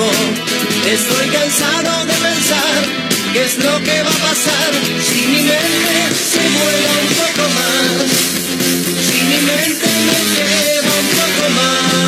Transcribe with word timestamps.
Estoy 0.00 1.28
cansado 1.30 2.06
de 2.06 2.12
pensar 2.12 2.84
qué 3.32 3.44
es 3.44 3.56
lo 3.58 3.82
que 3.82 4.02
va 4.02 4.10
a 4.10 4.28
pasar 4.28 4.72
si 5.02 5.26
mi 5.26 5.42
mente 5.42 6.14
se 6.14 6.38
vuela 6.38 6.90
un 7.02 7.08
poco 7.18 7.48
más. 7.56 8.10
Si 9.02 9.24
mi 9.24 9.40
mente 9.42 9.88
me 10.06 10.18
lleva 10.36 10.92
un 11.00 11.08
poco 11.18 11.50
más 11.50 12.07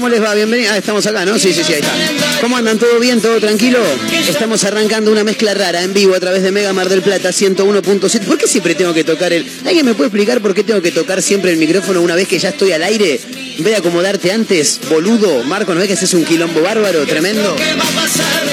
¿Cómo 0.00 0.08
les 0.08 0.22
va? 0.22 0.34
Bienvenidos. 0.34 0.72
Ah, 0.72 0.78
estamos 0.78 1.04
acá, 1.04 1.26
¿no? 1.26 1.38
Sí, 1.38 1.52
sí, 1.52 1.62
sí, 1.62 1.74
ahí 1.74 1.80
está. 1.80 1.92
¿Cómo 2.40 2.56
andan? 2.56 2.78
¿Todo 2.78 2.98
bien? 2.98 3.20
¿Todo 3.20 3.38
tranquilo? 3.38 3.78
Estamos 4.26 4.64
arrancando 4.64 5.12
una 5.12 5.24
mezcla 5.24 5.52
rara 5.52 5.82
en 5.82 5.92
vivo 5.92 6.14
a 6.14 6.20
través 6.20 6.42
de 6.42 6.50
Mega 6.50 6.72
Mar 6.72 6.88
del 6.88 7.02
Plata 7.02 7.28
101.7. 7.28 8.20
¿Por 8.20 8.38
qué 8.38 8.46
siempre 8.46 8.74
tengo 8.74 8.94
que 8.94 9.04
tocar 9.04 9.30
el... 9.34 9.46
¿Alguien 9.66 9.84
me 9.84 9.92
puede 9.92 10.08
explicar 10.08 10.40
por 10.40 10.54
qué 10.54 10.64
tengo 10.64 10.80
que 10.80 10.90
tocar 10.90 11.20
siempre 11.20 11.50
el 11.50 11.58
micrófono 11.58 12.00
una 12.00 12.14
vez 12.14 12.26
que 12.28 12.38
ya 12.38 12.48
estoy 12.48 12.72
al 12.72 12.82
aire? 12.82 13.20
En 13.58 13.62
vez 13.62 13.74
de 13.74 13.76
acomodarte 13.76 14.32
antes, 14.32 14.80
boludo. 14.88 15.44
Marco, 15.44 15.74
¿no 15.74 15.80
ves 15.80 15.88
que 15.88 15.92
ese 15.92 16.06
es 16.06 16.14
un 16.14 16.24
quilombo 16.24 16.62
bárbaro? 16.62 17.04
Tremendo. 17.04 17.54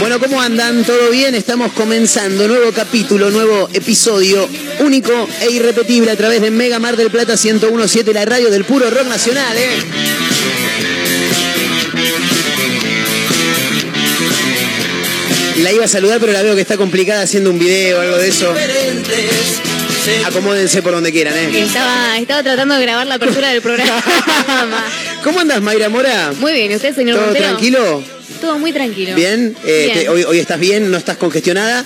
Bueno, 0.01 0.19
¿cómo 0.19 0.41
andan? 0.41 0.83
¿Todo 0.83 1.09
bien? 1.11 1.33
Estamos 1.33 1.71
comenzando 1.71 2.45
nuevo 2.49 2.73
capítulo, 2.73 3.31
nuevo 3.31 3.69
episodio, 3.71 4.49
único 4.79 5.13
e 5.39 5.49
irrepetible 5.49 6.11
a 6.11 6.17
través 6.17 6.41
de 6.41 6.51
Mega 6.51 6.77
Mar 6.79 6.97
del 6.97 7.09
Plata 7.09 7.35
1017, 7.41 8.13
la 8.13 8.25
radio 8.25 8.51
del 8.51 8.65
puro 8.65 8.89
rock 8.89 9.07
nacional, 9.07 9.57
¿eh? 9.57 10.26
La 15.57 15.71
iba 15.73 15.85
a 15.85 15.87
saludar, 15.87 16.19
pero 16.19 16.31
la 16.33 16.43
veo 16.43 16.55
que 16.55 16.61
está 16.61 16.77
complicada 16.77 17.21
haciendo 17.23 17.49
un 17.49 17.57
video 17.59 17.97
o 17.97 18.01
algo 18.01 18.17
de 18.17 18.27
eso. 18.29 18.53
Acomódense 20.25 20.81
por 20.81 20.93
donde 20.93 21.11
quieran, 21.11 21.33
¿eh? 21.35 21.59
Estaba, 21.63 22.17
estaba 22.17 22.43
tratando 22.43 22.75
de 22.75 22.81
grabar 22.83 23.07
la 23.07 23.15
apertura 23.15 23.49
del 23.49 23.61
programa. 23.61 24.01
¿Cómo 25.23 25.39
andas, 25.39 25.61
Mayra 25.61 25.89
Mora? 25.89 26.31
Muy 26.39 26.53
bien, 26.53 26.71
¿y 26.71 26.75
usted, 26.75 26.95
señor 26.95 27.15
¿Todo 27.17 27.25
Montero? 27.25 27.45
tranquilo? 27.47 28.03
Todo 28.39 28.59
muy 28.59 28.71
tranquilo. 28.71 29.15
¿Bien? 29.15 29.55
Eh, 29.65 29.83
Bien. 29.93 29.99
te- 29.99 30.09
hoy, 30.09 30.23
hoy 30.23 30.39
estás 30.39 30.59
bien? 30.59 30.89
¿No 30.91 30.97
estás 30.97 31.17
congestionada? 31.17 31.83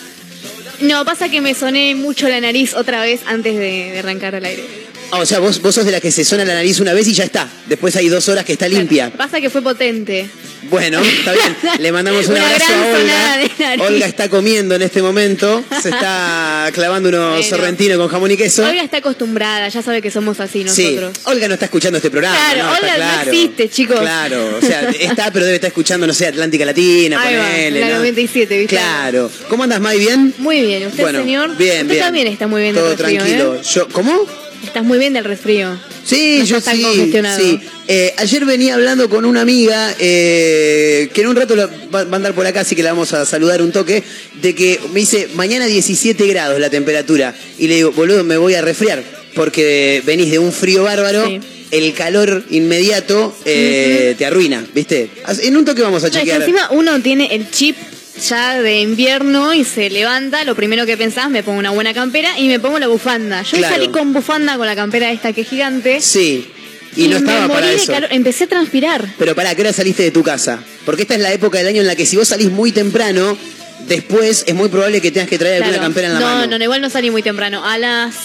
No, 0.81 1.05
pasa 1.05 1.29
que 1.29 1.41
me 1.41 1.53
soné 1.55 1.95
mucho 1.95 2.27
la 2.27 2.41
nariz 2.41 2.73
otra 2.73 3.01
vez 3.01 3.21
antes 3.25 3.55
de, 3.55 3.91
de 3.91 3.99
arrancar 3.99 4.35
al 4.35 4.45
aire. 4.45 4.63
Ah, 5.11 5.19
o 5.19 5.25
sea, 5.25 5.39
vos, 5.39 5.61
vos 5.61 5.75
sos 5.75 5.85
de 5.85 5.91
la 5.91 5.99
que 5.99 6.09
se 6.11 6.23
suena 6.23 6.45
la 6.45 6.53
nariz 6.53 6.79
una 6.79 6.93
vez 6.93 7.07
y 7.07 7.13
ya 7.13 7.23
está. 7.25 7.47
Después 7.67 7.95
hay 7.97 8.07
dos 8.07 8.29
horas 8.29 8.45
que 8.45 8.53
está 8.53 8.67
limpia. 8.67 9.11
Pasa 9.11 9.41
que 9.41 9.49
fue 9.49 9.61
potente. 9.61 10.29
Bueno, 10.69 11.01
está 11.01 11.33
bien. 11.33 11.55
Le 11.79 11.91
mandamos 11.91 12.27
un 12.27 12.33
Una 12.35 12.45
abrazo 12.45 12.65
gran 12.71 12.81
a 12.83 12.87
de 12.87 13.01
Olga. 13.03 13.37
nariz. 13.59 13.81
Olga 13.85 14.05
está 14.05 14.29
comiendo 14.29 14.75
en 14.75 14.81
este 14.83 15.01
momento. 15.01 15.63
Se 15.81 15.89
está 15.89 16.69
clavando 16.73 17.09
unos 17.09 17.31
Bueno. 17.31 17.43
sorrentinos 17.43 17.97
con 17.97 18.07
jamón 18.07 18.31
y 18.31 18.37
queso. 18.37 18.63
Olga 18.65 18.81
está 18.83 18.97
acostumbrada, 18.97 19.67
ya 19.67 19.81
sabe 19.81 20.01
que 20.01 20.11
somos 20.11 20.39
así 20.39 20.59
Sí, 20.69 20.95
nosotros. 20.95 21.17
Olga 21.25 21.47
no 21.49 21.55
está 21.55 21.65
escuchando 21.65 21.97
este 21.97 22.09
programa. 22.09 22.37
Claro, 22.37 22.63
no, 22.63 22.73
está 22.75 22.79
Olga 22.85 22.91
no 22.93 23.13
claro. 23.13 23.31
existe, 23.31 23.69
chicos. 23.69 23.99
Claro, 23.99 24.57
o 24.57 24.61
sea, 24.65 24.89
está, 24.91 25.31
pero 25.33 25.43
debe 25.45 25.55
estar 25.55 25.67
escuchando, 25.69 26.07
no 26.07 26.13
sé, 26.13 26.27
Atlántica 26.27 26.63
Latina, 26.63 27.21
Ahí 27.21 27.35
va, 27.35 27.43
ponele, 27.49 27.79
la 27.81 27.89
¿no? 27.89 27.95
97, 27.97 28.57
¿viste? 28.59 28.75
Claro. 28.77 29.29
¿Cómo 29.49 29.63
andas, 29.63 29.81
May? 29.81 29.99
¿Bien? 29.99 30.33
Muy 30.37 30.61
bien, 30.61 30.87
¿usted, 30.87 31.03
bueno, 31.03 31.19
señor? 31.19 31.57
Bien, 31.57 31.81
Usted 31.81 31.87
bien. 31.89 31.99
también 32.05 32.27
está 32.27 32.47
muy 32.47 32.61
bien 32.61 32.75
Todo 32.75 32.95
tranquilo. 32.95 33.55
¿eh? 33.55 33.61
Yo, 33.73 33.89
¿Cómo? 33.89 34.25
Estás 34.63 34.83
muy 34.83 34.97
bien 34.99 35.13
del 35.13 35.23
resfrío. 35.25 35.77
Sí, 36.05 36.37
No 36.39 36.45
yo 36.45 36.57
estás 36.57 36.73
tan 36.73 36.77
sí. 36.77 36.83
congestionado. 36.83 37.39
sí. 37.39 37.59
Eh, 37.87 38.13
ayer 38.17 38.45
venía 38.45 38.75
hablando 38.75 39.09
con 39.09 39.25
una 39.25 39.41
amiga 39.41 39.93
eh, 39.99 41.09
que 41.13 41.21
en 41.21 41.27
un 41.27 41.35
rato 41.35 41.55
la- 41.55 41.65
va, 41.67 42.03
va 42.05 42.11
a 42.13 42.15
andar 42.15 42.33
por 42.33 42.45
acá, 42.45 42.61
así 42.61 42.75
que 42.75 42.83
la 42.83 42.91
vamos 42.93 43.11
a 43.13 43.25
saludar 43.25 43.61
un 43.61 43.71
toque, 43.71 44.03
de 44.41 44.55
que 44.55 44.79
me 44.93 44.99
dice, 45.01 45.27
mañana 45.35 45.65
17 45.65 46.25
grados 46.27 46.59
la 46.59 46.69
temperatura. 46.69 47.35
Y 47.57 47.67
le 47.67 47.75
digo, 47.75 47.91
boludo, 47.91 48.23
me 48.23 48.37
voy 48.37 48.53
a 48.55 48.61
resfriar, 48.61 49.03
porque 49.35 50.01
venís 50.05 50.31
de 50.31 50.39
un 50.39 50.51
frío 50.53 50.83
bárbaro. 50.83 51.27
Sí. 51.27 51.39
El 51.71 51.93
calor 51.93 52.43
inmediato 52.49 53.33
eh, 53.45 54.13
te 54.17 54.25
arruina, 54.25 54.61
¿viste? 54.75 55.09
En 55.43 55.55
un 55.55 55.63
toque 55.63 55.81
vamos 55.81 56.03
a 56.03 56.07
No, 56.07 56.13
chequear. 56.13 56.41
encima 56.41 56.67
uno 56.71 57.01
tiene 57.01 57.33
el 57.33 57.49
chip 57.49 57.77
ya 58.21 58.61
de 58.61 58.79
invierno 58.81 59.53
y 59.53 59.63
se 59.63 59.89
levanta, 59.89 60.43
lo 60.43 60.55
primero 60.55 60.85
que 60.85 60.95
pensás, 60.97 61.29
me 61.29 61.43
pongo 61.43 61.59
una 61.59 61.71
buena 61.71 61.93
campera 61.93 62.37
y 62.39 62.47
me 62.47 62.59
pongo 62.59 62.79
la 62.79 62.87
bufanda. 62.87 63.41
Yo 63.43 63.57
Claro. 63.57 63.75
salí 63.75 63.87
con 63.89 64.13
bufanda 64.13 64.57
con 64.57 64.67
la 64.67 64.75
campera 64.75 65.11
esta 65.11 65.33
que 65.33 65.41
es 65.41 65.49
gigante. 65.49 65.99
Sí. 66.01 66.47
Y, 66.95 67.07
no 67.07 67.11
me 67.11 67.15
estaba 67.19 67.41
morí 67.47 67.53
para 67.53 67.67
de 67.67 67.75
eso. 67.75 67.91
calor, 67.93 68.09
empecé 68.11 68.43
a 68.43 68.47
transpirar. 68.47 69.05
Pero 69.17 69.33
para 69.33 69.55
¿qué 69.55 69.61
hora 69.61 69.73
saliste 69.73 70.03
de 70.03 70.11
tu 70.11 70.23
casa? 70.23 70.59
Porque 70.85 71.03
esta 71.03 71.15
es 71.15 71.21
la 71.21 71.31
época 71.31 71.57
del 71.57 71.67
año 71.67 71.81
en 71.81 71.87
la 71.87 71.95
que 71.95 72.05
si 72.05 72.17
vos 72.17 72.27
salís 72.27 72.51
muy 72.51 72.71
temprano, 72.73 73.37
después 73.87 74.43
es 74.45 74.53
muy 74.55 74.69
probable 74.69 75.01
que 75.01 75.09
tengas 75.11 75.29
que 75.29 75.37
traer 75.37 75.55
alguna 75.63 75.69
Claro. 75.77 75.83
campera 75.83 76.07
en 76.07 76.13
la 76.15 76.19
no, 76.19 76.25
mano. 76.25 76.47
no, 76.47 76.57
no, 76.57 76.63
igual 76.63 76.81
no 76.81 76.89
salí 76.89 77.09
muy 77.09 77.23
temprano. 77.23 77.65
A 77.65 77.77
las 77.77 78.15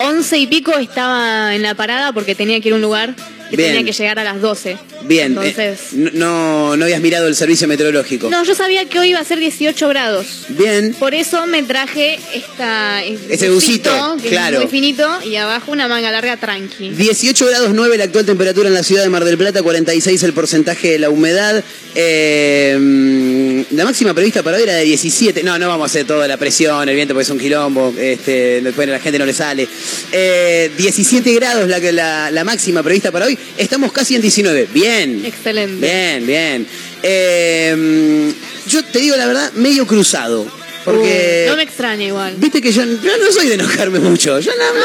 once 0.00 0.36
y 0.38 0.46
pico 0.46 0.76
estaba 0.78 1.54
en 1.54 1.62
la 1.62 1.74
parada 1.74 2.12
porque 2.12 2.34
tenía 2.34 2.60
que 2.60 2.68
ir 2.68 2.72
a 2.72 2.76
un 2.76 2.82
lugar 2.82 3.14
que 3.50 3.56
Bien. 3.56 3.70
tenía 3.70 3.84
que 3.84 3.92
llegar 3.96 4.18
a 4.18 4.24
las 4.24 4.40
12. 4.40 4.76
Bien, 5.04 5.28
Entonces. 5.28 5.80
eh, 5.94 6.10
no, 6.14 6.76
no 6.76 6.84
habías 6.84 7.00
mirado 7.00 7.26
el 7.28 7.34
servicio 7.36 7.66
meteorológico. 7.68 8.28
No, 8.30 8.44
yo 8.44 8.54
sabía 8.54 8.84
que 8.86 8.98
hoy 8.98 9.10
iba 9.10 9.20
a 9.20 9.24
ser 9.24 9.38
18 9.38 9.88
grados. 9.88 10.46
Bien, 10.48 10.94
Por 10.98 11.14
eso 11.14 11.46
me 11.46 11.62
traje 11.62 12.18
esta, 12.34 13.02
Ese 13.04 13.50
busito, 13.50 14.16
que 14.22 14.28
claro. 14.28 14.56
es 14.58 14.62
muy 14.64 14.70
finito, 14.70 15.08
y 15.24 15.36
abajo 15.36 15.72
una 15.72 15.88
manga 15.88 16.10
larga 16.10 16.36
tranqui. 16.36 16.90
18 16.90 17.46
grados 17.46 17.70
9 17.74 17.96
la 17.96 18.04
actual 18.04 18.24
temperatura 18.26 18.68
en 18.68 18.74
la 18.74 18.82
ciudad 18.82 19.02
de 19.02 19.08
Mar 19.08 19.24
del 19.24 19.38
Plata, 19.38 19.62
46 19.62 20.22
el 20.22 20.32
porcentaje 20.32 20.90
de 20.92 20.98
la 20.98 21.10
humedad. 21.10 21.62
Eh, 21.94 22.76
mm, 22.78 23.74
la 23.76 23.84
máxima 23.84 24.14
prevista 24.14 24.42
para 24.42 24.56
hoy 24.56 24.62
era 24.64 24.74
de 24.74 24.84
17. 24.84 25.42
No, 25.42 25.58
no 25.58 25.68
vamos 25.68 25.84
a 25.84 25.86
hacer 25.86 26.06
toda 26.06 26.26
la 26.28 26.36
presión, 26.36 26.88
el 26.88 26.94
viento 26.94 27.14
porque 27.14 27.24
es 27.24 27.30
un 27.30 27.38
quilombo, 27.38 27.94
este, 27.98 28.60
después 28.60 28.88
a 28.88 28.92
la 28.92 29.00
gente 29.00 29.18
no 29.18 29.26
le 29.26 29.32
sale. 29.32 29.68
Eh, 30.12 30.70
17 30.76 31.32
grados 31.34 31.68
la, 31.68 31.78
la, 31.78 32.30
la 32.30 32.44
máxima 32.44 32.82
prevista 32.82 33.10
para 33.12 33.26
hoy. 33.26 33.37
Estamos 33.56 33.92
casi 33.92 34.14
en 34.14 34.22
19. 34.22 34.68
Bien. 34.72 35.22
Excelente. 35.24 35.84
Bien, 35.86 36.26
bien. 36.26 36.66
Eh, 37.02 37.74
mm, 37.76 38.68
yo 38.70 38.84
te 38.84 38.98
digo 39.00 39.16
la 39.16 39.26
verdad, 39.26 39.52
medio 39.54 39.86
cruzado. 39.86 40.46
Porque. 40.84 41.44
Uh, 41.46 41.50
no 41.50 41.56
me 41.56 41.62
extraña 41.64 42.04
igual. 42.04 42.34
Viste 42.38 42.62
que 42.62 42.72
yo, 42.72 42.82
yo 42.84 43.18
no 43.18 43.32
soy 43.32 43.48
de 43.48 43.54
enojarme 43.54 43.98
mucho. 43.98 44.38
Yo 44.40 44.52
no, 44.56 44.78
no- 44.78 44.84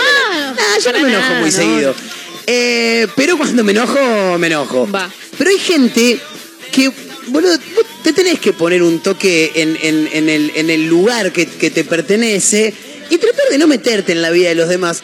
Ah, 0.58 0.78
yo 0.84 0.92
no 0.92 1.00
me 1.00 1.10
enojo 1.10 1.22
nada, 1.30 1.40
muy 1.40 1.52
seguido. 1.52 1.96
Eh, 2.46 3.08
pero 3.16 3.38
cuando 3.38 3.64
me 3.64 3.72
enojo, 3.72 4.38
me 4.38 4.48
enojo. 4.48 4.90
Va. 4.92 5.10
Pero 5.38 5.50
hay 5.50 5.60
gente 5.60 6.20
que, 6.72 6.92
boludo, 7.28 7.58
vos 7.76 7.86
te 8.04 8.12
tenés 8.12 8.40
que 8.40 8.52
poner 8.54 8.84
un 8.84 9.00
toque 9.00 9.52
en, 9.56 9.78
en- 9.82 10.10
en 10.12 10.30
el, 10.30 10.52
en 10.56 10.70
el 10.70 10.86
lugar 10.88 11.32
que, 11.32 11.48
que 11.48 11.70
te 11.70 11.84
pertenece 11.86 12.74
y 13.10 13.18
tratar 13.18 13.48
de 13.50 13.58
no 13.58 13.68
meterte 13.68 14.12
en 14.12 14.22
la 14.22 14.30
vida 14.32 14.50
de 14.50 14.56
los 14.56 14.68
demás. 14.70 15.04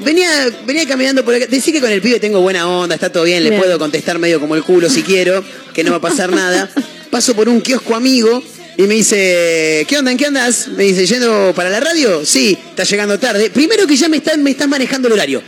Venía, 0.00 0.28
venía 0.64 0.86
caminando 0.86 1.24
por 1.24 1.34
acá. 1.34 1.46
Decí 1.46 1.72
que 1.72 1.80
con 1.80 1.90
el 1.90 2.00
pibe 2.00 2.20
tengo 2.20 2.40
buena 2.40 2.68
onda, 2.68 2.94
está 2.94 3.10
todo 3.10 3.24
bien, 3.24 3.42
le 3.42 3.50
Bien. 3.50 3.60
puedo 3.60 3.78
contestar 3.78 4.18
medio 4.18 4.40
como 4.40 4.54
el 4.54 4.62
culo 4.62 4.88
si 4.88 5.02
quiero, 5.02 5.44
que 5.74 5.82
no 5.82 5.90
va 5.90 5.96
a 5.96 6.00
pasar 6.00 6.30
nada. 6.30 6.70
Paso 7.10 7.34
por 7.34 7.48
un 7.48 7.60
kiosco 7.60 7.94
amigo 7.94 8.42
y 8.76 8.82
me 8.82 8.94
dice, 8.94 9.84
¿qué 9.88 9.98
onda? 9.98 10.12
¿En 10.12 10.16
qué 10.16 10.26
andas? 10.26 10.68
Me 10.68 10.84
dice, 10.84 11.04
¿yendo 11.04 11.52
para 11.54 11.68
la 11.68 11.80
radio? 11.80 12.24
Sí, 12.24 12.56
está 12.70 12.84
llegando 12.84 13.18
tarde. 13.18 13.50
Primero 13.50 13.86
que 13.86 13.96
ya 13.96 14.08
me, 14.08 14.18
están, 14.18 14.42
me 14.42 14.50
estás 14.52 14.68
manejando 14.68 15.08
el 15.08 15.14
horario. 15.14 15.42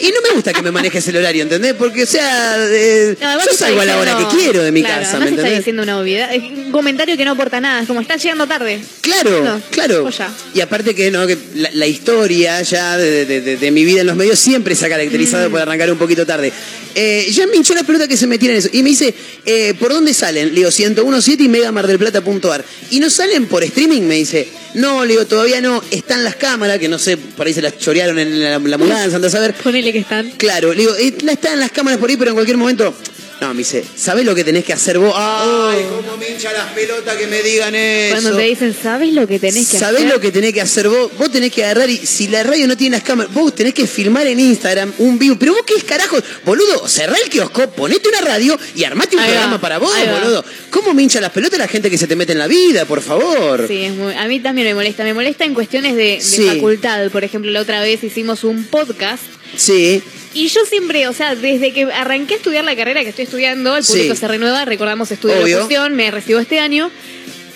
Y 0.00 0.08
no 0.08 0.20
me 0.28 0.34
gusta 0.34 0.52
que 0.52 0.62
me 0.62 0.70
manejes 0.70 1.06
el 1.08 1.16
horario, 1.16 1.42
¿entendés? 1.42 1.74
Porque, 1.74 2.02
o 2.02 2.06
sea, 2.06 2.56
eh, 2.70 3.16
No, 3.20 3.34
yo 3.34 3.40
está 3.40 3.54
salgo 3.66 3.80
a 3.80 3.84
la 3.84 3.98
hora 3.98 4.16
que 4.16 4.36
quiero 4.36 4.62
de 4.62 4.72
mi 4.72 4.82
claro, 4.82 5.02
casa, 5.02 5.14
no 5.14 5.20
¿me 5.20 5.26
está 5.26 5.40
entendés? 5.40 5.58
diciendo 5.58 5.82
una 5.82 5.98
obviedad. 6.00 6.34
Es 6.34 6.42
un 6.42 6.70
comentario 6.72 7.16
que 7.16 7.24
no 7.24 7.32
aporta 7.32 7.60
nada. 7.60 7.82
Es 7.82 7.86
como, 7.86 8.00
estás 8.00 8.22
llegando 8.22 8.46
tarde. 8.46 8.80
Claro, 9.00 9.44
No, 9.44 9.60
claro. 9.70 10.02
pues. 10.02 10.16
Y 10.54 10.60
aparte 10.60 10.94
que 10.94 11.10
no, 11.10 11.26
que 11.26 11.36
la, 11.54 11.70
la 11.72 11.86
historia 11.86 12.60
ya 12.62 12.96
de, 12.96 13.24
de- 13.26 13.40
de- 13.40 13.56
de 13.56 13.70
mi 13.70 13.84
vida 13.84 14.00
en 14.02 14.06
los 14.06 14.16
medios 14.16 14.38
siempre 14.38 14.74
se 14.74 14.86
ha 14.86 14.88
caracterizado 14.88 15.48
Mm. 15.48 15.52
por 15.52 15.60
arrancar 15.60 15.90
un 15.90 15.98
poquito 15.98 16.24
tarde. 16.26 16.52
Eh, 16.94 17.28
ya 17.32 17.46
me 17.46 17.56
hinchó 17.56 17.74
la 17.74 17.84
pelota 17.84 18.08
que 18.08 18.16
se 18.16 18.26
metieran 18.26 18.56
en 18.56 18.64
eso. 18.64 18.68
Y 18.72 18.82
me 18.82 18.90
dice, 18.90 19.14
eh, 19.46 19.74
¿por 19.78 19.92
dónde 19.92 20.12
salen? 20.12 20.48
Le 20.48 20.54
digo, 20.56 20.70
1017 20.70 21.42
y 21.44 21.48
megamardelplata.ar. 21.48 22.64
Y 22.90 23.00
no 23.00 23.10
salen 23.10 23.46
por 23.46 23.62
streaming, 23.64 24.02
me 24.02 24.16
dice. 24.16 24.48
No, 24.74 25.04
le 25.04 25.14
digo, 25.14 25.24
todavía 25.26 25.60
no. 25.60 25.82
Están 25.90 26.22
las 26.22 26.36
cámaras, 26.36 26.78
que 26.78 26.88
no 26.88 26.98
sé, 26.98 27.16
por 27.16 27.46
ahí 27.46 27.52
se 27.54 27.60
las 27.62 27.76
chorearon 27.78 28.18
en 28.20 28.40
la, 28.40 28.58
la 28.58 28.78
mudanza, 28.78 29.16
anda 29.16 29.26
a 29.28 29.30
saber. 29.30 29.54
Ponele 29.70 29.92
que 29.92 29.98
están. 30.00 30.30
Claro, 30.32 30.72
le 30.74 30.80
digo, 30.80 30.96
eh, 30.96 31.14
están 31.30 31.60
las 31.60 31.70
cámaras 31.70 31.98
por 32.00 32.10
ahí, 32.10 32.16
pero 32.16 32.30
en 32.30 32.34
cualquier 32.34 32.56
momento. 32.56 32.94
No, 33.40 33.54
me 33.54 33.60
dice, 33.60 33.82
¿sabés 33.96 34.26
lo 34.26 34.34
que 34.34 34.44
tenés 34.44 34.66
que 34.66 34.74
hacer 34.74 34.98
vos? 34.98 35.14
Ay, 35.16 35.86
cómo 35.88 36.14
me 36.18 36.28
hincha 36.28 36.52
las 36.52 36.72
pelotas 36.74 37.16
que 37.16 37.26
me 37.26 37.42
digan 37.42 37.74
eso. 37.74 38.12
Cuando 38.20 38.36
te 38.36 38.42
dicen, 38.42 38.76
¿sabes 38.82 39.14
lo 39.14 39.26
que 39.26 39.38
tenés 39.38 39.66
que 39.66 39.78
¿Sabés 39.78 40.00
hacer? 40.02 40.12
lo 40.12 40.20
que 40.20 40.30
tenés 40.30 40.52
que 40.52 40.60
hacer 40.60 40.90
vos? 40.90 41.10
Vos 41.16 41.32
tenés 41.32 41.50
que 41.50 41.64
agarrar 41.64 41.88
y 41.88 41.96
si 41.96 42.28
la 42.28 42.42
radio 42.42 42.66
no 42.68 42.76
tiene 42.76 42.98
las 42.98 43.02
cámaras, 43.02 43.32
vos 43.32 43.54
tenés 43.54 43.72
que 43.72 43.86
filmar 43.86 44.26
en 44.26 44.38
Instagram 44.40 44.92
un 44.98 45.18
vivo. 45.18 45.36
Pero 45.38 45.54
vos 45.54 45.62
qué 45.66 45.72
es 45.74 45.84
carajo, 45.84 46.18
boludo, 46.44 46.86
cerrá 46.86 47.16
el 47.24 47.30
kiosco, 47.30 47.70
ponete 47.70 48.10
una 48.10 48.20
radio 48.20 48.58
y 48.76 48.84
armate 48.84 49.16
un 49.16 49.22
Ahí 49.22 49.28
va, 49.28 49.32
programa 49.36 49.58
para 49.62 49.78
vos, 49.78 49.90
ahí 49.94 50.06
va. 50.06 50.18
boludo. 50.20 50.44
¿Cómo 50.68 50.92
me 50.92 51.02
hincha 51.02 51.22
las 51.22 51.30
pelotas 51.32 51.58
la 51.58 51.68
gente 51.68 51.88
que 51.88 51.96
se 51.96 52.06
te 52.06 52.16
mete 52.16 52.32
en 52.32 52.38
la 52.40 52.46
vida, 52.46 52.84
por 52.84 53.00
favor? 53.00 53.64
Sí, 53.66 53.84
es 53.84 53.94
muy- 53.94 54.12
a 54.12 54.26
mí 54.28 54.40
también 54.40 54.66
me 54.66 54.74
molesta. 54.74 55.02
Me 55.02 55.14
molesta 55.14 55.46
en 55.46 55.54
cuestiones 55.54 55.96
de, 55.96 56.02
de 56.16 56.20
Sí. 56.20 56.42
facultad. 56.46 57.08
Por 57.10 57.24
ejemplo, 57.24 57.50
la 57.50 57.62
otra 57.62 57.80
vez 57.80 58.04
hicimos 58.04 58.44
un 58.44 58.64
podcast 58.64 59.22
Sí, 59.56 60.02
y 60.34 60.48
yo 60.48 60.60
siempre, 60.64 61.08
o 61.08 61.12
sea, 61.12 61.34
desde 61.34 61.72
que 61.72 61.84
arranqué 61.84 62.34
a 62.34 62.36
estudiar 62.36 62.64
la 62.64 62.76
carrera 62.76 63.02
que 63.02 63.10
estoy 63.10 63.24
estudiando, 63.24 63.76
el 63.76 63.84
público 63.84 64.14
Sí. 64.14 64.20
se 64.20 64.28
renueva, 64.28 64.64
recordamos 64.64 65.10
estudio 65.10 65.34
de 65.36 65.42
Obvio. 65.44 65.56
locución, 65.58 65.94
me 65.96 66.10
recibo 66.10 66.38
este 66.40 66.60
año. 66.60 66.90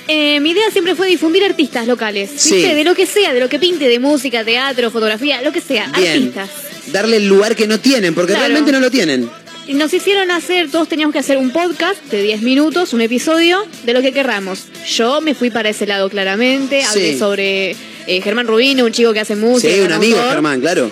Eh, 0.07 0.39
mi 0.41 0.51
idea 0.51 0.71
siempre 0.71 0.95
fue 0.95 1.09
difundir 1.09 1.45
artistas 1.45 1.87
locales, 1.87 2.31
Sí. 2.37 2.57
¿viste? 2.57 2.75
De 2.75 2.85
lo 2.85 2.95
que 2.95 3.07
sea, 3.07 3.33
de 3.33 3.41
lo 3.41 3.49
que 3.49 3.59
pinte, 3.59 3.89
de 3.89 3.99
música, 3.99 4.45
teatro, 4.45 4.91
fotografía, 4.91 5.41
lo 5.43 5.51
que 5.53 5.61
sea, 5.63 5.91
bien. 5.97 6.13
artistas. 6.35 6.51
Darle 6.93 7.17
el 7.17 7.27
lugar 7.29 7.57
que 7.57 7.67
no 7.67 7.81
tienen, 7.81 8.15
porque 8.15 8.33
Claro. 8.33 8.49
realmente 8.49 8.73
no 8.73 8.81
lo 8.81 8.91
tienen. 8.91 9.31
Nos 9.69 9.95
hicieron 9.95 10.31
hacer, 10.31 10.71
todos 10.71 10.89
teníamos 10.91 11.15
que 11.15 11.21
hacer 11.21 11.39
un 11.39 11.51
podcast 11.51 11.99
de 12.11 12.21
10 12.23 12.43
minutos, 12.43 12.93
un 12.93 13.01
episodio, 13.01 13.65
de 13.85 13.95
lo 13.95 14.03
que 14.03 14.13
querramos. 14.13 14.65
Yo 14.95 15.23
me 15.23 15.35
fui 15.35 15.49
para 15.51 15.71
ese 15.71 15.87
lado 15.87 16.11
claramente, 16.11 16.83
hablé 16.85 17.13
Sí. 17.13 17.19
sobre 17.19 17.75
eh, 18.07 18.21
Germán 18.21 18.47
Rubino, 18.47 18.85
un 18.85 18.93
chico 18.93 19.15
que 19.15 19.21
hace 19.21 19.35
música. 19.37 19.73
Sí, 19.73 19.81
un 19.81 19.91
amigo. 19.93 20.19
Germán, 20.29 20.61
claro. 20.61 20.91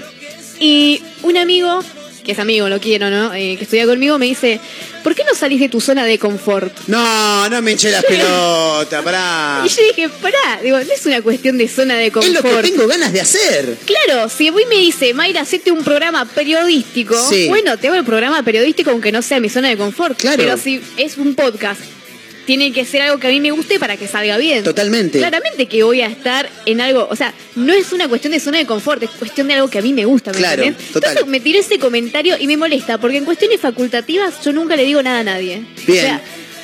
Y 0.64 1.02
un 1.22 1.36
amigo, 1.36 1.80
que 2.24 2.32
es 2.32 2.38
amigo, 2.38 2.68
lo 2.68 2.78
quiero, 2.80 3.10
¿no? 3.10 3.34
Eh, 3.34 3.56
que 3.58 3.64
estudia 3.64 3.84
conmigo, 3.84 4.16
me 4.16 4.26
dice, 4.26 4.60
¿por 5.02 5.12
qué 5.16 5.24
no 5.24 5.34
salís 5.34 5.58
de 5.58 5.68
tu 5.68 5.80
zona 5.80 6.04
de 6.04 6.20
confort? 6.20 6.72
No, 6.86 7.48
no 7.48 7.60
me 7.62 7.72
hinché 7.72 7.90
las 7.90 8.04
pelotas, 8.08 9.02
pará. 9.02 9.62
Y 9.64 9.68
yo 9.68 9.82
dije, 9.88 10.08
pará, 10.08 10.60
digo, 10.62 10.76
no 10.78 10.84
es 10.92 11.04
una 11.06 11.20
cuestión 11.20 11.58
de 11.58 11.66
zona 11.66 11.96
de 11.96 12.06
Es 12.06 12.12
confort. 12.12 12.44
lo 12.44 12.62
que 12.62 12.68
tengo 12.68 12.86
ganas 12.86 13.12
de 13.12 13.20
hacer. 13.20 13.76
Claro, 13.84 14.28
si 14.28 14.50
hoy 14.50 14.64
me 14.66 14.76
dice, 14.76 15.12
Mayra, 15.14 15.40
hacete 15.40 15.72
un 15.72 15.82
programa 15.82 16.24
periodístico, 16.26 17.16
Sí. 17.28 17.48
bueno, 17.48 17.76
te 17.76 17.88
hago 17.88 17.96
el 17.96 18.04
programa 18.04 18.44
periodístico 18.44 18.90
aunque 18.92 19.10
no 19.10 19.20
sea 19.20 19.40
mi 19.40 19.48
zona 19.48 19.68
de 19.68 19.76
confort. 19.76 20.16
Claro. 20.16 20.36
Pero 20.36 20.56
si 20.56 20.80
es 20.96 21.18
un 21.18 21.34
podcast, 21.34 21.80
tiene 22.46 22.72
que 22.72 22.84
ser 22.84 23.02
algo 23.02 23.18
que 23.18 23.28
a 23.28 23.30
mí 23.30 23.40
me 23.40 23.50
guste 23.52 23.78
para 23.78 23.96
que 23.96 24.08
salga 24.08 24.36
bien. 24.36 24.64
Totalmente. 24.64 25.18
Claramente 25.18 25.66
que 25.66 25.82
voy 25.82 26.00
a 26.00 26.06
estar 26.06 26.48
en 26.66 26.80
algo, 26.80 27.06
o 27.10 27.16
sea, 27.16 27.32
no 27.54 27.72
es 27.72 27.92
una 27.92 28.08
cuestión 28.08 28.32
de 28.32 28.40
zona 28.40 28.58
de 28.58 28.66
confort, 28.66 29.02
es 29.02 29.10
cuestión 29.10 29.48
de 29.48 29.54
algo 29.54 29.68
que 29.68 29.78
a 29.78 29.82
mí 29.82 29.92
me 29.92 30.04
gusta, 30.04 30.32
¿me 30.32 30.38
Claro, 30.38 30.62
total. 30.92 31.10
Entonces 31.12 31.26
me 31.26 31.40
tiró 31.40 31.58
ese 31.60 31.78
comentario 31.78 32.36
y 32.38 32.46
me 32.46 32.56
molesta, 32.56 32.98
porque 32.98 33.18
en 33.18 33.24
cuestiones 33.24 33.60
facultativas 33.60 34.34
yo 34.44 34.52
nunca 34.52 34.74
le 34.76 34.84
digo 34.84 35.02
nada 35.02 35.20
a 35.20 35.24
nadie. 35.24 35.64
Bien. 35.86 36.04
O 36.04 36.08
sea, 36.08 36.20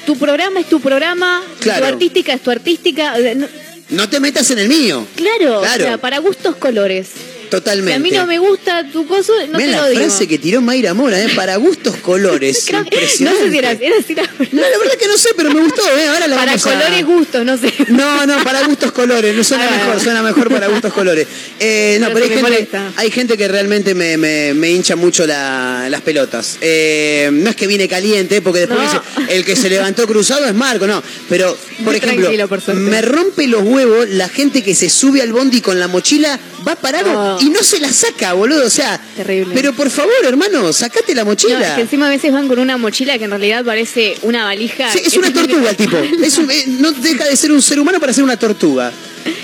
tu 0.07 0.17
programa 0.19 0.61
es 0.61 0.69
tu 0.69 0.81
programa, 0.81 1.43
Claro. 1.61 1.87
tu 1.87 1.93
artística 1.93 2.33
es 2.33 2.41
tu 2.43 2.51
artística. 2.51 3.15
no- 3.37 3.49
No 3.91 4.09
te 4.09 4.21
metas 4.21 4.51
en 4.51 4.59
el 4.59 4.69
mío. 4.69 5.07
claro, 5.15 5.61
Claro. 5.61 5.85
o 5.85 5.87
sea, 5.87 5.99
para 5.99 6.19
gustos 6.19 6.57
colores. 6.57 7.11
Si 7.49 7.51
Totalmente. 7.51 7.95
a 7.95 7.99
mí 7.99 8.11
no 8.11 8.27
me 8.27 8.39
gusta 8.39 8.85
tu 8.93 9.07
cosa, 9.07 9.33
no 9.51 9.57
Mirá 9.59 9.71
te 9.71 9.77
la 9.77 9.83
lo 9.83 9.89
digo. 9.89 10.03
frase 10.03 10.29
que 10.29 10.39
tiró 10.39 10.61
Mayra 10.61 10.93
Mora, 10.95 11.19
¿eh? 11.23 11.29
Para 11.35 11.57
gustos 11.57 11.97
colores. 11.97 12.65
Creo- 12.67 12.81
no 12.81 12.85
Impresionante. 12.87 13.43
sé 13.45 13.51
si 13.51 13.59
era, 13.59 13.71
era 13.73 13.97
la- 13.97 14.47
No, 14.53 14.61
la 14.63 14.79
verdad 14.79 14.95
que 14.99 15.07
no 15.07 15.17
sé, 15.17 15.31
pero 15.37 15.51
me 15.53 15.61
gustó, 15.61 15.83
¿eh? 15.97 16.09
Ahora 16.09 16.27
la 16.27 16.37
Para 16.37 16.53
vamos 16.53 16.67
a- 16.67 16.71
colores 16.73 17.07
gustos, 17.07 17.45
no 17.45 17.57
sé. 17.57 17.73
No, 17.89 18.27
no, 18.27 18.45
para 18.45 18.67
gustos 18.67 18.93
colores, 18.93 19.35
no 19.35 19.43
suena 19.45 19.71
mejor, 19.71 20.01
suena 20.01 20.23
mejor 20.23 20.49
para 20.51 20.69
gustos 20.69 20.93
colores. 20.93 21.27
Eh, 21.59 21.97
no, 22.01 22.09
Pero 22.13 22.27
pero, 22.29 22.47
hay, 22.47 22.53
gente, 22.55 22.79
hay 22.97 23.11
gente 23.11 23.37
que 23.39 23.49
realmente 23.49 23.95
me, 23.95 24.17
me- 24.17 24.53
me 24.55 24.71
hincha 24.71 24.95
mucho 24.97 25.27
la- 25.27 25.89
las 25.91 26.01
pelotas. 26.03 26.59
Eh, 26.61 27.31
no 27.33 27.51
es 27.51 27.57
que 27.57 27.67
viene 27.67 27.89
caliente, 27.89 28.43
porque 28.43 28.61
después 28.61 28.81
No. 28.81 28.85
dice, 29.19 29.35
el 29.35 29.45
que 29.45 29.57
se 29.57 29.69
levantó 29.71 30.07
cruzado 30.07 30.45
es 30.47 30.55
Marco, 30.55 30.87
no. 30.87 31.03
Pero, 31.29 31.57
por 31.85 31.95
Muy 31.95 31.97
ejemplo, 31.97 32.49
por 32.49 32.75
me 32.75 33.01
rompe 33.03 33.47
los 33.47 33.63
huevos 33.63 34.09
la 34.11 34.29
gente 34.29 34.63
que 34.63 34.75
se 34.75 34.91
sube 34.91 35.23
al 35.23 35.33
bondi 35.33 35.61
con 35.61 35.79
la 35.81 35.89
mochila, 35.89 36.39
va 36.67 36.75
parado 36.77 37.37
Oh. 37.37 37.39
y 37.41 37.51
no 37.51 37.63
se 37.63 37.81
la 37.81 37.93
saca, 37.93 38.33
boludo. 38.35 38.67
O 38.67 38.71
sea, 38.71 39.01
Terrible. 39.17 39.55
pero 39.55 39.73
por 39.73 39.91
favor, 39.91 40.13
hermano, 40.25 40.73
sacate 40.73 41.15
la 41.15 41.23
No, 41.23 41.31
mochila. 41.31 41.69
es 41.69 41.75
que 41.75 41.81
encima 41.83 42.07
a 42.07 42.11
veces 42.11 42.33
van 42.33 42.49
con 42.49 42.59
una 42.59 42.77
mochila 42.77 43.19
que 43.19 43.25
en 43.25 43.31
realidad 43.31 43.65
parece 43.65 44.17
una 44.23 44.45
valija. 44.45 44.91
Sí, 44.93 45.01
es 45.05 45.17
una 45.17 45.33
tortuga 45.33 45.71
el 45.71 45.77
tipo. 45.77 45.97
Es 46.23 46.39
un- 46.39 46.51
eh, 46.51 46.65
no 46.67 46.93
deja 46.93 47.25
de 47.25 47.37
ser 47.37 47.53
un 47.53 47.63
ser 47.63 47.79
humano 47.81 48.01
para 48.01 48.13
ser 48.13 48.25
una 48.25 48.37
tortuga. 48.37 48.93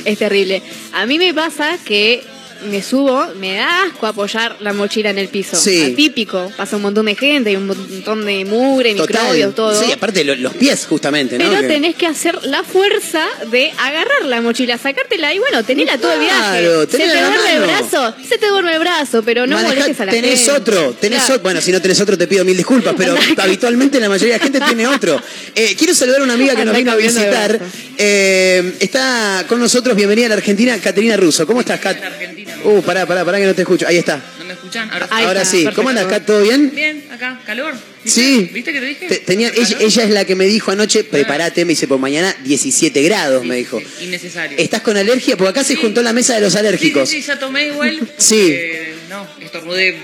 Es 0.04 0.18
terrible. 0.18 0.62
A 0.92 1.06
mí 1.06 1.18
me 1.18 1.34
pasa 1.34 1.78
que 1.84 2.22
me 2.64 2.82
subo, 2.82 3.26
me 3.38 3.54
da 3.56 3.82
asco 3.84 4.06
apoyar 4.06 4.56
la 4.60 4.72
mochila 4.72 5.10
en 5.10 5.18
el 5.18 5.28
piso. 5.28 5.56
Sí. 5.56 5.92
Atípico. 5.92 6.50
Pasa 6.56 6.76
un 6.76 6.82
montón 6.82 7.06
de 7.06 7.14
gente, 7.14 7.50
hay 7.50 7.56
un 7.56 7.66
montón 7.66 8.24
de 8.24 8.44
mugre, 8.44 8.94
microbios, 8.94 9.54
todo. 9.54 9.80
Sí, 9.82 9.92
aparte 9.92 10.24
lo- 10.24 10.34
los 10.36 10.54
pies, 10.54 10.86
justamente, 10.88 11.38
¿no? 11.38 11.48
Pero 11.48 11.60
Que- 11.62 11.68
tenés 11.68 11.96
que 11.96 12.06
hacer 12.06 12.38
la 12.44 12.62
fuerza 12.62 13.24
de 13.50 13.72
agarrar 13.78 14.24
la 14.26 14.40
mochila, 14.40 14.78
sacártela 14.78 15.32
y 15.34 15.38
bueno, 15.38 15.62
tenela 15.64 15.98
todo 15.98 16.12
el 16.12 16.20
viaje. 16.20 16.60
Claro, 16.60 16.82
se 16.82 16.98
te 16.98 17.06
duerme 17.06 17.52
el 17.54 17.60
brazo, 17.62 18.14
se 18.28 18.38
te 18.38 18.46
duerme 18.48 18.72
el 18.74 18.78
brazo, 18.80 19.22
pero 19.22 19.46
no 19.46 19.56
Manejá- 19.56 19.68
molestes 19.68 20.00
a 20.00 20.04
la 20.06 20.12
tenés 20.12 20.40
gente. 20.40 20.52
otro, 20.52 20.92
tenés 21.00 21.18
Claro. 21.20 21.34
otro. 21.34 21.42
Bueno, 21.42 21.60
si 21.60 21.72
no 21.72 21.80
tenés 21.82 22.00
otro 22.00 22.16
te 22.18 22.26
pido 22.26 22.44
mil 22.44 22.56
disculpas, 22.56 22.94
pero 22.96 23.16
habitualmente 23.36 24.00
la 24.00 24.08
mayoría 24.08 24.34
de 24.34 24.38
la 24.38 24.44
gente 24.44 24.60
tiene 24.60 24.86
otro. 24.86 25.20
Eh, 25.56 25.76
quiero 25.78 25.94
saludar 25.94 26.20
a 26.20 26.24
una 26.24 26.34
amiga 26.34 26.56
que 26.56 26.64
nos 26.64 26.76
vino 26.76 26.90
a 26.90 26.96
visitar. 26.96 27.60
Eh, 27.96 28.74
está 28.80 29.44
con 29.48 29.60
nosotros, 29.60 29.94
bienvenida 29.94 30.26
a 30.26 30.28
la 30.30 30.34
Argentina, 30.36 30.76
Caterina 30.80 31.16
Russo. 31.16 31.46
¿Cómo 31.46 31.60
estás, 31.60 31.78
Cat? 31.78 32.02
Argentina. 32.02 32.53
Uh, 32.62 32.80
pará, 32.82 33.06
pará, 33.06 33.24
pará 33.24 33.38
que 33.38 33.46
no 33.46 33.54
te 33.54 33.62
escucho. 33.62 33.86
Ahí 33.86 33.96
está. 33.96 34.22
¿No 34.38 34.44
me 34.44 34.52
escuchan? 34.52 34.90
Ahora 34.90 35.08
Ahí 35.10 35.24
Ahora 35.26 35.42
está, 35.42 35.50
sí. 35.50 35.56
perfecto. 35.64 35.76
¿Cómo 35.76 35.88
andas, 35.90 36.06
Cat? 36.06 36.24
¿Todo 36.26 36.42
bien? 36.42 36.72
Bien, 36.74 37.04
acá, 37.10 37.40
calor. 37.44 37.74
¿Viste? 38.04 38.20
Sí. 38.20 38.50
¿Viste 38.52 38.72
que 38.72 38.80
te 38.80 38.86
dije? 38.86 39.06
Te- 39.08 39.18
tenía, 39.18 39.48
ella, 39.54 39.76
ella 39.80 40.04
es 40.04 40.10
la 40.10 40.24
que 40.24 40.34
me 40.36 40.44
dijo 40.46 40.70
anoche, 40.70 41.04
prepárate, 41.04 41.64
me 41.64 41.70
dice, 41.70 41.88
por 41.88 41.98
mañana 41.98 42.34
17 42.44 43.02
grados, 43.02 43.42
Sí, 43.42 43.48
me 43.48 43.56
dijo. 43.56 43.80
sí, 43.80 44.04
innecesario. 44.04 44.58
¿Estás 44.58 44.82
con 44.82 44.96
alergia? 44.96 45.36
Porque 45.36 45.50
acá 45.50 45.64
se 45.64 45.76
juntó 45.76 46.02
la 46.02 46.12
mesa 46.12 46.34
de 46.34 46.40
los 46.42 46.54
alérgicos. 46.56 47.08
Sí, 47.08 47.20
sí, 47.22 47.26
ya 47.28 47.38
tomé 47.38 47.66
igual. 47.68 47.98
Sí. 48.18 48.48
Eh, 48.52 48.94
no, 49.08 49.26
estornudé 49.40 49.96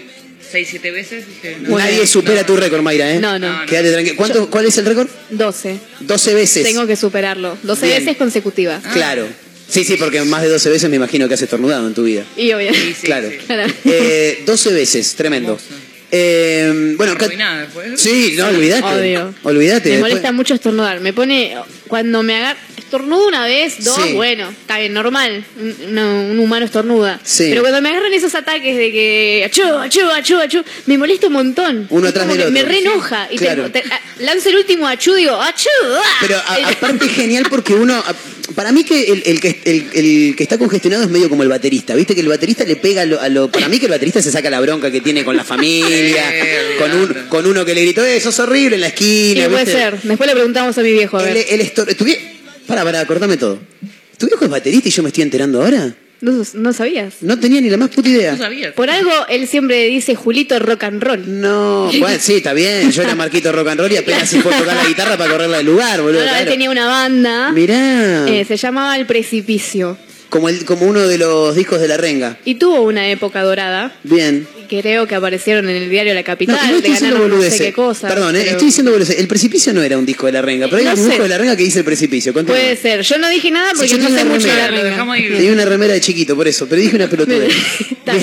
6, 0.50 0.66
7 0.70 0.90
veces. 0.90 1.26
Dije, 1.28 1.58
no. 1.60 1.78
Nadie 1.78 2.06
supera 2.06 2.40
No, 2.40 2.46
tu 2.46 2.56
récord, 2.56 2.82
Mayra, 2.82 3.12
¿eh? 3.12 3.18
No, 3.20 3.38
no. 3.38 3.64
Quédate 3.66 3.92
tranquilo. 3.92 4.16
¿Cuánto, 4.16 4.50
¿Cuál 4.50 4.66
es 4.66 4.78
el 4.78 4.86
récord? 4.86 5.08
12. 5.30 5.78
12 6.00 6.34
veces. 6.34 6.64
Tengo 6.64 6.86
que 6.86 6.96
superarlo. 6.96 7.56
12 7.62 7.86
Bien. 7.86 7.98
veces 8.04 8.16
consecutivas. 8.16 8.82
Claro. 8.92 9.28
Sí, 9.70 9.84
sí, 9.84 9.96
porque 9.96 10.22
más 10.22 10.42
de 10.42 10.48
12 10.48 10.68
veces 10.68 10.90
me 10.90 10.96
imagino 10.96 11.28
que 11.28 11.34
has 11.34 11.42
estornudado 11.42 11.86
en 11.86 11.94
tu 11.94 12.02
vida. 12.04 12.24
Y 12.36 12.52
obvio. 12.52 12.72
Sí, 12.74 12.94
sí, 13.00 13.06
claro. 13.06 13.30
sí. 13.30 13.36
Claro. 13.46 13.72
Eh, 13.84 14.42
12 14.44 14.72
veces, 14.72 15.14
tremendo. 15.14 15.58
Eh, 16.12 16.94
bueno, 16.96 17.12
Cat- 17.14 17.22
Arruinada 17.26 17.60
después. 17.62 18.00
Sí, 18.00 18.34
no, 18.36 18.48
olvídate. 18.48 18.82
Obvio. 19.00 19.34
Olvídate. 19.44 19.88
Me 19.90 19.94
después- 19.96 20.12
molesta 20.12 20.32
mucho 20.32 20.54
estornudar. 20.54 21.00
Me 21.00 21.12
pone. 21.12 21.54
Cuando 21.86 22.22
me 22.24 22.36
agarra. 22.36 22.58
Estornudo 22.90 23.28
una 23.28 23.44
vez, 23.46 23.84
dos, 23.84 24.00
Sí. 24.04 24.14
bueno, 24.14 24.48
está 24.50 24.80
bien, 24.80 24.92
normal. 24.92 25.44
Un, 25.60 26.38
humano 26.40 26.66
estornuda. 26.66 27.20
Sí. 27.22 27.46
Pero 27.48 27.60
cuando 27.60 27.80
me 27.80 27.88
agarran 27.90 28.12
esos 28.12 28.34
ataques 28.34 28.76
de 28.76 28.90
que. 28.90 29.44
Achú, 29.46 29.62
achú, 29.62 30.00
achú, 30.10 30.36
achú, 30.38 30.64
me 30.86 30.98
molesta 30.98 31.28
un 31.28 31.34
montón. 31.34 31.86
Uno 31.90 32.08
atrás 32.08 32.26
del 32.26 32.38
que 32.38 32.50
Me 32.50 32.62
otro. 32.62 32.72
re 32.72 32.78
enoja. 32.80 33.28
Y 33.30 33.36
Claro. 33.36 33.70
te- 33.70 33.82
te- 33.82 34.24
lanzo 34.24 34.48
el 34.48 34.56
último 34.56 34.88
achú, 34.88 35.14
digo, 35.14 35.36
achú. 35.40 35.68
¡ah! 35.84 36.02
Pero 36.20 36.42
a- 36.48 36.58
El- 36.58 36.64
aparte 36.64 37.04
es 37.06 37.12
genial 37.12 37.46
porque 37.48 37.74
uno, 37.74 37.94
a- 37.94 38.14
para 38.56 38.72
mí 38.72 38.82
que 38.82 39.04
el, 39.04 39.22
el 39.24 39.40
que 39.40 39.60
el, 39.66 39.86
el 39.94 40.34
que 40.36 40.42
está 40.42 40.58
congestionado 40.58 41.04
es 41.04 41.10
medio 41.10 41.28
como 41.28 41.44
el 41.44 41.48
baterista, 41.48 41.94
viste 41.94 42.16
que 42.16 42.22
el 42.22 42.28
baterista 42.28 42.64
le 42.64 42.74
pega 42.74 43.02
a 43.02 43.06
lo, 43.06 43.20
a 43.20 43.28
lo- 43.28 43.52
para 43.52 43.68
mí 43.68 43.78
que 43.78 43.84
el 43.86 43.92
baterista 43.92 44.20
se 44.20 44.32
saca 44.32 44.50
la 44.50 44.58
bronca 44.58 44.90
que 44.90 45.00
tiene 45.00 45.24
con 45.24 45.36
la 45.36 45.44
familia, 45.44 46.24
Sí, 46.32 46.76
con, 46.76 46.90
un, 46.92 47.14
con 47.28 47.46
uno 47.46 47.64
que 47.64 47.72
le 47.72 47.82
gritó, 47.82 48.04
eso 48.04 48.30
es 48.30 48.38
horrible 48.40 48.74
en 48.74 48.80
la 48.80 48.88
esquina. 48.88 49.44
Sí, 49.44 49.48
puede 49.48 49.66
ser. 49.66 49.96
Después 50.02 50.26
le 50.26 50.34
preguntamos 50.34 50.76
a 50.76 50.80
mi 50.82 50.90
viejo, 50.90 51.18
a 51.18 51.28
El, 51.28 51.34
ver. 51.34 51.46
el 51.50 51.60
estor- 51.60 51.86
vie- 51.98 52.18
Para, 52.70 52.84
para, 52.84 53.06
cortame 53.06 53.36
todo. 53.36 53.58
¿Tu 54.16 54.26
viejo 54.26 54.44
es 54.44 54.50
baterista 54.50 54.88
y 54.88 54.92
yo 54.92 55.02
me 55.02 55.08
estoy 55.08 55.22
enterando 55.22 55.62
ahora? 55.62 55.94
¿No, 56.20 56.44
no 56.54 56.72
sabías? 56.72 57.14
No 57.22 57.38
tenía 57.38 57.60
ni 57.62 57.70
la 57.70 57.78
más 57.78 57.88
puta 57.88 58.08
idea. 58.08 58.32
¿Tú 58.32 58.38
sabías? 58.38 58.74
Por 58.74 58.90
algo 58.90 59.10
él 59.28 59.48
siempre 59.48 59.86
dice 59.86 60.14
Julito 60.14 60.58
rock 60.58 60.84
and 60.84 61.02
roll. 61.02 61.40
No, 61.40 61.90
bueno, 61.98 62.18
sí, 62.20 62.34
está 62.34 62.52
bien. 62.52 62.92
Yo 62.92 63.02
era 63.02 63.14
Marquito 63.14 63.50
Rock 63.52 63.68
and 63.68 63.80
Roll 63.80 63.92
y 63.92 63.96
apenas 63.96 64.28
se 64.28 64.40
puede 64.40 64.58
tocar 64.58 64.76
la 64.76 64.86
guitarra 64.86 65.16
para 65.16 65.30
correrla 65.32 65.56
del 65.58 65.66
lugar, 65.66 66.02
boludo. 66.02 66.20
Ahora 66.20 66.32
claro. 66.32 66.50
tenía 66.50 66.70
una 66.70 66.86
banda. 66.86 67.52
Mirá, 67.52 68.28
eh, 68.28 68.44
se 68.44 68.56
llamaba 68.58 68.96
El 68.98 69.06
Precipicio. 69.06 69.96
como, 70.28 70.50
el, 70.50 70.64
como 70.66 70.86
uno 70.86 71.00
de 71.00 71.16
los 71.16 71.54
discos 71.56 71.80
de 71.80 71.88
la 71.88 71.96
renga. 71.96 72.36
Y 72.44 72.56
tuvo 72.56 72.82
una 72.82 73.08
época 73.08 73.42
dorada. 73.42 73.96
Bien. 74.04 74.46
Creo 74.78 75.06
que 75.06 75.14
aparecieron 75.14 75.68
en 75.68 75.76
el 75.76 75.90
diario 75.90 76.14
La 76.14 76.20
No, 76.20 76.24
Capital, 76.26 76.54
igual 76.56 76.70
de 76.70 76.76
estoy 76.78 76.90
diciendo 76.92 77.16
ganar 77.16 77.28
no 77.28 77.34
sé 77.34 77.38
boludeces. 77.42 77.66
qué 77.66 77.72
cosa. 77.72 78.08
Perdón, 78.08 78.36
eh, 78.36 78.38
pero- 78.40 78.50
estoy 78.52 78.66
diciendo 78.66 78.90
boludeces. 78.92 79.18
El 79.18 79.26
precipicio 79.28 79.72
no 79.72 79.82
era 79.82 79.98
un 79.98 80.06
disco 80.06 80.26
de 80.26 80.32
la 80.32 80.42
renga, 80.42 80.66
pero 80.66 80.78
hay 80.78 80.84
No 80.84 80.90
un 81.02 81.10
sé. 81.10 81.18
de 81.18 81.28
la 81.28 81.38
renga 81.38 81.56
que 81.56 81.64
dice 81.64 81.78
el 81.80 81.84
precipicio. 81.84 82.32
Puede 82.32 82.76
ser. 82.76 83.02
Yo 83.02 83.18
no 83.18 83.28
dije 83.28 83.50
nada 83.50 83.72
porque 83.74 83.88
yo 83.88 83.98
no 83.98 84.08
sé 84.08 84.24
mucho 84.24 84.46
de 84.46 84.54
la 84.54 84.68
renga. 84.68 85.06
Tenía 85.36 85.52
una 85.52 85.64
remera 85.64 85.92
de 85.94 86.00
chiquito, 86.00 86.36
por 86.36 86.46
eso, 86.48 86.66
pero 86.68 86.80
dije 86.80 86.96
una 86.96 87.08
pelotuda. 87.08 87.46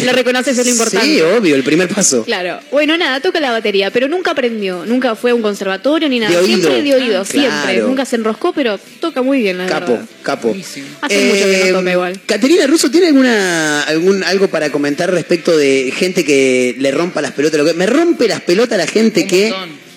Lo 0.06 0.12
reconoces, 0.12 0.58
es 0.58 0.66
lo 0.66 0.72
importante. 0.72 1.06
Sí, 1.08 1.22
obvio, 1.22 1.56
el 1.56 1.64
primer 1.64 1.88
paso. 1.88 2.24
Claro. 2.26 2.60
Bueno, 2.72 2.98
nada, 2.98 3.20
toca 3.22 3.40
la 3.40 3.52
batería, 3.52 3.92
pero 3.92 4.08
nunca 4.08 4.32
aprendió. 4.32 4.86
Nunca 4.86 5.16
fue 5.16 5.32
a 5.32 5.36
un 5.36 5.42
conservatorio 5.42 6.10
ni 6.10 6.20
nada. 6.20 6.32
De 6.32 6.38
oído. 6.44 6.70
Siempre 6.70 6.84
de 6.84 6.96
oído, 6.96 7.22
Ah, 7.22 7.26
siempre. 7.26 7.52
claro. 7.74 7.88
Nunca 7.88 8.06
se 8.06 8.16
enroscó, 8.18 8.54
pero 8.54 8.78
toca 9.00 9.22
muy 9.22 9.40
bien, 9.42 9.58
la 9.58 9.66
Capo, 9.68 9.94
verdad. 9.94 10.06
capo. 10.24 10.48
Buenísimo. 10.50 10.88
Hace 11.02 11.26
mucho 11.26 11.46
que 11.46 11.72
no 11.72 11.80
toca 11.80 11.92
igual. 11.92 12.20
Caterina 12.26 12.68
Russo, 12.68 12.92
¿tiene 12.92 13.08
alguna 13.08 13.84
algún 13.84 14.24
algo 14.24 14.48
para 14.50 14.70
comentar 14.72 15.12
respecto 15.12 15.56
de 15.58 15.94
gente 15.96 16.26
que 16.26 16.37
le 16.78 16.92
rompa 16.92 17.22
las 17.22 17.32
pelotas? 17.32 17.58
Lo 17.60 17.66
que, 17.66 17.74
me 17.74 17.86
rompe 17.86 18.28
las 18.28 18.42
pelotas 18.42 18.78
la 18.78 18.88
gente 18.88 19.22
Un 19.24 19.28
que. 19.28 19.50
montón. 19.50 19.88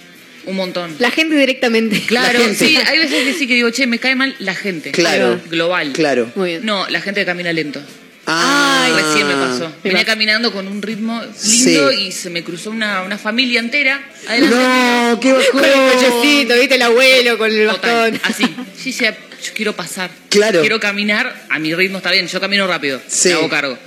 Un 0.47 0.57
montón. 0.57 0.97
La 0.99 1.11
gente 1.11 1.37
directamente. 1.37 2.01
Claro, 2.07 2.39
gente. 2.41 2.55
sí, 2.67 2.77
hay 2.77 2.99
veces 2.99 3.25
que 3.25 3.35
sí 3.35 3.47
que 3.47 3.55
digo, 3.55 3.71
che, 3.71 3.87
me 3.87 3.99
cae 3.99 4.15
mal 4.17 4.35
la 4.39 4.55
gente. 4.55 4.91
Claro. 4.93 5.41
Global. 5.49 5.93
Claro. 5.93 6.31
Muy 6.35 6.51
bien. 6.51 6.67
No, 6.67 6.89
la 6.89 7.01
gente 7.01 7.21
que 7.21 7.27
camina 7.27 7.53
lento. 7.53 7.81
Ah, 8.27 8.85
Ay, 8.87 8.93
Recién 9.03 9.27
me 9.27 9.35
pasó. 9.35 9.73
Venía 9.83 10.05
caminando 10.05 10.53
con 10.53 10.69
un 10.69 10.83
ritmo 10.83 11.21
lindo 11.45 11.91
Sí. 11.91 12.03
y 12.07 12.13
se 12.13 12.31
me 12.31 12.45
cruzó 12.45 12.71
una, 12.71 13.03
una 13.03 13.19
familia 13.19 13.61
entera. 13.61 14.01
Adelante. 14.29 14.57
No, 14.57 15.21
qué 15.21 15.33
bajón. 15.33 15.51
Con 15.53 15.65
el 15.65 15.93
cochecito, 15.93 16.55
viste 16.59 16.75
el 16.77 16.83
abuelo 16.83 17.39
con 17.39 17.51
el 17.51 17.69
Total, 17.69 18.13
bastón. 18.13 18.21
así. 18.33 18.55
Sí, 18.77 18.93
sí, 18.93 19.05
yo 19.05 19.53
quiero 19.55 19.75
pasar. 19.75 20.11
Claro. 20.29 20.61
Quiero 20.61 20.79
caminar, 20.79 21.35
a 21.49 21.59
mi 21.59 21.75
ritmo 21.75 21.99
está 21.99 22.13
bien, 22.13 22.27
yo 22.29 22.41
camino 22.41 22.67
rápido, 22.67 23.01
Sí. 23.09 23.29
me 23.31 23.35
hago 23.35 23.49
cargo. 23.49 23.79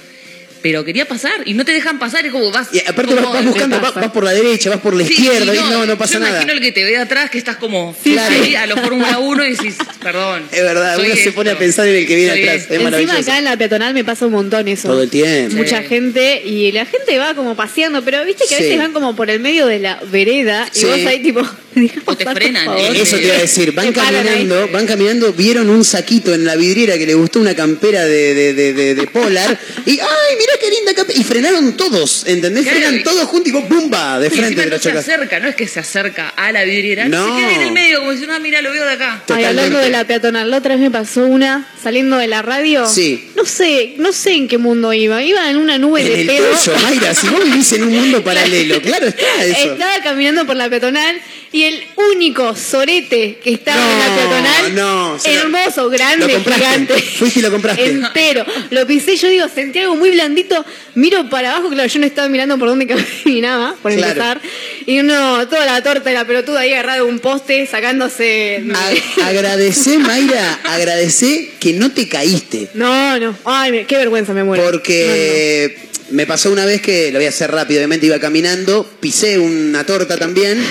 Pero 0.63 0.83
quería 0.85 1.05
pasar 1.07 1.33
y 1.45 1.53
no 1.53 1.63
te 1.65 1.73
dejan 1.73 1.99
pasar, 1.99 2.25
es 2.25 2.31
como 2.31 2.49
vas. 2.49 2.69
Y 2.73 2.79
aparte 2.79 3.13
vas, 3.13 3.23
como- 3.23 3.33
vas 3.35 3.45
buscando, 3.45 3.79
vas, 3.79 3.91
por 4.11 4.23
la 4.23 4.31
derecha, 4.31 4.69
vas 4.71 4.79
por 4.79 4.95
la 4.95 5.05
Sí, 5.05 5.13
izquierda, 5.13 5.53
y 5.53 5.57
no, 5.57 5.85
no 5.85 5.97
pasa 5.97 6.13
yo 6.13 6.19
nada. 6.21 6.31
imagino 6.31 6.53
el 6.53 6.61
que 6.61 6.71
te 6.71 6.83
ve 6.85 6.97
atrás 6.97 7.29
que 7.29 7.37
estás 7.37 7.57
como 7.57 7.95
Sí, 8.03 8.13
claro. 8.13 8.33
ahí 8.43 8.55
a 8.55 8.65
lo 8.65 8.77
Fórmula 8.77 9.19
1 9.19 9.45
y 9.45 9.51
decís, 9.51 9.75
perdón. 10.01 10.43
Es 10.51 10.61
verdad, 10.63 10.97
uno 10.99 11.15
se 11.15 11.31
pone 11.33 11.51
a 11.51 11.57
pensar 11.59 11.87
en 11.87 11.95
el 11.97 12.07
que 12.07 12.15
viene 12.15 12.31
soy 12.31 12.41
atrás. 12.47 12.55
Es 12.69 12.81
Encima 12.81 13.17
acá 13.17 13.37
en 13.37 13.43
la 13.43 13.57
peatonal 13.57 13.93
me 13.93 14.03
pasa 14.03 14.25
un 14.25 14.31
montón 14.31 14.67
eso. 14.69 14.87
Todo 14.87 15.03
el 15.03 15.09
tiempo. 15.09 15.57
Mucha 15.57 15.81
Sí. 15.81 15.87
gente 15.89 16.41
y 16.45 16.71
la 16.71 16.85
gente 16.85 17.17
va 17.19 17.35
como 17.35 17.55
paseando, 17.55 18.01
pero 18.03 18.23
viste 18.25 18.45
que 18.47 18.55
a 18.55 18.57
Sí. 18.57 18.63
veces 18.63 18.77
van 18.79 18.93
como 18.93 19.15
por 19.15 19.29
el 19.29 19.41
medio 19.41 19.67
de 19.67 19.79
la 19.79 19.99
vereda 20.11 20.67
y 20.73 20.79
Sí. 20.79 20.85
vos 20.85 21.05
ahí 21.05 21.21
tipo, 21.21 21.41
O 22.05 22.15
te 22.15 22.23
frenan, 22.25 22.65
favor. 22.65 22.79
eh, 22.95 23.01
Eso 23.01 23.17
te 23.17 23.23
iba 23.25 23.35
a 23.35 23.39
decir, 23.39 23.71
van 23.73 23.91
caminando, 23.93 24.69
van 24.71 24.85
caminando, 24.87 25.33
vieron 25.33 25.69
un 25.69 25.83
saquito 25.83 26.33
en 26.33 26.45
la 26.45 26.55
vidriera 26.55 26.97
que 26.97 27.05
le 27.07 27.15
gustó 27.15 27.39
una 27.39 27.55
campera 27.55 28.05
de, 28.05 28.33
de, 28.35 28.53
de, 28.53 28.73
de- 28.73 28.95
de 28.95 29.07
Polar 29.07 29.59
y 29.85 29.91
¡ay, 29.99 30.35
mira 30.37 30.52
qué 30.59 30.69
linda! 30.69 30.91
Y 31.15 31.23
frenaron 31.23 31.75
todos, 31.77 32.23
¿entendés? 32.27 32.63
Claro, 32.63 32.77
Frenan 32.79 32.99
y- 32.99 33.03
todos 33.03 33.23
juntos 33.27 33.49
y 33.49 33.51
vos 33.51 33.65
¡pumba! 33.65 34.19
De 34.19 34.29
frente 34.29 34.55
de 34.61 34.65
no 34.65 34.71
la 34.71 34.77
se 34.77 34.89
chocas. 34.89 35.07
acerca, 35.07 35.39
no 35.39 35.47
es 35.49 35.55
que 35.55 35.67
se 35.67 35.79
acerca 35.79 36.29
a 36.29 36.51
la 36.51 36.63
vidriera, 36.63 37.05
No. 37.07 37.27
no. 37.27 37.35
se 37.35 37.41
queda 37.41 37.55
en 37.55 37.61
el 37.61 37.71
medio 37.71 37.99
como 37.99 38.11
diciendo, 38.11 38.35
ah, 38.35 38.39
mira, 38.39 38.61
lo 38.61 38.71
veo 38.71 38.85
de 38.85 38.91
acá. 38.93 39.23
Ay, 39.29 39.43
hablando 39.45 39.77
de 39.79 39.89
la 39.89 40.05
peatonal, 40.05 40.49
la 40.49 40.57
otra 40.57 40.73
vez 40.75 40.81
me 40.81 40.91
pasó 40.91 41.25
una 41.25 41.67
saliendo 41.81 42.17
de 42.17 42.27
la 42.27 42.41
radio. 42.41 42.87
Sí. 42.87 43.29
No 43.35 43.45
sé, 43.45 43.95
no 43.97 44.13
sé 44.13 44.31
en 44.33 44.47
qué 44.47 44.57
mundo 44.57 44.93
iba. 44.93 45.21
Iba 45.23 45.49
en 45.49 45.57
una 45.57 45.77
nube 45.77 46.01
En 46.01 46.07
de 46.07 46.21
el 46.21 46.27
pedo. 46.27 46.47
tuyo, 46.57 46.77
Mayra, 46.83 47.13
si 47.13 47.27
vos 47.27 47.43
vivís 47.43 47.71
en 47.73 47.83
un 47.83 47.93
mundo 47.93 48.23
paralelo, 48.23 48.81
claro 48.81 49.07
está 49.07 49.43
eso. 49.43 49.73
Estaba 49.73 50.01
caminando 50.03 50.45
por 50.45 50.55
la 50.55 50.69
peatonal 50.69 51.19
y 51.53 51.63
el 51.63 51.83
único 52.11 52.55
sorete 52.55 53.39
que 53.41 53.53
estaba 53.53 53.79
en 53.81 53.99
la 53.99 54.15
peatonal, 54.15 54.75
no, 54.75 55.17
hermoso, 55.23 55.89
grande, 55.89 56.39
gigante. 56.41 57.01
Fuiste 57.01 57.39
y 57.39 57.41
lo 57.43 57.51
compraste. 57.51 57.85
Entero. 57.85 58.45
Lo 58.71 58.85
pisé, 58.85 59.15
yo 59.15 59.29
digo, 59.29 59.47
sentí 59.47 59.79
algo 59.79 59.95
muy 59.95 60.09
blandito. 60.11 60.65
Miro 60.95 61.29
para 61.29 61.51
abajo, 61.55 61.69
claro, 61.69 61.87
yo 61.87 61.99
no 61.99 62.05
estaba 62.05 62.27
mirando 62.27 62.57
por 62.57 62.67
dónde 62.69 62.87
caminaba, 63.23 63.75
por 63.81 63.93
Claro. 63.93 64.07
empezar. 64.11 64.41
Y 64.85 64.99
uno, 64.99 65.47
toda 65.47 65.65
la 65.65 65.81
torta 65.81 66.09
de 66.09 66.15
la 66.15 66.25
pelotuda 66.25 66.61
ahí 66.61 66.73
agarrada 66.73 66.97
de 66.97 67.03
un 67.03 67.19
poste, 67.19 67.65
sacándose. 67.67 68.63
A- 68.75 69.25
agradecé, 69.27 69.99
Mayra, 69.99 70.59
agradecé 70.65 71.51
que 71.59 71.73
no 71.73 71.91
te 71.91 72.07
caíste. 72.09 72.67
No, 72.73 73.19
no. 73.19 73.37
Ay, 73.45 73.85
qué 73.87 73.97
vergüenza 73.97 74.33
me 74.33 74.43
muero. 74.43 74.63
Porque 74.63 75.77
me 76.13 76.25
pasó 76.25 76.51
una 76.51 76.65
vez 76.65 76.81
que, 76.81 77.11
lo 77.11 77.19
voy 77.19 77.25
a 77.25 77.29
hacer 77.29 77.51
rápido, 77.51 77.79
obviamente 77.79 78.05
iba 78.05 78.19
caminando, 78.19 78.89
pisé 78.99 79.37
una 79.39 79.83
torta 79.85 80.15
también 80.17 80.63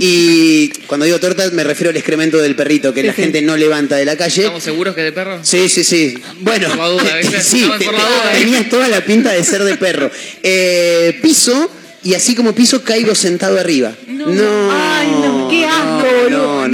y 0.00 0.68
cuando 0.86 1.04
digo 1.06 1.18
torta 1.20 1.50
me 1.50 1.64
refiero 1.64 1.90
al 1.90 1.96
excremento 1.96 2.38
del 2.38 2.54
perrito 2.56 2.94
que 2.94 3.00
Sí, 3.02 3.06
la 3.08 3.14
sí. 3.14 3.22
gente 3.22 3.42
no 3.42 3.56
levanta 3.56 3.96
de 3.96 4.04
la 4.04 4.16
calle. 4.16 4.42
¿Estamos 4.42 4.62
seguros 4.62 4.94
que 4.94 5.02
de 5.02 5.12
perro? 5.12 5.40
Sí, 5.42 5.68
sí, 5.68 5.84
sí. 5.84 6.14
Bueno, 6.40 6.68
Por 6.68 6.78
la 6.78 6.88
duda, 6.88 7.16
¿viste? 7.20 7.40
sí, 7.42 7.62
Estamos 7.62 7.84
por 7.84 7.94
la 7.94 8.00
duda. 8.00 8.32
tenías 8.38 8.68
toda 8.68 8.88
la 8.88 9.04
pinta 9.04 9.32
de 9.32 9.44
ser 9.44 9.64
de 9.64 9.76
perro. 9.76 10.10
Eh, 10.42 11.18
piso 11.22 11.70
y 12.02 12.14
así 12.14 12.34
como 12.34 12.54
piso 12.54 12.82
caigo 12.84 13.14
sentado 13.14 13.58
arriba. 13.58 13.92
No, 14.06 14.70
Ay, 14.72 15.08
no, 15.08 15.48
qué 15.50 15.64
asco, 15.64 15.84
no, 15.86 15.93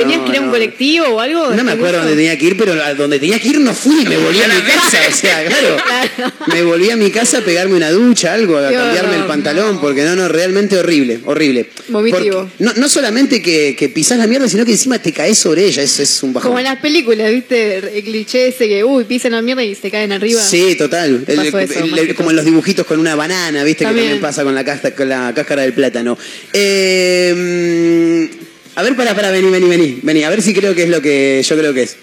¿Tenías 0.03 0.21
que 0.23 0.31
ir 0.31 0.37
a 0.37 0.41
un 0.41 0.47
no. 0.47 0.53
colectivo 0.53 1.07
o 1.07 1.21
algo? 1.21 1.51
No 1.55 1.65
me 1.65 1.73
acuerdo 1.73 1.93
de 1.93 1.99
dónde 1.99 2.15
tenía 2.17 2.39
que 2.39 2.45
ir, 2.47 2.57
pero 2.57 2.73
a 2.83 2.95
donde 2.95 3.19
tenía 3.19 3.39
que 3.39 3.49
ir 3.49 3.61
no 3.61 3.75
fui, 3.75 4.05
me 4.05 4.17
volví 4.17 4.41
a 4.43 4.49
mi 4.49 4.61
casa, 4.63 4.99
o 5.09 5.13
sea, 5.13 5.45
claro. 5.47 5.77
Claro. 5.85 6.33
Me 6.53 6.63
volví 6.63 6.91
a 6.91 6.97
mi 6.97 7.11
casa 7.11 7.39
a 7.39 7.41
pegarme 7.43 7.75
una 7.77 7.91
ducha, 7.91 8.33
algo, 8.35 8.57
a 8.59 8.71
cambiarme 8.71 9.17
el 9.17 9.25
pantalón, 9.25 9.81
porque 9.81 10.05
no, 10.05 10.17
no, 10.17 10.29
realmente 10.29 10.77
horrible, 10.79 11.21
horrible. 11.25 11.71
Vomitivo. 11.89 12.41
Porque 12.49 12.65
no, 12.65 12.73
no 12.75 12.89
solamente 12.89 13.43
que, 13.43 13.77
que 13.79 13.89
pisás 13.89 14.19
la 14.19 14.27
mierda, 14.27 14.49
sino 14.49 14.65
que 14.65 14.73
encima 14.73 14.99
te 14.99 15.13
caes 15.13 15.39
sobre 15.39 15.65
ella, 15.67 15.83
eso 15.83 16.03
es 16.03 16.23
un 16.23 16.33
bajón. 16.33 16.49
Como 16.51 16.59
en 16.59 16.65
las 16.65 16.79
películas, 16.81 17.31
¿viste? 17.31 17.77
El 17.99 18.05
cliché 18.05 18.49
ese 18.49 18.69
que, 18.69 18.83
uy, 18.85 19.05
pisan 19.05 19.33
la 19.33 19.43
mierda 19.43 19.63
y 19.63 19.75
se 19.75 19.91
caen 19.91 20.13
arriba. 20.13 20.41
Sí, 20.43 20.75
total. 20.77 21.25
El- 21.27 21.37
Pasó 21.37 21.59
eso, 21.59 21.79
el- 21.85 21.91
más 21.91 22.01
el- 22.01 22.07
que 22.09 22.15
como 22.15 22.31
en 22.31 22.37
los 22.37 22.45
dibujitos 22.45 22.87
con 22.87 22.99
una 22.99 23.15
banana, 23.15 23.65
¿viste? 23.65 23.85
También. 23.85 24.07
Que 24.07 24.11
también 24.13 24.23
pasa 24.23 24.45
con 24.45 24.55
la, 24.55 24.65
casta- 24.65 24.95
con 24.95 25.09
la 25.09 25.33
cáscara 25.35 25.63
del 25.63 25.73
plátano. 25.73 26.17
Eh, 26.53 28.29
a 28.77 28.83
ver, 28.83 28.95
para, 28.97 29.15
para, 29.15 29.31
vení, 29.31 29.51
vení, 29.51 29.69
vení, 29.69 29.99
vení. 30.03 30.25
A 30.25 30.31
ver 30.31 30.43
si 30.43 30.55
creo 30.55 30.75
que 30.75 30.85
es 30.85 30.89
lo 30.89 31.01
que 31.03 31.43
yo 31.47 31.57
creo 31.59 31.75
que 31.75 31.83
es. 31.83 31.97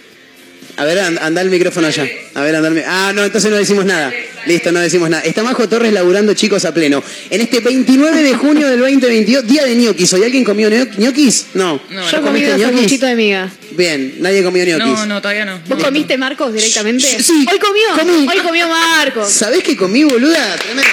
A 0.76 0.86
ver, 0.86 1.00
and- 1.00 1.18
andá 1.20 1.42
el 1.42 1.50
micrófono 1.50 1.88
allá. 1.88 2.08
A 2.36 2.42
ver, 2.44 2.56
andá 2.56 2.68
el 2.70 2.84
Ah, 2.86 3.12
no, 3.16 3.24
entonces 3.24 3.50
no 3.50 3.58
decimos 3.58 3.84
nada. 3.86 4.14
Listo, 4.46 4.72
no 4.72 4.80
decimos 4.80 5.10
nada. 5.10 5.24
Está 5.24 5.42
Majo 5.44 5.68
Torres 5.68 5.92
laburando 5.92 6.34
chicos 6.36 6.66
a 6.66 6.74
pleno. 6.74 7.04
En 7.32 7.42
este 7.42 7.60
29 7.62 8.22
de 8.22 8.34
junio 8.36 8.68
del 8.70 8.80
2022, 8.80 9.48
día 9.48 9.66
de 9.66 9.76
ñoquis. 9.76 10.14
¿Hoy 10.14 10.24
alguien 10.24 10.44
comió 10.44 10.70
ño- 10.70 10.88
ñoquis? 10.98 11.48
No. 11.56 11.82
No, 11.90 12.10
Yo 12.12 12.22
comí 12.22 12.46
un 12.46 12.62
sanguchito 12.62 13.08
de 13.08 13.16
miga. 13.16 13.52
Bien, 13.72 14.16
nadie 14.20 14.44
comió 14.44 14.64
ñoquis. 14.66 14.86
No, 14.86 15.06
no, 15.08 15.22
todavía 15.22 15.46
no. 15.46 15.60
¿Vos 15.68 15.84
comiste 15.84 16.16
Marcos 16.18 16.54
directamente? 16.54 17.24
Sí, 17.24 17.46
Hoy 17.52 17.58
comió. 17.60 17.84
comí. 17.98 18.28
Hoy 18.28 18.38
comió 18.46 18.68
Marcos. 18.68 19.30
¿Sabés 19.32 19.64
qué 19.64 19.76
comí, 19.76 20.04
boluda? 20.04 20.56
Tremendo. 20.58 20.90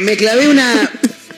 Me 0.00 0.16
clavé 0.16 0.48
una. 0.48 0.90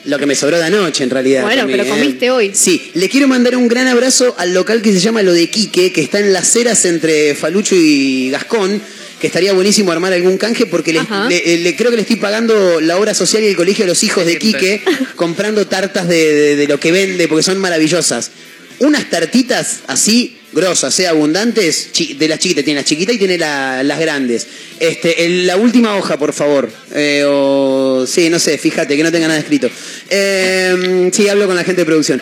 Lo 0.05 0.19
que 0.19 0.25
me 0.25 0.35
sobró 0.35 0.57
de 0.57 0.65
anoche, 0.65 1.03
en 1.03 1.09
realidad. 1.09 1.43
Bueno, 1.43 1.63
pero 1.67 1.83
¿eh? 1.83 1.87
comiste 1.89 2.29
hoy. 2.31 2.51
Sí, 2.53 2.91
le 2.93 3.09
quiero 3.09 3.27
mandar 3.27 3.55
un 3.55 3.67
gran 3.67 3.87
abrazo 3.87 4.35
al 4.37 4.53
local 4.53 4.81
que 4.81 4.91
se 4.93 4.99
llama 4.99 5.21
Lo 5.23 5.33
de 5.33 5.49
Quique, 5.49 5.91
que 5.91 6.01
está 6.01 6.19
en 6.19 6.31
las 6.33 6.47
ceras 6.51 6.85
entre 6.85 7.33
Falucho 7.35 7.75
y 7.75 8.29
Gascón. 8.29 8.81
Que 9.19 9.27
estaría 9.27 9.53
buenísimo 9.53 9.91
armar 9.93 10.11
algún 10.11 10.37
canje 10.37 10.65
porque 10.65 10.91
le, 10.91 10.99
Ajá. 10.99 11.29
le- 11.29 11.57
le- 11.59 11.75
creo 11.77 11.89
que 11.89 11.95
le 11.95 12.01
estoy 12.01 12.17
pagando 12.17 12.81
la 12.81 12.97
obra 12.97 13.13
social 13.13 13.41
y 13.43 13.47
el 13.47 13.55
colegio 13.55 13.85
a 13.85 13.87
los 13.87 14.03
hijos 14.03 14.25
de 14.25 14.37
Quique, 14.37 14.81
comprando 15.15 15.65
tartas 15.67 16.07
de, 16.09 16.33
de- 16.33 16.55
de 16.57 16.67
lo 16.67 16.79
que 16.81 16.91
vende, 16.91 17.27
porque 17.29 17.41
son 17.41 17.57
maravillosas. 17.57 18.31
Unas 18.79 19.09
tartitas 19.09 19.79
así, 19.87 20.37
grosas, 20.55 20.97
eh, 20.99 21.07
abundantes, 21.07 21.89
de 22.17 22.27
las 22.27 22.39
chiquitas, 22.39 22.63
tiene 22.63 22.79
las 22.79 22.89
chiquitas 22.89 23.15
y 23.15 23.17
tiene 23.19 23.37
la- 23.37 23.83
las 23.83 23.99
grandes. 23.99 24.47
Este, 24.79 25.25
el- 25.25 25.45
la 25.45 25.57
última 25.57 25.95
hoja, 25.97 26.17
por 26.17 26.33
favor. 26.33 26.71
Eh, 26.93 27.23
o, 27.27 28.05
sí, 28.07 28.29
no 28.29 28.39
sé, 28.39 28.57
fíjate, 28.57 28.95
que 28.97 29.03
no 29.03 29.11
tenga 29.11 29.27
nada 29.27 29.39
escrito. 29.39 29.69
Eh, 30.09 31.09
sí, 31.13 31.27
hablo 31.29 31.45
con 31.47 31.55
la 31.55 31.63
gente 31.63 31.81
de 31.81 31.85
producción. 31.85 32.21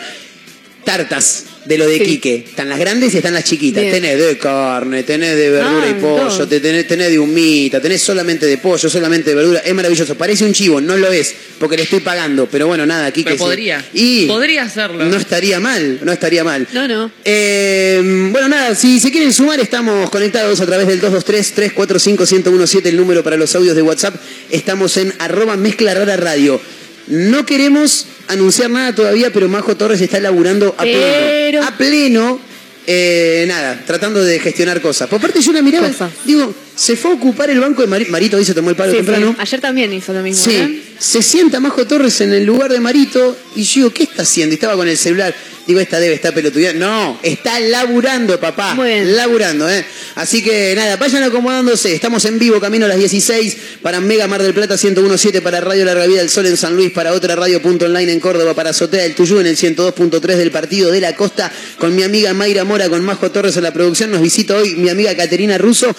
Tartas 0.83 1.45
de 1.65 1.77
lo 1.77 1.87
de 1.87 1.97
Sí. 1.97 2.03
Quique. 2.05 2.43
Están 2.47 2.69
las 2.69 2.77
grandes 2.79 3.13
y 3.13 3.17
están 3.17 3.33
las 3.33 3.43
chiquitas. 3.45 3.81
Bien. 3.81 3.93
Tenés 3.93 4.19
de 4.19 4.37
carne, 4.37 5.03
tenés 5.03 5.35
de 5.37 5.49
verdura 5.49 5.83
Ah, 5.85 5.89
y 5.89 5.93
pollo, 6.01 6.27
todo. 6.29 6.47
te 6.47 6.59
tenés, 6.59 6.87
tenés 6.87 7.09
de 7.09 7.19
humita, 7.19 7.79
tenés 7.81 8.01
solamente 8.01 8.45
de 8.45 8.57
pollo, 8.57 8.89
solamente 8.89 9.29
de 9.29 9.35
verdura. 9.35 9.59
Es 9.65 9.73
maravilloso. 9.73 10.15
Parece 10.15 10.43
un 10.45 10.53
chivo, 10.53 10.81
no 10.81 10.97
lo 10.97 11.11
es, 11.11 11.33
porque 11.59 11.77
le 11.77 11.83
estoy 11.83 12.01
pagando. 12.01 12.47
Pero 12.51 12.67
bueno, 12.67 12.85
nada, 12.85 13.11
Quique. 13.11 13.25
Pero 13.31 13.37
sí. 13.37 13.43
podría. 13.43 13.85
Y 13.93 14.25
Podría 14.27 14.63
hacerlo. 14.63 15.05
no 15.05 15.15
estaría 15.17 15.59
mal, 15.59 15.99
no 16.03 16.11
estaría 16.11 16.43
mal. 16.43 16.67
No, 16.73 16.87
no. 16.87 17.11
Eh, 17.23 18.01
bueno, 18.31 18.49
nada, 18.49 18.75
si 18.75 18.99
se 18.99 19.11
quieren 19.11 19.31
sumar, 19.33 19.59
estamos 19.59 20.09
conectados 20.09 20.59
a 20.61 20.65
través 20.65 20.87
del 20.87 20.99
223-345-1017, 21.01 22.85
el 22.87 22.97
número 22.97 23.23
para 23.23 23.37
los 23.37 23.53
audios 23.55 23.75
de 23.75 23.81
WhatsApp. 23.81 24.15
Estamos 24.51 24.97
en 24.97 25.13
arroba 25.19 25.55
mezcla 25.57 25.93
rara 25.93 26.17
radio. 26.17 26.59
No 27.07 27.45
queremos 27.45 28.07
anunciar 28.27 28.69
nada 28.69 28.93
todavía, 28.95 29.31
pero 29.31 29.47
Majo 29.49 29.75
Torres 29.75 30.01
está 30.01 30.19
laburando 30.19 30.75
a 30.77 30.83
Pero- 30.83 30.99
pleno. 30.99 31.63
A 31.67 31.71
pleno, 31.77 32.39
eh, 32.87 33.45
nada, 33.47 33.83
tratando 33.85 34.23
de 34.23 34.39
gestionar 34.39 34.81
cosas. 34.81 35.07
Por 35.09 35.21
parte 35.21 35.41
yo 35.41 35.51
la 35.53 35.61
miraba, 35.61 35.87
Cosas. 35.87 36.11
digo, 36.25 36.53
se 36.75 36.95
fue 36.95 37.11
a 37.11 37.13
ocupar 37.15 37.49
el 37.49 37.59
banco 37.59 37.81
de 37.81 37.87
Marito. 37.87 38.11
Marito 38.11 38.37
hoy 38.37 38.45
se 38.45 38.53
tomó 38.53 38.69
el 38.69 38.75
palo 38.75 38.91
Sí, 38.91 38.97
temprano. 38.97 39.35
Ayer 39.37 39.61
también 39.61 39.93
hizo 39.93 40.13
lo 40.13 40.21
mismo. 40.21 40.43
Sí, 40.43 40.55
¿eh? 40.55 40.81
se 40.97 41.21
sienta 41.21 41.59
Majo 41.59 41.85
Torres 41.85 42.21
en 42.21 42.33
el 42.33 42.45
lugar 42.45 42.71
de 42.71 42.79
Marito 42.79 43.37
y 43.55 43.63
yo 43.63 43.73
digo, 43.81 43.93
¿qué 43.93 44.03
está 44.03 44.23
haciendo? 44.23 44.53
Y 44.53 44.55
estaba 44.55 44.75
con 44.75 44.87
el 44.87 44.97
celular. 44.97 45.33
Digo, 45.65 45.79
esta 45.79 45.97
debe 45.97 46.15
estar 46.15 46.33
pelotudeando. 46.33 46.85
No, 46.85 47.19
está 47.23 47.57
laburando, 47.59 48.37
papá. 48.37 48.75
Muy 48.75 48.89
bien. 48.89 49.15
Laburando, 49.15 49.69
¿eh? 49.69 49.85
Así 50.15 50.43
que 50.43 50.73
nada, 50.75 50.97
vayan 50.97 51.23
acomodándose. 51.23 51.95
Estamos 51.95 52.25
en 52.25 52.37
vivo, 52.37 52.59
camino 52.59 52.85
a 52.85 52.89
las 52.89 52.97
16 52.97 53.57
para 53.81 54.01
Mega 54.01 54.27
Mar 54.27 54.43
del 54.43 54.53
Plata 54.53 54.75
1017, 54.75 55.41
para 55.41 55.61
Radio 55.61 55.85
Larga 55.85 56.05
Vida 56.05 56.19
del 56.19 56.29
Sol 56.29 56.47
en 56.47 56.57
San 56.57 56.75
Luis, 56.75 56.91
para 56.91 57.13
otra 57.13 57.37
radio.online 57.37 58.11
en 58.11 58.19
Córdoba, 58.19 58.53
para 58.53 58.71
Azotea 58.71 59.03
del 59.03 59.15
Tuyú 59.15 59.39
en 59.39 59.47
el 59.47 59.55
102.3 59.55 60.19
del 60.35 60.51
Partido 60.51 60.91
de 60.91 60.99
la 60.99 61.15
Costa, 61.15 61.49
con 61.77 61.95
mi 61.95 62.03
amiga 62.03 62.33
Mayra 62.33 62.65
Mora, 62.65 62.89
con 62.89 63.01
Majo 63.01 63.31
Torres 63.31 63.55
en 63.55 63.63
la 63.63 63.71
producción. 63.71 64.11
Nos 64.11 64.21
visita 64.21 64.57
hoy 64.57 64.75
mi 64.75 64.89
amiga 64.89 65.15
Caterina 65.15 65.57
Russo. 65.57 65.95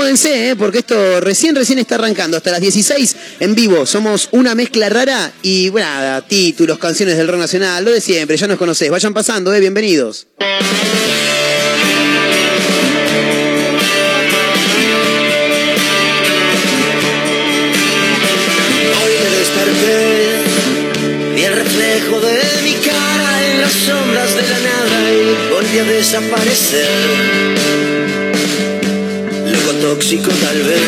Acomódense, 0.00 0.48
¿eh? 0.48 0.56
porque 0.56 0.78
esto 0.78 1.20
recién, 1.20 1.54
recién 1.54 1.78
está 1.78 1.96
arrancando. 1.96 2.38
Hasta 2.38 2.52
las 2.52 2.62
16 2.62 3.16
en 3.40 3.54
vivo. 3.54 3.84
Somos 3.84 4.30
una 4.32 4.54
mezcla 4.54 4.88
rara 4.88 5.30
y, 5.42 5.68
bueno, 5.68 5.88
nada, 5.88 6.22
títulos, 6.22 6.78
canciones 6.78 7.18
del 7.18 7.28
rock 7.28 7.40
nacional, 7.40 7.84
lo 7.84 7.90
de 7.90 8.00
siempre, 8.00 8.38
ya 8.38 8.46
nos 8.46 8.56
conocés. 8.56 8.88
Vayan 8.90 9.12
pasando, 9.12 9.52
¿eh? 9.52 9.60
Bienvenidos. 9.60 10.26
Sombras 23.86 24.34
de 24.34 24.42
la 24.42 24.58
nada 24.58 25.12
y 25.12 25.52
volví 25.52 25.78
a 25.78 25.84
desaparecer. 25.84 26.88
Tóxico 29.80 30.30
tal 30.30 30.62
vez. 30.62 30.80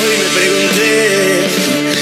Hoy 0.00 0.14
me 0.22 0.28
pregunté 0.38 0.92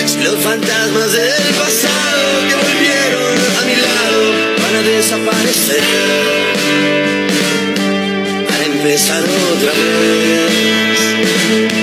si 0.06 0.18
los 0.22 0.38
fantasmas 0.38 1.10
del 1.12 1.54
pasado 1.58 2.22
que 2.48 2.54
volvieron 2.54 3.34
a 3.58 3.60
mi 3.66 3.74
lado 3.74 4.20
van 4.62 4.74
a 4.76 4.82
desaparecer. 4.82 5.82
Para 8.48 8.64
empezar 8.66 9.24
otra 9.52 9.72
vez. 9.72 11.81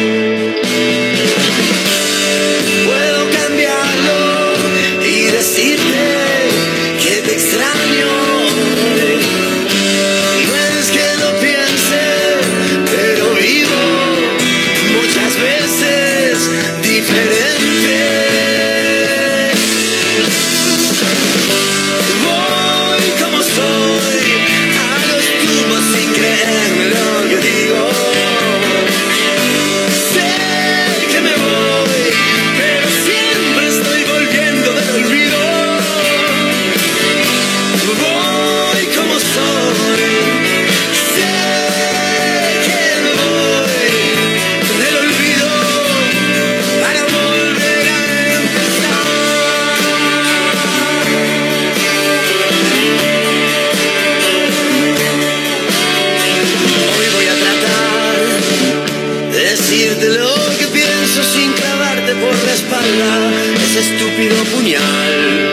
Ese 63.66 63.80
estúpido 63.80 64.36
puñal 64.56 65.52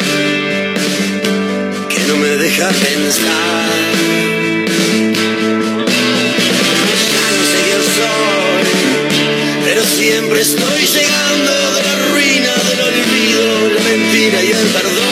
que 1.89 2.01
no 2.09 2.17
me 2.17 2.37
deja 2.37 2.69
pensar. 2.69 3.87
Siempre 9.97 10.41
estoy 10.41 10.87
llegando 10.87 11.53
de 11.73 11.83
la 11.83 11.95
ruina 12.11 12.53
del 12.69 12.81
olvido, 12.81 13.69
la 13.75 13.81
mentira 13.83 14.43
y 14.43 14.51
el 14.51 14.67
perdón. 14.69 15.06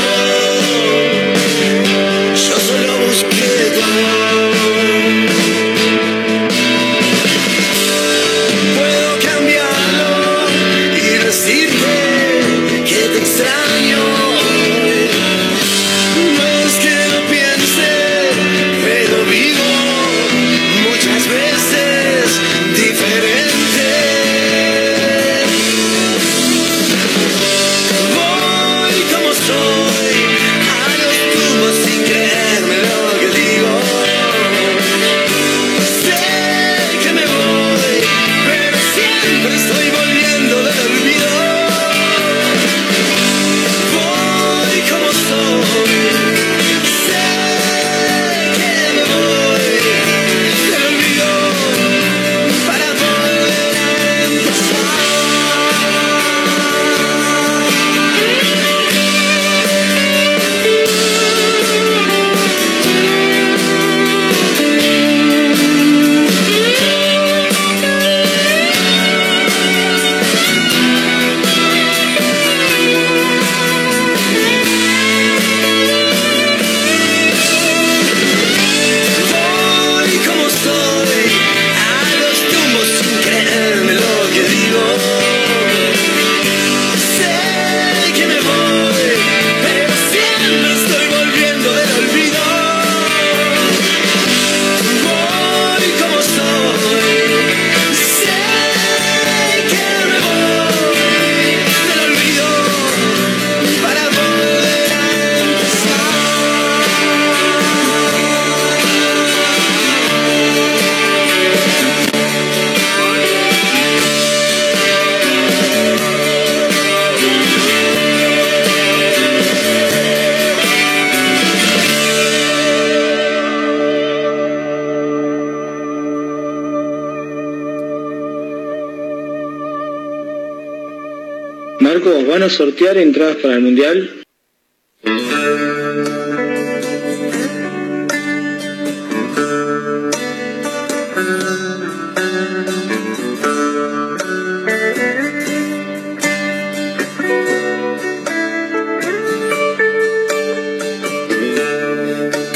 Sortear 132.48 132.96
entradas 132.98 133.37
para 133.37 133.54
el 133.54 133.61
Mundial? 133.61 134.11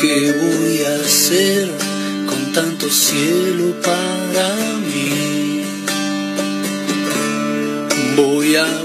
¿Qué 0.00 0.32
voy 0.32 0.82
a 0.82 0.94
hacer 0.96 1.68
con 2.26 2.52
tanto 2.52 2.88
cielo 2.88 3.74
para 3.82 4.54
mí? 4.92 5.62
Voy 8.16 8.56
a 8.56 8.84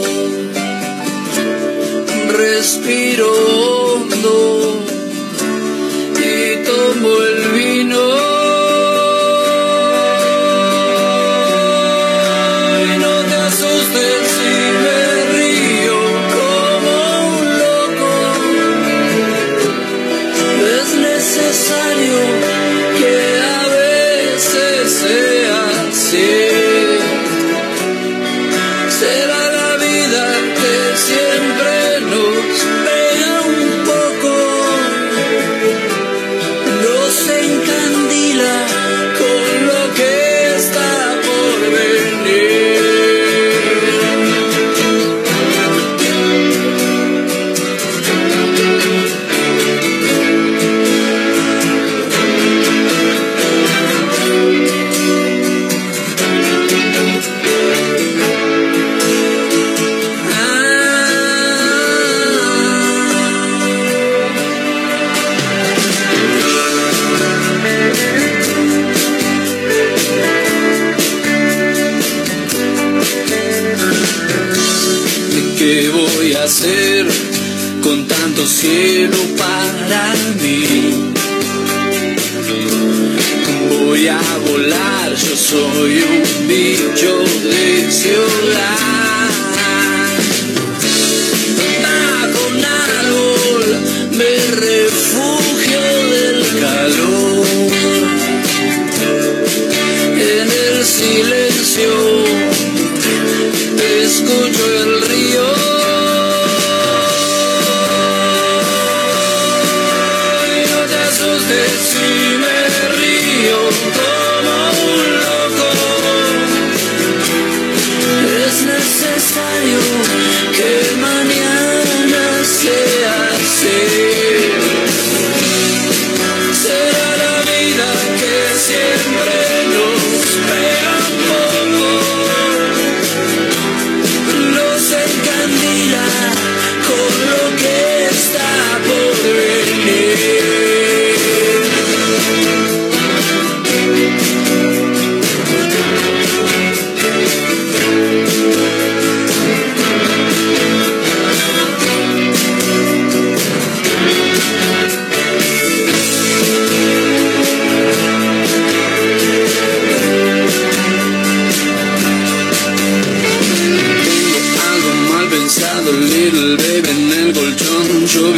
Respiro 2.61 3.25
hondo 3.25 4.60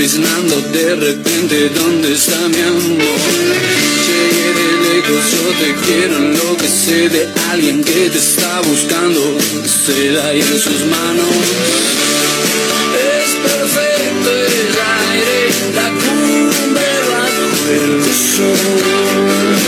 lloviznando 0.04 0.60
de 0.74 0.96
repente, 0.96 1.70
¿dónde 1.70 2.13
está 2.13 2.38
mi 2.50 2.62
amor? 2.62 3.16
Llegué 4.06 4.50
de 4.60 4.68
lejos, 4.84 5.24
yo 5.32 5.44
te 5.60 5.70
quiero 5.86 6.18
enloquecer 6.18 7.10
de 7.10 7.34
alguien 7.52 7.84
que 7.84 8.10
te 8.10 8.18
está 8.18 8.60
buscando, 8.62 9.38
se 9.86 10.12
da 10.12 10.28
ahí 10.28 10.42
en 10.42 10.60
sus 10.60 10.86
manos. 10.88 11.28
Es 13.16 13.32
perfecto 13.50 14.30
el 14.30 14.76
aire, 15.08 15.38
la 15.74 15.89
cumbre 16.04 16.89
bajo 17.10 17.48
el 17.72 18.04
sol. 18.36 19.62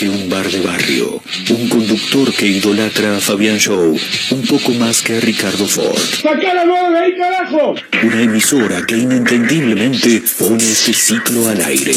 Que 0.00 0.08
un 0.08 0.30
bar 0.30 0.50
de 0.50 0.62
barrio. 0.62 1.22
Un 1.50 1.68
conductor 1.68 2.32
que 2.32 2.46
idolatra 2.46 3.18
a 3.18 3.20
Fabián 3.20 3.58
Show 3.58 3.94
un 4.30 4.42
poco 4.46 4.72
más 4.72 5.02
que 5.02 5.18
a 5.18 5.20
Ricardo 5.20 5.68
Ford. 5.68 6.00
¡Sacala 6.22 6.64
de 6.64 6.98
ahí, 6.98 7.14
carajo! 7.18 7.74
Una 8.04 8.22
emisora 8.22 8.86
que 8.86 8.96
inentendiblemente 8.96 10.22
pone 10.38 10.64
este 10.64 10.94
ciclo 10.94 11.46
al 11.50 11.60
aire. 11.60 11.94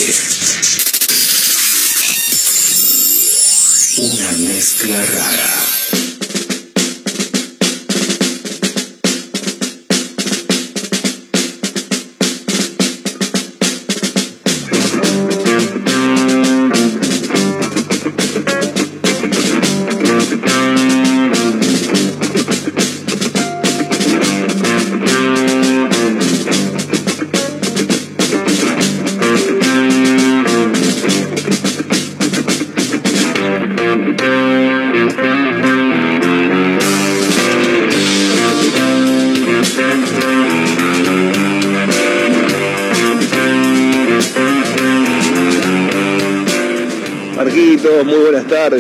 Una 3.99 4.31
mezcla 4.49 5.05
rara. 5.05 5.62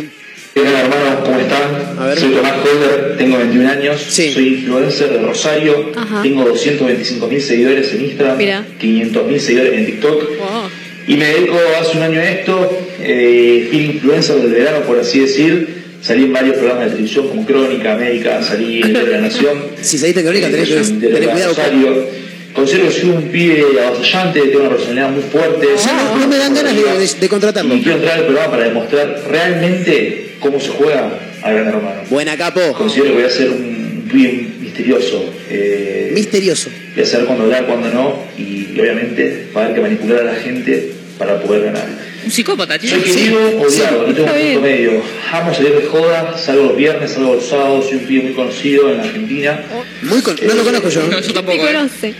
Hola 0.55 0.79
hermanos, 0.79 1.19
¿cómo 1.25 1.39
están? 1.39 2.17
Soy 2.17 2.31
Tomás 2.31 2.53
Holder, 2.65 3.17
tengo 3.17 3.37
21 3.37 3.69
años, 3.69 4.01
soy 4.09 4.47
influencer 4.59 5.09
de 5.11 5.19
Rosario, 5.19 5.91
Ajá. 5.95 6.21
tengo 6.23 6.43
225 6.45 7.27
mil 7.27 7.41
seguidores 7.41 7.93
en 7.93 8.05
Instagram, 8.05 8.37
Mira. 8.37 8.67
500 8.79 9.27
mil 9.27 9.39
seguidores 9.41 9.73
en 9.73 9.85
TikTok 9.85 10.37
Wow. 10.37 10.69
Y 11.09 11.17
me 11.17 11.25
dedico 11.25 11.57
hace 11.81 11.97
un 11.97 12.03
año 12.03 12.19
a 12.21 12.29
esto, 12.29 12.55
eh, 13.01 13.67
fui 13.69 13.79
influencer 13.85 14.35
del 14.37 14.51
verano 14.53 14.79
por 14.85 14.97
así 14.99 15.19
decir, 15.19 15.67
salí 16.01 16.23
en 16.23 16.33
varios 16.33 16.55
programas 16.55 16.85
de 16.85 16.91
televisión 16.91 17.27
como 17.27 17.45
Crónica, 17.45 17.93
América, 17.95 18.41
salí 18.41 18.81
en 18.81 18.93
de 18.93 19.07
la 19.07 19.19
Nación, 19.21 19.57
Si 19.81 19.97
saliste 19.97 20.21
en 20.21 20.25
Crónica, 20.27 20.49
tenés, 20.49 20.69
tenés 20.69 20.99
delegado 21.01 21.53
cuidado. 21.55 22.05
Considero 22.53 22.87
que 22.89 22.93
soy 22.99 23.09
un 23.11 23.23
pibe 23.29 23.63
avasallante, 23.85 24.39
tengo 24.41 24.61
una 24.61 24.69
personalidad 24.69 25.09
muy 25.11 25.21
fuerte. 25.21 25.67
Ya 25.85 25.93
no, 25.93 26.17
no 26.19 26.27
me 26.27 26.37
dan 26.37 26.53
ganas 26.53 26.75
de, 26.75 27.19
de- 27.19 27.29
contratarlo. 27.29 27.75
Y 27.75 27.81
quiero 27.81 27.97
entrar 27.99 28.17
al 28.19 28.25
programa 28.25 28.51
para 28.51 28.63
demostrar 28.65 29.21
realmente 29.29 30.31
cómo 30.39 30.59
se 30.59 30.69
juega 30.69 31.11
a 31.43 31.51
Gran 31.51 31.67
Hermano. 31.67 32.01
Buena 32.09 32.35
capo. 32.37 32.59
Considero 32.73 33.11
que 33.11 33.15
voy 33.17 33.23
a 33.23 33.29
ser 33.29 33.49
un 33.51 34.07
pibe 34.11 34.47
misterioso. 34.61 35.31
eh, 35.49 36.11
Misterioso. 36.13 36.69
voy 36.95 37.03
a 37.03 37.05
saber 37.07 37.27
cuándo 37.27 37.43
hablar, 37.45 37.65
cuándo 37.67 37.89
no. 37.89 38.23
Y, 38.37 38.69
y 38.75 38.77
obviamente 38.79 39.45
va 39.55 39.61
a 39.61 39.63
haber 39.65 39.75
que 39.75 39.81
manipular 39.81 40.21
a 40.21 40.23
la 40.25 40.35
gente 40.35 40.91
para 41.19 41.39
poder 41.41 41.65
ganar. 41.65 41.85
Un 42.25 42.31
psicópata, 42.31 42.79
tío. 42.79 42.89
Soy 42.89 43.01
querido, 43.01 43.39
odiado, 43.61 44.07
no 44.07 44.13
tengo 44.13 44.27
Está 44.27 44.31
punto 44.31 44.33
bien. 44.35 44.61
medio. 44.61 45.03
Amo 45.31 45.53
salir 45.53 45.75
de 45.75 45.85
joda, 45.85 46.37
salgo 46.37 46.63
los 46.63 46.77
viernes, 46.77 47.11
salgo 47.11 47.35
los 47.35 47.45
sábados, 47.45 47.85
soy 47.89 47.97
un 47.97 48.05
pibe 48.05 48.23
muy 48.23 48.33
conocido 48.33 48.89
en 48.89 48.97
la 48.97 49.03
Argentina. 49.03 49.63
Muy 50.01 50.21
con- 50.21 50.35
no 50.41 50.53
lo 50.55 50.63
conozco 50.63 50.89
yo. 50.89 51.03
No, 51.07 51.19
yo 51.19 51.33
tampoco. 51.33 51.57
Me 51.57 51.69
eh. 51.69 51.73
conoce. 51.73 52.13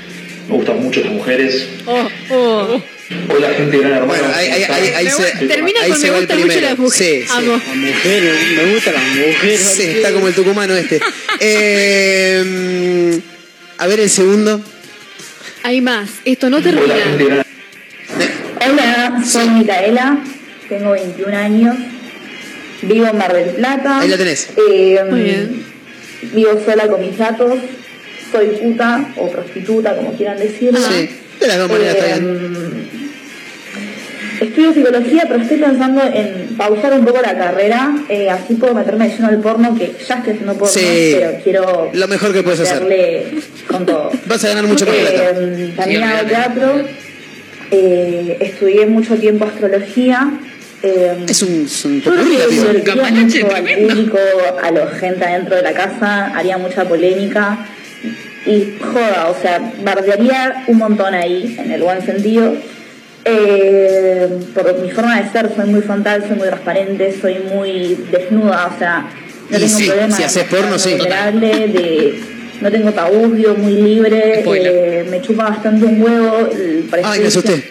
Me 0.49 0.55
gustan 0.55 0.83
mucho 0.83 0.99
las 1.01 1.11
mujeres. 1.13 1.65
Oh, 1.85 2.07
oh. 2.31 2.83
Hola 3.35 3.49
gente 3.55 3.71
de 3.77 3.79
Gran 3.79 3.93
Hermano. 3.93 4.07
Bueno, 4.21 4.35
ahí, 4.35 4.47
ahí, 4.49 4.63
ahí, 4.63 4.87
ahí 4.95 5.05
Me 5.05 5.11
se, 5.11 5.17
gusta- 5.23 5.39
termina 5.47 5.81
ahí 5.81 5.89
con 5.91 5.99
se 5.99 6.05
me 6.07 6.11
va 6.11 6.17
el 6.17 6.23
gustan 6.27 6.41
mucho 6.41 6.61
las 6.61 6.77
mujeres. 6.77 7.25
Sí, 7.25 7.27
sí. 7.27 7.33
Amo. 7.37 7.61
Mujeres, 7.75 8.35
me 8.57 8.73
gustan 8.73 8.93
las 8.95 9.03
mujeres. 9.03 9.59
Sí, 9.61 9.83
está 9.83 10.11
como 10.11 10.27
el 10.27 10.33
tucumano 10.35 10.75
este. 10.75 10.99
Eh, 11.41 13.19
a 13.77 13.87
ver 13.87 13.99
el 14.01 14.09
segundo. 14.09 14.61
Hay 15.63 15.79
más. 15.81 16.09
Esto 16.25 16.49
no 16.49 16.61
termina. 16.61 16.93
Hola, 18.65 19.21
soy 19.25 19.49
Micaela, 19.49 20.19
tengo 20.67 20.91
21 20.91 21.35
años, 21.37 21.75
vivo 22.81 23.07
en 23.07 23.17
Mar 23.17 23.33
del 23.33 23.49
Plata. 23.55 23.99
Ahí 24.01 24.09
la 24.09 24.17
tenés. 24.17 24.49
Eh, 24.57 24.99
Muy 25.09 25.21
bien. 25.21 25.63
Vivo 26.33 26.51
sola 26.65 26.87
con 26.87 26.99
mis 27.01 27.17
gatos, 27.17 27.59
soy 28.31 28.47
puta 28.47 29.05
o 29.15 29.29
prostituta, 29.31 29.95
como 29.95 30.13
quieran 30.13 30.37
decirlo. 30.37 30.79
Sí, 30.79 31.09
de 31.39 31.47
las 31.47 31.57
dos 31.57 31.71
maneras 31.71 31.95
está 31.95 32.05
bien. 32.17 32.27
Eh, 32.45 32.85
Estudio 34.41 34.73
psicología, 34.73 35.23
pero 35.27 35.41
estoy 35.41 35.57
pensando 35.57 36.01
en 36.13 36.55
pausar 36.57 36.93
un 36.93 37.03
poco 37.05 37.21
la 37.21 37.37
carrera, 37.37 37.93
eh, 38.07 38.29
así 38.29 38.53
puedo 38.55 38.73
meterme 38.73 39.09
de 39.09 39.15
lleno 39.15 39.27
al 39.27 39.39
porno, 39.39 39.75
que 39.77 39.87
ya 40.07 40.15
estoy 40.15 40.33
haciendo 40.33 40.53
porno, 40.53 40.67
Sí. 40.73 41.15
pero 41.19 41.31
quiero 41.43 41.89
Lo 41.93 42.07
mejor 42.07 42.31
que 42.31 42.41
puedes 42.43 42.61
hacer. 42.61 42.83
meterle 42.83 43.41
con 43.67 43.85
todo. 43.85 44.11
Vas 44.27 44.43
a 44.45 44.47
ganar 44.49 44.63
mucha 44.65 44.85
más 44.85 44.95
Eh, 44.95 45.07
plata. 45.11 45.75
también 45.81 46.03
hago 46.03 46.27
teatro, 46.29 46.83
eh, 47.71 48.37
estudié 48.39 48.85
mucho 48.85 49.15
tiempo 49.15 49.45
astrología. 49.45 50.29
eh, 50.83 51.25
Es 51.27 51.41
un, 51.41 51.65
es 51.65 51.85
un 51.85 52.01
público, 52.01 54.17
a 54.63 54.71
la 54.71 54.87
gente 54.87 55.25
adentro 55.25 55.55
de 55.55 55.61
la 55.63 55.73
casa, 55.73 56.27
haría 56.35 56.57
mucha 56.57 56.85
polémica 56.85 57.57
y 58.45 58.77
joda, 58.81 59.27
o 59.29 59.41
sea, 59.41 59.59
bardearía 59.83 60.63
un 60.67 60.77
montón 60.77 61.13
ahí, 61.13 61.55
en 61.59 61.71
el 61.71 61.81
buen 61.83 62.01
sentido. 62.05 62.55
Eh, 63.25 64.29
por 64.55 64.79
mi 64.79 64.89
forma 64.91 65.21
de 65.21 65.29
ser, 65.29 65.53
soy 65.53 65.69
muy 65.69 65.81
frontal, 65.81 66.23
soy 66.27 66.37
muy 66.37 66.47
transparente, 66.47 67.13
soy 67.21 67.35
muy 67.53 67.97
desnuda, 68.11 68.71
o 68.73 68.79
sea, 68.79 69.05
No 69.49 69.57
Y 69.57 69.61
tengo 69.61 69.77
sí, 69.77 69.85
problema 69.87 70.15
si 70.15 70.23
haces 70.23 70.43
porno, 70.45 70.79
sí. 70.79 70.93
de 70.95 72.19
no 72.61 72.71
tengo 72.71 72.91
vivo 73.33 73.55
muy 73.55 73.73
libre, 73.73 74.43
eh, 74.45 75.05
me 75.09 75.21
chupa 75.21 75.49
bastante 75.49 75.85
un 75.85 76.01
huevo. 76.01 76.49
Ay, 77.03 77.19
me 77.21 77.27
asusté. 77.27 77.63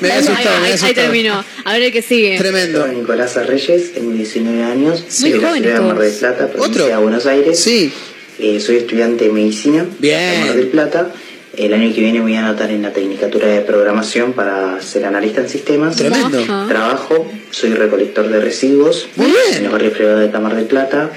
Me 0.00 0.10
había 0.12 0.18
Ahí, 0.20 0.34
asustado, 0.34 0.60
me 0.60 0.66
ahí- 0.88 0.94
terminó. 0.94 1.44
A 1.64 1.72
ver 1.72 1.82
el 1.84 1.92
que 1.92 2.02
sigue. 2.02 2.36
Tremendo. 2.36 2.84
Soy 2.84 2.96
Nicolás 2.96 3.36
Reyes, 3.46 3.92
tengo 3.94 4.10
19 4.12 4.62
años, 4.62 5.04
soy 5.08 5.32
de 5.32 5.38
la 5.38 5.48
jóvenes 5.48 5.62
ciudad 5.70 5.80
de 5.80 5.86
Mar 5.86 5.98
del. 5.98 6.12
Plata, 6.12 6.46
provincia 6.48 6.82
¿Otro? 6.82 6.86
de 6.86 6.96
Buenos 7.02 7.26
Aires. 7.26 7.58
Sí. 7.58 7.92
Eh, 8.38 8.60
soy 8.60 8.76
estudiante 8.76 9.24
de 9.26 9.30
medicina 9.30 9.86
Bien. 10.00 10.40
de 10.40 10.46
Mar 10.46 10.56
del 10.56 10.66
Plata. 10.68 11.10
El 11.56 11.72
año 11.72 11.94
que 11.94 12.00
viene 12.00 12.20
voy 12.20 12.34
a 12.34 12.40
anotar 12.44 12.70
en 12.72 12.82
la 12.82 12.92
Tecnicatura 12.92 13.46
de 13.46 13.60
Programación 13.60 14.32
para 14.32 14.82
ser 14.82 15.04
analista 15.04 15.40
en 15.40 15.48
sistemas. 15.48 15.94
Tremendo. 15.96 16.42
Trabajo, 16.68 17.30
soy 17.52 17.74
recolector 17.74 18.28
de 18.28 18.40
residuos 18.40 19.06
Muy 19.14 19.28
en 19.28 19.32
bien. 19.50 19.62
los 19.62 19.72
barrios 19.72 19.92
privados 19.92 20.20
de 20.20 20.28
Tamar 20.28 20.56
del 20.56 20.64
Plata. 20.64 21.10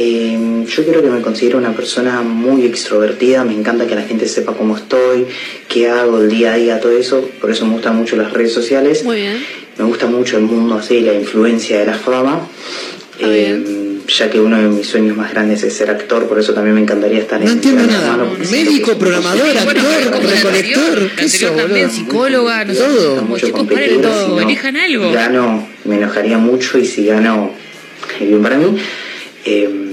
Eh, 0.00 0.64
yo 0.68 0.84
creo 0.86 1.02
que 1.02 1.10
me 1.10 1.20
considero 1.20 1.58
una 1.58 1.72
persona 1.74 2.22
muy 2.22 2.64
extrovertida, 2.64 3.44
me 3.44 3.52
encanta 3.52 3.84
que 3.88 3.96
la 3.96 4.02
gente 4.02 4.28
sepa 4.28 4.52
cómo 4.54 4.76
estoy, 4.76 5.26
qué 5.68 5.88
hago 5.88 6.18
el 6.20 6.28
día 6.30 6.52
a 6.52 6.56
día, 6.56 6.78
todo 6.80 6.92
eso, 6.92 7.28
por 7.40 7.50
eso 7.50 7.66
me 7.66 7.72
gustan 7.72 7.96
mucho 7.96 8.14
las 8.14 8.32
redes 8.32 8.52
sociales. 8.52 9.02
Muy 9.02 9.16
bien. 9.16 9.44
Me 9.76 9.84
gusta 9.84 10.06
mucho 10.06 10.36
el 10.36 10.44
mundo 10.44 10.76
así, 10.76 11.00
la 11.00 11.14
influencia 11.14 11.80
de 11.80 11.86
la 11.86 11.94
fama. 11.94 12.46
Eh, 13.18 13.98
ya 14.06 14.30
que 14.30 14.38
uno 14.40 14.56
de 14.56 14.68
mis 14.68 14.86
sueños 14.86 15.16
más 15.16 15.32
grandes 15.32 15.64
es 15.64 15.74
ser 15.74 15.90
actor, 15.90 16.28
por 16.28 16.38
eso 16.38 16.54
también 16.54 16.76
me 16.76 16.80
encantaría 16.80 17.18
estar 17.18 17.40
No 17.40 17.46
en 17.46 17.52
entiendo 17.54 17.82
Gran 17.82 18.00
nada. 18.00 18.30
Que 18.40 18.46
Médico, 18.48 18.96
programador, 18.96 19.46
Bueno, 19.46 19.60
actor, 19.60 20.12
recolector. 20.12 20.46
anterior, 20.46 21.10
¿Qué 21.16 21.22
la 21.24 21.28
sos, 21.28 21.42
anterior 21.42 21.56
también, 21.56 21.90
psicóloga, 21.90 22.64
no 22.64 22.72
sé, 22.72 22.80
Todo. 22.80 23.22
mucho 23.22 23.46
chicos, 23.46 23.66
todo, 23.66 24.26
si 24.26 24.30
no, 24.32 24.40
elijan 24.40 24.76
algo. 24.76 25.12
Gano, 25.12 25.68
me 25.84 25.96
enojaría 25.96 26.38
mucho 26.38 26.78
y 26.78 26.86
si 26.86 27.04
gano, 27.06 27.50
es 28.20 28.28
bien 28.28 28.40
para 28.42 28.56
mí. 28.58 28.76
Eh, 29.44 29.87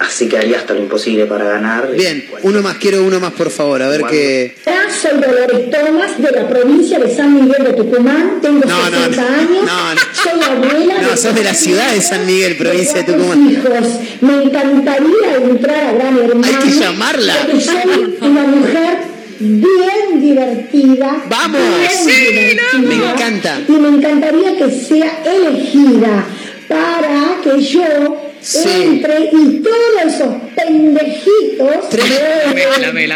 así 0.00 0.28
que 0.28 0.38
haría 0.38 0.58
hasta 0.58 0.74
lo 0.74 0.80
imposible 0.80 1.26
para 1.26 1.44
ganar. 1.44 1.90
Bien, 1.92 2.24
uno 2.42 2.62
más, 2.62 2.76
quiero 2.76 3.02
uno 3.04 3.20
más, 3.20 3.32
por 3.32 3.50
favor, 3.50 3.82
a 3.82 3.88
ver 3.88 4.02
qué. 4.10 4.54
Soy 5.00 5.10
Dolores 5.20 5.70
Tomás 5.70 6.16
de 6.22 6.30
la 6.30 6.48
provincia 6.48 6.98
de 6.98 7.14
San 7.14 7.34
Miguel 7.34 7.64
de 7.64 7.72
Tucumán, 7.74 8.38
tengo 8.40 8.60
No, 8.66 8.90
no, 8.90 8.96
60 8.98 9.20
no, 9.22 9.28
años, 9.28 9.64
no, 9.66 9.94
no. 9.94 10.00
soy 10.14 10.42
abuela 10.42 10.94
No, 11.02 11.16
sos 11.16 11.34
de 11.34 11.44
la 11.44 11.52
ciudad 11.54 11.92
de 11.92 12.00
San 12.00 12.24
Miguel, 12.24 12.56
provincia 12.56 13.02
de 13.02 13.12
Tucumán. 13.12 13.50
hijos. 13.50 13.88
Me 14.22 14.42
encantaría 14.44 15.34
entrar 15.42 15.84
a 15.88 15.92
Gran 15.92 16.18
Hermano. 16.18 16.46
Hay 16.46 16.68
que 16.70 16.78
llamarla. 16.78 17.34
Porque 17.44 17.60
soy 17.60 18.16
una 18.22 18.42
mujer 18.44 18.98
bien 19.38 20.20
divertida. 20.20 21.24
¡Vamos! 21.28 21.60
bien 21.78 21.90
Sí, 21.92 22.32
divertida, 22.32 22.78
me 22.82 22.94
encanta. 22.94 23.60
Y 23.68 23.72
me 23.72 23.88
encantaría 23.88 24.56
que 24.56 24.70
sea 24.70 25.22
elegida 25.26 26.24
para 26.68 27.36
que 27.44 27.60
yo 27.62 28.25
Sí. 28.46 28.68
entre 28.80 29.30
y 29.32 29.60
todos 29.60 30.14
esos 30.14 30.34
pendejitos 30.54 31.68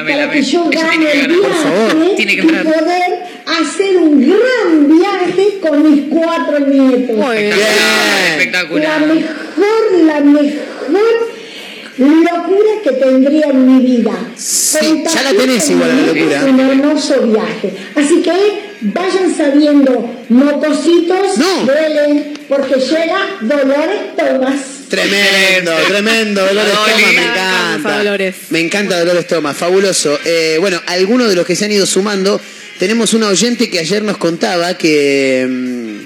para 0.09 0.31
que 0.33 0.43
yo 0.43 0.65
gane 0.69 0.97
tiene 0.97 1.13
que 1.13 1.21
el 1.21 1.29
ganar, 1.29 1.41
por 1.41 1.55
favor. 1.55 1.95
viaje 1.97 2.17
Tiene 2.17 2.37
que 2.37 2.43
y 2.43 2.47
poder 2.47 3.23
hacer 3.47 3.97
un 3.99 4.21
gran 4.21 4.99
viaje 4.99 5.59
con 5.61 5.89
mis 5.89 6.03
cuatro 6.11 6.59
nietos. 6.67 7.17
Muy 7.17 7.37
bien. 7.37 7.51
La 7.59 8.31
Espectacular. 8.33 9.07
mejor, 9.07 9.29
la 10.05 10.21
mejor 10.21 11.31
locura 11.99 12.71
que 12.83 12.91
tendría 12.93 13.47
en 13.47 13.67
mi 13.67 13.87
vida. 13.87 14.13
Sí, 14.35 15.05
ya 15.15 15.23
la 15.23 15.31
tenés 15.31 15.71
igual 15.71 15.91
la 15.97 16.13
locura. 16.13 16.45
Un 16.45 16.61
hermoso 16.61 17.23
viaje. 17.23 17.73
Así 17.95 18.21
que 18.21 18.70
vayan 18.81 19.35
sabiendo, 19.37 20.25
mocositos, 20.29 21.39
No. 21.39 21.65
duelen, 21.67 22.33
porque 22.49 22.75
llega 22.81 23.39
Dolores 23.43 24.17
Tomás. 24.17 24.61
Tremendo, 24.89 25.73
tremendo, 25.89 26.45
Dolores. 26.47 26.73
Tomás, 26.73 26.97
me 26.97 27.23
encanta. 27.23 27.99
Dolores. 27.99 28.35
Me 28.51 28.61
encanta 28.61 28.99
Dolores 28.99 29.27
Tomás, 29.27 29.57
fabuloso. 29.57 30.19
Eh, 30.25 30.57
bueno, 30.61 30.81
algunos 30.87 31.29
de 31.29 31.37
los 31.37 31.47
que 31.47 31.55
se 31.57 31.65
han 31.67 31.73
ido 31.73 31.87
sumando, 31.87 32.41
tenemos 32.79 33.15
una 33.15 33.29
oyente 33.29 33.71
que 33.71 33.79
ayer 33.79 34.03
nos 34.03 34.17
contaba 34.17 34.77
que 34.77 35.47
mm, 35.49 35.97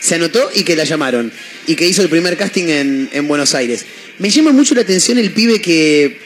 se 0.00 0.14
anotó 0.14 0.50
y 0.54 0.64
que 0.64 0.76
la 0.76 0.84
llamaron 0.84 1.30
y 1.66 1.76
que 1.76 1.86
hizo 1.86 2.02
el 2.02 2.08
primer 2.08 2.36
casting 2.36 2.68
en, 2.68 3.10
en 3.12 3.28
Buenos 3.28 3.54
Aires. 3.54 3.84
Me 4.18 4.30
llama 4.30 4.52
mucho 4.52 4.74
la 4.74 4.82
atención 4.82 5.18
el 5.18 5.30
pibe 5.32 5.60
que, 5.60 6.18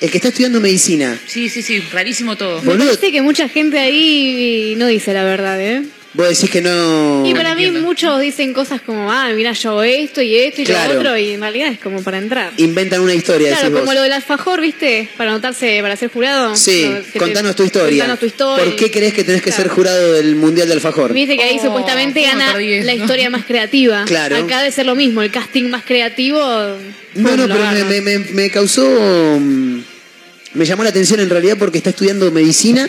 el 0.00 0.10
que 0.10 0.18
está 0.18 0.28
estudiando 0.28 0.60
medicina. 0.60 1.18
Sí, 1.26 1.48
sí, 1.48 1.62
sí, 1.62 1.80
rarísimo 1.92 2.36
todo. 2.36 2.60
Me 2.62 2.68
Boludo. 2.72 2.86
parece 2.86 3.12
que 3.12 3.22
mucha 3.22 3.48
gente 3.48 3.78
ahí 3.78 4.74
no 4.78 4.86
dice 4.86 5.12
la 5.12 5.24
verdad, 5.24 5.60
¿eh? 5.60 5.82
Vos 6.12 6.28
decís 6.28 6.50
que 6.50 6.60
no... 6.60 7.22
Y 7.24 7.32
para 7.34 7.54
mí 7.54 7.66
entiendo. 7.66 7.86
muchos 7.86 8.20
dicen 8.20 8.52
cosas 8.52 8.80
como, 8.80 9.12
ah, 9.12 9.28
mira, 9.32 9.52
yo 9.52 9.80
esto 9.84 10.20
y 10.20 10.34
esto 10.36 10.60
y 10.60 10.64
Claro. 10.64 10.94
lo 10.94 10.98
otro, 11.00 11.16
y 11.16 11.30
en 11.34 11.40
realidad 11.40 11.68
es 11.68 11.78
como 11.78 12.02
para 12.02 12.18
entrar. 12.18 12.50
Inventan 12.56 13.00
una 13.00 13.14
historia, 13.14 13.46
Claro, 13.50 13.62
decís 13.62 13.74
como 13.74 13.86
vos. 13.86 13.94
lo 13.94 14.02
del 14.02 14.12
alfajor, 14.14 14.60
¿viste? 14.60 15.08
Para 15.16 15.30
anotarse, 15.30 15.78
para 15.82 15.94
ser 15.94 16.10
jurado. 16.10 16.56
Sí, 16.56 16.90
te- 17.12 17.18
contanos 17.20 17.54
tu 17.54 17.62
historia. 17.62 17.98
Contanos 18.02 18.18
tu 18.18 18.26
historia. 18.26 18.64
¿Por 18.64 18.74
qué 18.74 18.90
crees 18.90 19.14
que 19.14 19.22
tenés 19.22 19.40
que 19.40 19.50
Claro. 19.50 19.62
ser 19.62 19.72
jurado 19.72 20.12
del 20.14 20.34
Mundial 20.34 20.66
de 20.66 20.74
Alfajor? 20.74 21.12
Viste 21.12 21.36
que 21.36 21.44
ahí 21.44 21.58
Oh, 21.60 21.66
supuestamente 21.66 22.20
¿cómo 22.22 22.38
gana 22.38 22.58
la 22.58 22.94
historia 22.94 23.30
más 23.30 23.44
creativa. 23.44 24.04
Claro. 24.04 24.36
Acá 24.36 24.58
debe 24.58 24.72
ser 24.72 24.86
lo 24.86 24.96
mismo, 24.96 25.22
el 25.22 25.30
casting 25.30 25.70
más 25.70 25.84
creativo. 25.84 26.40
No, 27.14 27.36
no, 27.36 27.46
pero 27.46 27.70
me, 27.70 27.84
me- 27.84 28.00
me- 28.00 28.18
me 28.18 28.50
causó. 28.50 28.84
mm, 29.38 29.80
Me 30.54 30.64
llamó 30.64 30.82
la 30.82 30.90
atención 30.90 31.20
en 31.20 31.30
realidad 31.30 31.56
porque 31.56 31.78
está 31.78 31.90
estudiando 31.90 32.28
medicina, 32.32 32.88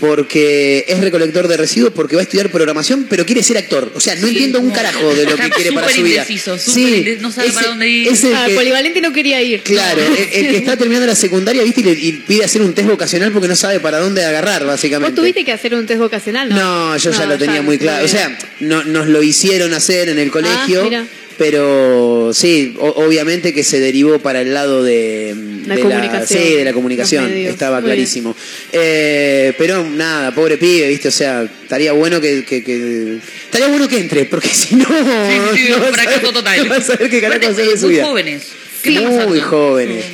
porque 0.00 0.84
es 0.88 0.98
recolector 1.00 1.46
de 1.48 1.56
residuos, 1.56 1.92
porque 1.92 2.16
va 2.16 2.22
a 2.22 2.24
estudiar 2.24 2.50
programación, 2.50 3.06
pero 3.08 3.26
quiere 3.26 3.42
ser 3.42 3.58
actor. 3.58 3.92
O 3.94 4.00
sea, 4.00 4.14
no 4.14 4.22
Sí, 4.26 4.32
entiendo 4.32 4.60
un 4.60 4.70
carajo 4.70 5.14
de 5.14 5.24
lo 5.24 5.30
está 5.30 5.44
que 5.44 5.50
quiere 5.56 5.72
para 5.72 5.88
su 5.88 6.02
vida. 6.02 6.22
indeciso, 6.28 6.56
inde- 6.78 7.18
no 7.20 7.30
sabe 7.30 7.50
para 7.52 7.68
dónde 7.68 7.88
ir. 7.88 8.08
es 8.08 8.24
el 8.24 8.34
Ah, 8.34 8.44
que- 8.48 8.54
Polivalente 8.54 9.00
no 9.00 9.12
quería 9.12 9.42
ir. 9.42 9.62
Claro, 9.62 10.00
el, 10.02 10.16
el 10.46 10.50
que 10.52 10.56
está 10.56 10.76
terminando 10.76 11.06
la 11.06 11.14
secundaria, 11.14 11.62
¿viste? 11.62 11.80
Y, 11.80 11.84
le- 11.84 11.92
y 11.92 12.12
pide 12.26 12.44
hacer 12.44 12.62
un 12.62 12.72
test 12.74 12.88
vocacional 12.88 13.30
porque 13.32 13.48
no 13.48 13.56
sabe 13.56 13.80
para 13.80 13.98
dónde 13.98 14.24
agarrar, 14.24 14.62
Vos 14.62 14.72
básicamente. 14.72 15.16
tuviste 15.20 15.44
que 15.44 15.52
hacer 15.52 15.74
un 15.74 15.86
test 15.86 16.00
vocacional, 16.00 16.48
¿no? 16.48 16.56
No, 16.56 16.96
yo 16.96 17.10
ya 17.10 17.18
No, 17.20 17.26
lo 17.26 17.38
tenía 17.38 17.62
muy 17.62 17.78
claro. 17.78 18.04
O 18.04 18.08
sea, 18.08 18.36
no, 18.60 18.82
nos 18.84 19.06
lo 19.06 19.22
hicieron 19.22 19.74
hacer 19.74 20.08
en 20.08 20.18
el 20.18 20.30
colegio, 20.30 20.84
mira. 20.84 21.06
Pero 21.40 22.32
sí, 22.34 22.74
o- 22.78 23.02
obviamente 23.06 23.54
que 23.54 23.64
se 23.64 23.80
derivó 23.80 24.18
para 24.18 24.42
el 24.42 24.52
lado 24.52 24.82
de, 24.84 25.34
La 25.66 25.74
de 25.74 25.80
comunicación, 25.80 26.42
sí, 26.42 26.52
de 26.54 26.64
la 26.66 26.74
comunicación, 26.74 27.32
estaba 27.34 27.80
clarísimo. 27.80 28.36
Eh, 28.72 29.54
pero 29.56 29.82
nada, 29.82 30.34
pobre 30.34 30.58
pibe, 30.58 30.86
¿viste? 30.88 31.08
O 31.08 31.10
sea, 31.10 31.42
estaría 31.62 31.92
bueno 31.92 32.20
que, 32.20 32.44
que- 32.44 32.62
que- 32.62 33.16
estaría 33.46 33.68
bueno 33.68 33.88
que 33.88 34.00
entre, 34.00 34.26
porque 34.26 34.48
si 34.52 34.74
no, 34.76 34.84
Sí, 34.84 35.56
sí, 35.56 35.68
no 35.70 35.76
un 35.76 35.80
vas 35.80 35.90
a 35.90 35.94
fracaso 35.94 36.20
ver- 36.26 36.32
total. 36.34 36.68
no 36.68 36.74
vas 36.74 36.90
a 36.90 36.96
ver 36.96 37.08
qué 37.08 37.20
carajo 37.22 37.48
hacer 37.48 37.66
de 37.68 37.76
su 37.78 37.86
muy 37.86 37.94
vida. 37.94 38.04
jóvenes. 38.04 38.42
Muy 38.84 39.40
jóvenes. 39.40 40.04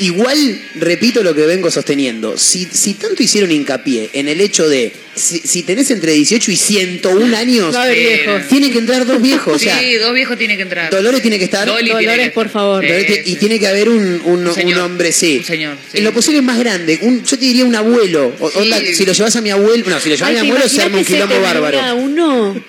Igual, 0.00 0.60
repito 0.74 1.22
lo 1.22 1.34
que 1.34 1.46
vengo 1.46 1.70
sosteniendo, 1.70 2.36
si, 2.36 2.64
si 2.70 2.94
tanto 2.94 3.22
hicieron 3.22 3.52
hincapié 3.52 4.10
en 4.12 4.26
el 4.28 4.40
hecho 4.40 4.68
de, 4.68 4.92
si, 5.14 5.38
si 5.38 5.62
tenés 5.62 5.90
entre 5.92 6.12
18 6.12 6.50
y 6.50 6.56
101 6.56 7.36
años, 7.36 7.76
viejos. 7.92 8.48
tienen 8.48 8.72
que 8.72 8.78
entrar 8.78 9.06
dos 9.06 9.22
viejos, 9.22 9.54
o 9.54 9.58
sea, 9.58 9.78
sí, 9.78 9.94
dos 9.94 10.12
viejos 10.12 10.36
tienen 10.36 10.56
que 10.56 10.64
entrar. 10.64 10.90
Dolores 10.90 11.22
tiene 11.22 11.38
que 11.38 11.44
estar, 11.44 11.66
Dolly 11.68 11.84
tiene 11.84 12.00
Dolores, 12.02 12.26
que- 12.26 12.32
por 12.34 12.48
favor. 12.48 12.82
Sí, 12.82 12.88
Dolores 12.88 13.06
tiene- 13.06 13.22
y 13.30 13.36
tiene 13.36 13.58
que 13.60 13.66
haber 13.68 13.88
un, 13.88 14.20
un- 14.24 14.46
Un 14.48 14.54
señor. 14.54 14.78
un 14.78 14.84
hombre, 14.84 15.12
sí. 15.12 15.36
Un 15.38 15.44
señor, 15.44 15.76
sí. 15.92 15.98
En 15.98 16.04
lo 16.04 16.12
posible 16.12 16.42
más 16.42 16.58
grande, 16.58 16.98
un, 17.02 17.22
yo 17.24 17.38
te 17.38 17.44
diría 17.44 17.64
un 17.64 17.76
abuelo, 17.76 18.34
o- 18.40 18.50
Sí. 18.50 18.58
onda, 18.58 18.78
si 18.80 19.06
lo 19.06 19.12
llevas 19.12 19.36
a 19.36 19.40
mi 19.42 19.50
abuelo, 19.50 19.84
no, 19.88 20.00
si 20.00 20.08
lo 20.08 20.16
llevas 20.16 20.30
Ay, 20.30 20.36
a 20.38 20.42
mi 20.42 20.48
¿te 20.48 20.52
abuelo 20.54 20.68
se 20.68 20.82
arma 20.82 20.98
un 20.98 21.04
quilombo 21.04 21.40
bárbaro. 21.40 21.94
uno? 21.94 22.64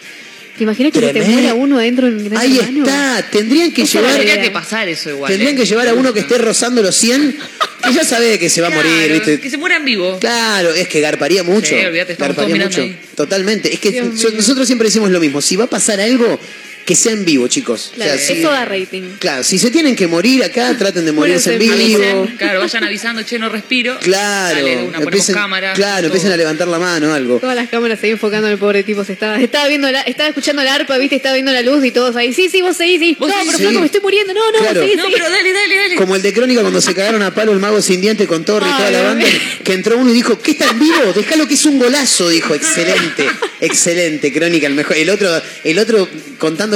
¿Te 0.58 0.64
imaginas 0.64 0.94
que 0.94 1.00
se 1.02 1.14
te 1.14 1.22
muera 1.22 1.54
uno 1.54 1.78
adentro 1.78 2.08
en 2.08 2.24
Gran 2.24 2.42
Ahí 2.42 2.60
Hermano? 2.60 2.86
está, 2.86 3.26
tendrían 3.30 3.74
que 3.74 3.86
llevar... 3.86 4.16
Tendría 4.16 4.42
que 4.42 4.52
pasar 4.52 4.88
eso 4.88 5.10
igual. 5.10 5.30
Tendrían 5.30 5.56
¿eh? 5.56 5.58
que 5.58 5.66
llevar 5.66 5.88
a 5.90 5.94
uno 5.94 6.14
que 6.14 6.22
esté 6.22 6.38
rozando 6.38 6.82
los 6.82 6.96
100, 6.96 7.38
que 7.84 7.94
ya 7.94 8.06
sabe 8.06 8.40
que 8.40 8.50
se 8.50 8.62
va 8.62 8.68
a 8.68 8.70
morir, 8.70 9.12
¿viste? 9.12 9.40
Que 9.42 9.50
se 9.50 9.58
mueran 9.58 9.84
vivos. 9.84 10.20
Claro, 10.20 10.74
es 10.74 10.88
que 10.88 11.02
garparía 11.02 11.44
mucho. 11.44 11.68
Sí, 11.68 11.76
garparía 12.18 12.56
mucho. 12.56 12.82
ahí. 12.82 12.98
Totalmente. 13.16 13.74
Es 13.74 13.80
que 13.80 14.02
nosotros 14.02 14.66
siempre 14.66 14.88
decimos 14.88 15.10
lo 15.12 15.20
mismo. 15.20 15.42
Si 15.42 15.58
va 15.58 15.66
a 15.66 15.70
pasar 15.70 16.00
algo, 16.00 16.40
que 16.86 16.96
sea 16.96 17.14
en 17.14 17.26
vivo, 17.26 17.48
chicos. 17.48 17.90
O 17.94 17.96
Claro, 17.96 18.18
sea, 18.18 18.28
si- 18.36 18.40
eso 18.42 18.52
da 18.52 18.64
rating. 18.66 19.02
Claro, 19.20 19.44
si 19.44 19.58
se 19.58 19.72
tienen 19.72 19.96
que 19.96 20.06
morir 20.08 20.44
acá, 20.44 20.76
traten 20.78 21.04
de 21.06 21.12
morirse 21.12 21.54
en 21.54 21.60
vivo. 21.60 21.74
Avisen, 21.74 22.38
claro, 22.38 22.60
vayan 22.60 22.84
avisando, 22.84 23.24
che, 23.24 23.40
no 23.40 23.50
respiro. 23.50 23.98
Claro, 24.00 24.56
Dale, 24.56 24.78
una, 24.84 24.98
empiecen, 25.00 25.34
cámaras. 25.36 25.76
claro, 25.76 25.98
todo. 25.98 26.06
empiecen 26.08 26.32
a 26.32 26.38
levantar 26.38 26.68
la 26.68 26.78
mano, 26.80 27.14
algo. 27.14 27.40
Todas 27.40 27.56
las 27.56 27.70
cámaras 27.70 28.00
se 28.00 28.10
enfocando 28.12 28.48
en 28.48 28.54
el 28.54 28.60
pobre 28.60 28.84
tipo. 28.84 29.04
Se 29.04 29.14
estaba, 29.14 29.42
estaba 29.42 29.68
viendo 29.68 29.90
la, 29.92 30.02
estaba 30.02 30.30
escuchando 30.30 30.64
la 30.64 30.76
arpa, 30.76 30.98
viste, 31.00 31.16
estaba 31.16 31.34
viendo 31.34 31.52
la 31.52 31.62
luz 31.64 31.84
y 31.84 31.92
todos 31.92 32.16
ahí. 32.16 32.34
Sí, 32.34 32.50
sí, 32.50 32.62
vos 32.62 32.78
seguís, 32.78 33.00
sí. 33.00 33.18
Vos 33.20 33.30
no, 33.30 33.34
seguís, 33.36 33.48
pero 33.48 33.58
sí. 33.58 33.64
flaco, 33.66 33.80
me 33.80 33.86
estoy 33.88 34.02
muriendo. 34.02 34.34
No, 34.34 34.52
no, 34.52 34.58
Claro. 34.60 34.82
seguís, 34.82 34.96
No, 34.98 35.04
seguís. 35.04 35.18
pero 35.18 35.30
dale, 35.32 35.54
dale, 35.54 35.76
dale. 35.76 35.96
Como 35.96 36.16
el 36.16 36.22
de 36.22 36.34
Crónica 36.34 36.62
cuando 36.62 36.82
se 36.82 36.94
cagaron 36.96 37.22
a 37.24 37.34
palo 37.34 37.52
el 37.52 37.60
mago 37.60 37.82
sin 37.82 38.00
diente 38.00 38.28
con 38.28 38.46
Torre 38.46 38.68
y 38.70 38.74
toda 38.78 38.92
la 38.92 39.02
banda, 39.02 39.26
que 39.64 39.74
entró 39.74 39.98
uno 39.98 40.12
y 40.12 40.14
dijo, 40.14 40.40
¿qué 40.40 40.52
está 40.52 40.70
en 40.70 40.80
vivo? 40.80 41.14
Déjalo 41.16 41.48
que 41.48 41.56
es 41.56 41.66
un 41.66 41.80
golazo, 41.80 42.30
dijo, 42.30 42.54
excelente, 42.54 43.26
excelente, 43.62 44.32
Crónica, 44.32 44.68
el 44.68 44.76
mejor. 44.76 44.96
El 44.98 45.10
otro, 45.10 45.42
el 45.64 45.80
otro 45.80 46.08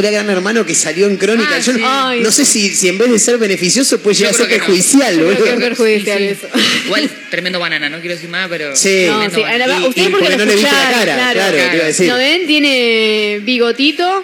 a 0.07 0.11
Gran 0.11 0.29
Hermano 0.29 0.65
que 0.65 0.73
salió 0.75 1.07
en 1.07 1.17
Crónica. 1.17 1.49
Ah, 1.55 1.59
Yo 1.59 1.73
no- 1.73 2.11
sí. 2.13 2.19
No 2.21 2.31
sé 2.31 2.45
si, 2.45 2.73
si 2.75 2.87
en 2.87 2.97
vez 2.97 3.11
de 3.11 3.19
ser 3.19 3.37
beneficioso 3.37 3.99
puede 3.99 4.15
llegar 4.17 4.33
a 4.33 4.37
ser 4.37 4.47
no. 4.47 4.55
perjudicial, 4.55 5.13
Yo 5.15 5.19
creo 5.19 5.27
boludo. 5.31 5.43
que 5.43 5.49
es 5.51 5.59
perjudicial 5.59 6.17
Sí, 6.19 6.23
sí. 6.29 6.31
eso. 6.31 6.47
Igual, 6.85 7.09
tremendo 7.29 7.59
banana, 7.59 7.89
no 7.89 7.99
quiero 7.99 8.15
decir 8.15 8.29
nada, 8.29 8.47
pero. 8.49 8.75
Sí. 8.75 9.05
No, 9.07 9.29
sí, 9.29 9.41
banana. 9.41 9.87
ustedes 9.87 10.07
y 10.07 10.11
porque 10.11 10.25
porque 10.25 10.29
lo 10.29 10.37
no 10.37 10.45
le 10.45 10.55
viste 10.55 10.71
la 10.71 10.91
cara, 10.91 11.13
claro, 11.15 11.33
claro. 11.33 11.57
te 11.69 11.75
iba 11.75 11.83
a 11.83 11.87
decir. 11.87 12.07
¿No 12.07 12.17
ven? 12.17 12.47
Tiene 12.47 13.39
bigotito. 13.43 14.23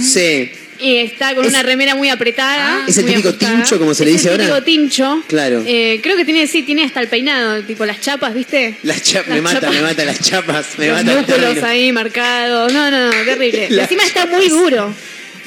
Sí. 0.00 0.50
Y 0.80 0.96
está 0.96 1.34
con 1.34 1.46
una 1.46 1.62
remera 1.62 1.94
muy 1.94 2.08
apretada. 2.08 2.84
Es 2.88 2.96
el 2.98 3.06
típico 3.06 3.28
ajustada. 3.28 3.54
tincho, 3.56 3.78
como 3.78 3.92
se 3.94 4.04
le 4.04 4.10
Es 4.12 4.16
dice 4.18 4.28
el 4.28 4.40
ahora. 4.40 4.44
típico 4.44 4.64
tincho. 4.64 5.22
Claro. 5.28 5.62
Eh, 5.66 6.00
creo 6.02 6.16
que 6.16 6.24
tiene, 6.24 6.46
sí, 6.46 6.62
tiene 6.62 6.84
hasta 6.84 7.00
el 7.00 7.08
peinado, 7.08 7.62
tipo 7.64 7.84
las 7.84 8.00
chapas, 8.00 8.34
¿viste? 8.34 8.76
Las 8.82 9.02
chapas, 9.02 9.28
me 9.28 9.34
Las 9.36 9.42
mata, 9.42 9.60
chapas. 9.60 9.74
me 9.76 9.82
mata 9.82 10.04
las 10.04 10.20
chapas, 10.20 10.66
me 10.78 10.86
Los 10.88 11.04
mata. 11.04 11.16
músculos 11.20 11.62
ahí 11.64 11.92
marcados. 11.92 12.72
No, 12.72 12.90
no, 12.90 13.06
no, 13.06 13.10
terrible. 13.24 13.66
La- 13.70 13.82
encima 13.82 14.04
está 14.04 14.26
muy 14.26 14.48
duro. 14.48 14.94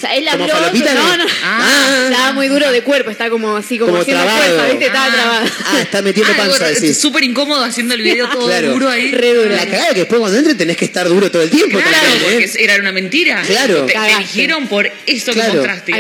Sea, 0.04 0.16
él 0.16 0.26
¿Como 0.32 0.44
habló. 0.44 0.56
falopita, 0.56 0.94
no, 0.94 1.02
no? 1.18 1.18
no. 1.18 1.26
Ah. 1.44 2.08
Está 2.12 2.34
muy 2.34 2.48
duro 2.50 2.72
de 2.72 2.82
cuerpo, 2.82 3.10
está 3.10 3.30
como 3.30 3.56
así, 3.56 3.78
como, 3.80 3.92
Como 3.92 4.02
haciendo 4.02 4.24
trabado. 4.24 4.44
fuerza, 4.46 4.68
¿viste? 4.70 4.86
Está 4.88 5.08
trabado. 5.14 5.46
Ah, 5.66 5.82
está 5.82 6.02
metiendo 6.02 6.34
Ah, 6.34 6.38
panza, 6.38 6.68
decís. 6.68 6.98
Súper 7.00 7.24
incómodo 7.24 7.64
haciendo 7.64 7.94
el 7.94 8.02
video 8.02 8.28
todo 8.30 8.48
Claro. 8.48 8.72
duro 8.74 8.90
ahí. 8.90 9.12
Re 9.12 9.34
duro. 9.34 9.50
La 9.50 9.66
cagada 9.66 9.94
que 9.94 10.00
después 10.02 10.20
cuando 10.20 10.38
entre 10.38 10.56
tenés 10.56 10.76
que 10.78 10.86
estar 10.86 11.08
duro 11.08 11.32
todo 11.32 11.42
el 11.42 11.50
tiempo. 11.50 11.78
Claro, 11.80 11.92
también, 11.96 12.22
¿eh? 12.42 12.48
porque 12.52 12.64
era 12.64 12.76
una 12.78 12.92
mentira. 12.92 13.42
Claro. 13.48 13.86
Te, 13.86 13.94
eligieron 14.16 14.68
por 14.68 14.92
eso 15.06 15.32
Claro. 15.32 15.52
que 15.52 15.58
mostraste. 15.58 15.92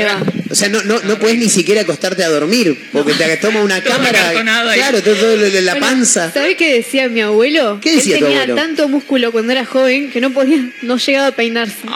O 0.53 0.55
sea, 0.55 0.69
no, 0.69 0.83
no, 0.83 0.99
no 1.01 1.17
podés 1.17 1.39
ni 1.39 1.49
siquiera 1.49 1.81
acostarte 1.81 2.23
a 2.23 2.29
dormir, 2.29 2.77
porque 2.91 3.13
te 3.13 3.37
toma 3.37 3.61
una 3.61 3.81
Todo 3.83 3.93
cámara. 3.93 4.33
Claro, 4.75 5.01
todo, 5.01 5.15
todo 5.15 5.35
lo 5.35 5.49
de 5.49 5.61
la 5.63 5.71
Bueno, 5.71 5.87
panza. 5.87 6.31
¿Sabés 6.31 6.57
qué 6.57 6.75
decía 6.75 7.09
mi 7.09 7.21
abuelo? 7.21 7.79
¿Qué 7.81 7.95
decía 7.95 8.13
Él 8.13 8.19
tu 8.19 8.25
tenía 8.27 8.43
abuelo? 8.43 8.61
tanto 8.61 8.87
músculo 8.87 9.31
cuando 9.31 9.51
era 9.51 9.65
joven 9.65 10.11
que 10.11 10.21
no 10.21 10.31
podía, 10.31 10.63
no 10.83 10.97
llegaba 10.97 11.25
a 11.25 11.31
peinarse. 11.35 11.87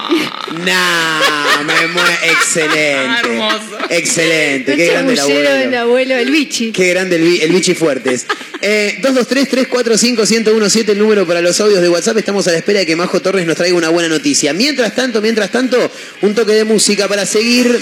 Nah, 0.66 1.64
me 1.66 1.88
muero. 1.94 2.10
Excelente. 2.24 3.20
Hermoso. 3.30 3.78
Excelente. 3.92 4.76
Qué 4.76 4.88
grande 4.88 5.14
el 5.14 5.20
abuelo. 5.20 5.50
el 5.52 5.76
abuelo, 5.76 6.16
el 6.16 6.32
bichi. 6.32 6.72
Qué 6.72 6.90
grande 6.90 7.18
el 7.18 7.52
bichi 7.52 7.76
fuertes. 7.76 8.26
Eh, 8.62 9.00
223-345-1017, 9.04 10.90
el 10.90 10.98
número 10.98 11.28
para 11.28 11.42
los 11.42 11.60
audios 11.62 11.82
de 11.82 11.90
WhatsApp. 11.90 12.18
Estamos 12.18 12.48
a 12.48 12.52
la 12.52 12.58
espera 12.58 12.80
de 12.80 12.86
que 12.88 12.96
Majo 12.96 13.22
Torres 13.22 13.46
nos 13.46 13.56
traiga 13.56 13.78
una 13.78 13.90
buena 13.90 14.10
noticia. 14.10 14.52
Mientras 14.54 14.96
tanto, 14.96 15.22
mientras 15.22 15.52
tanto, 15.52 15.92
un 16.22 16.34
toque 16.34 16.54
de 16.54 16.64
música 16.64 17.08
para 17.08 17.26
seguir. 17.26 17.80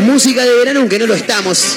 Música 0.00 0.44
de 0.44 0.54
verano, 0.54 0.80
aunque 0.80 0.98
no 0.98 1.06
lo 1.06 1.14
estamos. 1.14 1.76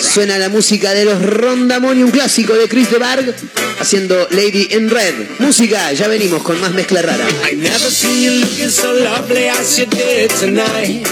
Suena 0.00 0.38
la 0.38 0.48
música 0.48 0.92
de 0.94 1.04
los 1.04 1.22
Rondamoni, 1.22 2.02
un 2.02 2.10
clásico 2.10 2.54
de 2.54 2.68
Chris 2.68 2.90
de 2.90 2.98
Barg, 2.98 3.34
haciendo 3.80 4.28
Lady 4.30 4.68
in 4.70 4.88
Red. 4.90 5.14
Música, 5.38 5.92
ya 5.92 6.08
venimos 6.08 6.42
con 6.42 6.60
más 6.60 6.72
mezcla 6.72 7.02
rara. 7.02 7.26
I 7.50 7.56
never 7.56 7.90
seen 7.90 8.22
you 8.22 8.30
looking 8.40 8.70
so 8.70 8.92
lovely 8.92 9.48
as 9.48 9.78
you 9.78 9.86
did 9.86 10.30
tonight. 10.38 11.06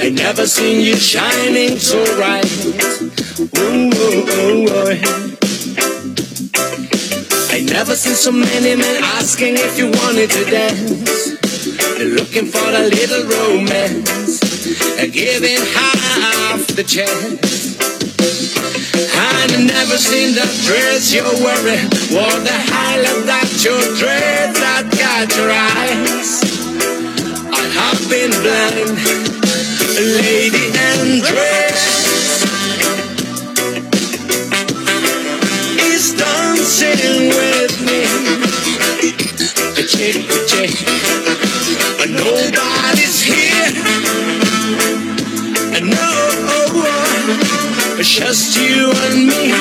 I 0.00 0.10
never 0.10 0.46
seen 0.46 0.80
you 0.80 0.96
shining 0.96 1.78
so 1.78 1.98
bright. 2.16 2.46
I 7.50 7.62
never 7.62 7.96
seen 7.96 8.14
so 8.14 8.30
many 8.30 8.76
men 8.76 9.02
asking 9.18 9.56
if 9.56 9.76
you 9.78 9.90
wanted 9.90 10.30
to 10.30 10.44
dance. 10.44 11.38
They're 11.98 12.06
looking 12.06 12.46
for 12.46 12.62
a 12.62 12.86
little 12.86 13.24
romance, 13.26 14.38
giving 15.12 15.56
half 15.74 16.66
the 16.76 16.84
chance. 16.84 17.78
And 19.16 19.52
I 19.52 19.64
never 19.64 19.96
seen 19.96 20.34
the 20.34 20.46
dress 20.66 21.12
you're 21.14 21.24
wearing, 21.24 21.86
or 22.12 22.32
the 22.44 22.58
highlight 22.72 23.26
that 23.26 23.48
your 23.64 23.80
dress 23.96 24.58
that 24.60 24.84
got 24.98 25.28
your 25.36 25.50
eyes. 25.50 26.42
I 27.50 27.62
have 27.78 28.00
been 28.10 28.30
blind, 28.44 28.98
lady 29.96 30.68
and 30.76 31.22
dress. 31.22 32.44
Is 35.80 36.12
dancing 36.14 37.28
with 37.32 37.74
me, 37.86 38.00
chick 39.88 40.28
chick, 40.28 40.47
just 48.08 48.56
you 48.56 48.90
and 48.90 49.26
me. 49.26 49.52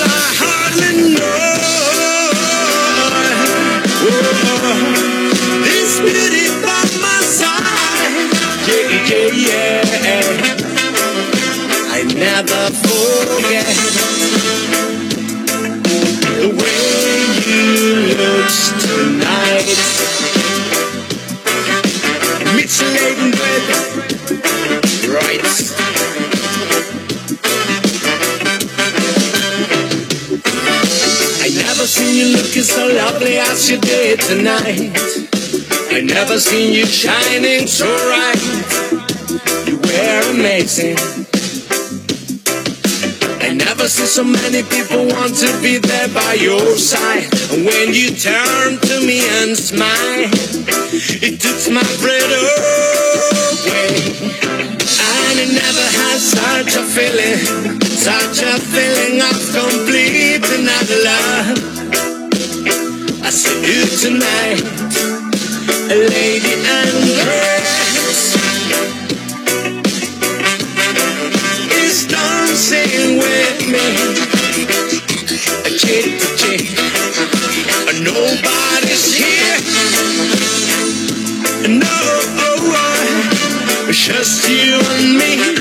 I 0.00 0.32
hardly 0.38 0.92
know. 1.14 1.50
Oh, 4.06 4.22
this 5.64 5.98
beauty 5.98 6.46
by 6.62 6.84
my 7.02 7.20
side, 7.26 8.30
yeah. 9.34 9.82
I 11.90 12.04
never 12.14 12.70
forget 12.70 13.77
you 32.58 32.64
so 32.64 32.88
lovely 32.88 33.38
as 33.38 33.70
you 33.70 33.78
did 33.78 34.18
tonight. 34.18 34.90
I 35.94 36.00
never 36.02 36.40
seen 36.40 36.72
you 36.72 36.86
shining 36.86 37.68
so 37.68 37.86
bright. 37.86 38.42
You 39.68 39.78
were 39.78 40.22
amazing. 40.34 40.98
I 43.46 43.54
never 43.54 43.86
seen 43.86 44.06
so 44.06 44.24
many 44.24 44.64
people 44.64 45.06
want 45.06 45.36
to 45.38 45.50
be 45.62 45.78
there 45.78 46.08
by 46.08 46.34
your 46.34 46.74
side. 46.74 47.30
And 47.54 47.64
when 47.64 47.94
you 47.94 48.10
turn 48.10 48.80
to 48.90 49.06
me 49.06 49.22
and 49.38 49.56
smile, 49.56 50.26
it 51.22 51.38
took 51.38 51.62
my 51.70 51.86
breath 52.02 52.32
away. 52.42 53.94
And 55.14 55.36
it 55.38 55.50
never 55.54 55.86
had 55.94 56.18
such 56.18 56.74
a 56.74 56.82
feeling, 56.82 57.38
such 57.86 58.42
a 58.42 58.58
feeling 58.58 59.22
of 59.22 59.38
complete 59.54 60.42
another 60.58 60.98
love. 61.04 61.87
See 63.38 63.54
you 63.60 63.86
tonight, 63.86 64.60
a 65.92 66.08
lady 66.10 66.54
is 71.70 72.06
dancing 72.08 73.18
with 73.22 73.60
me. 73.70 73.86
A 75.64 75.70
chick 75.70 76.18
chick. 76.36 76.64
Nobody's 78.02 79.14
here. 79.14 79.58
No, 81.78 81.98
oh, 82.42 83.86
just 83.92 84.48
you 84.50 84.80
and 84.80 85.16
me. 85.16 85.57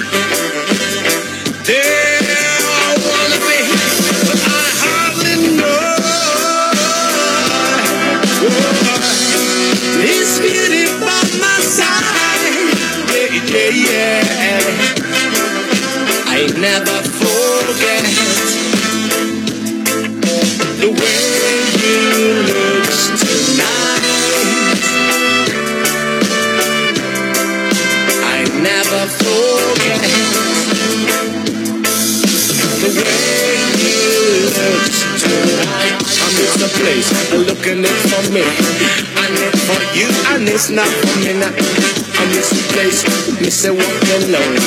Looking 37.88 38.04
it 38.04 38.10
for 38.12 38.24
me. 38.34 38.44
I 38.44 39.28
need 39.32 39.56
for 39.68 39.82
you, 39.96 40.08
and 40.34 40.50
it's 40.50 40.70
not 40.70 40.88
for 40.88 41.20
me 41.20 41.34
now. 41.34 41.52
I 41.52 42.26
miss 42.34 42.50
the 42.50 42.64
place, 42.74 43.04
miss 43.42 43.62
the 43.64 43.74
walking 43.74 44.32
lonely. 44.32 44.62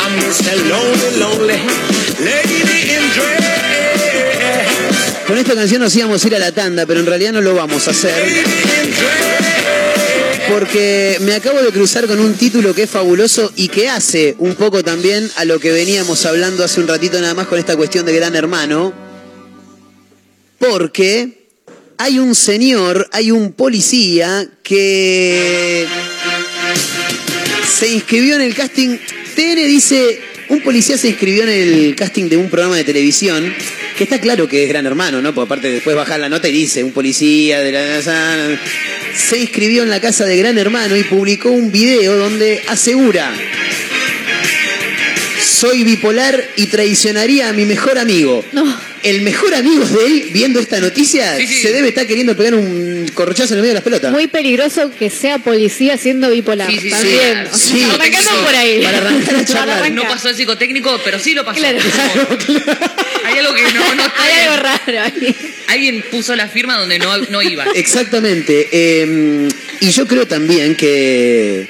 I 0.00 0.08
miss 0.16 0.38
the 0.38 0.54
lonely, 0.70 1.10
lonely 1.18 1.58
lady 2.20 2.60
in 2.94 3.04
dress. 3.14 3.54
Con 5.26 5.38
esta 5.38 5.54
canción 5.54 5.80
nos 5.80 5.94
íbamos 5.96 6.22
a 6.22 6.26
ir 6.26 6.36
a 6.36 6.38
la 6.38 6.52
tanda, 6.52 6.84
pero 6.86 7.00
en 7.00 7.06
realidad 7.06 7.32
no 7.32 7.40
lo 7.40 7.54
vamos 7.54 7.88
a 7.88 7.92
hacer. 7.92 8.12
Porque 10.50 11.16
me 11.22 11.34
acabo 11.34 11.62
de 11.62 11.70
cruzar 11.70 12.06
con 12.06 12.20
un 12.20 12.34
título 12.34 12.74
que 12.74 12.82
es 12.82 12.90
fabuloso 12.90 13.50
y 13.56 13.68
que 13.68 13.88
hace 13.88 14.36
un 14.38 14.54
poco 14.54 14.84
también 14.84 15.30
a 15.36 15.46
lo 15.46 15.58
que 15.58 15.72
veníamos 15.72 16.26
hablando 16.26 16.62
hace 16.62 16.80
un 16.80 16.88
ratito 16.88 17.18
nada 17.20 17.32
más 17.32 17.46
con 17.46 17.58
esta 17.58 17.74
cuestión 17.76 18.04
de 18.04 18.14
Gran 18.14 18.36
Hermano. 18.36 18.92
Porque 20.58 21.43
hay 21.98 22.18
un 22.18 22.34
señor, 22.34 23.08
hay 23.12 23.30
un 23.30 23.52
policía 23.52 24.46
que 24.62 25.86
se 27.78 27.88
inscribió 27.88 28.36
en 28.36 28.42
el 28.42 28.54
casting. 28.54 28.98
TN 29.36 29.66
dice 29.66 30.20
Un 30.48 30.60
policía 30.60 30.96
se 30.98 31.08
inscribió 31.08 31.44
en 31.44 31.48
el 31.48 31.96
casting 31.96 32.28
de 32.28 32.36
un 32.36 32.50
programa 32.50 32.76
de 32.76 32.84
televisión, 32.84 33.52
que 33.96 34.04
está 34.04 34.20
claro 34.20 34.46
que 34.48 34.64
es 34.64 34.68
Gran 34.68 34.86
Hermano, 34.86 35.22
¿no? 35.22 35.34
Porque 35.34 35.46
aparte 35.46 35.70
después 35.70 35.96
baja 35.96 36.18
la 36.18 36.28
nota 36.28 36.48
y 36.48 36.52
dice, 36.52 36.84
un 36.84 36.92
policía 36.92 37.60
de 37.60 37.72
la... 37.72 38.58
Se 39.16 39.38
inscribió 39.38 39.82
en 39.84 39.90
la 39.90 40.00
casa 40.00 40.24
de 40.24 40.36
Gran 40.36 40.58
Hermano 40.58 40.96
y 40.96 41.04
publicó 41.04 41.50
un 41.50 41.70
video 41.70 42.16
donde 42.16 42.62
asegura 42.66 43.32
soy 45.44 45.84
bipolar 45.84 46.42
y 46.56 46.66
traicionaría 46.66 47.48
a 47.48 47.52
mi 47.52 47.64
mejor 47.64 47.98
amigo. 47.98 48.44
No. 48.52 48.93
El 49.04 49.20
mejor 49.20 49.54
amigo 49.54 49.84
de 49.84 50.06
él, 50.06 50.24
viendo 50.32 50.58
esta 50.60 50.80
noticia, 50.80 51.36
se 51.36 51.72
debe 51.72 51.88
estar 51.88 52.06
queriendo 52.06 52.34
pegar 52.36 52.54
un 52.54 53.06
corrochazo 53.14 53.52
en 53.54 53.58
el 53.58 53.62
medio 53.62 53.70
de 53.70 53.74
las 53.74 53.84
pelotas. 53.84 54.10
Muy 54.12 54.26
peligroso 54.26 54.90
que 54.98 55.10
sea 55.10 55.38
policía 55.38 55.96
siendo 55.98 56.30
bipolar. 56.30 56.70
Sí. 56.70 56.88
También. 56.90 57.46
O 57.52 57.56
sea, 57.56 57.76
Sí. 57.76 57.82
arrancando 57.82 58.30
por 58.44 58.54
ahí. 58.54 58.82
Para 58.82 58.98
arrancar 58.98 59.36
a 59.36 59.44
charlar. 59.44 59.92
No 59.92 60.02
pasó 60.08 60.30
el 60.30 60.34
psicotécnico, 60.36 60.98
pero 61.04 61.18
sí 61.18 61.34
lo 61.34 61.44
pasó. 61.44 61.58
Claro. 61.60 61.78
Hay 63.24 63.38
algo 63.38 63.54
que 63.54 63.62
no, 63.72 63.94
no 63.94 64.02
está 64.06 64.22
Hay 64.24 64.34
bien. 64.34 64.48
algo 64.48 64.62
raro 64.62 65.02
ahí. 65.02 65.36
Alguien 65.68 66.04
puso 66.10 66.34
la 66.34 66.48
firma 66.48 66.78
donde 66.78 66.98
no, 66.98 67.16
no 67.18 67.42
iba. 67.42 67.64
Exactamente. 67.74 68.68
eh, 68.72 69.48
y 69.80 69.90
yo 69.90 70.06
creo 70.06 70.26
también 70.26 70.74
que. 70.76 71.66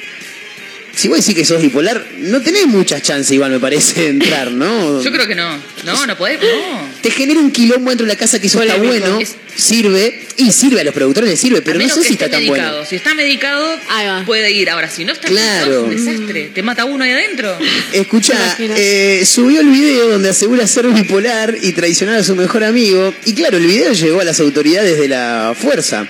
Si 0.97 1.09
vos 1.09 1.19
decís 1.19 1.35
que 1.35 1.45
sos 1.45 1.61
bipolar, 1.61 2.07
no 2.19 2.41
tenés 2.41 2.67
muchas 2.67 3.03
chances, 3.03 3.33
igual 3.33 3.51
me 3.51 3.59
parece, 3.59 4.01
de 4.03 4.09
entrar, 4.11 4.51
¿no? 4.53 5.03
Yo 5.03 5.11
creo 5.13 5.27
que 5.27 5.35
no. 5.35 5.49
No, 5.85 6.07
no 6.07 6.17
podés. 6.17 6.39
No. 6.41 6.89
Te 7.03 7.11
genera 7.11 7.41
un 7.41 7.51
quilombo 7.51 7.91
dentro 7.91 8.07
de 8.07 8.13
la 8.13 8.19
casa 8.19 8.39
que 8.41 8.47
eso 8.47 8.63
está 8.63 8.77
Polémico. 8.77 9.01
bueno, 9.07 9.21
Es- 9.21 9.35
sirve, 9.57 10.21
y 10.37 10.51
sirve 10.53 10.81
a 10.81 10.85
los 10.85 10.95
productores, 10.95 11.31
les 11.31 11.39
sirve, 11.41 11.63
pero 11.63 11.73
a 11.77 11.79
no 11.79 11.85
menos 11.85 11.95
sé 11.95 12.01
que 12.03 12.07
si 12.09 12.13
esté 12.15 12.25
está 12.27 12.37
tan 12.37 12.45
medicado. 12.47 12.71
bueno. 12.77 12.89
Si 12.89 12.97
está 12.97 13.15
medicado, 13.15 13.79
puede 14.27 14.51
ir. 14.53 14.71
Ahora, 14.71 14.89
si 14.89 15.05
no 15.05 15.13
está 15.13 15.29
Claro. 15.29 15.83
medicado, 15.87 15.93
es 15.93 16.01
un 16.01 16.07
desastre. 16.07 16.51
Te 16.55 16.63
mata 16.63 16.85
uno 16.85 17.05
ahí 17.05 17.11
adentro. 17.11 17.57
Escucha, 17.93 18.57
eh, 18.59 19.25
subió 19.27 19.61
el 19.61 19.69
video 19.69 20.09
donde 20.11 20.29
asegura 20.31 20.67
ser 20.67 20.89
bipolar 20.89 21.57
y 21.61 21.73
traicionar 21.73 22.17
a 22.17 22.25
su 22.25 22.35
mejor 22.37 22.65
amigo. 22.65 23.13
Y 23.27 23.35
claro, 23.35 23.57
el 23.59 23.67
video 23.67 23.93
llegó 23.93 24.21
a 24.21 24.25
las 24.25 24.39
autoridades 24.41 24.99
de 24.99 25.09
la 25.09 25.55
fuerza. 25.61 26.07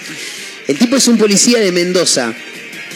El 0.68 0.76
tipo 0.78 0.96
es 0.96 1.06
un 1.08 1.18
policía 1.18 1.58
de 1.60 1.72
Mendoza. 1.72 2.32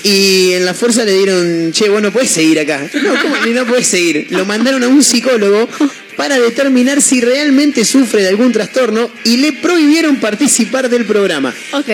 Y 0.03 0.53
en 0.55 0.65
la 0.65 0.75
fuerza 0.75 1.05
le 1.05 1.13
dieron, 1.17 1.73
che, 1.73 1.89
vos 1.89 2.01
no 2.03 2.13
podés 2.13 2.31
seguir 2.31 2.59
acá. 2.61 2.89
No, 3.03 3.21
¿cómo 3.23 3.37
no 3.47 3.67
podés 3.67 3.87
seguir? 3.87 4.27
Lo 4.31 4.45
mandaron 4.45 4.83
a 4.83 4.89
un 4.89 5.03
psicólogo 5.03 5.69
para 6.17 6.39
determinar 6.39 7.01
si 7.03 7.21
realmente 7.21 7.85
sufre 7.85 8.23
de 8.23 8.29
algún 8.29 8.53
trastorno 8.53 9.11
y 9.25 9.39
le 9.39 9.53
prohibieron 9.53 10.17
participar 10.17 10.89
del 10.89 11.05
programa. 11.05 11.55
Ok. 11.73 11.89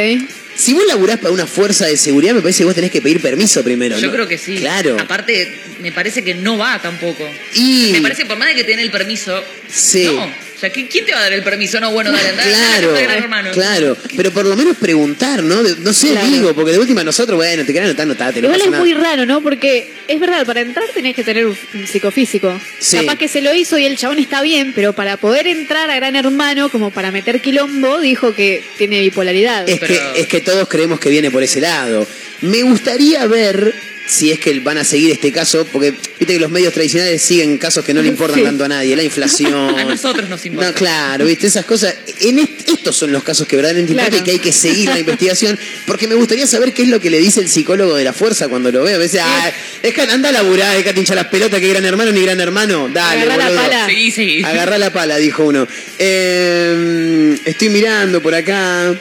Si 0.57 0.73
vos 0.73 0.85
laburás 0.87 1.19
para 1.19 1.33
una 1.35 1.47
fuerza 1.47 1.87
de 1.87 1.97
seguridad, 1.97 2.33
me 2.33 2.41
parece 2.41 2.59
que 2.59 2.65
vos 2.67 2.75
tenés 2.77 2.93
que 2.93 3.03
pedir 3.03 3.21
permiso 3.21 3.63
primero. 3.65 3.99
Yo 3.99 4.07
¿no? 4.07 4.13
creo 4.13 4.29
que 4.29 4.39
sí. 4.39 4.57
Claro. 4.57 4.97
Aparte, 5.01 5.53
me 5.81 5.91
parece 5.91 6.23
que 6.23 6.35
no 6.35 6.57
va 6.57 6.81
tampoco. 6.81 7.29
Y- 7.55 7.91
Me 7.93 8.01
parece, 8.03 8.25
por 8.25 8.39
más 8.39 8.49
de 8.49 8.55
que 8.55 8.65
tenga 8.65 8.81
el 8.83 8.91
permiso. 8.91 9.43
Sí. 9.69 10.05
No. 10.05 10.31
O 10.65 10.67
sea, 10.67 10.73
¿qui- 10.83 10.89
¿quién 10.91 11.05
te 11.05 11.13
va 11.13 11.19
a 11.19 11.23
dar 11.25 11.33
el 11.35 11.43
permiso? 11.43 11.79
No, 11.79 11.91
bueno, 11.93 12.11
dale, 12.11 12.29
andá, 12.31 12.43
Claro, 12.43 12.93
Gran 12.95 13.19
hermano. 13.23 13.51
claro, 13.53 13.97
pero 14.17 14.31
por 14.31 14.47
lo 14.47 14.57
menos 14.57 14.79
preguntar, 14.79 15.43
¿no? 15.43 15.63
De- 15.63 15.77
no 15.81 15.93
sé, 15.93 16.09
Claro. 16.13 16.27
digo, 16.27 16.55
porque 16.55 16.73
de 16.73 16.79
última 16.79 17.05
nosotros, 17.05 17.37
bueno, 17.37 17.67
te 17.67 17.73
quedan 17.75 17.85
anotar, 17.87 18.05
anotate, 18.05 18.41
no 18.41 18.47
Igual 18.49 18.61
es 18.63 18.67
nada. 18.71 18.79
muy 18.83 18.95
raro, 18.95 19.27
¿no? 19.27 19.43
Porque 19.43 19.93
es 20.09 20.19
verdad, 20.19 20.47
para 20.47 20.63
entrar 20.63 20.87
tenés 20.95 21.15
que 21.15 21.23
tener 21.23 21.45
un 21.47 21.55
un 21.75 21.87
psicofísico. 21.87 22.59
Sí. 22.79 22.97
Capaz 22.99 23.17
que 23.19 23.29
se 23.29 23.43
lo 23.43 23.53
hizo 23.55 23.77
y 23.79 23.85
el 23.85 23.99
chabón 23.99 24.19
está 24.19 24.41
bien, 24.41 24.73
pero 24.75 24.95
para 24.95 25.19
poder 25.19 25.47
entrar 25.49 25.91
a 25.91 25.97
Gran 25.97 26.17
Hermano, 26.17 26.71
como 26.71 26.91
para 26.91 27.11
meter 27.11 27.43
quilombo, 27.43 28.01
dijo 28.01 28.35
que 28.35 28.63
tiene 28.79 29.01
bipolaridad. 29.01 29.69
Es, 29.69 29.81
que, 29.81 30.01
es 30.17 30.27
que 30.29 30.41
todos 30.41 30.67
creemos 30.69 30.99
que 30.99 31.11
viene 31.11 31.31
por 31.31 31.43
ese 31.43 31.61
lado. 31.61 32.07
Me 32.41 32.63
gustaría 32.63 33.27
ver 33.27 33.75
si 34.07 34.31
es 34.31 34.39
que 34.39 34.59
van 34.61 34.79
a 34.79 34.85
seguir 34.85 35.11
este 35.13 35.33
caso, 35.33 35.67
porque 35.73 35.93
viste 36.19 36.35
que 36.35 36.39
los 36.41 36.51
medios 36.51 36.73
tradicionales 36.75 37.23
siguen 37.23 37.57
casos 37.59 37.85
que 37.85 37.95
no 37.95 38.03
le 38.03 38.09
importan 38.09 38.39
Sí. 38.41 38.45
tanto 38.45 38.65
a 38.65 38.69
nadie, 38.69 38.95
la 38.97 39.03
inflación. 39.11 39.79
A 39.79 39.85
nosotros 39.85 40.29
nos 40.29 40.45
importa. 40.45 40.69
No, 40.71 40.75
claro, 40.75 41.25
viste, 41.25 41.47
esas 41.47 41.65
cosas. 41.65 41.95
En 42.21 42.39
est- 42.39 42.69
estos 42.69 42.97
son 42.97 43.13
los 43.13 43.23
casos 43.23 43.47
que 43.47 43.57
verdaderamente 43.57 43.93
importan 43.93 44.11
Claro. 44.11 44.23
y 44.23 44.25
que 44.27 44.31
hay 44.33 44.39
que 44.39 44.53
seguir 44.53 44.89
la 44.91 44.99
investigación, 44.99 45.59
porque 45.87 46.07
me 46.07 46.15
gustaría 46.17 46.47
saber 46.47 46.73
qué 46.75 46.83
es 46.83 46.89
lo 46.89 47.01
que 47.01 47.09
le 47.11 47.19
dice 47.19 47.41
el 47.41 47.49
psicólogo 47.49 47.95
de 47.97 48.05
la 48.05 48.13
fuerza 48.13 48.49
cuando 48.49 48.71
lo 48.71 48.83
ve. 48.85 48.95
A 48.95 48.99
veces, 48.99 49.21
ah, 49.25 49.53
es 49.83 49.95
que 49.95 50.03
anda 50.03 50.29
a 50.29 50.33
laburar, 50.33 50.77
es 50.77 50.85
que 50.85 50.99
hinchar 51.01 51.17
las 51.17 51.29
pelotas, 51.29 51.59
que 51.61 51.69
gran 51.69 51.85
hermano 51.85 52.13
ni 52.13 52.21
gran 52.23 52.41
hermano. 52.41 52.89
Dale, 52.93 53.23
Agarrá 53.23 53.37
la 53.37 53.49
boludo. 53.51 53.63
pala. 53.63 53.87
Sí, 53.89 54.11
sí. 54.11 54.43
Agarrá 54.45 54.79
la 54.79 54.93
pala, 54.93 55.17
dijo 55.17 55.45
uno. 55.45 55.67
Eh, 55.99 57.39
estoy 57.45 57.69
mirando 57.71 58.21
por 58.23 58.35
acá. 58.35 58.95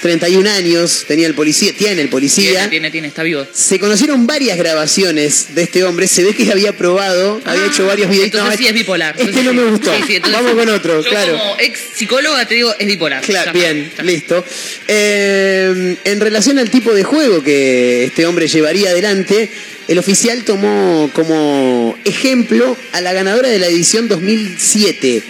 31 0.00 0.48
años 0.50 1.04
tenía 1.06 1.26
el 1.26 1.34
policía, 1.34 1.72
tiene 1.76 2.02
el 2.02 2.08
policía. 2.08 2.50
Tiene, 2.52 2.68
tiene, 2.68 2.90
tiene, 2.90 3.08
está 3.08 3.22
vivo. 3.22 3.46
Se 3.52 3.78
conocieron 3.78 4.26
varias 4.26 4.56
grabaciones 4.58 5.54
de 5.54 5.62
este 5.62 5.84
hombre. 5.84 6.08
Se 6.08 6.24
ve 6.24 6.34
que 6.34 6.50
había 6.50 6.76
probado, 6.76 7.40
había 7.44 7.66
hecho 7.66 7.86
varios 7.86 8.08
videos. 8.10 8.24
Ah, 8.24 8.38
Entonces 8.38 8.50
No, 8.50 8.56
sí 8.56 8.66
es 8.68 8.74
bipolar. 8.74 9.10
Este 9.10 9.22
Entonces 9.22 9.44
no 9.44 9.52
me 9.52 9.70
gustó. 9.70 9.94
Sí, 9.94 10.02
sí, 10.06 10.16
entonces 10.16 10.40
Vamos 10.42 10.54
con 10.58 10.68
otro, 10.74 11.02
Yo 11.02 11.10
claro. 11.10 11.38
como 11.38 11.56
ex 11.58 11.80
psicóloga 11.94 12.46
te 12.46 12.54
digo, 12.54 12.74
es 12.78 12.86
bipolar. 12.86 13.22
Claro, 13.22 13.52
bien, 13.52 13.90
listo. 14.02 14.44
Eh, 14.88 15.96
en 16.04 16.20
relación 16.20 16.58
al 16.58 16.70
tipo 16.70 16.92
de 16.92 17.04
juego 17.04 17.42
que 17.42 18.04
este 18.04 18.26
hombre 18.26 18.48
llevaría 18.48 18.90
adelante, 18.90 19.50
el 19.90 19.98
oficial 19.98 20.44
tomó 20.44 21.10
como 21.12 21.96
ejemplo 22.04 22.76
a 22.92 23.00
la 23.00 23.12
ganadora 23.12 23.48
de 23.48 23.58
la 23.58 23.66
edición 23.66 24.06
2007, 24.06 25.20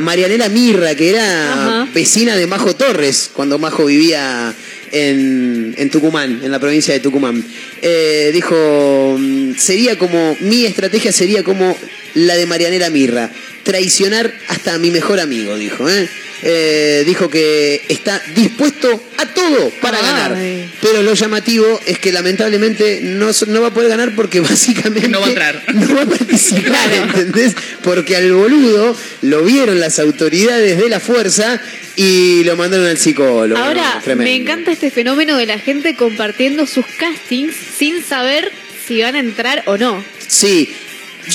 Marianela 0.00 0.48
Mirra, 0.48 0.96
que 0.96 1.10
era 1.10 1.52
Ajá. 1.52 1.88
vecina 1.94 2.34
de 2.34 2.48
Majo 2.48 2.74
Torres, 2.74 3.30
cuando 3.32 3.60
Majo 3.60 3.84
vivía 3.84 4.52
en, 4.90 5.72
en 5.78 5.90
Tucumán, 5.90 6.40
en 6.42 6.50
la 6.50 6.58
provincia 6.58 6.92
de 6.92 6.98
Tucumán. 6.98 7.44
Eh, 7.80 8.30
dijo, 8.32 9.16
mm, 9.16 9.54
sería 9.54 9.96
como, 9.96 10.36
mi 10.40 10.66
estrategia 10.66 11.12
sería 11.12 11.44
como 11.44 11.76
la 12.14 12.34
de 12.34 12.46
Marianela 12.46 12.90
Mirra, 12.90 13.30
traicionar 13.62 14.34
hasta 14.48 14.74
a 14.74 14.78
mi 14.78 14.90
mejor 14.90 15.20
amigo, 15.20 15.56
dijo. 15.56 15.88
¿eh? 15.88 16.08
Eh, 16.42 17.02
dijo 17.06 17.28
que 17.28 17.82
está 17.88 18.22
dispuesto 18.34 19.02
a 19.16 19.26
todo 19.26 19.70
para 19.80 19.98
Ay. 19.98 20.04
ganar. 20.04 20.36
Pero 20.80 21.02
lo 21.02 21.14
llamativo 21.14 21.80
es 21.84 21.98
que 21.98 22.12
lamentablemente 22.12 23.00
no, 23.02 23.30
no 23.48 23.60
va 23.60 23.68
a 23.68 23.74
poder 23.74 23.88
ganar 23.88 24.14
porque 24.14 24.40
básicamente 24.40 25.08
No 25.08 25.20
va 25.20 25.26
a 25.26 25.28
entrar. 25.30 25.62
no 25.74 25.96
va 25.96 26.02
a 26.02 26.06
participar, 26.06 26.92
¿entendés? 26.92 27.54
Porque 27.82 28.16
al 28.16 28.32
boludo 28.32 28.96
lo 29.22 29.42
vieron 29.42 29.80
las 29.80 29.98
autoridades 29.98 30.78
de 30.78 30.88
la 30.88 31.00
fuerza 31.00 31.60
y 31.96 32.44
lo 32.44 32.56
mandaron 32.56 32.86
al 32.86 32.98
psicólogo. 32.98 33.60
Ahora, 33.60 34.00
me 34.16 34.36
encanta 34.36 34.70
este 34.70 34.90
fenómeno 34.90 35.36
de 35.36 35.46
la 35.46 35.58
gente 35.58 35.96
compartiendo 35.96 36.66
sus 36.66 36.86
castings 36.98 37.54
sin 37.76 38.04
saber 38.04 38.52
si 38.86 39.02
van 39.02 39.16
a 39.16 39.18
entrar 39.18 39.64
o 39.66 39.76
no. 39.76 40.04
Sí. 40.28 40.72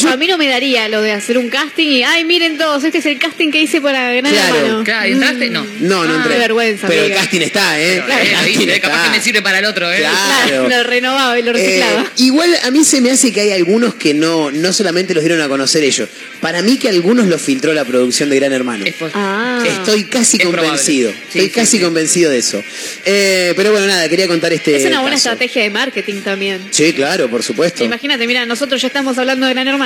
A 0.10 0.18
mí 0.18 0.28
no 0.28 0.38
me 0.38 0.48
daría 0.48 0.88
lo 0.90 1.02
de 1.02 1.12
hacer 1.12 1.38
un 1.38 1.50
casting 1.50 1.88
y, 1.88 2.04
ay, 2.04 2.26
miren 2.26 2.58
todos, 2.58 2.84
este 2.84 2.98
es 3.00 3.06
el 3.06 3.18
casting 3.20 3.52
que 3.52 3.60
hice 3.62 3.80
para 3.82 4.12
Gran 4.14 4.32
Claro. 4.32 4.56
Hermano. 4.56 4.84
Claro, 4.84 5.06
¿entraste? 5.08 5.50
No. 5.50 5.66
No, 5.82 6.06
no 6.06 6.14
Ah, 6.14 6.18
entré. 6.18 6.38
vergüenza, 6.40 6.88
Pero 6.88 7.04
el 7.04 7.14
casting 7.14 7.42
está, 7.42 7.80
¿eh? 7.80 8.02
Claro, 8.06 8.22
El 8.22 8.28
eh, 8.28 8.32
casting 8.32 8.58
¿viste? 8.60 8.80
Capaz 8.82 8.96
está. 8.98 9.12
que 9.12 9.18
me 9.18 9.24
sirve 9.24 9.42
para 9.42 9.60
el 9.60 9.66
otro, 9.66 9.92
¿eh? 9.92 9.98
Claro. 10.00 10.70
Lo 10.74 10.84
renovaba 10.84 11.38
y 11.40 11.44
lo 11.44 11.54
reciclaba. 11.54 12.02
Eh, 12.02 12.06
igual 12.18 12.50
a 12.64 12.72
mí 12.72 12.84
se 12.84 13.02
me 13.02 13.12
hace 13.12 13.32
que 13.32 13.42
hay 13.42 13.52
algunos 13.52 13.94
que 13.96 14.14
no, 14.14 14.52
no 14.52 14.74
solamente 14.74 15.14
los 15.14 15.24
dieron 15.24 15.42
a 15.42 15.48
conocer 15.48 15.84
ellos. 15.84 16.10
Para 16.42 16.62
mí 16.62 16.78
que 16.78 16.90
algunos 16.90 17.28
los 17.28 17.42
filtró 17.42 17.74
la 17.74 17.86
producción 17.86 18.30
de 18.30 18.36
Gran 18.38 18.52
Hermano. 18.54 18.86
Es 18.86 18.96
ah. 19.14 19.64
Estoy 19.66 20.06
casi 20.06 20.38
Es 20.38 20.46
convencido. 20.46 21.12
Sí, 21.12 21.18
Estoy 21.28 21.42
sí, 21.46 21.50
casi 21.50 21.78
sí. 21.78 21.84
convencido 21.84 22.30
de 22.32 22.38
eso. 22.40 22.64
Eh, 23.06 23.54
pero 23.56 23.72
bueno, 23.72 23.88
nada, 23.88 24.08
quería 24.10 24.28
contar 24.28 24.52
este. 24.54 24.76
es 24.76 24.86
una 24.86 25.02
buena 25.02 25.16
caso. 25.18 25.30
estrategia 25.30 25.64
de 25.64 25.70
marketing 25.70 26.22
también. 26.22 26.62
Sí, 26.72 26.94
claro, 26.94 27.30
por 27.30 27.44
supuesto. 27.44 27.84
Imagínate, 27.84 28.26
mira, 28.28 28.46
nosotros 28.46 28.82
ya 28.82 28.88
estamos 28.88 29.18
hablando 29.18 29.46
de 29.46 29.54
Gran 29.54 29.68
Hermano. 29.68 29.83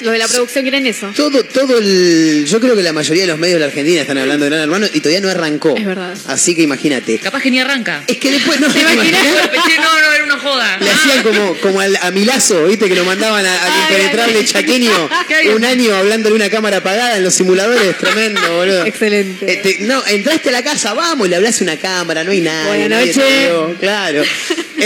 Los 0.00 0.12
de 0.12 0.18
la 0.18 0.26
producción 0.26 0.64
quieren 0.64 0.86
eso. 0.86 1.12
Todo, 1.16 1.44
todo 1.44 1.78
el. 1.78 2.44
Yo 2.48 2.60
creo 2.60 2.74
que 2.74 2.82
la 2.82 2.92
mayoría 2.92 3.22
de 3.22 3.28
los 3.28 3.38
medios 3.38 3.54
de 3.54 3.60
la 3.60 3.66
Argentina 3.66 4.00
están 4.00 4.18
hablando 4.18 4.44
de 4.44 4.50
Gran 4.50 4.62
Hermano 4.62 4.86
y 4.92 4.98
todavía 5.00 5.20
no 5.20 5.28
arrancó. 5.30 5.76
Es 5.76 5.86
verdad. 5.86 6.14
Así 6.26 6.54
que 6.56 6.62
imagínate. 6.62 7.18
Capaz 7.20 7.40
que 7.40 7.50
ni 7.52 7.60
arranca. 7.60 8.02
Es 8.08 8.16
que 8.18 8.32
después 8.32 8.58
no 8.60 8.66
¿Te 8.72 8.80
imaginas? 8.80 9.22
No, 9.22 10.00
no, 10.00 10.12
era 10.12 10.24
una 10.24 10.38
joda. 10.38 10.78
Le 10.80 10.90
hacían 10.90 11.22
como, 11.22 11.54
como 11.58 11.80
al- 11.80 11.96
a 12.02 12.10
Milazo, 12.10 12.66
¿viste? 12.66 12.88
Que 12.88 12.96
lo 12.96 13.04
mandaban 13.04 13.46
a- 13.46 13.62
al 13.66 13.72
impenetrable 13.82 14.44
chaqueño 14.44 14.90
un 15.54 15.64
año 15.64 15.94
hablando 15.94 16.28
de 16.30 16.34
una 16.34 16.50
cámara 16.50 16.78
apagada 16.78 17.16
en 17.16 17.22
los 17.22 17.32
simuladores. 17.34 17.96
Tremendo, 17.96 18.40
boludo. 18.56 18.84
Excelente. 18.84 19.52
Eh, 19.52 19.56
te- 19.62 19.78
no, 19.84 20.04
entraste 20.06 20.48
a 20.48 20.52
la 20.52 20.64
casa, 20.64 20.92
vamos, 20.94 21.28
le 21.28 21.36
hablas 21.36 21.60
a 21.60 21.64
una 21.64 21.76
cámara, 21.76 22.24
no 22.24 22.32
hay 22.32 22.40
nada. 22.40 22.66
Buenas 22.66 22.90
noches. 23.06 23.48
Claro. 23.78 24.22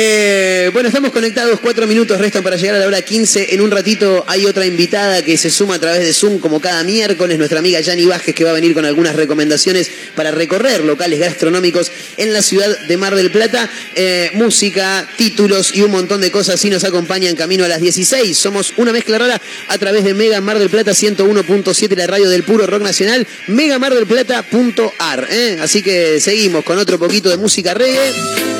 Eh, 0.00 0.70
bueno, 0.72 0.90
estamos 0.90 1.10
conectados, 1.10 1.58
cuatro 1.58 1.84
minutos 1.88 2.20
restan 2.20 2.44
para 2.44 2.54
llegar 2.54 2.76
a 2.76 2.78
la 2.78 2.86
hora 2.86 3.02
15. 3.02 3.52
En 3.52 3.60
un 3.60 3.72
ratito 3.72 4.24
hay 4.28 4.46
otra 4.46 4.64
invitada 4.64 5.22
que 5.22 5.36
se 5.36 5.50
suma 5.50 5.74
a 5.74 5.78
través 5.80 5.98
de 6.02 6.12
Zoom 6.12 6.38
como 6.38 6.60
cada 6.60 6.84
miércoles, 6.84 7.36
nuestra 7.36 7.58
amiga 7.58 7.80
Yani 7.80 8.06
Vázquez, 8.06 8.32
que 8.32 8.44
va 8.44 8.50
a 8.50 8.52
venir 8.52 8.74
con 8.74 8.84
algunas 8.84 9.16
recomendaciones 9.16 9.90
para 10.14 10.30
recorrer 10.30 10.84
locales 10.84 11.18
gastronómicos 11.18 11.90
en 12.16 12.32
la 12.32 12.42
ciudad 12.42 12.78
de 12.86 12.96
Mar 12.96 13.16
del 13.16 13.32
Plata. 13.32 13.68
Eh, 13.96 14.30
música, 14.34 15.04
títulos 15.16 15.74
y 15.74 15.82
un 15.82 15.90
montón 15.90 16.20
de 16.20 16.30
cosas 16.30 16.54
así 16.54 16.70
nos 16.70 16.84
acompañan 16.84 17.34
camino 17.34 17.64
a 17.64 17.68
las 17.68 17.80
16. 17.80 18.38
Somos 18.38 18.74
una 18.76 18.92
mezcla 18.92 19.18
rara 19.18 19.42
a 19.66 19.78
través 19.78 20.04
de 20.04 20.14
Mega 20.14 20.40
Mar 20.40 20.60
del 20.60 20.70
Plata 20.70 20.92
101.7, 20.92 21.96
la 21.96 22.06
radio 22.06 22.30
del 22.30 22.44
puro 22.44 22.68
rock 22.68 22.82
nacional, 22.82 23.26
megamardelplata.ar. 23.48 25.26
¿eh? 25.28 25.58
Así 25.60 25.82
que 25.82 26.20
seguimos 26.20 26.62
con 26.62 26.78
otro 26.78 27.00
poquito 27.00 27.30
de 27.30 27.36
música 27.36 27.74
reggae. 27.74 28.57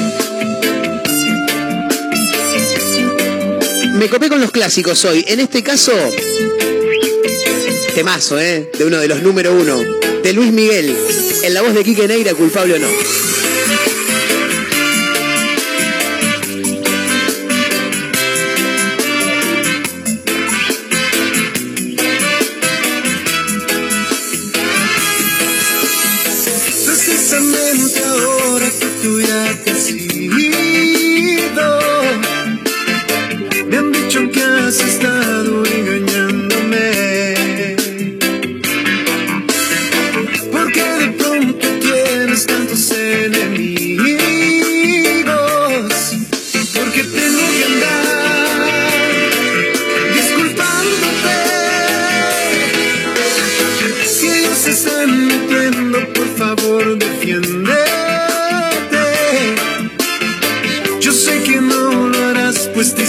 me 3.99 4.09
copé 4.09 4.29
con 4.29 4.41
los 4.41 4.53
clásicos 4.53 5.05
hoy. 5.05 5.25
En 5.27 5.41
este 5.41 5.63
caso, 5.63 5.93
temazo, 7.95 8.39
¿eh? 8.39 8.71
De 8.79 8.85
uno 8.85 8.99
de 8.99 9.09
los 9.09 9.23
número 9.23 9.53
uno. 9.53 9.83
De 10.23 10.33
Luis 10.33 10.53
Miguel. 10.53 10.97
En 11.43 11.55
la 11.55 11.63
voz 11.63 11.75
de 11.75 11.83
Quique 11.83 12.07
Neira, 12.07 12.35
culpable 12.35 12.75
o 12.75 12.79
no. 12.79 12.89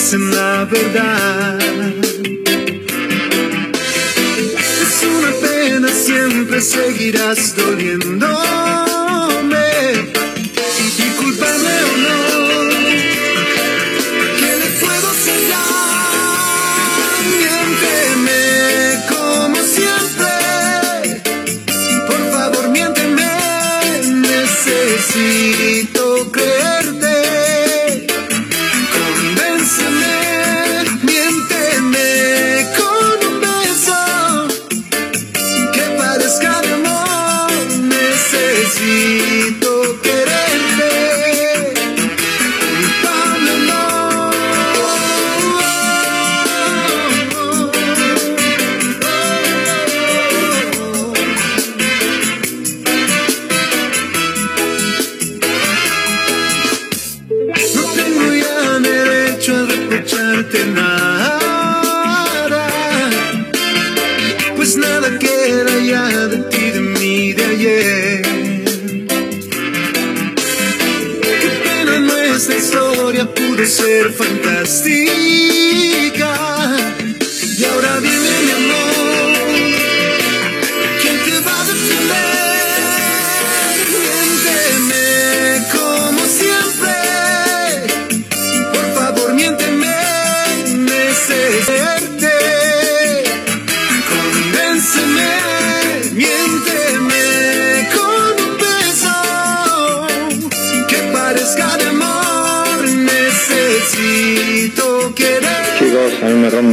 dicen 0.10 0.32
la 0.32 0.66
verdad. 0.66 1.60
Es 4.82 5.04
una 5.04 5.32
pena, 5.40 5.90
siempre 5.90 6.62
seguirás 6.62 7.56
doliendo. 7.56 8.49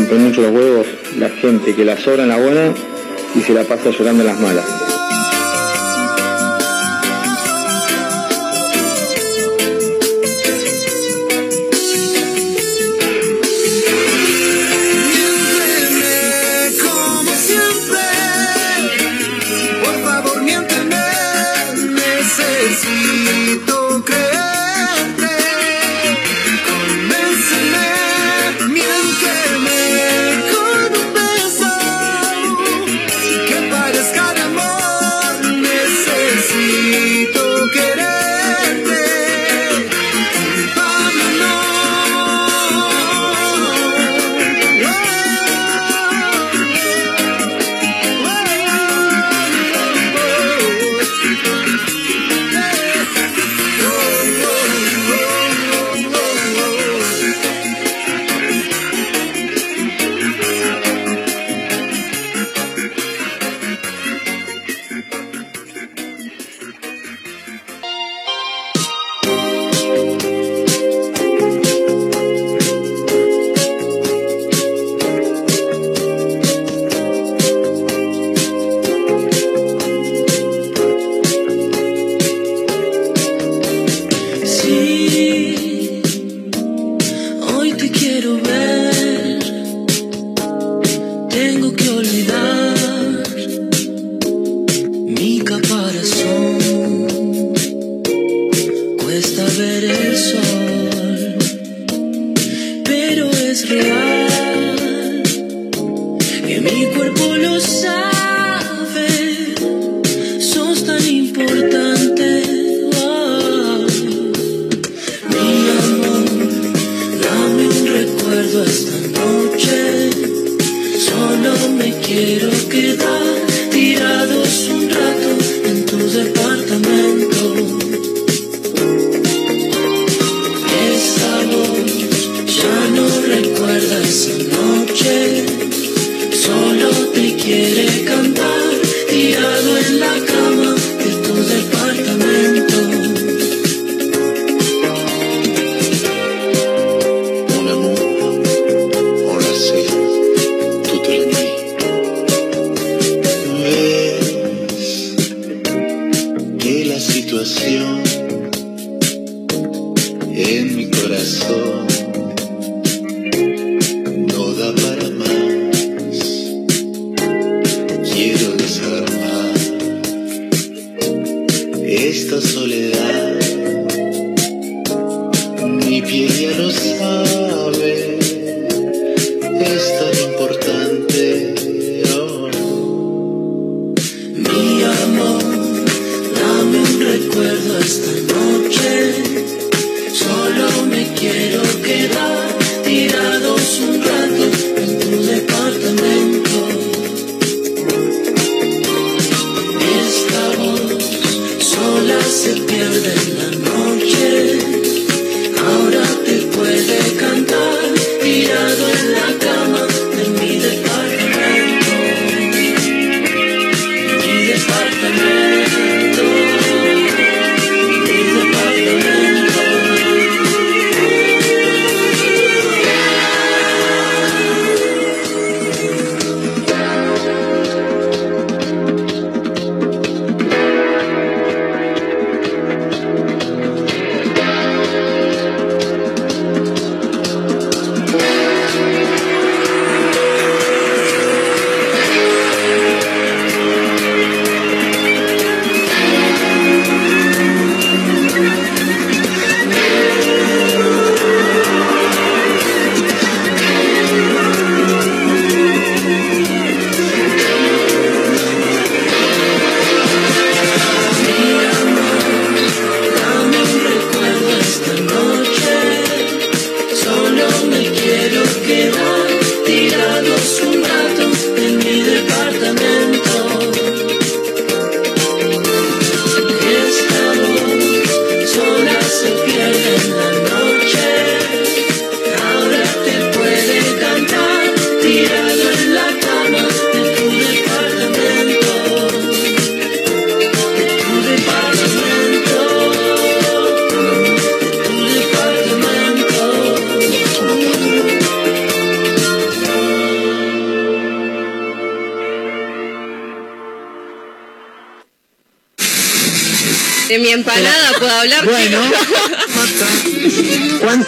rompen 0.07 0.25
mucho 0.25 0.43
los 0.43 0.53
huevos 0.53 0.87
la 1.19 1.29
gente 1.29 1.75
que 1.75 1.85
la 1.85 1.97
sobra 1.97 2.23
en 2.23 2.29
la 2.29 2.37
buena 2.37 2.73
y 3.35 3.41
se 3.41 3.53
la 3.53 3.65
pasa 3.65 3.91
llorando 3.91 4.23
en 4.23 4.29
las 4.29 4.41
malas. 4.41 4.96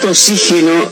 ¿Cuánto 0.09 0.21
oxígeno? 0.23 0.91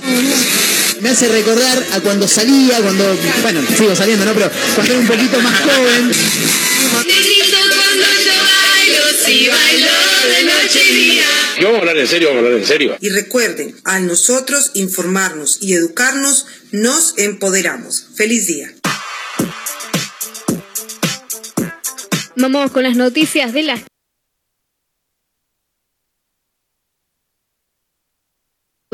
Me 1.00 1.08
hace 1.08 1.28
recordar 1.28 1.86
a 1.92 2.00
cuando 2.00 2.28
salía, 2.28 2.76
cuando, 2.82 3.16
bueno, 3.40 3.62
sigo 3.74 3.96
saliendo, 3.96 4.26
¿no? 4.26 4.34
Pero 4.34 4.50
cuando 4.74 4.92
era 4.92 5.00
un 5.00 5.06
poquito 5.06 5.40
más 5.40 5.58
joven. 5.60 6.08
Negrito 7.06 7.56
cuando 7.56 8.04
yo 8.26 8.34
bailo, 8.36 9.02
si 9.24 9.48
bailo 9.48 9.88
de 10.36 10.44
noche 10.44 10.80
y 10.90 10.94
día. 10.94 11.24
Y 11.58 11.64
vamos 11.64 11.78
a 11.78 11.80
hablar 11.80 11.96
en 11.96 12.06
serio, 12.06 12.28
vamos 12.28 12.42
a 12.42 12.44
hablar 12.44 12.60
en 12.60 12.66
serio. 12.66 12.96
Y 13.00 13.08
recuerden, 13.08 13.74
al 13.84 14.06
nosotros 14.06 14.72
informarnos 14.74 15.62
y 15.62 15.72
educarnos, 15.72 16.46
nos 16.72 17.14
empoderamos. 17.16 18.08
Feliz 18.14 18.46
día. 18.46 18.74
Vamos 22.34 22.70
con 22.70 22.82
las 22.82 22.96
noticias 22.96 23.54
de 23.54 23.62
las 23.62 23.80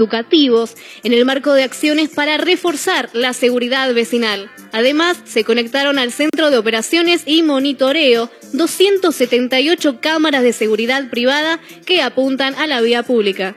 educativos 0.02 0.74
en 1.04 1.12
el 1.12 1.24
marco 1.24 1.52
de 1.52 1.62
acciones 1.62 2.10
para 2.10 2.36
reforzar 2.36 3.08
la 3.12 3.32
seguridad 3.32 3.94
vecinal. 3.94 4.50
Además, 4.72 5.16
se 5.24 5.44
conectaron 5.44 5.98
al 5.98 6.10
Centro 6.10 6.50
de 6.50 6.58
Operaciones 6.58 7.22
y 7.24 7.42
Monitoreo 7.42 8.28
278 8.52 10.00
cámaras 10.00 10.42
de 10.42 10.52
seguridad 10.52 11.08
privada 11.08 11.60
que 11.86 12.02
apuntan 12.02 12.56
a 12.56 12.66
la 12.66 12.80
vía 12.80 13.04
pública. 13.04 13.54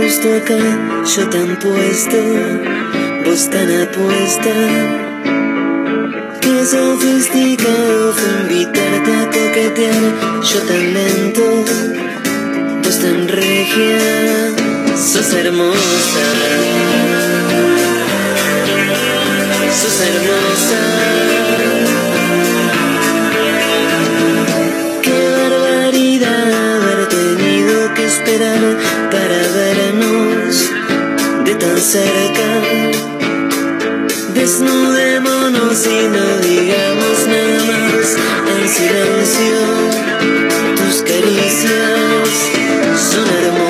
Justo 0.00 0.28
acá, 0.34 0.58
yo 1.04 1.28
tan 1.28 1.58
puesto, 1.58 2.18
vos 3.24 3.50
tan 3.50 3.68
apuesta. 3.82 4.54
Qué 6.40 6.66
sofisticado 6.66 8.12
fue 8.14 8.30
invitarte 8.42 9.12
a 9.22 9.24
coquetear, 9.26 10.04
yo 10.50 10.60
tan 10.68 10.94
lento, 10.94 11.64
vos 12.82 12.98
tan 13.00 13.28
regia, 13.28 14.54
sos 14.96 15.32
hermosa. 15.32 16.26
Sos 19.80 20.00
hermosa. 20.00 20.80
Qué 25.02 25.18
barbaridad 25.38 26.52
haber 26.74 27.08
tenido 27.08 27.94
que 27.94 28.04
esperar 28.06 28.97
para 29.10 29.38
vernos 29.54 30.70
de 31.44 31.54
tan 31.54 31.80
cerca. 31.80 32.48
Desnudémonos 34.34 35.86
y 35.86 36.08
no 36.08 36.38
digamos 36.38 37.26
nada 37.26 37.60
más 37.70 38.16
en 38.54 38.68
silencio. 38.68 39.58
Tus 40.76 41.02
caricias 41.02 42.28
son 43.10 43.26
hermosas. 43.28 43.67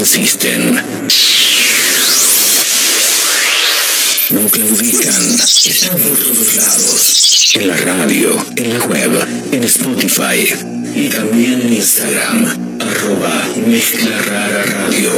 Insisten. 0.00 0.82
No 4.30 4.48
claudican, 4.48 5.40
están 5.66 5.98
por 5.98 6.16
todos 6.16 6.56
lados, 6.56 7.52
en 7.54 7.68
la 7.68 7.76
radio, 7.76 8.46
en 8.56 8.78
la 8.78 8.84
web, 8.86 9.10
en 9.52 9.64
Spotify 9.64 10.54
y 10.94 11.08
también 11.08 11.60
en 11.60 11.72
Instagram, 11.74 12.78
arroba 12.80 13.46
Mezcla 13.66 14.22
Rara 14.22 14.62
Radio, 14.64 15.12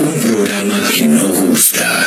un 0.00 0.20
programa 0.20 0.80
que 0.92 1.06
no 1.06 1.28
gusta, 1.28 1.93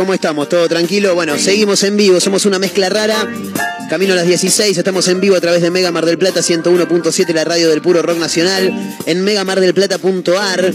¿Cómo 0.00 0.14
estamos? 0.14 0.48
¿Todo 0.48 0.66
tranquilo? 0.66 1.14
Bueno, 1.14 1.38
seguimos 1.38 1.82
en 1.82 1.94
vivo, 1.94 2.20
somos 2.20 2.46
una 2.46 2.58
mezcla 2.58 2.88
rara. 2.88 3.28
Camino 3.90 4.14
a 4.14 4.16
las 4.16 4.26
16, 4.26 4.78
estamos 4.78 5.06
en 5.08 5.20
vivo 5.20 5.36
a 5.36 5.42
través 5.42 5.60
de 5.60 5.70
Mega 5.70 5.92
Mar 5.92 6.06
del 6.06 6.16
Plata 6.16 6.40
101.7, 6.40 7.34
la 7.34 7.44
radio 7.44 7.68
del 7.68 7.82
puro 7.82 8.00
rock 8.00 8.16
nacional, 8.16 8.72
en 9.04 9.22
megamardelplata.ar. 9.22 10.72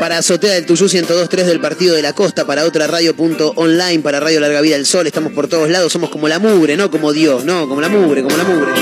Para 0.00 0.18
Azotea 0.18 0.54
del 0.54 0.66
Tuyú 0.66 0.86
102.3 0.86 1.44
del 1.44 1.60
Partido 1.60 1.94
de 1.94 2.02
la 2.02 2.14
Costa, 2.14 2.48
para 2.48 2.64
otra 2.64 2.88
radio.online, 2.88 4.00
para 4.00 4.18
Radio 4.18 4.40
Larga 4.40 4.60
Vida 4.60 4.74
del 4.74 4.84
Sol, 4.84 5.06
estamos 5.06 5.32
por 5.32 5.46
todos 5.46 5.70
lados, 5.70 5.92
somos 5.92 6.10
como 6.10 6.26
la 6.26 6.40
mugre, 6.40 6.76
no 6.76 6.90
como 6.90 7.12
Dios, 7.12 7.44
no, 7.44 7.68
como 7.68 7.80
la 7.80 7.88
mugre, 7.88 8.24
como 8.24 8.36
la 8.36 8.42
mugre. 8.44 8.72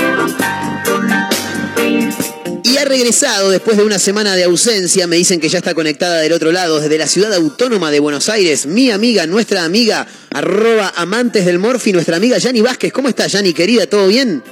Y 2.75 2.77
ha 2.77 2.83
regresado 2.83 3.51
después 3.51 3.77
de 3.77 3.83
una 3.83 3.97
semana 3.97 4.35
de 4.35 4.43
ausencia. 4.43 5.07
Me 5.07 5.15
dicen 5.15 5.39
que 5.39 5.47
ya 5.47 5.59
está 5.59 5.73
conectada 5.73 6.19
del 6.19 6.33
otro 6.33 6.51
lado, 6.51 6.81
desde 6.81 6.97
la 6.97 7.07
ciudad 7.07 7.33
autónoma 7.33 7.89
de 7.89 8.01
Buenos 8.01 8.27
Aires. 8.27 8.65
Mi 8.65 8.91
amiga, 8.91 9.25
nuestra 9.25 9.63
amiga, 9.63 10.05
arroba 10.33 10.91
amantes 10.97 11.45
del 11.45 11.57
Morfi, 11.57 11.93
nuestra 11.93 12.17
amiga 12.17 12.37
Yani 12.37 12.61
Vázquez. 12.61 12.91
¿Cómo 12.91 13.07
estás, 13.07 13.31
Yani, 13.31 13.53
querida? 13.53 13.87
¿Todo 13.87 14.09
bien? 14.09 14.43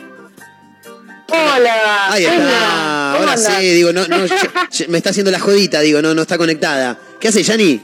Hola. 1.27 2.13
Ahí 2.13 2.23
está. 2.23 2.37
Hola. 2.37 3.15
¿Cómo 3.17 3.29
Ahora 3.29 3.59
sí, 3.59 3.65
digo, 3.73 3.91
no, 3.91 4.07
no, 4.07 4.17
me 4.87 4.97
está 4.97 5.09
haciendo 5.09 5.29
la 5.29 5.41
jodita, 5.41 5.81
digo, 5.81 6.01
no, 6.01 6.13
no 6.13 6.21
está 6.21 6.37
conectada. 6.37 6.97
¿Qué 7.19 7.27
hace, 7.27 7.43
Yani? 7.43 7.81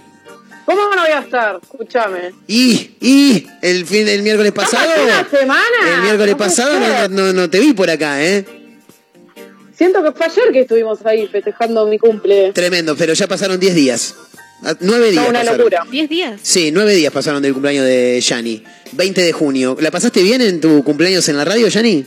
¿Cómo 0.63 0.95
no 0.95 1.01
voy 1.01 1.11
a 1.11 1.19
estar? 1.19 1.59
Escúchame. 1.61 2.31
Y, 2.47 2.91
y, 3.01 3.45
el 3.61 3.85
fin 3.85 4.05
del 4.05 4.21
miércoles 4.21 4.53
pasado. 4.53 4.89
¿Hace 4.89 5.03
una 5.03 5.29
semana? 5.29 5.95
El 5.95 6.01
miércoles 6.03 6.35
pasado 6.35 7.09
no, 7.09 7.33
no 7.33 7.49
te 7.49 7.59
vi 7.59 7.73
por 7.73 7.89
acá, 7.89 8.23
¿eh? 8.23 8.58
Siento 9.79 10.03
que 10.03 10.11
fue 10.11 10.25
ayer 10.25 10.51
que 10.51 10.59
estuvimos 10.59 11.05
ahí 11.05 11.25
festejando 11.27 11.87
mi 11.87 11.97
cumple. 11.97 12.51
Tremendo, 12.51 12.97
pero 12.97 13.13
ya 13.13 13.27
pasaron 13.27 13.57
10 13.57 13.75
días. 13.75 14.13
Ah, 14.61 14.75
Nueve 14.81 15.09
días. 15.09 15.23
No, 15.23 15.29
una 15.29 15.39
pasaron. 15.39 15.57
locura. 15.59 15.83
¿10 15.89 16.09
días? 16.09 16.39
Sí, 16.43 16.69
nueve 16.73 16.93
días 16.95 17.13
pasaron 17.13 17.41
del 17.41 17.53
cumpleaños 17.53 17.85
de 17.85 18.19
Yani. 18.19 18.61
20 18.91 19.21
de 19.21 19.31
junio. 19.31 19.77
¿La 19.79 19.89
pasaste 19.89 20.21
bien 20.21 20.41
en 20.41 20.59
tu 20.59 20.83
cumpleaños 20.83 21.29
en 21.29 21.37
la 21.37 21.45
radio, 21.45 21.69
Yani? 21.69 22.05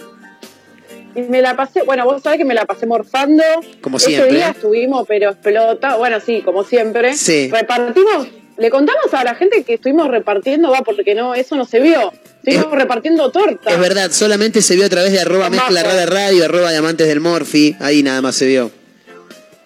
Y 1.16 1.20
me 1.23 1.41
la 1.41 1.57
pasé, 1.57 1.81
bueno, 1.83 2.05
vos 2.05 2.23
sabés 2.23 2.37
que 2.39 2.45
me 2.45 2.53
la 2.53 2.66
pasé 2.66 2.85
morfando. 2.85 3.43
Como 3.81 3.97
Ese 3.97 4.09
siempre. 4.11 4.33
día 4.35 4.51
estuvimos, 4.51 5.07
pero 5.09 5.31
explota. 5.31 5.97
Bueno, 5.97 6.20
sí, 6.20 6.43
como 6.43 6.64
siempre. 6.64 7.14
Sí. 7.16 7.49
Repartimos, 7.51 8.29
le 8.59 8.68
contamos 8.70 9.14
a 9.14 9.25
la 9.25 9.35
gente 9.35 9.62
que 9.64 9.75
estuvimos 9.75 10.09
repartiendo, 10.09 10.70
va, 10.70 10.83
porque 10.83 11.14
no, 11.14 11.35
eso 11.35 11.57
no 11.57 11.64
se 11.64 11.81
vio. 11.81 12.12
Estuvimos 12.45 12.76
repartiendo 12.76 13.30
torta. 13.30 13.70
Es 13.70 13.78
verdad, 13.78 14.11
solamente 14.12 14.62
se 14.62 14.74
vio 14.74 14.84
a 14.86 14.88
través 14.88 15.12
de 15.12 15.20
arroba 15.20 15.49
mezcla 15.51 15.82
rara 15.82 16.07
radio, 16.07 16.45
arroba 16.45 16.70
diamantes 16.70 17.07
del 17.07 17.20
Morphy. 17.20 17.76
Ahí 17.80 18.03
nada 18.03 18.20
más 18.20 18.34
se 18.36 18.47
vio. 18.47 18.70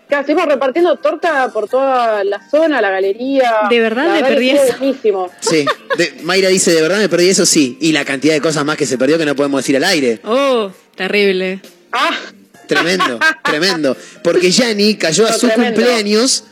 Claro, 0.08 0.20
estuvimos 0.20 0.46
repartiendo 0.46 0.94
torta 0.96 1.50
por 1.52 1.68
toda 1.68 2.22
la 2.22 2.40
zona, 2.48 2.80
la 2.80 2.90
galería. 2.90 3.50
¿De 3.70 3.80
verdad 3.80 4.06
La 4.06 4.14
me 4.14 4.22
perdí 4.22 4.50
eso? 4.50 4.76
buenísimo. 4.78 5.30
Sí. 5.40 5.64
De- 5.98 6.14
Mayra 6.22 6.48
dice, 6.48 6.72
de 6.72 6.80
verdad 6.82 6.98
me 6.98 7.08
perdí 7.08 7.28
eso, 7.28 7.44
sí. 7.44 7.76
Y 7.80 7.90
la 7.92 8.04
cantidad 8.04 8.34
de 8.34 8.40
cosas 8.40 8.64
más 8.64 8.76
que 8.76 8.86
se 8.86 8.98
perdió 8.98 9.18
que 9.18 9.26
no 9.26 9.34
podemos 9.34 9.58
decir 9.60 9.76
al 9.76 9.84
aire. 9.84 10.20
Oh, 10.24 10.70
terrible. 10.94 11.60
Ah, 11.92 12.10
Tremendo, 12.68 13.18
tremendo. 13.44 13.96
Porque 14.24 14.50
Yani 14.50 14.96
cayó 14.96 15.24
a 15.26 15.30
No, 15.30 15.38
su 15.38 15.46
tremendo. 15.46 15.76
cumpleaños, 15.80 16.44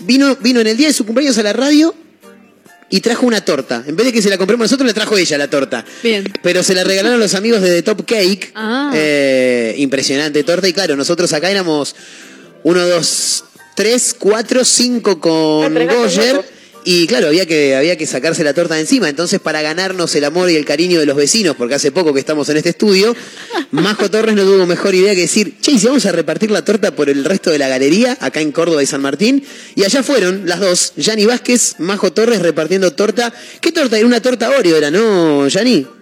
vino, 0.00 0.36
vino 0.36 0.60
en 0.60 0.68
el 0.68 0.76
día 0.76 0.86
de 0.88 0.94
su 0.94 1.04
cumpleaños 1.04 1.36
a 1.38 1.42
la 1.42 1.52
radio 1.52 1.92
y 2.90 3.00
trajo 3.00 3.26
una 3.26 3.44
torta. 3.44 3.84
En 3.86 3.96
vez 3.96 4.06
de 4.06 4.12
que 4.12 4.20
se 4.20 4.28
la 4.28 4.36
compremos 4.36 4.64
nosotros, 4.64 4.86
le 4.86 4.92
trajo 4.92 5.16
ella 5.16 5.38
la 5.38 5.48
torta. 5.48 5.84
Bien. 6.02 6.24
Pero 6.42 6.62
se 6.62 6.74
la 6.74 6.82
regalaron 6.84 7.20
los 7.20 7.34
amigos 7.34 7.62
de 7.62 7.68
The 7.68 7.82
Top 7.82 8.04
Cake. 8.04 8.52
Ah. 8.54 8.90
Eh, 8.92 9.74
impresionante 9.78 10.42
torta. 10.42 10.68
Y 10.68 10.72
claro, 10.72 10.96
nosotros 10.96 11.32
acá 11.32 11.50
éramos 11.50 11.94
uno, 12.64 12.86
dos, 12.86 13.44
tres, 13.76 14.14
cuatro, 14.18 14.64
cinco 14.64 15.20
con 15.20 15.72
Goyer. 15.74 16.59
Y 16.84 17.06
claro, 17.06 17.28
había 17.28 17.46
que, 17.46 17.76
había 17.76 17.96
que 17.96 18.06
sacarse 18.06 18.42
la 18.42 18.54
torta 18.54 18.74
de 18.74 18.80
encima. 18.80 19.08
Entonces, 19.08 19.40
para 19.40 19.60
ganarnos 19.60 20.14
el 20.14 20.24
amor 20.24 20.50
y 20.50 20.56
el 20.56 20.64
cariño 20.64 20.98
de 20.98 21.06
los 21.06 21.16
vecinos, 21.16 21.56
porque 21.56 21.74
hace 21.74 21.92
poco 21.92 22.14
que 22.14 22.20
estamos 22.20 22.48
en 22.48 22.56
este 22.56 22.70
estudio, 22.70 23.14
Majo 23.70 24.10
Torres 24.10 24.34
no 24.34 24.44
tuvo 24.44 24.66
mejor 24.66 24.94
idea 24.94 25.14
que 25.14 25.22
decir, 25.22 25.56
che, 25.60 25.72
¿y 25.72 25.78
si 25.78 25.86
vamos 25.86 26.06
a 26.06 26.12
repartir 26.12 26.50
la 26.50 26.64
torta 26.64 26.94
por 26.94 27.10
el 27.10 27.24
resto 27.24 27.50
de 27.50 27.58
la 27.58 27.68
galería, 27.68 28.16
acá 28.20 28.40
en 28.40 28.52
Córdoba 28.52 28.82
y 28.82 28.86
San 28.86 29.02
Martín. 29.02 29.44
Y 29.74 29.84
allá 29.84 30.02
fueron 30.02 30.42
las 30.46 30.60
dos, 30.60 30.92
Yani 30.96 31.26
Vázquez, 31.26 31.74
Majo 31.78 32.12
Torres 32.12 32.40
repartiendo 32.40 32.92
torta. 32.92 33.32
¿Qué 33.60 33.72
torta? 33.72 33.98
Era 33.98 34.06
una 34.06 34.22
torta 34.22 34.50
Oreo, 34.50 34.76
era, 34.76 34.90
¿no, 34.90 35.48
Yani? 35.48 35.99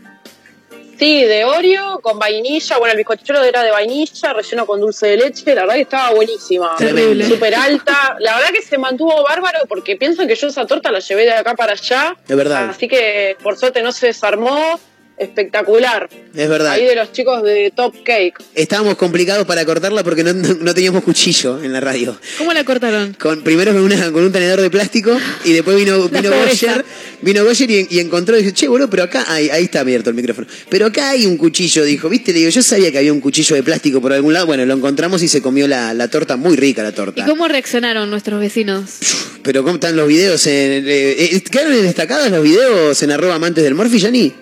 Sí, 0.99 1.25
de 1.25 1.45
Oreo 1.45 2.01
con 2.01 2.19
vainilla. 2.19 2.79
Bueno, 2.79 2.93
el 2.93 2.97
bizcochuelo 2.97 3.45
era 3.45 3.63
de 3.63 3.71
vainilla, 3.71 4.33
relleno 4.33 4.67
con 4.67 4.81
dulce 4.81 5.07
de 5.09 5.17
leche. 5.17 5.55
La 5.55 5.63
verdad 5.63 5.75
que 5.75 5.83
estaba 5.83 6.11
buenísima. 6.11 6.75
Terrible. 6.77 7.25
Súper 7.25 7.55
alta. 7.55 8.17
La 8.19 8.35
verdad 8.37 8.51
que 8.51 8.63
se 8.63 8.79
mantuvo 8.79 9.23
bárbaro 9.23 9.61
porque 9.69 9.97
piensan 9.97 10.27
que 10.27 10.35
yo 10.35 10.49
esa 10.49 10.67
torta 10.67 10.91
la 10.91 10.99
llevé 10.99 11.23
de 11.23 11.33
acá 11.33 11.55
para 11.55 11.75
allá. 11.75 12.17
Es 12.27 12.37
verdad. 12.37 12.71
Así 12.71 12.89
que 12.89 13.37
por 13.43 13.57
suerte 13.57 13.83
no 13.83 13.93
se 13.93 14.07
desarmó. 14.07 14.81
Espectacular. 15.19 16.09
Es 16.35 16.49
verdad. 16.49 16.73
Ahí 16.73 16.85
de 16.87 16.95
los 16.95 17.13
chicos 17.13 17.43
de 17.43 17.73
Top 17.75 17.95
Cake. 18.05 18.35
Estábamos 18.55 18.97
complicados 18.97 19.47
para 19.47 19.65
cortarla 19.65 20.03
porque 20.05 20.23
no, 20.25 20.33
no- 20.33 20.55
no 20.61 20.75
teníamos 20.75 21.03
cuchillo 21.05 21.63
en 21.63 21.73
la 21.73 21.81
radio. 21.81 22.19
¿Cómo 22.39 22.53
la 22.53 22.65
cortaron? 22.65 23.15
Con, 23.19 23.43
primero 23.43 23.73
con, 23.73 23.83
una, 23.83 24.11
con 24.13 24.23
un 24.25 24.33
tenedor 24.33 24.61
de 24.61 24.71
plástico 24.71 25.17
y 25.45 25.53
después 25.53 25.77
vino, 25.77 26.09
vino. 26.09 26.31
Goyer, 26.31 26.85
vino 27.23 27.45
Goyer 27.45 27.71
y, 27.71 27.87
y 27.91 27.99
encontró 28.01 28.39
y 28.39 28.43
dijo, 28.43 28.55
che, 28.55 28.69
boludo, 28.69 28.89
pero 28.91 29.03
acá, 29.05 29.25
ahí, 29.29 29.49
ahí 29.51 29.65
está 29.65 29.81
abierto 29.81 30.11
el 30.11 30.17
micrófono. 30.17 30.47
Pero 30.69 30.87
acá 30.87 31.11
hay 31.11 31.27
un 31.27 31.37
cuchillo, 31.37 31.85
dijo, 31.85 32.09
viste, 32.09 32.33
le 32.33 32.39
digo, 32.41 32.51
yo 32.51 32.63
sabía 32.63 32.91
que 32.93 32.99
había 32.99 33.13
un 33.13 33.21
cuchillo 33.21 33.57
de 33.57 33.63
plástico 33.63 34.01
por 34.01 34.13
algún 34.13 34.33
lado. 34.33 34.47
Bueno, 34.47 34.65
lo 34.67 34.75
encontramos 34.75 35.23
y 35.23 35.29
se 35.29 35.43
comió 35.43 35.67
la, 35.67 35.95
la 35.95 36.09
torta, 36.09 36.37
muy 36.37 36.57
rica 36.57 36.83
la 36.83 36.91
¿Y 36.91 36.93
torta. 36.93 37.27
cómo 37.27 37.49
reaccionaron 37.49 38.11
nuestros 38.11 38.41
vecinos? 38.41 38.99
Pero 39.43 39.63
¿cómo 39.63 39.75
están 39.77 39.97
los 39.97 40.07
videos? 40.09 40.47
En, 40.47 40.87
eh, 40.87 41.17
eh, 41.35 41.41
¿Quedaron 41.51 41.73
destacados 41.83 42.31
los 42.31 42.43
videos 42.43 43.03
en 43.03 43.11
arroba 43.13 43.37
amantes 43.37 43.65
del 43.65 43.75
Morphy, 43.75 43.99
Yani? 43.99 44.33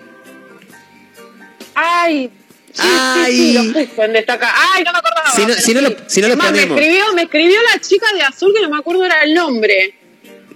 Ay. 1.77 2.29
Sí, 2.73 2.81
Ay. 2.83 3.31
sí, 3.31 3.37
sí, 3.37 3.53
lo 3.53 3.63
puse 3.85 4.03
en 4.03 4.13
destaca. 4.13 4.51
Ay, 4.73 4.83
no 4.83 4.91
me 4.91 4.97
acordaba. 4.99 5.31
Si 5.35 5.45
no- 5.45 5.53
si 5.53 5.73
lo- 5.73 5.95
si 6.07 6.21
no 6.21 6.27
lo 6.27 6.35
me 6.37 6.43
escribió, 6.61 7.13
me 7.13 7.21
escribió 7.23 7.57
la 7.73 7.79
chica 7.81 8.05
de 8.13 8.21
azul 8.23 8.53
que 8.53 8.61
no 8.61 8.69
me 8.69 8.77
acuerdo 8.77 9.05
era 9.05 9.23
el 9.23 9.33
nombre. 9.33 9.93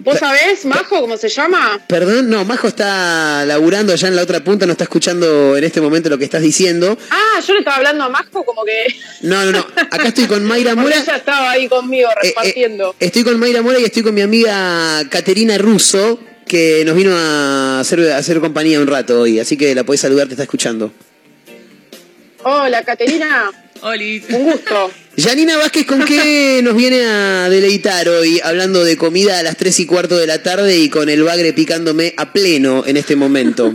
¿Vos 0.04 0.18
sabés, 0.18 0.64
Majo, 0.64 1.00
cómo 1.00 1.16
se 1.16 1.28
llama? 1.28 1.80
Perdón, 1.88 2.28
no, 2.28 2.44
Majo 2.44 2.66
está 2.66 3.44
laburando 3.46 3.92
allá 3.92 4.08
en 4.08 4.16
la 4.16 4.22
otra 4.22 4.42
punta, 4.42 4.66
no 4.66 4.72
está 4.72 4.82
escuchando 4.84 5.56
en 5.56 5.62
este 5.62 5.80
momento 5.80 6.08
lo 6.08 6.18
que 6.18 6.24
estás 6.24 6.42
diciendo. 6.42 6.98
Ah, 7.10 7.40
yo 7.46 7.52
le 7.54 7.60
estaba 7.60 7.76
hablando 7.76 8.02
a 8.04 8.08
Majo 8.08 8.42
como 8.44 8.64
que 8.64 8.86
No, 9.22 9.44
no, 9.44 9.52
no. 9.52 9.66
Acá 9.90 10.08
estoy 10.08 10.26
con 10.26 10.44
Mayra 10.44 10.74
Mora. 10.74 10.96
ella 10.96 11.16
estaba 11.16 11.52
ahí 11.52 11.68
conmigo 11.68 12.08
Eh, 12.10 12.14
eh, 12.14 12.26
repartiendo. 12.28 12.96
estoy 12.98 13.22
con 13.22 13.38
Mayra 13.38 13.62
Mora 13.62 13.78
y 13.78 13.84
estoy 13.84 14.02
con 14.02 14.12
mi 14.14 14.22
amiga 14.22 15.02
Caterina 15.08 15.56
Russo, 15.58 16.18
que 16.48 16.82
nos 16.84 16.96
vino 16.96 17.12
a 17.16 17.78
hacer, 17.80 18.10
a 18.10 18.16
hacer 18.18 18.40
compañía 18.40 18.80
un 18.80 18.88
rato 18.88 19.20
hoy. 19.20 19.38
Así 19.38 19.56
que 19.56 19.72
la 19.74 19.84
podés 19.84 20.00
saludar, 20.00 20.26
te 20.26 20.32
está 20.34 20.42
escuchando. 20.42 20.92
Hola, 22.44 22.82
Caterina. 22.84 23.50
Oli. 23.82 24.22
Un 24.30 24.44
gusto. 24.44 24.90
Janina 25.16 25.56
Vázquez, 25.58 25.86
¿con 25.86 26.04
qué 26.04 26.60
nos 26.64 26.76
viene 26.76 27.04
a 27.04 27.48
deleitar 27.48 28.08
hoy? 28.08 28.40
Hablando 28.42 28.84
de 28.84 28.96
comida 28.96 29.38
a 29.38 29.42
las 29.42 29.56
3 29.56 29.80
y 29.80 29.86
cuarto 29.86 30.16
de 30.16 30.26
la 30.26 30.42
tarde 30.42 30.78
y 30.78 30.88
con 30.88 31.08
el 31.08 31.22
bagre 31.22 31.52
picándome 31.52 32.14
a 32.16 32.32
pleno 32.32 32.84
en 32.86 32.96
este 32.96 33.16
momento. 33.16 33.74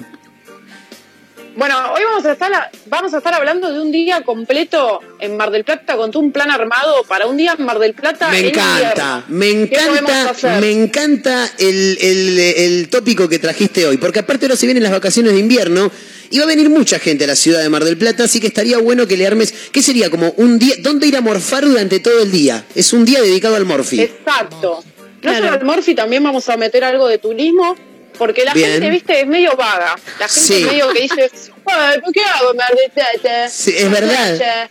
Bueno, 1.57 1.75
hoy 1.93 2.01
vamos 2.07 2.23
a 2.23 2.33
estar 2.33 2.51
vamos 2.85 3.13
a 3.15 3.17
estar 3.17 3.33
hablando 3.33 3.73
de 3.73 3.81
un 3.81 3.91
día 3.91 4.21
completo 4.21 4.99
en 5.19 5.35
Mar 5.37 5.49
del 5.49 5.63
Plata 5.63 5.97
con 5.97 6.11
todo 6.11 6.21
un 6.21 6.31
plan 6.31 6.51
armado 6.51 7.03
para 7.07 7.25
un 7.25 7.35
día 7.35 7.55
en 7.57 7.65
Mar 7.65 7.79
del 7.79 7.95
Plata. 7.95 8.29
Me 8.29 8.39
en 8.39 8.45
encanta, 8.49 9.23
me 9.27 9.67
¿Qué 9.67 9.79
podemos 9.87 10.11
encanta, 10.11 10.59
me 10.61 10.71
encanta 10.71 11.49
el, 11.57 11.97
el- 11.99 12.39
el 12.39 12.89
tópico 12.89 13.27
que 13.27 13.39
trajiste 13.39 13.87
hoy, 13.87 13.97
porque 13.97 14.19
aparte 14.19 14.45
ahora 14.45 14.55
se 14.55 14.67
vienen 14.67 14.83
las 14.83 14.91
vacaciones 14.91 15.33
de 15.33 15.39
invierno 15.39 15.89
y 16.29 16.37
va 16.37 16.43
a 16.43 16.47
venir 16.47 16.69
mucha 16.69 16.99
gente 16.99 17.23
a 17.23 17.27
la 17.27 17.35
ciudad 17.35 17.63
de 17.63 17.69
Mar 17.69 17.83
del 17.83 17.97
Plata, 17.97 18.25
así 18.25 18.39
que 18.39 18.47
estaría 18.47 18.77
bueno 18.77 19.07
que 19.07 19.17
le 19.17 19.25
armes, 19.25 19.51
¿qué 19.71 19.81
sería? 19.81 20.11
Como 20.11 20.35
un 20.37 20.59
día, 20.59 20.75
¿dónde 20.81 21.07
ir 21.07 21.17
a 21.17 21.21
morfar 21.21 21.65
durante 21.65 21.99
todo 21.99 22.21
el 22.21 22.31
día? 22.31 22.65
Es 22.75 22.93
un 22.93 23.03
día 23.03 23.19
dedicado 23.19 23.55
al 23.55 23.65
morfi. 23.65 23.99
Exacto. 24.01 24.83
No 25.23 25.33
solo 25.33 25.49
al 25.51 25.65
Morphy, 25.65 25.95
también 25.95 26.23
vamos 26.23 26.47
a 26.47 26.55
meter 26.57 26.83
algo 26.83 27.07
de 27.07 27.17
turismo, 27.17 27.75
porque 28.17 28.43
la 28.45 28.53
Bien. 28.53 28.71
gente, 28.73 28.89
viste, 28.89 29.21
es 29.21 29.27
medio 29.27 29.55
vaga. 29.55 29.95
La 30.19 30.27
gente 30.27 30.39
Sí. 30.47 30.53
es 30.63 30.65
medio 30.71 30.89
que 30.89 31.01
dice, 31.01 31.31
"Ay, 31.65 31.99
¿por 32.01 32.11
qué 32.13 32.21
hago 32.23 32.53
Plata? 32.93 33.49
Sí, 33.49 33.73
es 33.77 33.89
verdad. 33.91 34.69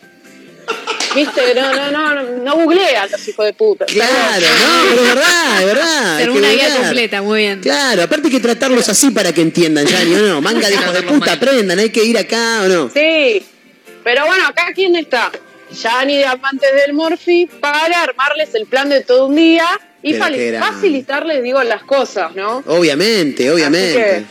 Viste, 1.15 1.55
no, 1.55 1.73
no, 1.73 1.91
no, 1.93 2.15
no, 2.15 2.23
no 2.39 2.55
googlean 2.57 3.09
los 3.11 3.29
hijos 3.29 3.47
de 3.47 3.53
puta. 3.53 3.87
Claro, 3.87 4.47
no, 4.47 4.89
pero 4.91 5.03
es 5.03 5.15
verdad, 5.15 5.61
es 5.61 5.67
verdad. 5.67 6.19
que 6.19 6.31
una 6.31 6.41
guía 6.51 6.51
googlear. 6.65 6.77
completa, 6.83 7.23
muy 7.23 7.39
bien. 7.41 7.61
Claro, 7.61 8.03
aparte 8.03 8.27
hay 8.27 8.33
que 8.33 8.41
tratarlos 8.41 8.89
así 8.89 9.11
para 9.11 9.33
que 9.33 9.43
entiendan, 9.43 9.87
ya, 9.87 10.05
no, 10.05 10.19
no, 10.19 10.41
manga 10.41 10.69
de 10.69 10.75
hijos 10.75 10.93
de 10.93 11.03
puta, 11.03 11.33
aprendan, 11.35 11.79
hay 11.79 11.91
que 11.91 12.05
ir 12.05 12.19
acá 12.19 12.63
o 12.65 12.69
no. 12.69 12.91
Sí, 12.93 13.47
pero 14.03 14.27
bueno, 14.27 14.47
acá 14.49 14.73
quién 14.75 14.97
está. 14.97 15.31
Yani 15.71 16.17
de 16.19 16.25
Amantes 16.27 16.71
del 16.85 16.95
Morphy 16.95 17.47
para 17.61 18.03
armarles 18.03 18.55
el 18.55 18.67
plan 18.67 18.89
de 18.89 19.01
todo 19.03 19.27
un 19.27 19.35
día 19.37 19.67
y 20.03 20.15
facilitarles, 20.15 21.43
digo, 21.43 21.63
las 21.65 21.83
cosas, 21.83 22.35
¿no? 22.35 22.63
Obviamente, 22.67 23.51
obviamente. 23.51 24.25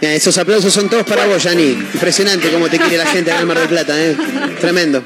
Mira, 0.00 0.14
esos 0.14 0.36
aplausos 0.38 0.72
son 0.72 0.88
todos 0.88 1.04
para 1.04 1.26
vos, 1.26 1.42
Yani. 1.42 1.70
Impresionante 1.72 2.50
cómo 2.50 2.68
te 2.68 2.78
quiere 2.78 2.98
la 2.98 3.06
gente 3.06 3.30
en 3.30 3.46
Mar 3.46 3.58
del 3.58 3.68
Plata, 3.68 3.94
¿eh? 3.98 4.16
Tremendo. 4.60 5.02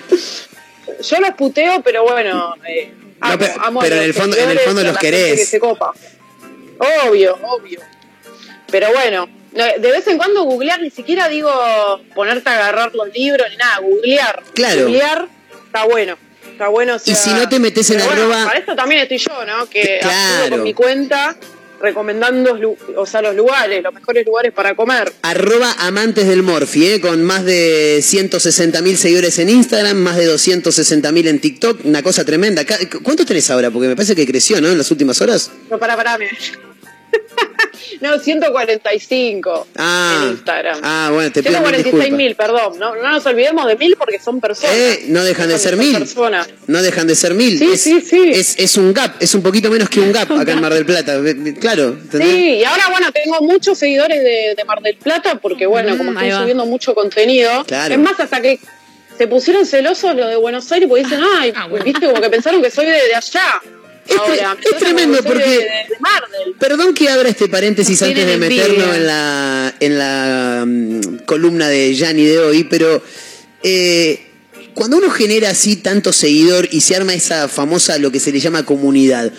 Yo 1.02 1.20
los 1.20 1.30
puteo, 1.32 1.82
pero 1.82 2.04
bueno, 2.04 2.54
eh, 2.68 2.92
amo, 3.20 3.32
No, 3.32 3.38
pero- 3.38 3.54
amo 3.64 3.80
pero 3.80 3.96
en 3.96 4.02
el 4.02 4.14
fondo- 4.14 4.36
en 4.36 4.50
el 4.50 4.58
fondo 4.60 4.82
los 4.82 4.98
querés. 4.98 5.38
que 5.40 5.46
se 5.46 5.60
copa. 5.60 5.92
Obvio, 7.08 7.38
obvio. 7.42 7.80
Pero 8.70 8.92
bueno, 8.92 9.28
no, 9.52 9.64
de 9.64 9.90
vez 9.90 10.06
en 10.08 10.16
cuando 10.16 10.42
googlear, 10.44 10.80
ni 10.80 10.90
siquiera 10.90 11.28
digo 11.28 11.50
ponerte 12.14 12.48
a 12.50 12.54
agarrar 12.54 12.92
los 12.94 13.08
libros 13.12 13.46
ni 13.50 13.56
nada, 13.56 13.78
googlear. 13.78 14.42
Claro. 14.54 14.82
Googlear 14.82 15.28
está 15.74 15.84
bueno. 15.86 16.16
Está 16.52 16.68
bueno. 16.68 16.92
o 16.94 16.96
Y 16.96 17.00
sea, 17.00 17.16
si 17.16 17.30
no 17.30 17.48
te 17.48 17.58
metes 17.58 17.90
en 17.90 17.98
bueno, 17.98 18.12
arroba- 18.12 18.44
Para 18.46 18.58
esto 18.60 18.76
también 18.76 19.00
estoy 19.02 19.18
yo, 19.18 19.44
¿no? 19.44 19.66
Que 19.68 19.98
Claro. 20.00 20.50
con 20.50 20.62
mi 20.62 20.72
cuenta 20.72 21.36
recomendando 21.80 22.58
o 22.96 23.04
sea, 23.04 23.20
los 23.20 23.34
lugares, 23.34 23.82
los 23.82 23.92
mejores 23.92 24.24
lugares 24.24 24.52
para 24.52 24.74
comer. 24.74 25.12
Arroba 25.22 25.74
amantes 25.80 26.26
del 26.26 26.42
Morfi, 26.42 26.86
¿eh? 26.86 27.00
con 27.00 27.22
más 27.24 27.44
de 27.44 28.00
160 28.02 28.80
mil 28.80 28.96
seguidores 28.96 29.38
en 29.40 29.50
Instagram, 29.50 29.96
más 29.98 30.16
de 30.16 30.24
260 30.26 31.12
mil 31.12 31.26
en 31.28 31.40
TikTok, 31.40 31.84
una 31.84 32.02
cosa 32.02 32.24
tremenda. 32.24 32.62
¿Cuántos 33.02 33.26
tenés 33.26 33.50
ahora? 33.50 33.70
Porque 33.70 33.88
me 33.88 33.96
parece 33.96 34.14
que 34.14 34.24
creció, 34.26 34.60
¿no? 34.62 34.68
En 34.68 34.78
las 34.78 34.90
últimas 34.90 35.20
horas. 35.20 35.50
No, 35.70 35.78
para, 35.78 35.94
para, 35.96 36.16
me- 36.16 36.28
No, 38.00 38.18
145 38.18 39.66
Ah, 39.76 40.20
en 40.24 40.30
Instagram. 40.32 40.80
ah 40.82 41.10
bueno, 41.12 41.30
te 41.32 41.42
pido 41.42 41.60
mil 41.60 41.68
146 41.70 41.84
disculpas. 41.84 42.16
mil, 42.18 42.34
perdón. 42.34 42.78
No, 42.78 42.94
no 42.96 43.12
nos 43.12 43.26
olvidemos 43.26 43.66
de 43.66 43.76
mil 43.76 43.96
porque 43.96 44.18
son 44.18 44.40
personas. 44.40 44.74
Eh, 44.74 45.04
no 45.08 45.22
dejan 45.22 45.48
de 45.48 45.58
ser 45.58 45.76
mil. 45.76 45.96
personas. 45.98 46.48
No 46.66 46.82
dejan 46.82 47.06
de 47.06 47.14
ser 47.14 47.34
mil. 47.34 47.58
Sí, 47.58 47.70
es, 47.72 47.80
sí, 47.80 48.00
sí. 48.00 48.30
Es, 48.32 48.56
es 48.58 48.76
un 48.76 48.92
gap, 48.92 49.14
es 49.20 49.34
un 49.34 49.42
poquito 49.42 49.70
menos 49.70 49.88
que 49.88 50.00
un 50.00 50.12
gap 50.12 50.30
acá 50.32 50.52
en 50.52 50.60
Mar 50.60 50.72
del 50.74 50.86
Plata. 50.86 51.18
Claro, 51.60 51.88
¿entendés? 51.90 52.28
Sí, 52.30 52.48
y 52.56 52.64
ahora, 52.64 52.88
bueno, 52.90 53.12
tengo 53.12 53.40
muchos 53.40 53.78
seguidores 53.78 54.22
de, 54.22 54.54
de 54.56 54.64
Mar 54.64 54.80
del 54.80 54.96
Plata 54.96 55.36
porque, 55.40 55.66
bueno, 55.66 55.96
como 55.96 56.10
Mm, 56.12 56.16
ahí 56.18 56.24
estoy 56.28 56.32
va. 56.38 56.40
subiendo 56.42 56.66
mucho 56.66 56.94
contenido. 56.94 57.64
Claro. 57.64 57.94
Es 57.94 58.00
más, 58.00 58.18
hasta 58.18 58.40
que 58.40 58.58
se 59.16 59.26
pusieron 59.26 59.64
celosos 59.66 60.14
los 60.16 60.28
de 60.28 60.36
Buenos 60.36 60.70
Aires 60.72 60.88
porque 60.88 61.04
dicen, 61.04 61.20
ay, 61.40 61.52
viste, 61.84 62.06
como 62.06 62.20
que 62.20 62.30
pensaron 62.30 62.60
que 62.62 62.70
soy 62.70 62.86
de, 62.86 62.92
de 62.92 63.14
allá. 63.14 63.60
Ahora, 64.18 64.56
es 64.62 64.78
tremendo 64.78 65.22
porque- 65.22 65.44
de, 65.44 65.56
de-. 65.58 66.54
Perdón 66.58 66.94
que 66.94 67.08
abra 67.08 67.28
este 67.28 67.48
paréntesis 67.48 68.00
Nos 68.00 68.08
antes 68.10 68.26
de 68.26 68.36
meternos 68.36 68.96
en 68.96 69.06
la, 69.06 69.74
en 69.80 69.98
la 69.98 70.64
mm, 70.66 71.16
columna 71.24 71.68
de 71.68 71.94
Yanni 71.94 72.24
de 72.24 72.38
hoy, 72.38 72.64
pero 72.64 73.02
eh, 73.62 74.20
cuando 74.74 74.98
uno 74.98 75.10
genera 75.10 75.50
así 75.50 75.76
tanto 75.76 76.12
seguidor 76.12 76.68
y 76.70 76.80
se 76.80 76.96
arma 76.96 77.14
esa 77.14 77.48
famosa, 77.48 77.98
lo 77.98 78.10
que 78.12 78.20
se 78.20 78.30
le 78.32 78.40
llama 78.40 78.64
comunidad, 78.64 79.32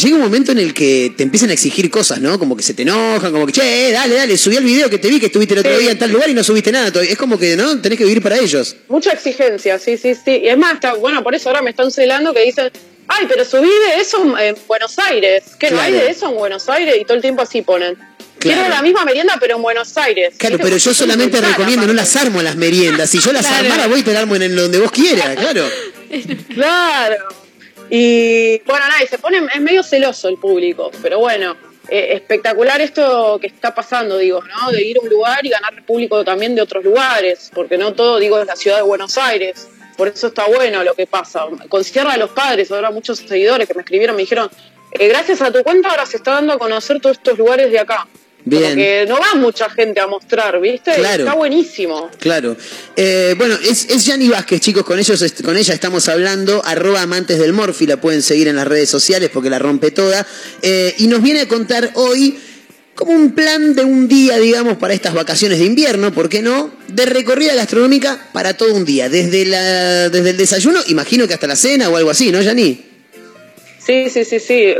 llega 0.00 0.16
un 0.16 0.22
momento 0.22 0.52
en 0.52 0.58
el 0.58 0.74
que 0.74 1.12
te 1.16 1.22
empiezan 1.22 1.50
a 1.50 1.52
exigir 1.52 1.90
cosas, 1.90 2.20
¿no? 2.20 2.38
Como 2.38 2.56
que 2.56 2.62
se 2.62 2.74
te 2.74 2.82
enojan, 2.82 3.32
como 3.32 3.46
que, 3.46 3.52
che, 3.52 3.90
dale, 3.92 4.14
dale, 4.14 4.36
subí 4.36 4.56
el 4.56 4.64
video 4.64 4.88
que 4.90 4.98
te 4.98 5.08
vi 5.08 5.18
que 5.20 5.26
estuviste 5.26 5.54
el 5.54 5.60
otro 5.60 5.74
Sí. 5.76 5.82
día 5.82 5.90
en 5.92 5.98
tal 5.98 6.10
lugar 6.12 6.28
y 6.30 6.34
no 6.34 6.42
subiste 6.44 6.70
nada. 6.72 6.90
todavía. 6.92 7.12
Es 7.12 7.18
como 7.18 7.38
que, 7.38 7.56
¿no? 7.56 7.80
Tenés 7.80 7.98
que 7.98 8.04
vivir 8.04 8.22
para 8.22 8.38
ellos. 8.38 8.76
Mucha 8.88 9.12
exigencia, 9.12 9.78
sí, 9.78 9.96
sí, 9.96 10.14
sí. 10.14 10.40
Y 10.44 10.48
es 10.48 10.58
más, 10.58 10.74
está, 10.74 10.94
bueno, 10.94 11.22
por 11.22 11.34
eso 11.34 11.48
ahora 11.48 11.62
me 11.62 11.70
están 11.70 11.90
celando 11.90 12.32
que 12.34 12.40
dicen, 12.44 12.70
ay, 13.08 13.26
pero 13.28 13.44
subí 13.44 13.68
de 13.68 14.00
eso 14.00 14.22
en 14.38 14.56
Buenos 14.66 14.98
Aires. 14.98 15.56
Que 15.58 15.70
no 15.70 15.80
hay 15.80 15.92
Claro. 15.92 16.06
de 16.06 16.10
eso 16.12 16.28
en 16.30 16.36
Buenos 16.36 16.68
Aires 16.68 16.96
y 17.00 17.04
todo 17.04 17.14
el 17.16 17.22
tiempo 17.22 17.42
así 17.42 17.62
ponen. 17.62 17.94
Claro. 17.94 18.60
Quiero 18.60 18.68
la 18.68 18.82
misma 18.82 19.04
merienda, 19.04 19.36
pero 19.40 19.56
en 19.56 19.62
Buenos 19.62 19.96
Aires. 19.96 20.34
Claro, 20.36 20.58
pero 20.60 20.76
yo 20.76 20.92
solamente 20.92 21.40
recomiendo, 21.40 21.86
no 21.86 21.92
las 21.94 22.14
armo 22.16 22.42
las 22.42 22.56
meriendas. 22.56 23.08
Si 23.08 23.18
yo 23.18 23.32
las 23.32 23.46
Claro. 23.46 23.64
armara, 23.64 23.86
voy 23.86 24.00
y 24.00 24.02
te 24.02 24.12
las 24.12 24.22
armo 24.22 24.36
en 24.36 24.54
donde 24.54 24.78
vos 24.80 24.90
quieras, 24.90 25.34
claro. 25.36 25.64
Claro. 26.54 27.16
Y 27.90 28.58
bueno, 28.66 28.86
nada, 28.88 29.02
y 29.02 29.06
se 29.06 29.18
pone, 29.18 29.40
es 29.54 29.60
medio 29.60 29.82
celoso 29.82 30.28
el 30.28 30.36
público, 30.38 30.90
pero 31.02 31.18
bueno, 31.18 31.56
eh, 31.88 32.08
espectacular 32.12 32.80
esto 32.80 33.38
que 33.40 33.46
está 33.46 33.74
pasando, 33.74 34.16
digo, 34.18 34.42
¿no? 34.42 34.70
De 34.72 34.82
ir 34.82 34.96
a 34.96 35.00
un 35.00 35.08
lugar 35.08 35.44
y 35.44 35.50
ganar 35.50 35.84
público 35.84 36.24
también 36.24 36.54
de 36.54 36.62
otros 36.62 36.82
lugares, 36.82 37.50
porque 37.54 37.76
no 37.76 37.92
todo, 37.92 38.18
digo, 38.18 38.40
es 38.40 38.46
la 38.46 38.56
ciudad 38.56 38.78
de 38.78 38.82
Buenos 38.82 39.18
Aires. 39.18 39.68
Por 39.96 40.08
eso 40.08 40.28
está 40.28 40.46
bueno 40.46 40.82
lo 40.82 40.94
que 40.94 41.06
pasa. 41.06 41.46
Con 41.68 41.84
Sierra 41.84 42.12
de 42.12 42.18
los 42.18 42.30
Padres, 42.30 42.70
ahora 42.70 42.90
muchos 42.90 43.18
seguidores 43.18 43.68
que 43.68 43.74
me 43.74 43.82
escribieron 43.82 44.16
me 44.16 44.22
dijeron, 44.22 44.50
eh, 44.92 45.08
gracias 45.08 45.40
a 45.42 45.52
tu 45.52 45.62
cuenta 45.62 45.90
ahora 45.90 46.06
se 46.06 46.16
está 46.16 46.32
dando 46.32 46.52
a 46.52 46.58
conocer 46.58 47.00
todos 47.00 47.16
estos 47.16 47.38
lugares 47.38 47.70
de 47.70 47.78
acá. 47.78 48.06
Bien. 48.46 48.62
Como 48.62 48.74
que 48.74 49.06
no 49.08 49.18
va 49.18 49.34
mucha 49.36 49.70
gente 49.70 50.00
a 50.00 50.06
mostrar, 50.06 50.60
¿viste? 50.60 50.92
Claro. 50.96 51.24
Está 51.24 51.34
buenísimo. 51.34 52.10
Claro. 52.18 52.56
Eh, 52.94 53.34
bueno, 53.38 53.54
es, 53.62 53.88
es 53.88 54.04
Yani 54.04 54.28
Vázquez, 54.28 54.60
chicos, 54.60 54.84
con 54.84 54.98
ellos 54.98 55.24
con 55.42 55.56
ella 55.56 55.72
estamos 55.72 56.08
hablando, 56.08 56.62
arroba 56.64 57.00
amantes 57.02 57.38
del 57.38 57.54
Morfi, 57.54 57.86
la 57.86 57.96
pueden 57.96 58.20
seguir 58.20 58.48
en 58.48 58.56
las 58.56 58.66
redes 58.66 58.90
sociales 58.90 59.30
porque 59.32 59.48
la 59.48 59.58
rompe 59.58 59.92
toda. 59.92 60.26
Eh, 60.60 60.94
y 60.98 61.06
nos 61.06 61.22
viene 61.22 61.40
a 61.40 61.48
contar 61.48 61.90
hoy 61.94 62.38
como 62.94 63.12
un 63.12 63.32
plan 63.32 63.74
de 63.74 63.84
un 63.84 64.08
día, 64.08 64.38
digamos, 64.38 64.76
para 64.78 64.94
estas 64.94 65.14
vacaciones 65.14 65.58
de 65.58 65.64
invierno, 65.64 66.12
¿por 66.12 66.28
qué 66.28 66.42
no? 66.42 66.70
De 66.88 67.06
recorrida 67.06 67.54
gastronómica 67.54 68.28
para 68.32 68.56
todo 68.56 68.74
un 68.74 68.84
día, 68.84 69.08
desde, 69.08 69.44
la, 69.44 70.08
desde 70.10 70.30
el 70.30 70.36
desayuno, 70.36 70.80
imagino 70.86 71.26
que 71.26 71.34
hasta 71.34 71.46
la 71.46 71.56
cena 71.56 71.88
o 71.88 71.96
algo 71.96 72.10
así, 72.10 72.30
¿no, 72.30 72.40
Yani? 72.40 72.84
Sí, 73.84 74.08
sí, 74.08 74.24
sí, 74.24 74.40
sí. 74.40 74.74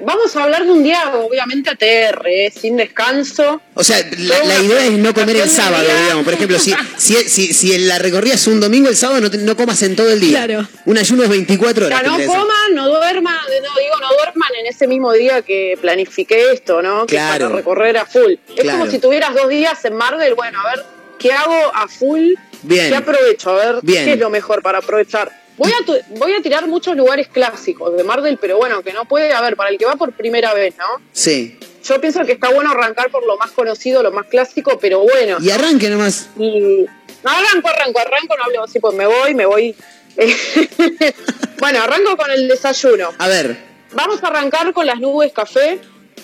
Vamos 0.00 0.34
a 0.36 0.44
hablar 0.44 0.64
de 0.64 0.70
un 0.72 0.82
día, 0.82 1.12
obviamente, 1.14 1.70
ATR, 1.70 2.26
¿eh? 2.28 2.52
sin 2.54 2.76
descanso. 2.76 3.60
O 3.74 3.84
sea, 3.84 3.98
la, 4.18 4.44
la 4.44 4.58
idea 4.60 4.86
es 4.86 4.92
no 4.92 5.12
comer 5.14 5.36
el 5.36 5.48
sábado, 5.48 5.84
digamos. 6.02 6.24
Por 6.24 6.34
ejemplo, 6.34 6.58
si, 6.58 6.74
si, 6.96 7.14
si, 7.28 7.52
si 7.52 7.78
la 7.78 7.98
recorrida 7.98 8.34
es 8.34 8.46
un 8.46 8.60
domingo, 8.60 8.88
el 8.88 8.96
sábado 8.96 9.20
no, 9.20 9.30
te- 9.30 9.38
no 9.38 9.56
comas 9.56 9.82
en 9.82 9.96
todo 9.96 10.10
el 10.10 10.20
día. 10.20 10.44
Claro. 10.46 10.68
Un 10.86 10.98
ayuno 10.98 11.22
es 11.24 11.28
24 11.28 11.84
O 11.84 11.86
horas. 11.86 12.00
sea, 12.00 12.08
no 12.08 12.16
coman, 12.26 12.74
no 12.74 12.88
duerman, 12.88 13.34
no 13.34 13.80
digo 13.80 13.98
no 14.00 14.08
duerman 14.16 14.50
en 14.60 14.66
ese 14.66 14.86
mismo 14.86 15.12
día 15.12 15.42
que 15.42 15.76
planifiqué 15.80 16.52
esto, 16.52 16.82
¿no? 16.82 17.06
Que 17.06 17.16
Claro. 17.16 17.46
para 17.46 17.56
recorrer 17.56 17.98
a 17.98 18.06
full. 18.06 18.32
Es 18.56 18.62
Claro. 18.62 18.78
como 18.78 18.90
si 18.90 18.98
tuvieras 18.98 19.34
dos 19.34 19.48
días 19.48 19.84
en 19.84 19.94
Mar 19.94 20.16
del, 20.18 20.34
bueno, 20.34 20.58
a 20.60 20.74
ver, 20.76 20.84
¿qué 21.18 21.32
hago 21.32 21.72
a 21.74 21.88
full? 21.88 22.34
Bien. 22.62 22.88
¿Qué 22.90 22.96
aprovecho? 22.96 23.50
A 23.50 23.54
ver, 23.54 23.76
Bien. 23.82 24.04
¿qué 24.04 24.12
es 24.14 24.18
lo 24.18 24.30
mejor 24.30 24.62
para 24.62 24.78
aprovechar? 24.78 25.30
Voy 25.58 25.72
a, 25.72 26.02
voy 26.10 26.32
a 26.34 26.40
tirar 26.40 26.66
muchos 26.68 26.96
lugares 26.96 27.28
clásicos 27.28 27.96
de 27.96 28.04
Mar 28.04 28.22
del, 28.22 28.38
pero 28.38 28.56
bueno, 28.56 28.82
que 28.82 28.92
no 28.92 29.04
puede 29.06 29.32
haber, 29.32 29.56
para 29.56 29.70
el 29.70 29.78
que 29.78 29.84
va 29.84 29.96
por 29.96 30.12
primera 30.12 30.54
vez, 30.54 30.76
¿no? 30.78 30.84
Sí. 31.12 31.58
Yo 31.84 32.00
pienso 32.00 32.24
que 32.24 32.32
está 32.32 32.50
bueno 32.50 32.70
arrancar 32.70 33.10
por 33.10 33.26
lo 33.26 33.36
más 33.36 33.50
conocido, 33.50 34.02
lo 34.02 34.12
más 34.12 34.26
clásico, 34.26 34.78
pero 34.80 35.00
bueno. 35.00 35.38
Y 35.40 35.50
arranque 35.50 35.90
nomás. 35.90 36.28
Y 36.38 36.86
no 37.24 37.30
arranco, 37.30 37.68
arranco, 37.68 37.98
arranco, 37.98 38.36
no 38.36 38.44
hablo 38.44 38.62
así, 38.64 38.78
pues 38.78 38.94
me 38.94 39.06
voy, 39.06 39.34
me 39.34 39.46
voy. 39.46 39.74
bueno, 41.58 41.82
arranco 41.82 42.16
con 42.16 42.30
el 42.30 42.46
desayuno. 42.46 43.10
A 43.18 43.28
ver. 43.28 43.56
Vamos 43.92 44.22
a 44.22 44.28
arrancar 44.28 44.72
con 44.72 44.86
las 44.86 45.00
nubes 45.00 45.32
café. 45.32 45.80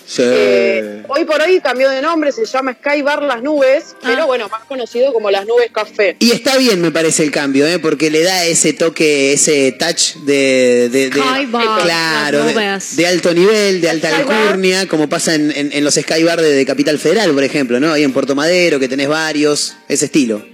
Sí. 0.07 0.21
Eh, 0.23 1.01
hoy 1.07 1.25
por 1.25 1.41
hoy 1.41 1.59
cambió 1.61 1.89
de 1.89 1.99
nombre, 1.99 2.31
se 2.31 2.45
llama 2.45 2.73
Sky 2.79 3.01
Bar 3.01 3.23
Las 3.23 3.41
Nubes, 3.41 3.95
pero 4.03 4.27
bueno, 4.27 4.47
más 4.49 4.63
conocido 4.65 5.11
como 5.11 5.31
las 5.31 5.47
nubes 5.47 5.71
café. 5.71 6.15
Y 6.19 6.31
está 6.31 6.57
bien, 6.57 6.79
me 6.79 6.91
parece, 6.91 7.23
el 7.23 7.31
cambio, 7.31 7.65
¿eh? 7.65 7.79
porque 7.79 8.11
le 8.11 8.21
da 8.21 8.45
ese 8.45 8.73
toque, 8.73 9.33
ese 9.33 9.71
touch 9.71 10.15
de. 10.25 10.89
de, 10.91 11.09
de- 11.09 11.19
Sky 11.19 11.45
bar, 11.47 11.81
claro, 11.81 12.37
las 12.37 12.47
de, 12.47 12.53
nubes. 12.53 12.95
de 12.97 13.07
alto 13.07 13.33
nivel, 13.33 13.81
de 13.81 13.89
alta 13.89 14.11
Sky 14.11 14.23
bar. 14.23 14.37
alcurnia, 14.43 14.87
como 14.87 15.09
pasa 15.09 15.33
en, 15.33 15.51
en- 15.51 15.71
en 15.73 15.83
los 15.83 15.95
Sky 15.95 16.23
Bar 16.23 16.39
de, 16.39 16.51
de 16.51 16.65
Capital 16.67 16.99
Federal, 16.99 17.31
por 17.33 17.43
ejemplo, 17.43 17.79
¿no? 17.79 17.91
Ahí 17.91 18.03
en 18.03 18.13
Puerto 18.13 18.35
Madero, 18.35 18.79
que 18.79 18.87
tenés 18.87 19.07
varios, 19.07 19.75
ese 19.89 20.05
estilo. 20.05 20.45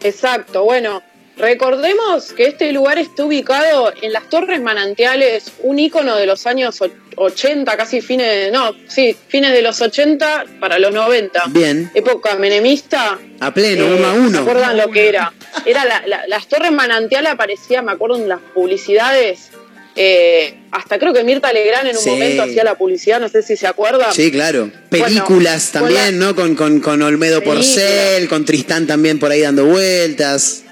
Exacto, 0.00 0.64
bueno, 0.64 1.02
recordemos 1.36 2.32
que 2.32 2.46
este 2.46 2.72
lugar 2.72 2.98
está 2.98 3.24
ubicado 3.24 3.92
en 4.02 4.12
las 4.12 4.28
Torres 4.28 4.60
Manantiales, 4.60 5.44
un 5.62 5.78
ícono 5.78 6.16
de 6.16 6.26
los 6.26 6.46
años 6.46 6.80
och- 6.80 6.92
80, 7.16 7.76
casi 7.76 8.00
fines, 8.00 8.50
no, 8.52 8.72
sí, 8.88 9.16
fines 9.28 9.52
de 9.52 9.62
los 9.62 9.80
80 9.80 10.44
para 10.58 10.78
los 10.80 10.92
90. 10.92 11.44
Bien. 11.50 11.88
Época 11.94 12.34
menemista. 12.36 13.18
A 13.38 13.54
pleno, 13.54 13.84
Eh, 13.86 13.94
uno 13.96 14.08
a 14.08 14.12
¿Se 14.14 14.18
uno. 14.18 14.38
acuerdan 14.40 14.76
lo 14.76 14.90
que 14.90 15.08
era? 15.10 15.32
Era 15.64 15.84
la- 15.84 16.02
la- 16.06 16.26
las 16.26 16.48
Torres 16.48 16.72
Manantial 16.72 17.26
aparecía, 17.28 17.82
me 17.82 17.92
acuerdo 17.92 18.16
en 18.16 18.28
las 18.28 18.40
publicidades. 18.54 19.50
eh, 19.96 20.58
hasta 20.72 20.98
creo 20.98 21.12
que 21.12 21.22
Mirta 21.22 21.52
Legrand 21.52 21.86
en 21.86 21.96
un 21.96 22.02
Sí. 22.02 22.10
momento 22.10 22.42
hacía 22.42 22.64
la 22.64 22.74
publicidad, 22.74 23.20
no 23.20 23.28
sé 23.28 23.44
si 23.44 23.56
se 23.56 23.68
acuerdan. 23.68 24.12
Sí, 24.12 24.32
claro. 24.32 24.68
Películas 24.88 25.70
Bueno, 25.72 25.86
también, 25.94 26.18
¿no? 26.18 26.34
Con, 26.34 26.56
con, 26.56 26.80
con 26.80 27.00
Olmedo. 27.00 27.40
Porcel, 27.44 28.28
con 28.28 28.44
Tristán 28.44 28.88
también 28.88 29.20
por 29.20 29.30
ahí 29.30 29.42
dando 29.42 29.66
vueltas. 29.66 30.63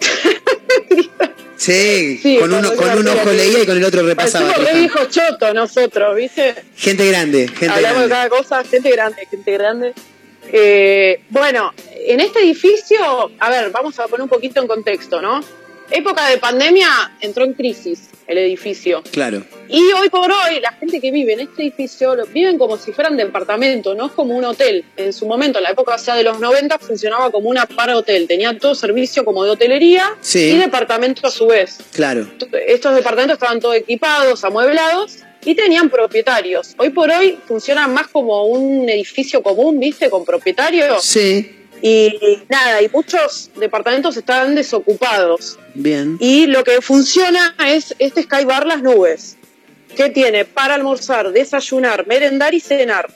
Sí, 1.56 2.18
Sí, 2.22 2.36
con, 2.38 2.52
uno, 2.52 2.70
con 2.76 2.98
un 2.98 3.08
ojo 3.08 3.30
leía 3.32 3.62
y 3.62 3.66
con 3.66 3.76
el 3.78 3.84
otro 3.84 4.02
repasaba. 4.02 4.52
Viejos 4.74 5.08
chotos 5.08 5.54
nosotros, 5.54 6.14
¿viste? 6.14 6.54
Gente 6.76 7.08
grande, 7.08 7.48
gente 7.48 7.70
Hablamos 7.74 8.02
de 8.02 8.08
grande. 8.08 8.28
cada 8.28 8.28
cosa, 8.28 8.64
gente 8.64 8.90
grande, 8.90 9.26
gente 9.28 9.52
grande. 9.52 9.94
Eh, 10.52 11.20
bueno, 11.30 11.72
en 12.06 12.20
este 12.20 12.40
edificio, 12.40 13.32
a 13.38 13.50
ver, 13.50 13.70
vamos 13.70 13.98
a 13.98 14.06
poner 14.06 14.22
un 14.22 14.28
poquito 14.28 14.60
en 14.60 14.68
contexto, 14.68 15.20
¿no? 15.22 15.42
Época 15.90 16.28
de 16.28 16.38
pandemia 16.38 16.88
entró 17.20 17.44
en 17.44 17.52
crisis 17.54 18.10
el 18.26 18.38
edificio. 18.38 19.02
Claro. 19.12 19.44
Y 19.68 19.80
hoy 19.92 20.08
por 20.10 20.28
hoy, 20.30 20.58
la 20.60 20.72
gente 20.72 21.00
que 21.00 21.12
vive 21.12 21.34
en 21.34 21.40
este 21.40 21.62
edificio 21.62 22.16
lo- 22.16 22.26
viven 22.26 22.58
como 22.58 22.76
si 22.76 22.90
fueran 22.92 23.16
departamentos, 23.16 23.96
no 23.96 24.06
es 24.06 24.12
como 24.12 24.36
un 24.36 24.44
hotel. 24.44 24.84
En 24.96 25.12
su 25.12 25.26
momento, 25.26 25.58
en 25.58 25.64
la 25.64 25.70
época 25.70 25.96
de 25.96 26.22
los 26.24 26.40
90, 26.40 26.78
funcionaba 26.80 27.30
como 27.30 27.48
una 27.48 27.66
para 27.66 27.96
hotel. 27.96 28.26
Tenía 28.26 28.58
todo 28.58 28.74
servicio 28.74 29.24
como 29.24 29.44
de 29.44 29.50
hotelería 29.50 30.16
Sí. 30.20 30.50
y 30.50 30.56
departamento 30.58 31.26
a 31.26 31.30
su 31.30 31.46
vez. 31.46 31.78
Claro. 31.92 32.26
Estos 32.66 32.94
departamentos 32.96 33.34
estaban 33.34 33.60
todos 33.60 33.76
equipados, 33.76 34.42
amueblados 34.44 35.18
y 35.44 35.54
tenían 35.54 35.88
propietarios. 35.88 36.74
Hoy 36.78 36.90
por 36.90 37.08
hoy 37.10 37.38
funcionan 37.46 37.94
más 37.94 38.08
como 38.08 38.46
un 38.46 38.88
edificio 38.88 39.40
común, 39.42 39.78
¿viste? 39.78 40.10
Con 40.10 40.24
propietarios. 40.24 41.04
Sí, 41.04 41.65
Y 41.88 42.38
nada, 42.48 42.82
y 42.82 42.88
muchos 42.88 43.50
departamentos 43.56 44.16
están 44.16 44.54
desocupados. 44.56 45.56
bien. 45.74 46.16
Y 46.20 46.46
lo 46.46 46.64
que 46.64 46.80
funciona 46.80 47.54
es 47.64 47.94
este 47.98 48.22
Sky 48.24 48.44
Bar 48.44 48.66
Las 48.66 48.82
Nubes, 48.82 49.36
que 49.96 50.08
tiene 50.10 50.44
para 50.44 50.74
almorzar, 50.74 51.30
desayunar, 51.32 52.06
merendar 52.06 52.54
y 52.54 52.60
cenar. 52.60 53.06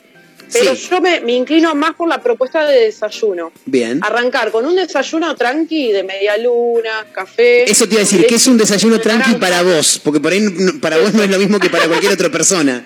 Pero 0.53 0.75
Sí. 0.75 0.89
yo 0.91 1.01
me, 1.01 1.21
me 1.21 1.33
inclino 1.33 1.75
más 1.75 1.95
por 1.95 2.09
la 2.09 2.21
propuesta 2.23 2.67
de 2.67 2.81
desayuno. 2.87 3.53
Bien. 3.67 4.01
Arrancar 4.03 4.51
con 4.51 4.65
un 4.67 4.77
desayuno 4.77 5.35
tranqui 5.37 5.93
de 5.93 6.03
media 6.05 6.37
luna, 6.39 7.07
café. 7.13 7.71
Eso 7.71 7.87
te 7.87 7.95
iba 7.95 8.03
a 8.03 8.05
decir, 8.05 8.27
¿qué 8.27 8.35
es 8.37 8.47
un 8.47 8.57
desayuno 8.59 9.01
tranqui 9.01 9.35
para 9.35 9.63
vos? 9.63 10.01
Porque 10.05 10.21
por 10.21 10.33
ahí 10.33 10.41
para 10.81 10.99
vos 10.99 11.13
no 11.15 11.23
es 11.23 11.31
lo 11.31 11.39
mismo 11.39 11.59
que 11.61 11.71
para 11.71 11.87
cualquier 11.89 12.13
otra 12.13 12.31
persona. 12.31 12.85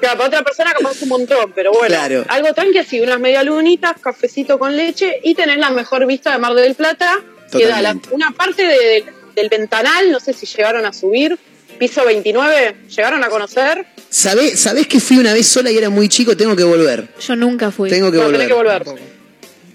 Claro, 0.00 0.16
para 0.16 0.28
otra 0.28 0.42
persona 0.42 0.72
capaz 0.72 1.02
un 1.02 1.08
montón, 1.10 1.52
pero 1.54 1.72
bueno, 1.72 1.86
Claro. 1.94 2.24
algo 2.28 2.52
tranqui 2.54 2.78
así, 2.78 3.00
unas 3.00 3.20
medialunitas, 3.20 3.96
cafecito 4.00 4.58
con 4.58 4.76
leche 4.76 5.20
y 5.22 5.34
tenés 5.34 5.58
la 5.58 5.70
mejor 5.70 6.06
vista 6.06 6.32
de 6.32 6.38
Mar 6.38 6.54
del 6.54 6.74
Plata, 6.74 7.18
que 7.52 7.66
da 7.66 7.80
la- 7.82 7.94
Totalmente. 7.94 8.08
una 8.14 8.30
parte 8.32 8.62
de- 8.64 9.04
del 9.36 9.48
ventanal, 9.48 10.10
no 10.10 10.18
sé 10.20 10.32
si 10.32 10.46
llegaron 10.46 10.84
a 10.86 10.92
subir, 10.92 11.38
piso 11.78 12.04
29, 12.04 12.76
¿llegaron 12.94 13.22
a 13.24 13.28
conocer? 13.28 13.86
¿Sabés, 14.08 14.58
¿Sabés 14.58 14.86
que 14.86 15.00
fui 15.00 15.18
una 15.18 15.32
vez 15.32 15.46
sola 15.46 15.70
y 15.70 15.78
era 15.78 15.88
muy 15.90 16.08
chico? 16.08 16.36
Tengo 16.36 16.56
que 16.56 16.64
volver. 16.64 17.08
Yo 17.26 17.36
nunca 17.36 17.70
fui. 17.70 17.88
Tengo 17.88 18.10
que 18.10 18.16
No, 18.18 18.24
volver. 18.24 18.40
tenés 18.40 18.48
que 18.48 18.54
volver. 18.54 18.82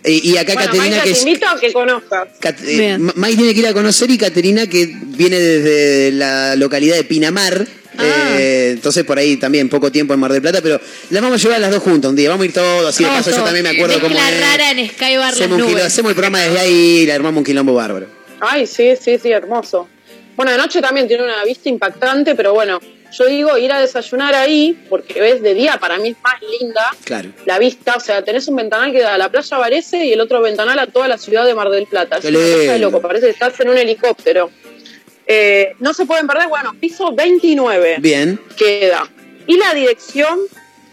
Y, 0.07 0.31
y 0.33 0.37
acá 0.37 0.53
bueno, 0.53 0.65
Caterina, 0.71 0.83
Mayra, 0.97 1.03
que 1.03 1.09
te 1.09 1.15
es. 1.15 1.25
invito 1.25 1.47
a 1.47 1.59
que 1.59 1.73
conozcas. 1.73 2.27
Cat- 2.39 2.59
eh, 2.63 2.99
tiene 3.35 3.53
que 3.55 3.59
ir 3.59 3.67
a 3.67 3.73
conocer 3.73 4.11
y 4.11 4.17
Caterina, 4.19 4.67
que 4.67 4.87
viene 5.01 5.39
desde 5.39 6.11
la 6.11 6.55
localidad 6.57 6.95
de 6.95 7.03
Pinamar. 7.05 7.65
Ah. 7.97 8.35
eh, 8.39 8.69
entonces 8.73 9.03
por 9.03 9.17
ahí 9.17 9.37
también 9.37 9.69
poco 9.69 9.91
tiempo 9.91 10.13
en 10.13 10.19
Mar 10.19 10.31
del 10.31 10.41
Plata, 10.41 10.59
pero 10.61 10.79
las 11.09 11.21
vamos 11.21 11.39
a 11.39 11.43
llevar 11.43 11.57
a 11.57 11.59
las 11.61 11.71
dos 11.71 11.83
juntas 11.83 12.09
un 12.09 12.15
día. 12.15 12.29
Vamos 12.29 12.43
a 12.43 12.45
ir 12.45 12.53
todos, 12.53 12.89
así 12.89 13.03
de 13.03 13.09
paso 13.09 13.31
yo 13.31 13.43
también 13.43 13.63
me 13.63 13.69
acuerdo 13.69 13.99
cómo 13.99 14.15
es. 14.15 14.41
rara 14.41 14.71
en 14.71 14.89
Sky 14.89 15.17
Bar 15.17 15.33
Hacemos, 15.33 15.57
un 15.59 15.63
quilombo- 15.65 15.71
Nubes. 15.71 15.85
hacemos 15.85 16.09
el 16.11 16.15
programa 16.15 16.41
desde 16.41 16.59
ahí 16.59 16.73
y 17.01 17.05
le 17.05 17.13
armamos 17.13 17.37
un 17.39 17.43
quilombo 17.45 17.73
bárbaro. 17.73 18.07
Ay, 18.41 18.67
sí, 18.67 18.93
sí, 18.99 19.17
sí, 19.21 19.31
hermoso. 19.31 19.87
Bueno, 20.35 20.51
de 20.51 20.57
noche 20.57 20.81
también 20.81 21.07
tiene 21.07 21.23
una 21.23 21.43
vista 21.45 21.69
impactante, 21.69 22.35
pero 22.35 22.53
bueno, 22.53 22.81
yo 23.17 23.25
digo 23.27 23.57
ir 23.57 23.71
a 23.71 23.79
desayunar 23.79 24.35
ahí, 24.35 24.77
porque 24.89 25.21
ves 25.21 25.41
de 25.41 25.53
día 25.53 25.77
para 25.79 25.97
mí 25.97 26.09
es 26.09 26.17
más 26.21 26.35
linda 26.59 26.81
Claro. 27.05 27.29
la 27.45 27.57
vista, 27.57 27.95
o 27.95 27.99
sea, 28.01 28.21
tenés 28.25 28.45
un 28.49 28.57
ventanal 28.57 28.91
que 28.91 28.99
da 28.99 29.13
a 29.13 29.17
la 29.17 29.29
playa 29.31 29.57
Varese 29.57 30.03
y 30.05 30.11
el 30.11 30.19
otro 30.19 30.41
ventanal 30.41 30.77
a 30.79 30.87
toda 30.87 31.07
la 31.07 31.17
ciudad 31.17 31.45
de 31.45 31.55
Mar 31.55 31.69
del 31.69 31.85
Plata. 31.87 32.17
Es 32.17 32.25
una 32.25 32.37
cosa 32.39 32.47
de 32.49 32.67
lindo. 32.73 32.77
loco, 32.91 33.01
parece 33.01 33.27
que 33.27 33.31
estás 33.31 33.57
en 33.61 33.69
un 33.69 33.77
helicóptero. 33.77 34.51
Eh, 35.27 35.75
no 35.79 35.93
se 35.93 36.05
pueden 36.05 36.27
perder, 36.27 36.47
bueno, 36.47 36.73
piso 36.79 37.11
29 37.13 37.97
Bien. 37.99 38.39
queda. 38.57 39.09
Y 39.47 39.57
la 39.57 39.73
dirección, 39.73 40.39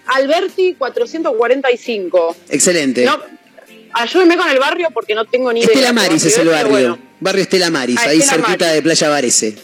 Alberti 0.07 0.75
445. 0.79 2.37
Excelente. 2.51 3.05
No, 3.05 3.21
ayúdenme 3.95 4.37
con 4.37 4.49
el 4.51 4.59
barrio 4.59 4.89
porque 4.93 5.15
no 5.15 5.25
tengo 5.27 5.53
ni 5.53 5.61
idea. 5.61 5.71
Estela 5.73 5.93
Maris 5.93 6.25
es 6.25 6.39
el 6.39 6.49
barrio. 6.49 6.71
bueno, 6.71 6.99
Barrio 7.21 7.43
Estela 7.43 7.71
Maris, 7.71 7.99
Ah, 8.01 8.09
ahí 8.09 8.19
Estela 8.19 8.43
cerquita 8.43 8.65
Maris. 8.67 8.75
de 8.77 8.83
Playa 8.83 9.09
Varese. 9.09 9.55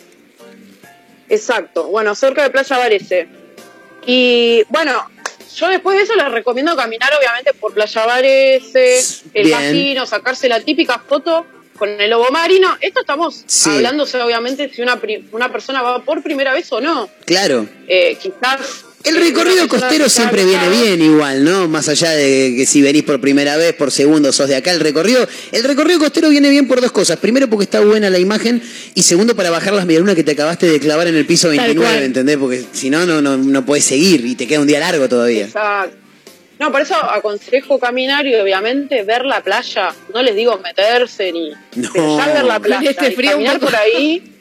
Exacto, 1.28 1.84
bueno, 1.88 2.14
cerca 2.14 2.42
de 2.42 2.50
Playa 2.50 2.78
Varese. 2.78 3.28
Y 4.06 4.62
bueno, 4.68 4.92
yo 5.54 5.68
después 5.68 5.96
de 5.98 6.04
eso 6.04 6.14
les 6.14 6.30
recomiendo 6.30 6.74
caminar 6.76 7.10
obviamente 7.18 7.52
por 7.54 7.74
Playa 7.74 8.06
Varese, 8.06 8.98
el 9.34 9.46
Bien. 9.46 9.58
casino, 9.58 10.06
sacarse 10.06 10.48
la 10.48 10.60
típica 10.60 10.98
foto 10.98 11.46
con 11.78 12.00
el 12.00 12.10
lobo 12.10 12.30
marino. 12.30 12.76
Esto 12.80 13.00
estamos 13.00 13.44
Sí. 13.46 13.70
hablándose 13.70 14.20
obviamente 14.20 14.70
si 14.74 14.82
una, 14.82 15.00
una 15.32 15.50
persona 15.52 15.82
va 15.82 16.02
por 16.04 16.22
primera 16.22 16.52
vez 16.52 16.70
o 16.72 16.80
no. 16.80 17.08
Claro. 17.24 17.66
Eh, 17.86 18.16
quizás... 18.20 18.84
El 19.04 19.16
recorrido 19.16 19.68
costero 19.68 20.08
siempre 20.08 20.44
viene 20.44 20.68
bien 20.68 21.00
igual, 21.00 21.44
¿no? 21.44 21.68
Más 21.68 21.88
allá 21.88 22.10
de 22.10 22.54
que 22.56 22.66
si 22.66 22.82
venís 22.82 23.04
por 23.04 23.20
primera 23.20 23.56
vez, 23.56 23.72
por 23.72 23.92
segundo 23.92 24.32
sos 24.32 24.48
de 24.48 24.56
acá, 24.56 24.72
el 24.72 24.80
recorrido, 24.80 25.26
el 25.52 25.62
recorrido 25.62 26.00
costero 26.00 26.28
viene 26.30 26.50
bien 26.50 26.66
por 26.66 26.80
dos 26.80 26.90
cosas. 26.90 27.16
Primero 27.18 27.48
porque 27.48 27.62
está 27.62 27.78
buena 27.80 28.10
la 28.10 28.18
imagen 28.18 28.60
y 28.96 29.02
segundo 29.04 29.36
para 29.36 29.50
bajar 29.50 29.72
las 29.72 29.86
medialunas 29.86 30.16
que 30.16 30.24
te 30.24 30.32
acabaste 30.32 30.66
de 30.66 30.80
clavar 30.80 31.06
en 31.06 31.14
el 31.14 31.24
piso 31.26 31.46
Tal 31.48 31.58
29, 31.58 31.90
cual. 31.92 32.02
¿entendés? 32.02 32.36
Porque 32.38 32.64
si 32.72 32.90
no, 32.90 33.06
no, 33.06 33.22
no, 33.22 33.36
no 33.36 33.64
podés 33.64 33.84
seguir 33.84 34.26
y 34.26 34.34
te 34.34 34.48
queda 34.48 34.58
un 34.60 34.66
día 34.66 34.80
largo 34.80 35.08
todavía. 35.08 35.44
Exacto. 35.44 35.96
No, 36.58 36.72
por 36.72 36.80
eso 36.80 36.94
aconsejo 36.96 37.78
caminar 37.78 38.26
y 38.26 38.34
obviamente 38.34 39.02
ver 39.04 39.24
la 39.24 39.42
playa. 39.42 39.94
No 40.12 40.22
les 40.22 40.34
digo 40.34 40.58
meterse 40.58 41.32
ni. 41.32 41.50
No. 41.76 41.90
Pero 41.92 42.18
ya 42.18 42.26
ver 42.26 42.44
la 42.44 42.60
playa. 42.60 42.90
Este 42.90 43.08
y 43.08 43.14
frío 43.14 43.30
un 43.30 43.44
caminar 43.44 43.60
por 43.60 43.76
ahí. 43.76 44.34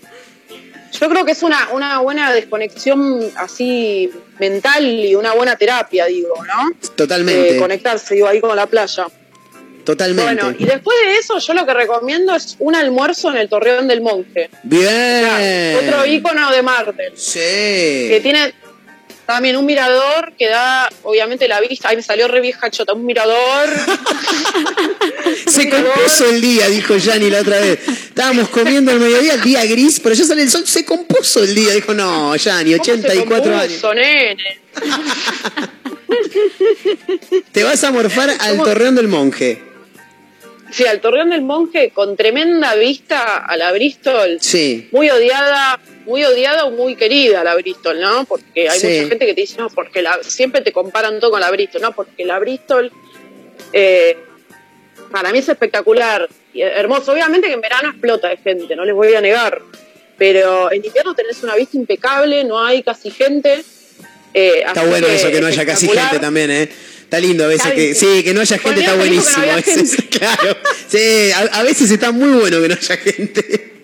Yo 0.99 1.10
creo 1.10 1.26
que 1.26 1.34
es 1.34 1.44
una, 1.44 1.69
una 1.73 1.99
buena 1.99 2.34
desconexión 2.34 3.30
así 3.35 4.10
mental 4.39 4.85
y 4.85 5.15
una 5.15 5.34
buena 5.34 5.56
terapia, 5.56 6.06
digo, 6.06 6.44
¿no? 6.45 6.72
Totalmente. 6.95 7.56
Eh, 7.56 7.60
conectarse, 7.60 8.15
digo, 8.15 8.27
ahí 8.27 8.39
con 8.39 8.56
la 8.56 8.65
playa. 8.65 9.06
Totalmente. 9.84 10.34
Bueno, 10.34 10.56
y 10.60 10.65
después 10.65 10.98
de 11.06 11.14
eso, 11.18 11.39
yo 11.39 11.53
lo 11.53 11.65
que 11.65 11.73
recomiendo 11.73 12.35
es 12.35 12.57
un 12.60 12.76
almuerzo 12.76 13.31
en 13.31 13.38
el 13.38 13.48
Torreón 13.48 13.88
del 13.88 14.02
Monje. 14.02 14.49
Bien. 14.64 15.77
Otro 15.77 16.06
ícono 16.06 16.52
de 16.52 16.61
Marte. 16.61 17.11
Sí. 17.15 17.39
Que 17.39 18.19
tiene 18.22 18.53
también 19.28 19.58
un 19.58 19.66
mirador 19.66 20.34
que 20.38 20.48
da, 20.48 20.90
obviamente, 21.04 21.48
la 21.48 21.60
vista. 21.60 21.90
Ahí 21.90 21.98
me 21.98 22.02
salió 22.02 22.28
re 22.28 22.41
vieja 22.41 22.72
chota, 22.72 22.94
un 22.94 23.06
mirador. 23.06 23.70
Se 25.48 25.70
compuso 25.70 26.30
el 26.30 26.41
día, 26.41 26.68
dijo 26.68 26.95
Yanni 26.95 27.30
la 27.30 27.41
otra 27.41 27.60
vez. 27.60 27.80
Estábamos 27.88 28.49
comiendo 28.49 28.91
al 28.91 28.99
mediodía, 28.99 29.34
el 29.34 29.41
día 29.41 29.66
gris, 29.66 29.99
pero 29.99 30.16
ya 30.16 30.24
sale 30.24 30.41
el 30.41 30.49
sol, 30.49 30.66
se 30.66 30.86
compuso 30.86 31.44
el 31.44 31.54
día. 31.54 31.74
Dijo, 31.74 31.94
no, 31.94 32.36
Yanni, 32.36 32.74
84 32.74 33.54
años. 33.54 33.82
Compuso, 33.82 33.94
nene. 33.94 34.62
Te 37.52 37.64
vas 37.64 37.84
a 37.84 37.91
morfar 37.91 38.32
al 38.40 38.58
torreón 38.58 38.95
del 38.95 39.08
monje. 39.08 39.62
Sí, 40.72 40.86
al 40.86 40.99
Torreón 40.99 41.30
del 41.30 41.44
Monje 41.44 41.91
con 41.91 42.18
tremenda 42.18 42.76
vista 42.76 43.38
a 43.38 43.56
la 43.56 43.72
Bristol. 43.72 44.38
Sí. 44.41 44.90
Muy 44.91 45.10
odiada, 45.10 45.80
muy 46.07 46.23
odiada 46.23 46.65
o 46.65 46.71
muy 46.71 46.95
querida 46.95 47.43
la 47.43 47.53
Bristol, 47.55 47.99
¿no? 47.99 48.25
Porque 48.25 48.67
hay 48.69 48.79
Sí. 48.79 48.88
mucha 48.88 49.09
gente 49.09 49.25
que 49.27 49.34
te 49.34 49.41
dice, 49.41 49.57
no, 49.57 49.69
porque 49.69 50.01
la, 50.01 50.17
siempre 50.23 50.61
te 50.61 50.71
comparan 50.71 51.19
todo 51.19 51.31
con 51.31 51.41
la 51.41 51.51
Bristol, 51.51 51.81
¿no? 51.81 51.91
Porque 51.91 52.25
la 52.25 52.39
Bristol, 52.39 52.91
eh, 53.73 54.17
para 55.11 55.31
mí 55.31 55.39
es 55.39 55.49
espectacular 55.49 56.27
y 56.53 56.61
hermoso. 56.61 57.11
Obviamente 57.11 57.47
que 57.47 57.53
en 57.53 57.61
verano 57.61 57.89
explota 57.89 58.29
de 58.29 58.38
gente, 58.38 58.75
no 58.75 58.85
les 58.85 58.95
voy 58.95 59.13
a 59.13 59.21
negar. 59.21 59.61
Pero 60.17 60.71
en 60.71 60.84
invierno 60.84 61.13
tenés 61.13 61.43
una 61.43 61.55
vista 61.55 61.77
impecable, 61.77 62.43
no 62.43 62.63
hay 62.63 62.81
casi 62.81 63.11
gente. 63.11 63.63
eh, 64.34 64.63
Está 64.65 64.84
bueno 64.85 65.07
eso, 65.07 65.29
que 65.29 65.39
no 65.41 65.47
haya 65.47 65.65
casi 65.65 65.88
gente 65.88 66.19
también, 66.19 66.49
¿eh? 66.49 66.69
Está 67.03 67.19
lindo 67.19 67.45
a 67.45 67.47
veces 67.47 67.71
que. 67.73 67.93
Sí, 67.93 68.23
que 68.23 68.34
no 68.34 68.41
haya 68.41 68.57
gente 68.57 68.79
está 68.81 68.95
buenísimo. 68.95 69.45
no 69.45 69.51
a 69.53 69.61
claro. 70.09 70.57
Sí, 70.88 71.31
a, 71.31 71.39
a 71.59 71.63
veces 71.63 71.91
está 71.91 72.11
muy 72.11 72.39
bueno 72.39 72.59
que 72.61 72.67
no 72.69 72.75
haya 72.75 72.97
gente. 72.97 73.77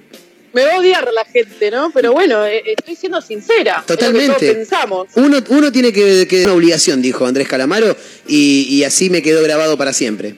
Me 0.53 0.63
va 0.65 0.73
a 0.75 0.77
odiar 0.79 1.11
la 1.11 1.25
gente, 1.25 1.71
¿no? 1.71 1.91
Pero 1.91 2.13
bueno, 2.13 2.45
eh, 2.45 2.61
estoy 2.77 2.95
siendo 2.95 3.19
sincera. 3.21 3.71
Es 3.71 3.77
lo 3.77 3.85
que 3.85 3.93
Totalmente. 3.95 4.27
todos 4.39 4.55
pensamos. 4.55 5.07
Uno, 5.15 5.39
uno 5.49 5.71
tiene 5.71 5.91
que, 5.91 6.27
que 6.27 6.43
una 6.43 6.53
obligación, 6.53 7.01
dijo 7.01 7.25
Andrés 7.25 7.47
Calamaro, 7.47 7.95
y, 8.27 8.67
y 8.69 8.83
así 8.83 9.09
me 9.09 9.21
quedó 9.23 9.41
grabado 9.41 9.77
para 9.77 9.93
siempre. 9.93 10.35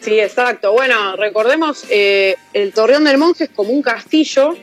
Sí, 0.00 0.18
exacto. 0.20 0.72
Bueno, 0.72 1.16
recordemos, 1.16 1.84
eh, 1.90 2.36
el 2.52 2.72
Torreón 2.72 3.04
del 3.04 3.18
Monje 3.18 3.44
es 3.44 3.50
como 3.50 3.70
un 3.70 3.82
castillo 3.82 4.56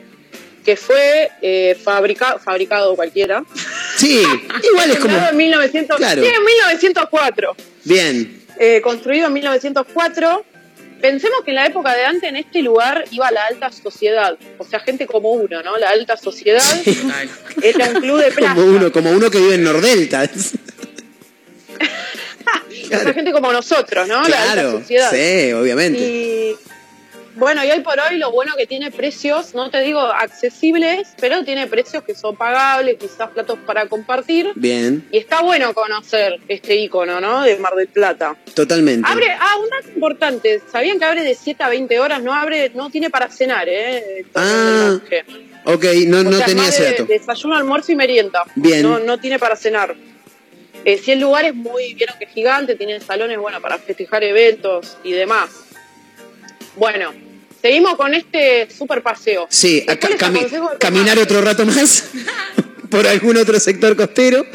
que 0.63 0.77
fue 0.77 1.30
eh, 1.41 1.77
fabrica- 1.81 2.39
fabricado 2.39 2.95
cualquiera. 2.95 3.43
Sí, 3.97 4.23
igual 4.71 4.91
es 4.91 4.99
como. 4.99 5.17
En 5.30 5.35
1900, 5.38 5.97
Claro. 5.97 6.21
sí, 6.23 6.27
en 6.30 6.43
1904. 6.45 7.55
Bien. 7.84 8.41
Eh, 8.59 8.80
construido 8.81 9.27
en 9.27 9.34
1904. 9.34 10.45
Pensemos 11.03 11.43
que 11.43 11.51
en 11.51 11.55
la 11.55 11.65
época 11.65 11.93
de 11.93 12.05
antes 12.05 12.30
en 12.30 12.38
este 12.38 12.61
lugar 12.61 13.03
iba 13.11 13.30
la 13.30 13.45
alta 13.47 13.69
sociedad, 13.73 14.38
o 14.57 14.63
sea, 14.63 14.80
gente 14.80 15.05
como 15.05 15.31
uno, 15.34 15.61
¿no? 15.61 15.75
La 15.77 15.89
alta 15.89 16.15
sociedad 16.15 16.63
era 17.61 17.89
un 17.89 17.95
club 17.99 18.21
de 18.23 18.31
playa. 18.31 18.55
Como 18.55 18.65
uno, 18.67 18.89
como 18.89 19.11
uno 19.11 19.30
que 19.30 19.38
vive 19.39 19.55
en 19.55 19.63
Nordelta. 19.65 20.23
O 22.85 22.88
sea, 22.95 23.13
gente 23.13 23.31
como 23.31 23.51
nosotros, 23.51 24.07
¿no? 24.07 24.27
la 24.27 24.38
alta 24.43 24.53
Claro, 24.53 24.71
sociedad. 24.80 25.09
sí, 25.11 25.51
obviamente. 25.53 25.99
Y 25.99 26.55
bueno, 27.35 27.64
y 27.65 27.72
hoy 27.72 27.80
por 27.81 27.99
hoy 27.99 28.18
lo 28.18 28.31
bueno 28.31 28.53
que 28.57 28.68
tiene 28.68 28.91
precios, 28.91 29.53
no 29.55 29.69
te 29.69 29.81
digo 29.81 29.99
accesibles, 29.99 31.10
pero 31.19 31.43
tiene 31.43 31.68
precios 31.68 32.03
que 32.03 32.14
son 32.15 32.35
pagables, 32.35 32.97
quizás 32.99 33.30
platos 33.31 33.57
para 33.65 33.88
compartir. 33.88 34.51
Bien, 34.55 35.07
Y 35.11 35.18
está 35.18 35.41
bueno 35.41 35.73
conocer 35.73 36.39
este 36.47 36.76
icono, 36.76 37.19
¿no? 37.22 37.41
De 37.43 37.57
Mar 37.57 37.76
del 37.76 37.88
Plata. 37.88 38.35
totalmente. 38.53 39.10
Abre, 39.10 39.27
ah, 39.39 39.57
un 39.61 39.69
dato 39.69 39.89
importante, 39.95 40.61
¿sabían 40.72 40.99
que 40.99 41.05
abre 41.05 41.23
de 41.23 41.35
7 41.35 41.64
a 41.64 41.69
20 41.69 41.99
horas? 41.99 42.22
No 42.22 42.34
abre, 42.34 42.72
no 42.76 42.89
tiene 42.89 43.10
para 43.10 43.30
cenar, 43.30 43.68
¿eh? 43.69 44.26
Ah, 44.35 44.99
ok, 45.65 45.85
no, 46.07 46.19
O 46.19 46.23
no 46.23 46.38
sea, 46.38 46.45
tenía 46.45 46.64
más 46.64 46.73
ese 46.73 46.84
de- 46.84 46.91
dato. 46.91 47.05
Desayuno, 47.05 47.55
almuerzo 47.55 47.91
y 47.91 47.95
merienda. 47.95 48.43
Bien. 48.55 48.84
No, 48.84 48.99
no 48.99 49.18
tiene 49.18 49.39
para 49.39 49.55
cenar. 49.55 49.95
Eh, 50.85 50.97
si 50.97 51.11
el 51.14 51.19
lugar 51.22 51.45
es 51.45 51.55
muy, 51.55 51.93
vieron 51.93 52.18
que 52.19 52.26
es 52.26 52.31
gigante, 52.31 52.76
tiene 52.76 52.99
salones, 52.99 53.38
bueno, 53.39 53.61
para 53.61 53.77
festejar 53.80 54.23
eventos 54.23 54.97
y 55.03 55.14
demás. 55.14 55.49
Bueno, 56.75 57.13
seguimos 57.61 57.95
con 57.95 58.13
este 58.13 58.69
super 58.69 59.01
paseo. 59.01 59.47
Sí, 59.49 59.83
a 59.87 59.91
Después 59.91 60.11
les 60.11 60.19
ca- 60.19 60.27
cami- 60.27 60.37
aconsejo 60.39 60.69
que 60.71 60.77
caminar 60.77 61.19
otro 61.19 61.41
rato 61.41 61.65
más 61.65 62.09
por 62.89 63.05
algún 63.07 63.37
otro 63.37 63.59
sector 63.59 63.95
costero. 63.95 64.45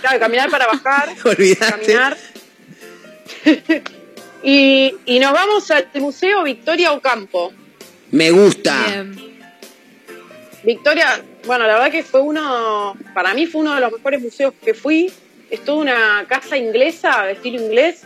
Claro, 0.00 0.20
caminar 0.20 0.50
para 0.50 0.66
bajar. 0.66 1.08
Olvidate. 1.24 1.92
Caminar. 1.92 2.16
y, 4.42 4.94
y 5.06 5.18
nos 5.18 5.32
vamos 5.32 5.70
al 5.70 5.88
Museo 5.94 6.42
Victoria 6.42 6.92
Ocampo. 6.92 7.52
Me 8.10 8.30
gusta. 8.30 9.04
Victoria, 10.62 11.22
bueno, 11.44 11.66
la 11.66 11.74
verdad 11.74 11.90
que 11.92 12.02
fue 12.02 12.20
uno, 12.20 12.96
para 13.14 13.34
mí 13.34 13.46
fue 13.46 13.60
uno 13.60 13.74
de 13.74 13.80
los 13.80 13.92
mejores 13.92 14.20
museos 14.20 14.52
que 14.64 14.74
fui. 14.74 15.12
Es 15.50 15.64
toda 15.64 15.78
una 15.78 16.24
casa 16.28 16.56
inglesa, 16.56 17.24
de 17.24 17.32
estilo 17.34 17.60
inglés, 17.62 18.02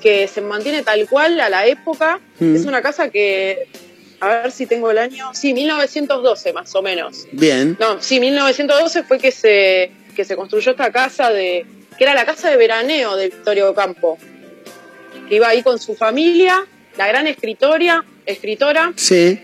que 0.00 0.26
se 0.28 0.40
mantiene 0.40 0.82
tal 0.82 1.08
cual 1.08 1.40
a 1.40 1.48
la 1.48 1.66
época. 1.66 2.20
Mm. 2.38 2.56
Es 2.56 2.64
una 2.64 2.82
casa 2.82 3.10
que, 3.10 3.68
a 4.20 4.28
ver 4.28 4.52
si 4.52 4.66
tengo 4.66 4.90
el 4.90 4.98
año, 4.98 5.30
sí, 5.34 5.52
1912 5.54 6.52
más 6.52 6.74
o 6.74 6.82
menos. 6.82 7.26
Bien. 7.32 7.76
No, 7.78 8.00
sí, 8.02 8.20
1912 8.20 9.02
fue 9.04 9.18
que 9.18 9.30
se, 9.32 9.92
que 10.16 10.24
se 10.24 10.36
construyó 10.36 10.72
esta 10.72 10.90
casa 10.90 11.30
de, 11.30 11.66
que 11.96 12.04
era 12.04 12.14
la 12.14 12.24
casa 12.24 12.50
de 12.50 12.56
veraneo 12.56 13.16
de 13.16 13.26
Victoria 13.26 13.68
Ocampo. 13.68 14.18
Que 15.28 15.36
iba 15.36 15.48
ahí 15.48 15.62
con 15.62 15.78
su 15.78 15.94
familia, 15.94 16.66
la 16.96 17.06
gran 17.06 17.26
escritoria, 17.26 18.04
escritora, 18.26 18.92
Sí. 18.96 19.40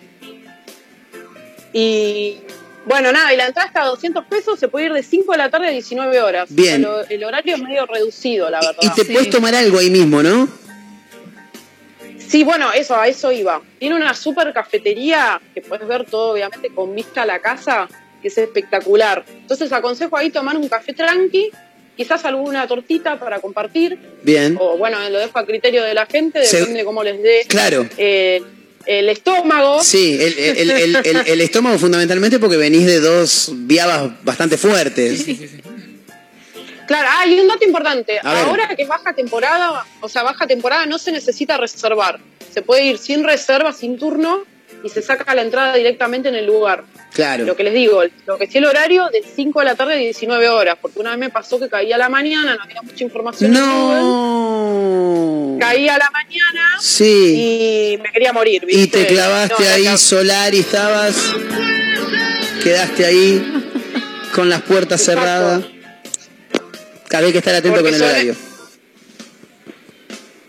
y 1.72 2.38
bueno, 2.86 3.12
nada, 3.12 3.34
y 3.34 3.36
la 3.36 3.46
entrada 3.46 3.66
está 3.68 3.82
a 3.82 3.86
200 3.86 4.24
pesos, 4.26 4.58
se 4.58 4.68
puede 4.68 4.86
ir 4.86 4.92
de 4.92 5.02
5 5.02 5.32
de 5.32 5.38
la 5.38 5.50
tarde 5.50 5.66
a 5.68 5.70
19 5.70 6.20
horas. 6.22 6.48
Bien. 6.50 6.84
O 6.84 6.88
sea, 6.88 7.02
lo- 7.02 7.08
el 7.08 7.24
horario 7.24 7.56
es 7.56 7.62
medio 7.62 7.84
reducido, 7.86 8.48
la 8.48 8.60
verdad. 8.60 8.76
Y 8.82 8.90
te 8.90 9.04
puedes 9.04 9.28
tomar 9.30 9.54
algo 9.54 9.78
ahí 9.78 9.90
mismo, 9.90 10.22
¿no? 10.22 10.48
Sí, 12.18 12.42
bueno, 12.42 12.72
eso, 12.72 12.96
a 12.96 13.06
eso 13.06 13.30
iba. 13.30 13.60
Tiene 13.78 13.94
una 13.94 14.12
super 14.14 14.52
cafetería 14.52 15.40
que 15.54 15.60
puedes 15.62 15.86
ver 15.86 16.04
todo, 16.04 16.32
obviamente, 16.32 16.70
con 16.70 16.94
vista 16.94 17.22
a 17.22 17.26
la 17.26 17.38
casa, 17.40 17.88
que 18.20 18.28
es 18.28 18.38
espectacular. 18.38 19.24
Entonces 19.28 19.72
aconsejo 19.72 20.16
ahí 20.16 20.30
tomar 20.30 20.56
un 20.56 20.68
café 20.68 20.92
tranqui, 20.92 21.50
quizás 21.96 22.24
alguna 22.24 22.66
tortita 22.66 23.18
para 23.18 23.38
compartir, 23.40 23.98
Bien. 24.22 24.56
o 24.60 24.76
bueno, 24.76 24.98
lo 25.08 25.18
dejo 25.18 25.38
a 25.38 25.46
criterio 25.46 25.84
de 25.84 25.94
la 25.94 26.06
gente, 26.06 26.44
Se- 26.44 26.58
depende 26.58 26.80
de 26.80 26.84
cómo 26.84 27.04
les 27.04 27.22
dé 27.22 27.44
Claro. 27.48 27.86
eh, 27.96 28.42
el 28.86 29.08
estómago. 29.08 29.82
Sí, 29.82 30.14
el, 30.20 30.38
el- 30.38 30.70
el- 30.70 30.96
el- 30.96 31.16
el 31.26 31.40
estómago 31.40 31.78
fundamentalmente 31.78 32.38
porque 32.38 32.56
venís 32.56 32.86
de 32.86 33.00
dos 33.00 33.50
viabas 33.52 34.10
bastante 34.24 34.56
fuertes. 34.56 35.24
Claro, 36.86 37.08
ah, 37.12 37.26
y 37.26 37.38
un 37.40 37.48
dato 37.48 37.64
importante. 37.64 38.20
A 38.22 38.32
ver. 38.34 38.44
Ahora 38.44 38.74
que 38.76 38.84
baja 38.86 39.12
temporada, 39.12 39.84
o 40.00 40.08
sea, 40.08 40.22
baja 40.22 40.46
temporada 40.46 40.86
no 40.86 40.98
se 40.98 41.10
necesita 41.10 41.56
reservar. 41.56 42.20
Se 42.52 42.62
puede 42.62 42.84
ir 42.84 42.98
sin 42.98 43.24
reserva, 43.24 43.72
sin 43.72 43.98
turno, 43.98 44.44
y 44.82 44.88
se 44.88 45.02
saca 45.02 45.34
la 45.34 45.42
entrada 45.42 45.74
directamente 45.74 46.28
en 46.28 46.34
el 46.34 46.46
lugar. 46.46 46.84
Claro. 47.12 47.44
Lo 47.44 47.56
que 47.56 47.64
les 47.64 47.74
digo, 47.74 48.02
lo 48.26 48.38
que 48.38 48.46
sí 48.46 48.58
el 48.58 48.66
horario 48.66 49.08
de 49.10 49.22
5 49.22 49.60
de 49.60 49.64
la 49.64 49.74
tarde 49.74 49.94
a 49.94 49.96
19 49.96 50.48
horas, 50.48 50.76
porque 50.80 50.98
una 51.00 51.10
vez 51.10 51.18
me 51.18 51.30
pasó 51.30 51.58
que 51.58 51.68
caía 51.68 51.96
a 51.96 51.98
la 51.98 52.08
mañana, 52.08 52.56
no 52.56 52.62
había 52.64 52.82
mucha 52.82 53.04
información. 53.04 53.52
No. 53.52 55.56
caía 55.58 55.94
a 55.94 55.98
la 55.98 56.10
mañana 56.10 56.76
Sí. 56.80 57.94
y 57.94 57.98
me 58.02 58.12
quería 58.12 58.32
morir. 58.32 58.62
Y 58.68 58.76
¿viste? 58.76 59.04
te 59.04 59.14
clavaste 59.14 59.62
No, 59.64 59.70
ahí 59.74 59.84
la- 59.84 59.96
solar 59.96 60.54
y 60.54 60.60
estabas. 60.60 61.16
Quedaste 62.62 63.06
ahí 63.06 63.64
con 64.34 64.48
las 64.50 64.62
puertas 64.62 65.00
Exacto. 65.00 65.20
cerradas. 65.22 65.64
Vez 67.08 67.32
que 67.32 67.38
estar 67.38 67.54
atento 67.54 67.76
Porque 67.78 67.92
con 67.92 67.94
el 67.94 68.02
horario. 68.02 68.36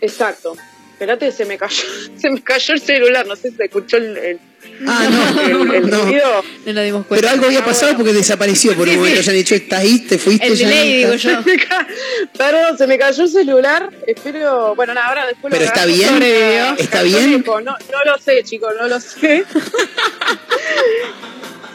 Exacto. 0.00 0.54
Espérate, 0.98 1.30
se 1.30 1.44
me 1.44 1.56
cayó, 1.56 1.84
se 2.20 2.28
me 2.28 2.42
cayó 2.42 2.74
el 2.74 2.80
celular, 2.80 3.24
no 3.24 3.36
sé 3.36 3.50
si 3.50 3.56
se 3.56 3.64
escuchó 3.66 3.98
el, 3.98 4.16
el, 4.16 4.38
Ah, 4.84 5.06
no, 5.08 5.40
el, 5.42 5.74
el 5.76 5.88
no. 5.90 6.02
ruido. 6.02 6.44
No 6.66 6.72
nos 6.72 6.84
dimos 6.84 7.06
cuenta. 7.06 7.20
Pero 7.26 7.32
algo 7.32 7.46
había 7.46 7.64
pasado 7.64 7.94
porque 7.96 8.12
desapareció 8.12 8.74
por 8.74 8.88
un 8.88 8.96
momento. 8.96 9.20
sí. 9.20 9.26
Ya 9.26 9.30
han 9.30 9.36
dicho, 9.38 9.54
estás 9.54 9.78
ahí, 9.80 10.00
te 10.00 10.18
fuiste. 10.18 10.46
El 10.48 10.56
ya 10.56 10.68
delay, 10.68 11.04
no 11.04 11.12
digo 11.12 11.14
yo. 11.14 11.40
Perdón, 12.36 12.76
se 12.78 12.86
me 12.88 12.98
cayó 12.98 13.22
el 13.22 13.28
celular. 13.28 13.90
Espero. 14.06 14.74
Bueno, 14.74 14.94
nada, 14.94 15.06
ahora 15.08 15.26
después 15.28 15.52
Pero 15.52 15.62
lo 15.64 15.68
está 15.68 15.86
bien, 15.86 16.08
Sobrevivió. 16.08 16.74
¿está 16.78 17.02
bien? 17.02 17.44
No, 17.46 17.60
no 17.62 18.04
lo 18.04 18.18
sé, 18.18 18.42
chicos, 18.42 18.72
no 18.80 18.88
lo 18.88 19.00
sé. 19.00 19.44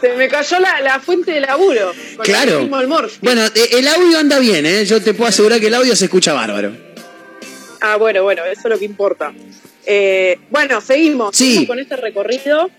se 0.00 0.12
me 0.16 0.28
cayó 0.28 0.58
la, 0.60 0.80
la 0.82 1.00
fuente 1.00 1.32
de 1.32 1.40
laburo. 1.40 1.92
con 2.16 2.24
Claro. 2.24 2.60
el. 2.60 2.68
Bueno, 3.22 3.42
eh, 3.54 3.68
el 3.72 3.88
audio 3.88 4.18
anda 4.18 4.38
bien, 4.38 4.66
¿eh? 4.66 4.84
Yo 4.84 5.00
te 5.02 5.14
puedo 5.14 5.28
asegurar 5.30 5.58
que 5.60 5.68
el 5.68 5.74
audio 5.74 5.96
se 5.96 6.04
escucha 6.04 6.32
bárbaro. 6.34 6.76
Ah, 7.86 7.96
bueno, 7.96 8.22
bueno, 8.22 8.42
eso 8.46 8.60
es 8.64 8.70
lo 8.70 8.78
que 8.78 8.86
importa. 8.86 9.32
Eh, 9.84 10.38
bueno, 10.48 10.80
seguimos, 10.80 11.36
Sí. 11.36 11.44
seguimos 11.46 11.66
con 11.68 11.78
este 11.78 11.96
recorrido. 11.96 12.70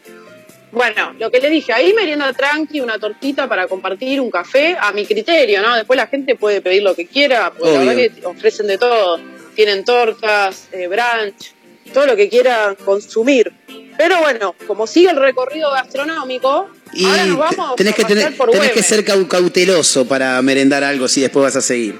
Bueno, 0.71 1.13
lo 1.19 1.29
que 1.29 1.39
le 1.39 1.49
dije, 1.51 1.71
ahí 1.73 1.93
merienda 1.93 2.33
tranqui, 2.33 2.81
una 2.81 2.97
tortita 2.97 3.47
para 3.47 3.67
compartir, 3.67 4.19
un 4.19 4.31
café, 4.31 4.75
a 4.79 4.91
mi 4.91 5.05
criterio, 5.05 5.61
¿no? 5.61 5.75
Después 5.75 5.95
la 5.95 6.07
gente 6.07 6.35
puede 6.35 6.59
pedir 6.61 6.81
lo 6.83 6.95
que 6.95 7.05
quiera, 7.05 7.51
porque 7.51 7.71
la 7.73 7.79
verdad 7.79 7.95
que 7.95 8.25
ofrecen 8.25 8.67
de 8.67 8.77
todo. 8.79 9.19
Tienen 9.55 9.85
tortas, 9.85 10.67
eh, 10.73 10.87
brunch, 10.87 11.53
todo 11.93 12.07
lo 12.07 12.15
que 12.15 12.27
quieran 12.27 12.75
consumir. 12.83 13.53
Pero 13.97 14.19
bueno, 14.19 14.55
como 14.67 14.87
sigue 14.87 15.11
el 15.11 15.17
recorrido 15.17 15.71
gastronómico, 15.71 16.67
Y 16.93 17.05
ahora 17.05 17.25
nos 17.25 17.37
vamos 17.37 17.75
tenés 17.77 17.93
a 17.93 17.95
que, 17.95 18.03
tener, 18.05 18.35
por 18.35 18.49
tenés 18.51 18.71
que 18.71 18.83
ser 18.83 19.05
cau- 19.05 19.27
cauteloso 19.27 20.05
para 20.07 20.41
merendar 20.41 20.83
algo 20.83 21.07
si 21.07 21.21
después 21.21 21.43
vas 21.43 21.55
a 21.55 21.61
seguir. 21.61 21.95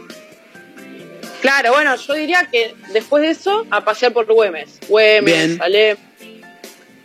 Claro, 1.46 1.74
bueno, 1.74 1.96
yo 1.96 2.14
diría 2.16 2.48
que 2.52 2.74
después 2.92 3.22
de 3.22 3.30
eso, 3.30 3.66
a 3.70 3.86
pasear 3.86 4.12
por 4.14 4.26
Güemes. 4.26 4.80
Güemes. 4.88 5.58
Salem. 5.58 5.98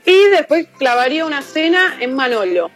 Y 0.06 0.24
después 0.30 0.66
clavaría 0.78 1.26
una 1.26 1.42
cena 1.42 1.98
en 2.00 2.14
Manolo. 2.14 2.70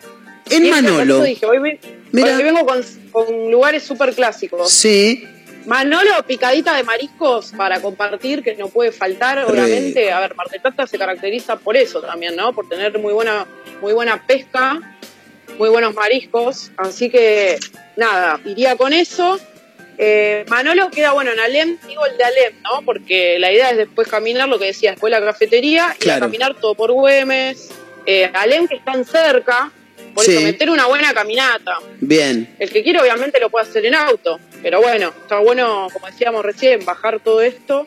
En 0.51 0.67
Y 0.67 0.71
Manolo. 0.71 1.23
dije, 1.23 1.47
hoy, 1.47 1.81
Mira. 2.13 2.37
vengo 2.37 2.67
con, 2.67 2.83
con 3.13 3.51
lugares 3.51 3.83
súper 3.83 4.15
clásicos. 4.15 4.71
Sí. 4.71 5.27
Manolo, 5.65 6.11
picadita 6.27 6.77
de 6.77 6.83
mariscos 6.83 7.53
para 7.57 7.81
compartir, 7.81 8.43
que 8.43 8.55
no 8.57 8.69
puede 8.69 8.93
faltar, 8.93 9.39
Re. 9.39 9.45
obviamente. 9.47 10.13
A 10.13 10.21
ver, 10.21 10.35
Mar 10.35 10.49
del 10.51 10.61
Plata 10.61 10.87
se 10.87 10.99
caracteriza 10.99 11.57
por 11.57 11.77
eso 11.79 12.03
también, 12.03 12.37
¿no? 12.37 12.53
Por 12.53 12.69
tener 12.69 12.99
muy 12.99 13.15
buena, 13.15 13.47
muy 13.81 13.95
buena 13.95 14.23
pesca, 14.27 14.81
muy 15.59 15.71
buenos 15.71 15.95
mariscos. 15.95 16.71
Así 16.77 17.09
que, 17.09 17.59
nada, 17.97 18.39
iría 18.45 18.77
con 18.77 18.93
eso. 18.93 19.41
Eh, 19.99 20.45
Manolo 20.49 20.91
queda, 20.91 21.13
bueno, 21.13 21.33
en 21.33 21.39
Alem, 21.41 21.79
digo 21.87 22.05
el 22.07 22.17
de 22.17 22.25
Alem, 22.25 22.55
¿no? 22.63 22.83
Porque 22.85 23.39
la 23.39 23.53
idea 23.53 23.71
es 23.71 23.77
después 23.77 24.09
caminar, 24.09 24.49
lo 24.49 24.59
que 24.59 24.67
decía, 24.67 24.91
después 24.93 25.11
la 25.11 25.21
cafetería, 25.21 25.95
y 26.05 26.09
a 26.11 26.19
caminar 26.21 26.55
todo 26.61 26.75
por 26.75 26.93
Güemes. 26.93 27.71
Eh, 28.07 28.31
Alem, 28.35 28.67
que 28.69 28.75
están 28.77 29.05
cerca, 29.05 29.71
por 30.15 30.25
Sí. 30.25 30.33
eso 30.33 30.41
meter 30.43 30.71
una 30.71 30.87
buena 30.87 31.15
caminata. 31.15 31.79
Bien. 32.01 32.55
El 32.59 32.71
que 32.71 32.83
quiere 32.83 33.01
obviamente 33.01 33.39
lo 33.41 33.51
puede 33.51 33.67
hacer 33.69 33.87
en 33.87 33.95
auto, 33.95 34.39
pero 34.63 34.81
bueno, 34.81 35.13
está 35.23 35.39
bueno, 35.39 35.89
como 35.93 36.07
decíamos 36.07 36.45
recién, 36.45 36.85
bajar 36.85 37.21
todo 37.21 37.41
esto, 37.41 37.87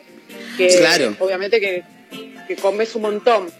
que 0.56 0.68
Claro. 0.68 1.14
obviamente 1.18 1.60
que, 1.60 1.84
que 2.48 2.56
comes 2.56 2.94
un 2.94 3.02
montón. 3.02 3.50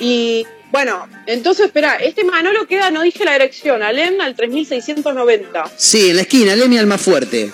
Y 0.00 0.46
bueno, 0.72 1.08
entonces 1.26 1.66
espera, 1.66 1.96
este 1.96 2.24
Manolo 2.24 2.66
queda, 2.66 2.90
no 2.90 3.02
dije 3.02 3.24
la 3.24 3.32
dirección, 3.32 3.82
Alem 3.82 4.20
al 4.20 4.34
3690. 4.36 5.64
Sí, 5.76 6.10
en 6.10 6.16
la 6.16 6.22
esquina, 6.22 6.54
Lemmy 6.56 6.78
al 6.78 6.86
más 6.86 7.00
fuerte. 7.00 7.52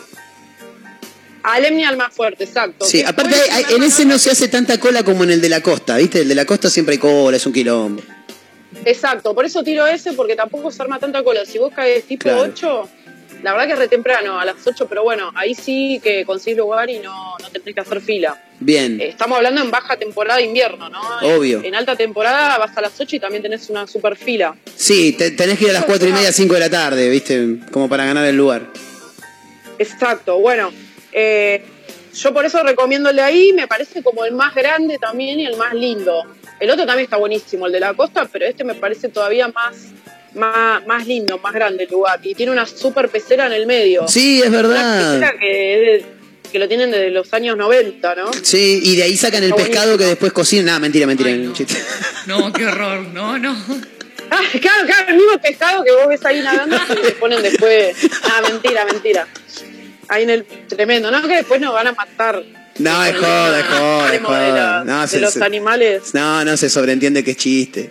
Alem 1.43 1.77
ni 1.77 1.85
al 1.85 1.97
más 1.97 2.13
fuerte, 2.13 2.43
exacto. 2.45 2.85
Sí, 2.85 3.03
aparte 3.05 3.37
hay- 3.53 3.65
en 3.77 3.83
ese 3.85 4.05
no 4.05 4.19
se 4.19 4.31
hace 4.33 4.49
tanta 4.49 4.79
cola 4.81 5.05
como 5.05 5.23
en 5.23 5.31
el 5.31 5.41
de 5.41 5.49
la 5.49 5.61
costa, 5.61 5.97
¿viste? 5.97 6.23
El 6.23 6.29
de 6.29 6.35
la 6.35 6.45
costa 6.45 6.69
siempre 6.69 6.95
hay 6.95 6.99
cola, 6.99 7.37
es 7.37 7.47
un 7.47 7.53
quilombo. 7.53 8.03
Exacto, 8.85 9.33
por 9.35 9.45
eso 9.45 9.63
tiro 9.63 9.87
ese, 9.87 10.13
porque 10.13 10.35
tampoco 10.35 10.71
se 10.73 10.83
arma 10.83 10.99
tanta 10.99 11.23
cola. 11.23 11.45
Si 11.47 11.59
vos 11.59 11.73
caes 11.75 12.05
tipo 12.05 12.25
Claro. 12.25 12.43
8, 12.43 12.89
la 13.47 13.53
verdad 13.53 13.67
que 13.69 13.73
es 13.75 13.79
re 13.79 13.87
temprano, 13.89 14.41
a 14.41 14.45
las 14.45 14.67
8, 14.67 14.87
pero 14.89 15.05
bueno, 15.05 15.31
ahí 15.37 15.55
sí 15.55 16.01
que 16.03 16.25
conseguís 16.25 16.59
lugar 16.59 16.91
y 16.91 16.99
no, 16.99 17.37
no 17.41 17.49
tenés 17.51 17.75
que 17.77 17.81
hacer 17.81 18.01
fila. 18.01 18.43
Bien. 18.59 19.01
Eh, 19.01 19.07
Estamos 19.11 19.37
hablando 19.37 19.61
en 19.63 19.71
baja 19.71 19.97
temporada 19.97 20.39
de 20.41 20.47
invierno, 20.47 20.89
¿no? 20.89 21.01
Obvio. 21.23 21.63
En 21.63 21.75
alta 21.77 21.95
temporada 21.95 22.59
vas 22.59 22.77
a 22.77 22.81
las 22.81 23.01
8 23.01 23.15
y 23.17 23.21
también 23.21 23.43
tenés 23.45 23.71
una 23.71 23.87
super 23.87 24.17
fila. 24.17 24.57
Sí, 24.75 25.13
te- 25.13 25.31
tenés 25.31 25.59
que 25.61 25.65
ir 25.67 25.71
a 25.71 25.75
las 25.75 25.85
cuatro 25.85 26.09
y 26.09 26.13
media, 26.13 26.33
cinco 26.33 26.55
de 26.55 26.61
la 26.61 26.71
tarde, 26.71 27.09
¿viste? 27.09 27.59
Como 27.71 27.89
para 27.89 28.05
ganar 28.05 28.27
el 28.27 28.37
lugar. 28.37 28.63
Exacto, 29.79 30.39
bueno. 30.39 30.73
eh, 31.13 31.63
yo 32.15 32.33
por 32.33 32.47
eso 32.47 32.63
recomiendo 32.63 33.11
el 33.11 33.17
de 33.17 33.23
ahí, 33.23 33.53
me 33.53 33.69
parece 33.69 34.03
como 34.03 34.25
el 34.25 34.33
más 34.33 34.55
grande 34.55 34.97
también 34.99 35.39
y 35.39 35.45
el 35.47 35.57
más 35.59 35.75
lindo. 35.75 36.25
El 36.59 36.71
otro 36.71 36.87
también 36.87 37.05
está 37.05 37.19
buenísimo, 37.19 37.67
el 37.67 37.73
de 37.73 37.81
la 37.81 37.93
costa, 37.93 38.27
pero 38.33 38.47
este 38.47 38.65
me 38.65 38.75
parece 38.75 39.11
todavía 39.11 39.49
más, 39.49 39.77
más, 40.37 40.87
más 40.87 41.07
lindo, 41.07 41.39
más 41.39 41.53
grande 41.53 41.85
el 41.85 41.91
lugar. 41.91 42.21
Y 42.23 42.35
tiene 42.35 42.53
una 42.53 42.67
super 42.67 43.09
pecera 43.09 43.47
en 43.47 43.53
el 43.53 43.67
medio. 43.67 44.07
Sí, 44.09 44.41
es 44.43 44.49
Una 44.49 44.63
verdad. 44.63 45.13
pecera 45.13 45.35
que, 45.39 46.05
lo 46.59 46.69
tienen 46.69 46.91
desde 46.91 47.11
los 47.11 47.33
años 47.35 47.57
90, 47.59 48.15
¿no? 48.15 48.31
Sí, 48.43 48.81
y 48.83 48.97
de 48.97 49.03
ahí 49.03 49.17
sacan 49.17 49.43
el 49.43 49.51
Está 49.51 49.63
pescado 49.65 49.99
que 49.99 50.05
después 50.05 50.33
cocinan. 50.33 50.67
Nah, 50.67 50.79
mentira, 50.79 51.07
mentira. 51.07 51.31
chiste. 51.53 51.75
No, 52.27 52.53
qué 52.53 52.67
horror. 52.67 53.01
No, 53.13 53.39
no. 53.39 53.55
Ah, 54.31 54.41
claro, 54.61 54.87
claro, 54.87 55.09
el 55.11 55.17
mismo 55.17 55.39
pescado 55.41 55.85
que 55.85 55.93
vos 55.93 56.09
ves 56.09 56.25
ahí 56.25 56.41
nadando 56.41 56.77
y 57.01 57.05
le 57.05 57.13
ponen 57.13 57.43
después. 57.43 57.97
Ah, 58.25 58.41
mentira, 58.51 58.85
mentira. 58.85 59.29
Ahí 60.09 60.25
en 60.25 60.31
el 60.31 60.45
tremendo, 60.45 61.11
¿no? 61.11 61.23
Que 61.29 61.37
después 61.37 61.61
nos 61.61 61.73
van 61.75 61.87
a 61.89 61.93
matar. 61.93 62.43
No, 62.79 63.05
es 63.05 63.15
joda, 63.17 63.61
es 63.61 63.67
joda, 63.67 64.15
es 64.15 64.21
joda. 64.23 64.53
la- 64.53 64.85
No, 64.85 65.03
de 65.03 65.09
se- 65.09 65.21
los 65.21 65.33
se- 65.35 65.45
animales. 65.45 66.13
No, 66.15 66.45
no 66.45 66.57
se 66.57 66.69
sobreentiende 66.69 67.23
que 67.23 67.33
es 67.33 67.37
chiste. 67.37 67.91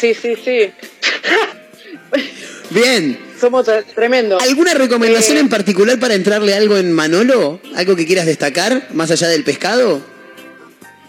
Sí, 0.00 0.14
sí, 0.14 0.34
sí. 0.42 0.72
Bien. 2.70 3.18
Somos 3.40 3.66
tre- 3.66 3.84
tremendos. 3.94 4.42
¿Alguna 4.42 4.74
recomendación 4.74 5.36
Eh, 5.36 5.40
en 5.40 5.48
particular 5.48 5.98
para 5.98 6.14
entrarle 6.14 6.54
algo 6.54 6.76
en 6.76 6.92
Manolo? 6.92 7.60
¿Algo 7.76 7.94
que 7.96 8.06
quieras 8.06 8.26
destacar, 8.26 8.88
más 8.92 9.10
allá 9.10 9.28
del 9.28 9.44
pescado? 9.44 10.00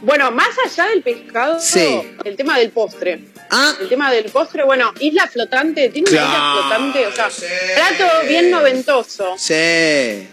Bueno, 0.01 0.29
más 0.31 0.49
allá 0.65 0.89
del 0.89 1.01
pescado, 1.01 1.59
Sí. 1.59 2.01
el 2.23 2.35
tema 2.35 2.59
del 2.59 2.71
postre. 2.71 3.21
Ah. 3.49 3.73
El 3.79 3.87
tema 3.89 4.11
del 4.11 4.25
postre, 4.25 4.63
bueno, 4.63 4.93
isla 4.99 5.27
flotante, 5.27 5.89
tiene 5.89 6.09
una 6.09 6.19
isla 6.19 6.29
Claro, 6.29 6.61
flotante, 6.61 7.07
o 7.07 7.11
sea, 7.11 7.29
plato 7.75 8.27
bien 8.27 8.51
noventoso. 8.51 9.35
Sí. 9.37 10.27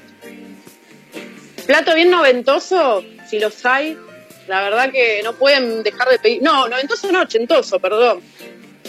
Plato 1.66 1.94
bien 1.94 2.10
noventoso, 2.10 3.04
si 3.30 3.38
los 3.38 3.64
hay, 3.64 3.96
la 4.52 4.60
verdad 4.62 4.92
que 4.92 5.22
no 5.24 5.32
pueden 5.32 5.82
dejar 5.82 6.10
de 6.10 6.18
pedir. 6.18 6.42
No, 6.42 6.68
noventoso 6.68 7.10
no, 7.10 7.22
ochentoso, 7.22 7.78
perdón. 7.80 8.20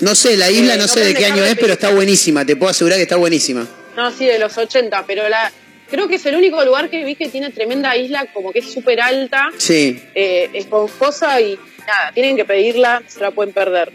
No 0.02 0.14
sé, 0.14 0.36
la 0.36 0.52
isla 0.52 0.74
Eh, 0.74 0.78
no 0.78 0.84
no 0.84 0.88
sé 0.90 1.06
de 1.06 1.14
qué 1.14 1.26
año 1.26 1.42
de 1.42 1.52
es, 1.52 1.58
pero 1.58 1.72
está 1.72 1.90
buenísima. 1.90 2.44
Te 2.46 2.58
puedo 2.58 2.70
asegurar 2.70 2.98
que 2.98 3.04
está 3.04 3.16
buenísima. 3.16 3.66
No, 3.96 4.12
sí, 4.12 4.26
de 4.26 4.40
los 4.40 4.58
80, 4.58 5.06
pero 5.08 5.30
la 5.30 5.50
creo 5.90 6.10
que 6.10 6.16
es 6.16 6.26
el 6.26 6.36
único 6.36 6.62
lugar 6.66 6.90
que 6.90 7.06
vi 7.06 7.16
que 7.16 7.30
tiene 7.30 7.50
tremenda 7.52 7.96
isla, 7.96 8.26
como 8.34 8.52
que 8.52 8.60
es 8.60 8.74
súper 8.74 9.00
alta, 9.00 9.52
Sí. 9.58 10.04
eh, 10.16 10.50
esponjosa 10.54 11.40
y 11.40 11.58
nada, 11.88 12.12
tienen 12.14 12.36
que 12.36 12.44
pedirla, 12.44 13.02
se 13.08 13.22
la 13.22 13.32
pueden 13.32 13.54
perder. 13.54 13.94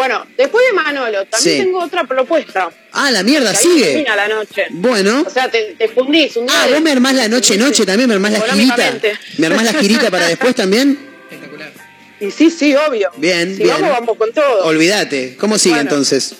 Bueno, 0.00 0.26
después 0.34 0.64
de 0.66 0.72
Manolo, 0.72 1.26
también 1.26 1.56
Sí. 1.58 1.62
tengo 1.62 1.78
otra 1.80 2.04
propuesta. 2.04 2.70
Ah, 2.92 3.10
la 3.10 3.22
mierda, 3.22 3.54
sigue. 3.54 3.84
termina 3.84 4.16
la 4.16 4.28
noche. 4.28 4.64
Bueno. 4.70 5.24
O 5.26 5.28
sea, 5.28 5.50
te, 5.50 5.74
te 5.78 5.88
fundís 5.88 6.34
un 6.36 6.46
día. 6.46 6.54
Ah, 6.58 6.66
de- 6.66 6.72
vos 6.72 6.80
me 6.80 6.92
armás 6.92 7.14
la 7.14 7.28
noche, 7.28 7.58
noche 7.58 7.84
también, 7.84 8.08
me 8.08 8.14
armás 8.14 8.32
la 8.32 8.40
girita. 8.54 8.94
¿Me 9.36 9.46
armás 9.48 9.64
la 9.64 9.74
girita 9.74 10.10
para 10.10 10.26
después 10.28 10.54
también? 10.54 10.98
Y 12.18 12.30
sí, 12.30 12.50
sí, 12.50 12.74
obvio. 12.74 13.10
Bien, 13.18 13.54
Si 13.54 13.62
bien. 13.62 13.74
vamos, 13.74 13.90
vamos 13.90 14.16
con 14.16 14.32
todo. 14.32 14.64
Olvídate. 14.64 15.36
¿Cómo 15.38 15.58
sigue 15.58 15.74
Bueno. 15.74 15.90
entonces? 15.90 16.34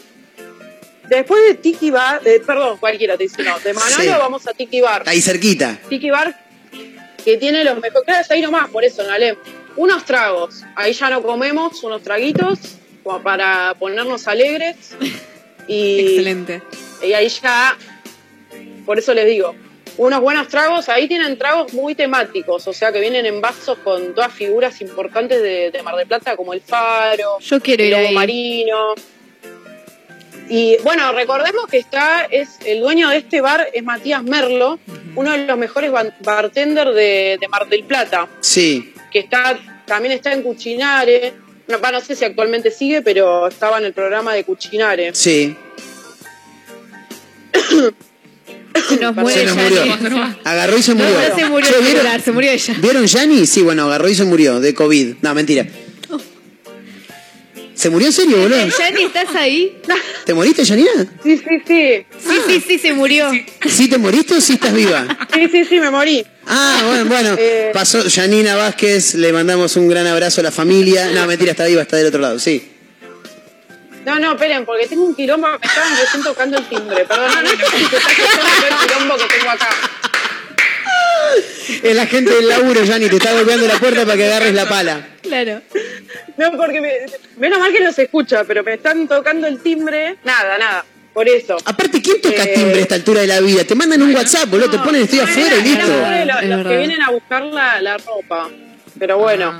Después 1.10 1.42
de 1.48 1.54
Tiki 1.56 1.90
Bar, 1.90 2.22
de- 2.22 2.40
perdón, 2.40 2.78
cualquiera 2.78 3.18
te 3.18 3.24
dice 3.24 3.42
no, 3.42 3.58
de 3.58 3.74
Manolo 3.74 4.02
Sí. 4.02 4.08
vamos 4.08 4.46
a 4.46 4.52
Tiki 4.52 4.80
Bar. 4.80 5.02
Ahí 5.06 5.20
cerquita. 5.20 5.78
Tiki 5.88 6.08
Bar 6.10 6.34
que 7.24 7.36
tiene 7.36 7.62
los 7.64 7.74
mejores, 7.78 8.04
claro, 8.06 8.24
ahí 8.30 8.40
nomás, 8.40 8.70
por 8.70 8.84
eso, 8.84 9.02
Alem. 9.10 9.36
Unos 9.76 10.04
tragos, 10.06 10.62
ahí 10.76 10.92
ya 10.94 11.10
no 11.10 11.22
comemos, 11.22 11.82
unos 11.84 12.02
traguitos, 12.02 12.58
como 13.02 13.22
para 13.22 13.74
ponernos 13.78 14.26
alegres. 14.28 14.76
Y, 15.68 16.00
Excelente. 16.00 16.62
Y 17.00 17.12
ahí 17.12 17.28
ya, 17.28 17.76
por 18.84 18.98
eso 18.98 19.14
les 19.14 19.24
digo, 19.26 19.54
unos 19.98 20.20
buenos 20.20 20.48
tragos, 20.48 20.88
ahí 20.88 21.06
tienen 21.06 21.38
tragos 21.38 21.72
muy 21.74 21.94
temáticos, 21.94 22.66
o 22.66 22.72
sea 22.72 22.90
que 22.90 22.98
vienen 22.98 23.24
en 23.24 23.40
vasos 23.40 23.78
con 23.84 24.12
todas 24.12 24.32
figuras 24.32 24.80
importantes 24.80 25.40
de, 25.40 25.70
de 25.70 25.82
Mar 25.84 25.94
del 25.94 26.08
Plata, 26.08 26.34
como 26.36 26.54
el 26.54 26.60
Faro, 26.60 27.38
Yo 27.38 27.60
quiero 27.60 27.84
el 27.84 27.90
Lobo. 27.92 28.12
Marino. 28.12 28.94
Y 30.48 30.76
bueno, 30.82 31.12
recordemos 31.12 31.66
que 31.70 31.78
está, 31.78 32.24
es 32.24 32.58
el 32.64 32.80
dueño 32.80 33.08
de 33.10 33.18
este 33.18 33.40
bar 33.40 33.68
es 33.72 33.84
Matías 33.84 34.24
Merlo, 34.24 34.80
uno 35.14 35.30
de 35.30 35.46
los 35.46 35.56
mejores 35.56 35.92
bartenders 36.20 36.94
de, 36.96 37.38
de 37.40 37.48
Mar 37.48 37.68
del 37.68 37.84
Plata, 37.84 38.26
Sí. 38.40 38.92
que 39.12 39.20
está, 39.20 39.56
también 39.86 40.12
está 40.14 40.32
en 40.32 40.42
Cuchinare. 40.42 41.32
No, 41.70 41.80
va, 41.80 41.92
no 41.92 42.00
sé 42.00 42.16
si 42.16 42.24
actualmente 42.24 42.70
sigue, 42.70 43.00
pero 43.02 43.46
estaba 43.48 43.78
en 43.78 43.84
el 43.84 43.92
programa 43.92 44.34
de 44.34 44.44
Cuchinare. 44.44 45.14
Sí. 45.14 45.56
Se 48.88 48.96
nos 48.96 49.14
muere 49.14 49.40
Se 49.40 49.46
nos 49.46 49.56
Yanni. 49.56 49.96
murió. 50.00 50.36
Agarró 50.44 50.76
y 50.78 50.82
se 50.82 50.94
murió. 50.94 51.10
no 51.10 51.36
se 51.36 51.44
murió 51.46 51.68
Che, 51.70 51.76
el 51.76 51.82
¿vieron, 51.84 52.00
celular, 52.02 52.20
se 52.20 52.32
murió 52.32 52.50
ella. 52.50 52.74
¿Vieron 52.78 53.06
Yanni? 53.06 53.46
Sí, 53.46 53.62
bueno, 53.62 53.84
agarró 53.86 54.08
y 54.08 54.14
se 54.14 54.24
murió 54.24 54.60
de 54.60 54.74
COVID. 54.74 55.16
No, 55.22 55.34
mentira. 55.34 55.66
¿Se 57.80 57.88
murió 57.88 58.08
en 58.08 58.12
serio, 58.12 58.36
boludo? 58.36 58.58
Yanni, 58.78 59.04
¿estás 59.04 59.34
ahí? 59.34 59.80
¿Te 60.26 60.34
moriste, 60.34 60.64
Yanina? 60.64 60.90
Sí, 61.22 61.38
sí, 61.38 61.62
sí. 61.66 62.06
Sí, 62.18 62.40
sí, 62.46 62.64
sí, 62.68 62.78
se 62.78 62.92
murió. 62.92 63.30
¿Sí 63.66 63.88
te 63.88 63.96
moriste 63.96 64.34
o 64.34 64.40
sí 64.42 64.52
estás 64.52 64.74
viva? 64.74 65.06
Sí, 65.32 65.48
sí, 65.50 65.64
sí, 65.64 65.80
me 65.80 65.88
morí. 65.88 66.22
Ah, 66.46 66.82
bueno, 66.86 67.04
bueno. 67.06 67.36
Eh. 67.38 67.70
Pasó 67.72 68.06
Yanina 68.06 68.54
Vázquez, 68.54 69.14
le 69.14 69.32
mandamos 69.32 69.76
un 69.76 69.88
gran 69.88 70.06
abrazo 70.06 70.42
a 70.42 70.44
la 70.44 70.50
familia. 70.50 71.10
No, 71.12 71.26
mentira, 71.26 71.52
está 71.52 71.64
viva, 71.64 71.80
está 71.80 71.96
del 71.96 72.08
otro 72.08 72.20
lado, 72.20 72.38
sí. 72.38 72.70
No, 74.04 74.18
no, 74.18 74.32
esperen, 74.32 74.66
porque 74.66 74.86
tengo 74.86 75.04
un 75.04 75.14
quilombo, 75.14 75.48
me 75.48 75.66
estaban 75.66 75.96
recién 75.96 76.22
tocando 76.22 76.58
el 76.58 76.68
timbre, 76.68 77.06
perdón, 77.06 77.30
no, 77.34 77.42
no, 77.42 77.48
se 77.48 77.56
está 77.56 78.68
el 78.68 78.88
quilombo 78.88 79.16
que 79.16 79.38
tengo 79.38 79.50
acá. 79.52 79.68
Es 81.82 81.96
la 81.96 82.06
gente 82.06 82.30
del 82.30 82.48
laburo, 82.48 82.84
Yanni, 82.84 83.08
te 83.08 83.16
está 83.16 83.32
golpeando 83.32 83.66
la 83.66 83.78
puerta 83.78 84.04
para 84.04 84.16
que 84.16 84.26
agarres 84.26 84.54
la 84.54 84.68
pala. 84.68 85.08
Claro. 85.22 85.62
No, 86.36 86.52
porque 86.56 86.80
me- 86.80 86.92
menos 87.36 87.58
mal 87.58 87.72
que 87.72 87.80
no 87.80 87.92
se 87.92 88.02
escucha, 88.04 88.44
pero 88.44 88.62
me 88.64 88.74
están 88.74 89.06
tocando 89.08 89.46
el 89.46 89.60
timbre. 89.60 90.16
Nada, 90.24 90.58
nada. 90.58 90.84
Por 91.12 91.28
eso. 91.28 91.56
Aparte, 91.64 92.00
¿quién 92.00 92.20
toca 92.20 92.44
Eh, 92.44 92.52
timbre 92.54 92.78
a 92.78 92.82
esta 92.82 92.94
altura 92.94 93.20
de 93.22 93.26
la 93.26 93.40
vida? 93.40 93.64
Te 93.64 93.74
mandan 93.74 94.00
un 94.02 94.14
WhatsApp, 94.14 94.48
boludo, 94.48 94.70
te 94.70 94.78
ponen 94.78 95.02
estoy 95.02 95.18
afuera 95.20 95.56
y 95.56 95.62
listo. 95.62 95.86
Los, 96.46 96.66
que 96.68 96.76
vienen 96.76 97.02
a 97.02 97.10
buscar 97.10 97.42
la, 97.44 97.80
la 97.82 97.98
ropa. 97.98 98.48
Pero 98.98 99.18
bueno, 99.18 99.52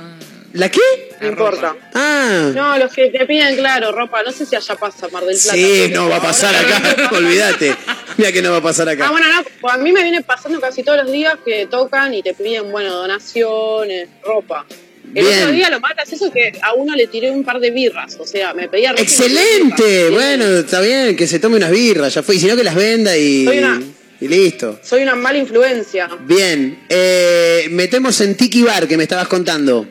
¿La 0.53 0.69
qué? 0.69 0.79
no 1.19 1.27
importa. 1.27 1.75
Ah. 1.93 2.51
No, 2.53 2.77
los 2.77 2.93
que 2.93 3.09
te 3.09 3.25
piden, 3.25 3.55
claro, 3.57 3.91
ropa. 3.91 4.23
No 4.23 4.31
sé 4.31 4.45
si 4.45 4.55
allá 4.55 4.75
pasa 4.75 5.07
Mar 5.09 5.23
del 5.25 5.37
Plata. 5.37 5.53
Sí, 5.57 5.89
no 5.93 6.07
va 6.09 6.17
a 6.17 6.21
pasar 6.21 6.55
acá, 6.55 7.09
olvídate. 7.15 7.75
Mira 8.17 8.31
que 8.31 8.41
no 8.41 8.51
va 8.51 8.57
a 8.57 8.61
pasar 8.61 8.87
acá. 8.87 9.07
Ah, 9.07 9.11
bueno, 9.11 9.27
no, 9.27 9.43
pues 9.59 9.73
a 9.73 9.77
mí 9.77 9.91
me 9.91 10.03
viene 10.03 10.21
pasando 10.21 10.59
casi 10.61 10.83
todos 10.83 10.99
los 11.03 11.11
días 11.11 11.35
que 11.45 11.65
tocan 11.67 12.13
y 12.13 12.21
te 12.23 12.33
piden, 12.33 12.71
bueno, 12.71 12.93
donaciones, 12.93 14.07
ropa. 14.23 14.65
El 15.13 15.25
Bien. 15.25 15.39
otro 15.39 15.51
día 15.51 15.69
lo 15.69 15.79
más 15.81 15.93
gracioso 15.93 16.27
es 16.27 16.31
que 16.31 16.53
a 16.61 16.73
uno 16.73 16.95
le 16.95 17.07
tiré 17.07 17.31
un 17.31 17.43
par 17.43 17.59
de 17.59 17.71
birras, 17.71 18.15
o 18.19 18.25
sea, 18.25 18.53
me 18.53 18.69
pedía 18.69 18.91
Excelente, 18.97 20.09
bueno, 20.09 20.45
está 20.45 20.79
bien, 20.79 21.15
que 21.17 21.27
se 21.27 21.39
tome 21.39 21.57
unas 21.57 21.71
birras, 21.71 22.13
ya 22.13 22.23
fue, 22.23 22.35
y 22.35 22.39
si 22.39 22.47
no 22.47 22.55
que 22.55 22.63
las 22.63 22.75
venda 22.75 23.17
y, 23.17 23.43
Soy 23.45 23.57
una- 23.59 23.81
y 24.21 24.27
listo. 24.27 24.79
Soy 24.83 25.03
una 25.03 25.15
mala 25.15 25.37
influencia. 25.39 26.09
Bien, 26.21 26.79
eh, 26.87 27.67
metemos 27.71 28.21
en 28.21 28.35
Tiki 28.37 28.61
Bar 28.63 28.87
que 28.87 28.95
me 28.95 29.03
estabas 29.03 29.27
contando. 29.27 29.85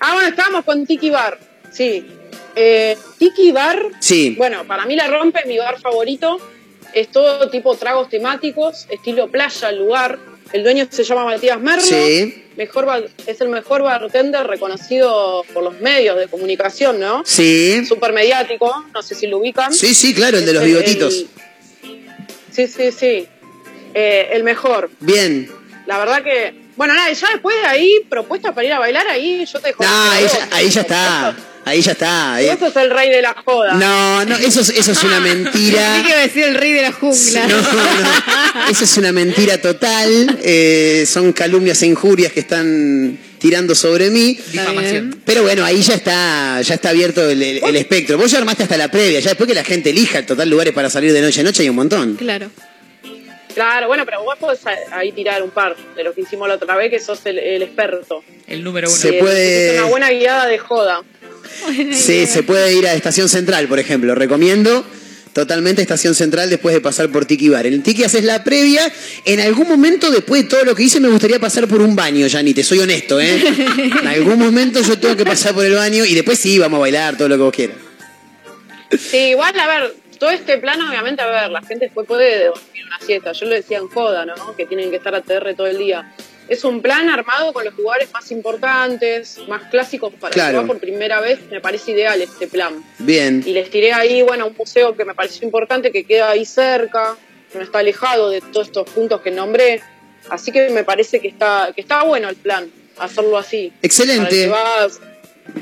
Ah, 0.00 0.14
bueno, 0.14 0.28
estábamos 0.28 0.64
con 0.64 0.86
Tiki 0.86 1.10
Bar, 1.10 1.38
sí. 1.72 2.04
Eh, 2.54 2.96
Tiki 3.18 3.50
Bar, 3.50 3.82
Sí. 3.98 4.34
bueno, 4.38 4.64
para 4.66 4.84
mí 4.86 4.94
la 4.94 5.08
rompe, 5.08 5.40
mi 5.46 5.58
bar 5.58 5.80
favorito. 5.80 6.38
Es 6.92 7.08
todo 7.10 7.50
tipo 7.50 7.74
tragos 7.76 8.08
temáticos, 8.08 8.86
estilo 8.88 9.28
playa 9.28 9.72
lugar. 9.72 10.16
El 10.54 10.62
dueño 10.62 10.86
se 10.88 11.02
llama 11.02 11.24
Matías 11.24 11.60
Merlo. 11.60 11.82
Sí. 11.82 12.44
Mejor 12.56 13.10
es 13.26 13.40
el 13.40 13.48
mejor 13.48 13.82
bartender 13.82 14.46
reconocido 14.46 15.44
por 15.52 15.64
los 15.64 15.80
medios 15.80 16.16
de 16.16 16.28
comunicación, 16.28 17.00
¿no? 17.00 17.24
Sí. 17.26 17.84
Súper 17.84 18.12
mediático, 18.12 18.72
no 18.94 19.02
sé 19.02 19.16
si 19.16 19.26
lo 19.26 19.38
ubican. 19.38 19.74
Sí, 19.74 19.96
sí, 19.96 20.14
claro, 20.14 20.38
el 20.38 20.46
de 20.46 20.52
los 20.52 20.62
bigotitos. 20.62 21.26
Sí, 22.52 22.68
sí, 22.68 22.92
sí. 22.92 23.26
Eh, 23.94 24.28
el 24.30 24.44
mejor. 24.44 24.92
Bien. 25.00 25.50
La 25.86 25.98
verdad 25.98 26.22
que. 26.22 26.54
Bueno, 26.76 26.94
nada, 26.94 27.10
ya 27.10 27.30
después 27.32 27.60
de 27.60 27.66
ahí, 27.66 28.06
propuestas 28.08 28.54
para 28.54 28.64
ir 28.64 28.72
a 28.74 28.78
bailar 28.78 29.08
ahí, 29.08 29.44
yo 29.44 29.58
te 29.58 29.68
dejo. 29.68 29.82
No, 29.82 30.10
ahí 30.12 30.26
ya, 30.32 30.48
ahí 30.52 30.70
ya 30.70 30.80
está, 30.82 31.36
ahí 31.64 31.80
ya 31.82 31.92
está. 31.92 32.34
ahí- 32.34 32.46
Vos 32.48 32.58
sos 32.58 32.76
el 32.76 32.90
rey 32.90 33.10
de 33.10 33.22
la 33.22 33.34
joda. 33.44 33.74
No, 33.74 34.24
no, 34.24 34.36
eso 34.36 34.60
es, 34.60 34.70
eso 34.70 34.92
es 34.92 35.02
una 35.04 35.20
mentira. 35.30 35.96
Sí 35.96 36.02
que 36.02 36.08
iba 36.10 36.18
a 36.18 36.22
decir 36.22 36.44
el 36.44 36.54
rey 36.54 36.72
de 36.72 36.82
la 36.82 36.92
jungla. 36.92 37.46
No, 37.46 37.56
no, 37.60 38.68
eso 38.70 38.84
es 38.84 38.96
una 38.98 39.12
mentira 39.12 39.58
total. 39.60 40.38
eh, 40.42 41.04
son 41.06 41.32
calumnias 41.32 41.82
e 41.82 41.86
injurias 41.86 42.32
que 42.32 42.40
están 42.40 43.18
tirando 43.38 43.74
sobre 43.74 44.10
mí. 44.10 44.38
Difamación. 44.52 45.20
Pero 45.24 45.42
bueno, 45.42 45.64
ahí 45.64 45.82
ya 45.82 45.94
está, 45.94 46.60
ya 46.62 46.74
está 46.74 46.88
abierto 46.90 47.28
el, 47.28 47.42
el- 47.42 47.62
el 47.64 47.76
espectro. 47.76 48.16
Vos 48.16 48.30
ya 48.30 48.38
armaste 48.38 48.62
hasta 48.62 48.76
la 48.76 48.90
previa, 48.90 49.20
ya 49.20 49.30
después 49.30 49.46
que 49.48 49.54
la 49.54 49.64
gente 49.64 49.90
elija 49.90 50.18
el 50.18 50.26
total 50.26 50.48
lugares 50.48 50.72
para 50.72 50.88
salir 50.88 51.12
de 51.12 51.20
noche 51.20 51.40
a 51.40 51.44
noche 51.44 51.62
hay 51.62 51.68
un 51.68 51.76
montón. 51.76 52.14
Claro. 52.16 52.50
Claro, 53.54 53.86
bueno, 53.86 54.04
pero 54.04 54.24
vos 54.24 54.36
podés 54.36 54.66
a- 54.66 54.98
ahí 54.98 55.12
tirar 55.12 55.40
un 55.42 55.50
par 55.50 55.76
de 55.94 56.02
lo 56.02 56.12
que 56.12 56.22
hicimos 56.22 56.48
la 56.48 56.54
otra 56.54 56.74
vez, 56.74 56.90
que 56.90 56.98
sos 56.98 57.20
el, 57.26 57.38
el 57.38 57.62
experto. 57.62 58.24
El 58.48 58.64
número 58.64 58.88
uno. 58.88 58.96
Se 58.96 59.10
Eh, 59.10 59.20
puede- 59.20 59.66
hiciste 59.66 59.78
Una 59.80 59.90
buena 59.90 60.10
guiada 60.10 60.46
de 60.48 60.58
joda. 60.58 61.02
Sí, 61.92 62.26
se 62.26 62.42
puede 62.42 62.74
ir 62.74 62.86
a 62.86 62.94
Estación 62.94 63.28
Central, 63.28 63.68
por 63.68 63.78
ejemplo. 63.78 64.14
Recomiendo 64.14 64.84
totalmente 65.34 65.82
Estación 65.82 66.14
Central 66.14 66.48
después 66.48 66.74
de 66.74 66.80
pasar 66.80 67.10
por 67.10 67.26
Tiki 67.26 67.48
Bar. 67.48 67.66
En 67.66 67.74
el 67.74 67.82
Tiki 67.82 68.04
haces 68.04 68.24
la 68.24 68.44
previa. 68.44 68.90
En 69.24 69.40
algún 69.40 69.68
momento, 69.68 70.10
después 70.10 70.44
de 70.44 70.48
todo 70.48 70.64
lo 70.64 70.74
que 70.74 70.84
hice, 70.84 71.00
me 71.00 71.08
gustaría 71.08 71.38
pasar 71.38 71.66
por 71.66 71.80
un 71.82 71.94
baño, 71.94 72.26
Yani, 72.26 72.54
te 72.54 72.62
soy 72.62 72.78
honesto, 72.78 73.20
¿eh? 73.20 73.42
En 74.00 74.06
algún 74.06 74.38
momento 74.38 74.80
yo 74.80 74.98
tengo 74.98 75.16
que 75.16 75.24
pasar 75.24 75.54
por 75.54 75.64
el 75.64 75.74
baño 75.74 76.04
y 76.04 76.14
después 76.14 76.38
sí, 76.38 76.58
vamos 76.58 76.78
a 76.78 76.80
bailar, 76.80 77.16
todo 77.16 77.28
lo 77.28 77.36
que 77.36 77.42
vos 77.42 77.54
quieras. 77.54 77.76
Sí, 78.98 79.30
igual, 79.30 79.58
a 79.58 79.66
ver, 79.66 79.94
todo 80.18 80.30
este 80.30 80.58
plano, 80.58 80.88
obviamente, 80.88 81.20
a 81.22 81.26
ver, 81.26 81.50
la 81.50 81.60
gente 81.62 81.86
después 81.86 82.06
puede 82.06 82.46
dormir 82.46 82.84
una 82.86 83.00
siesta. 83.00 83.32
Yo 83.32 83.46
lo 83.46 83.54
decía 83.54 83.78
en 83.78 83.88
joda, 83.88 84.24
¿no? 84.24 84.34
Que 84.56 84.66
tienen 84.66 84.90
que 84.90 84.96
estar 84.96 85.14
a 85.14 85.20
TR 85.20 85.54
todo 85.56 85.66
el 85.66 85.78
día. 85.78 86.14
Es 86.48 86.62
un 86.64 86.82
plan 86.82 87.08
armado 87.08 87.52
con 87.52 87.64
los 87.64 87.74
lugares 87.76 88.12
más 88.12 88.30
importantes, 88.30 89.38
más 89.48 89.62
clásicos 89.70 90.12
para 90.14 90.32
Claro. 90.32 90.52
que 90.52 90.62
va 90.62 90.66
por 90.66 90.78
primera 90.78 91.20
vez. 91.20 91.40
Me 91.50 91.60
parece 91.60 91.92
ideal 91.92 92.20
este 92.20 92.46
plan. 92.46 92.84
Bien. 92.98 93.42
Y 93.46 93.52
les 93.52 93.70
tiré 93.70 93.92
ahí, 93.92 94.22
bueno, 94.22 94.46
un 94.48 94.54
museo 94.56 94.94
que 94.96 95.04
me 95.04 95.14
pareció 95.14 95.44
importante, 95.46 95.90
que 95.90 96.04
queda 96.04 96.30
ahí 96.30 96.44
cerca, 96.44 97.16
no 97.54 97.62
está 97.62 97.78
alejado 97.78 98.30
de 98.30 98.40
todos 98.40 98.66
estos 98.66 98.90
puntos 98.90 99.20
que 99.22 99.30
nombré. 99.30 99.80
Así 100.28 100.52
que 100.52 100.68
me 100.70 100.84
parece 100.84 101.20
que 101.20 101.28
está, 101.28 101.70
que 101.74 101.80
está 101.80 102.02
bueno 102.04 102.28
el 102.28 102.36
plan, 102.36 102.70
hacerlo 102.98 103.38
así. 103.38 103.72
Excelente. 103.82 104.24
Para 104.24 104.30
el 104.36 104.42
que 104.42 104.48
vas, 104.48 105.00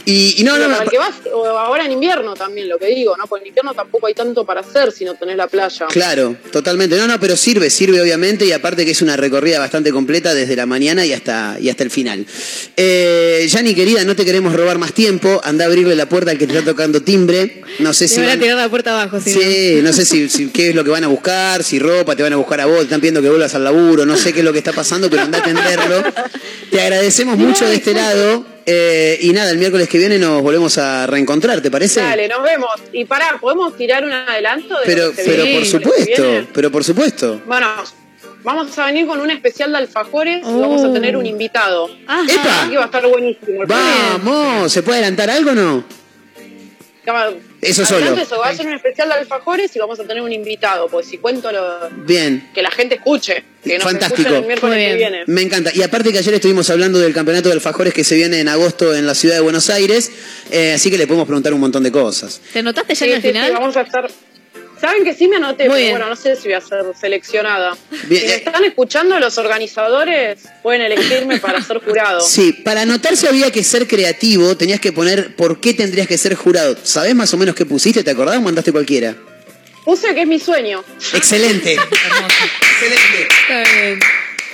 Y, 0.05 0.37
y 0.41 0.45
no, 0.45 0.53
pero 0.55 0.69
no, 0.69 0.73
para 0.75 0.85
el 0.85 0.91
que 0.91 0.99
vas, 0.99 1.15
o 1.35 1.45
ahora 1.47 1.85
en 1.85 1.93
invierno 1.93 2.35
también, 2.35 2.69
lo 2.69 2.79
que 2.79 2.87
digo, 2.87 3.17
¿no? 3.17 3.27
Porque 3.27 3.43
en 3.43 3.49
invierno 3.49 3.75
tampoco 3.75 4.07
hay 4.07 4.15
tanto 4.15 4.45
para 4.47 4.61
hacer 4.61 4.93
si 4.93 5.05
no 5.05 5.15
tenés 5.15 5.37
la 5.37 5.49
playa. 5.49 5.87
Claro, 5.89 6.37
totalmente. 6.53 6.97
No, 6.97 7.07
no, 7.07 7.19
pero 7.21 7.37
sirve, 7.37 7.69
sirve 7.69 8.01
obviamente 8.01 8.45
y 8.47 8.53
aparte 8.53 8.85
que 8.85 8.93
es 8.93 9.03
una 9.03 9.17
recorrida 9.17 9.59
bastante 9.59 9.91
completa 9.91 10.35
desde 10.35 10.55
la 10.57 10.67
mañana 10.67 11.05
y 11.05 11.13
hasta, 11.13 11.57
y 11.61 11.69
hasta 11.69 11.83
el 11.83 11.91
final. 11.91 12.25
Eh, 12.77 13.47
Yani, 13.49 13.75
querida, 13.75 14.05
no 14.05 14.17
te 14.17 14.25
queremos 14.25 14.55
robar 14.55 14.79
más 14.79 14.93
tiempo. 14.93 15.41
Anda 15.45 15.65
a 15.65 15.69
abrirle 15.69 15.95
la 15.97 16.09
puerta 16.09 16.31
al 16.31 16.39
que 16.39 16.47
te 16.47 16.57
está 16.57 16.71
tocando 16.71 17.03
timbre. 17.03 17.63
No 17.81 17.93
sé 17.93 18.07
Te 18.07 18.15
si... 18.15 18.21
van 18.21 18.31
a 18.31 18.39
tirar 18.39 18.57
la 18.57 18.69
puerta 18.69 18.93
abajo, 18.93 19.21
si 19.21 19.33
Sí, 19.33 19.81
no 19.83 19.93
sé 19.93 20.05
si, 20.05 20.29
si- 20.31 20.49
qué 20.51 20.71
es 20.71 20.75
lo 20.75 20.85
que 20.85 20.91
van 20.91 21.05
a 21.05 21.09
buscar, 21.09 21.63
si 21.65 21.79
ropa, 21.79 22.15
te 22.17 22.23
van 22.23 22.33
a 22.33 22.37
buscar 22.37 22.61
a 22.61 22.67
vos, 22.67 22.79
te 22.79 22.85
están 22.85 23.01
pidiendo 23.01 23.21
que 23.21 23.29
vuelvas 23.29 23.55
al 23.55 23.65
laburo, 23.65 24.07
no 24.07 24.17
sé 24.17 24.33
qué 24.33 24.39
es 24.41 24.45
lo 24.45 24.53
que 24.53 24.59
está 24.59 24.73
pasando, 24.73 25.11
pero 25.11 25.23
anda 25.23 25.39
a 25.39 25.41
atenderlo. 25.43 26.03
Te 26.71 26.81
agradecemos 26.81 27.37
mucho 27.37 27.67
de 27.67 27.75
este 27.75 27.93
lado 27.95 28.47
eh, 28.67 29.19
y 29.21 29.33
nada, 29.33 29.51
el 29.51 29.59
miércoles 29.59 29.89
que 29.89 29.99
viene 29.99 30.19
nos 30.19 30.43
volvemos 30.43 30.79
a 30.79 31.07
reencontrar, 31.07 31.61
¿te 31.61 31.71
parece? 31.71 32.01
Dale, 32.01 32.29
nos 32.29 32.43
vemos. 32.43 32.71
Y 32.93 33.05
pará, 33.05 33.39
¿podemos 33.41 33.77
tirar 33.77 34.05
un 34.05 34.13
adelanto? 34.13 34.79
De 34.81 34.87
Pero, 34.87 35.13
pero 35.15 35.43
viene 35.45 35.59
por 35.59 35.67
supuesto, 35.67 36.47
pero 36.53 36.71
por 36.71 36.85
supuesto. 36.85 37.41
Bueno, 37.47 37.69
vamos 38.43 38.79
a 38.79 38.87
venir 38.87 39.07
con 39.07 39.21
un 39.21 39.31
especial 39.31 39.73
de 39.73 39.79
alfajores 39.79 40.41
y 40.47 40.61
vamos 40.61 40.85
a 40.85 40.93
tener 40.93 41.17
un 41.17 41.27
invitado. 41.27 41.89
¡Epa! 41.89 42.23
Así 42.23 42.71
que 42.71 42.77
va 42.77 42.83
a 42.83 42.87
estar 42.87 43.07
buenísimo. 43.07 43.63
Vamos, 43.67 44.73
¿se 44.73 44.83
puede 44.83 44.99
adelantar 44.99 45.31
algo 45.31 45.51
o 45.51 45.55
no? 45.55 46.02
Eso 47.61 47.85
solo. 47.85 48.15
Eso, 48.17 48.39
va 48.39 48.49
a 48.49 48.55
ser 48.55 48.67
un 48.67 48.75
especial 48.75 49.09
de 49.09 49.15
alfajores 49.15 49.75
y 49.75 49.79
vamos 49.79 49.99
a 49.99 50.05
tener 50.05 50.23
un 50.23 50.33
invitado. 50.33 50.89
Pues 50.89 51.07
si 51.07 51.19
cuento 51.19 51.51
lo, 51.51 51.91
Bien. 52.05 52.51
que 52.55 52.63
la 52.63 52.71
gente 52.71 52.95
escuche, 52.97 53.43
que 53.63 53.75
nos 53.79 53.85
Fantástico. 53.85 54.29
el 54.35 54.45
miércoles 54.47 54.77
que 54.89 54.95
viene. 54.97 55.25
Me 55.27 55.43
encanta. 55.43 55.71
Y 55.75 55.83
aparte 55.83 56.13
que 56.13 56.19
ayer 56.19 56.35
estuvimos 56.35 56.71
hablando 56.71 56.99
del 56.99 57.13
campeonato 57.13 57.49
de 57.49 57.55
alfajores 57.55 57.93
que 57.93 58.05
se 58.05 58.15
viene 58.15 58.41
en 58.41 58.49
agosto 58.49 58.95
en 58.95 59.07
la 59.07 59.15
ciudad 59.15 59.35
de 59.37 59.41
Buenos 59.41 59.69
Aires, 59.71 60.11
eh, 60.51 60.73
así 60.75 60.91
que 60.91 60.99
le 60.99 61.07
podemos 61.07 61.27
preguntar 61.27 61.53
un 61.55 61.61
montón 61.61 61.83
de 61.83 61.91
cosas. 61.93 62.41
¿Te 62.53 62.61
anotaste 62.61 62.95
ya 62.95 62.99
Sí, 62.99 63.05
en 63.11 63.17
el 63.17 63.23
sí, 63.23 63.29
final? 63.29 63.47
sí, 63.49 63.53
vamos 63.53 63.77
a 63.77 63.81
estar. 63.83 64.11
Saben 64.83 65.05
que 65.05 65.15
sí 65.15 65.29
me 65.29 65.37
anoté, 65.37 65.69
Muy 65.69 65.75
pero 65.75 65.79
bien. 65.79 65.91
bueno, 65.93 66.09
no 66.09 66.17
sé 66.17 66.35
si 66.35 66.49
voy 66.49 66.55
a 66.55 66.61
ser 66.61 66.85
seleccionada. 67.01 67.77
Bien, 68.09 68.21
si 68.21 68.27
me 68.27 68.33
eh. 68.33 68.37
están 68.39 68.65
escuchando 68.65 69.17
los 69.21 69.39
organizadores, 69.39 70.41
pueden 70.61 70.83
elegirme 70.83 71.39
para 71.39 71.63
ser 71.63 71.79
jurado. 71.79 72.21
Sí, 72.27 72.53
para 72.53 72.81
anotarse 72.81 73.29
había 73.29 73.53
que 73.53 73.63
ser 73.63 73.87
creativo, 73.87 74.57
tenías 74.57 74.81
que 74.81 74.91
poner 74.91 75.37
por 75.37 75.61
qué 75.61 75.73
tendrías 75.73 76.09
que 76.09 76.19
ser 76.19 76.35
jurado. 76.35 76.77
¿Sabés 76.83 77.15
más 77.15 77.33
o 77.33 77.37
menos 77.37 77.55
qué 77.55 77.65
pusiste? 77.65 78.03
¿Te 78.03 78.11
acordás 78.11 78.39
o 78.39 78.41
mandaste 78.41 78.73
cualquiera? 78.73 79.15
Puse 79.85 80.13
que 80.17 80.23
es 80.23 80.27
mi 80.27 80.41
sueño. 80.41 80.83
Excelente. 81.15 81.75
Está 81.79 83.63
bien. 83.81 84.01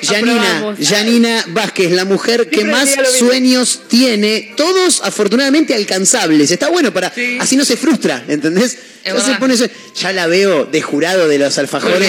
Janina. 0.03 0.77
Janina 0.83 1.45
Vázquez, 1.49 1.91
la 1.93 2.05
mujer 2.05 2.49
que 2.49 2.65
más 2.65 2.89
sueños 3.19 3.83
tiene, 3.89 4.53
todos 4.57 5.01
afortunadamente 5.05 5.75
alcanzables. 5.75 6.51
Está 6.51 6.69
bueno 6.69 6.93
para, 6.93 7.13
así 7.41 7.57
no 7.57 7.65
se 7.65 7.77
frustra, 7.77 8.25
¿entendés? 8.29 8.79
Entonces 9.05 9.37
pone 9.39 9.55
eso- 9.55 9.67
ya 9.95 10.13
la 10.13 10.27
veo 10.27 10.67
de 10.67 10.83
jurado 10.83 11.29
de 11.29 11.39
los 11.39 11.57
alfajores. 11.59 12.09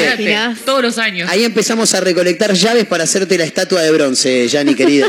Todos 0.66 0.82
los 0.84 0.98
años. 0.98 1.30
Ahí 1.30 1.44
empezamos 1.44 1.94
a 1.94 2.02
recolectar 2.02 2.54
llaves 2.54 2.86
para 2.86 3.06
hacerte 3.06 3.38
la 3.38 3.46
estatua 3.46 3.82
de 3.82 3.92
bronce, 3.92 4.48
Jani 4.52 4.76
querida. 4.76 5.08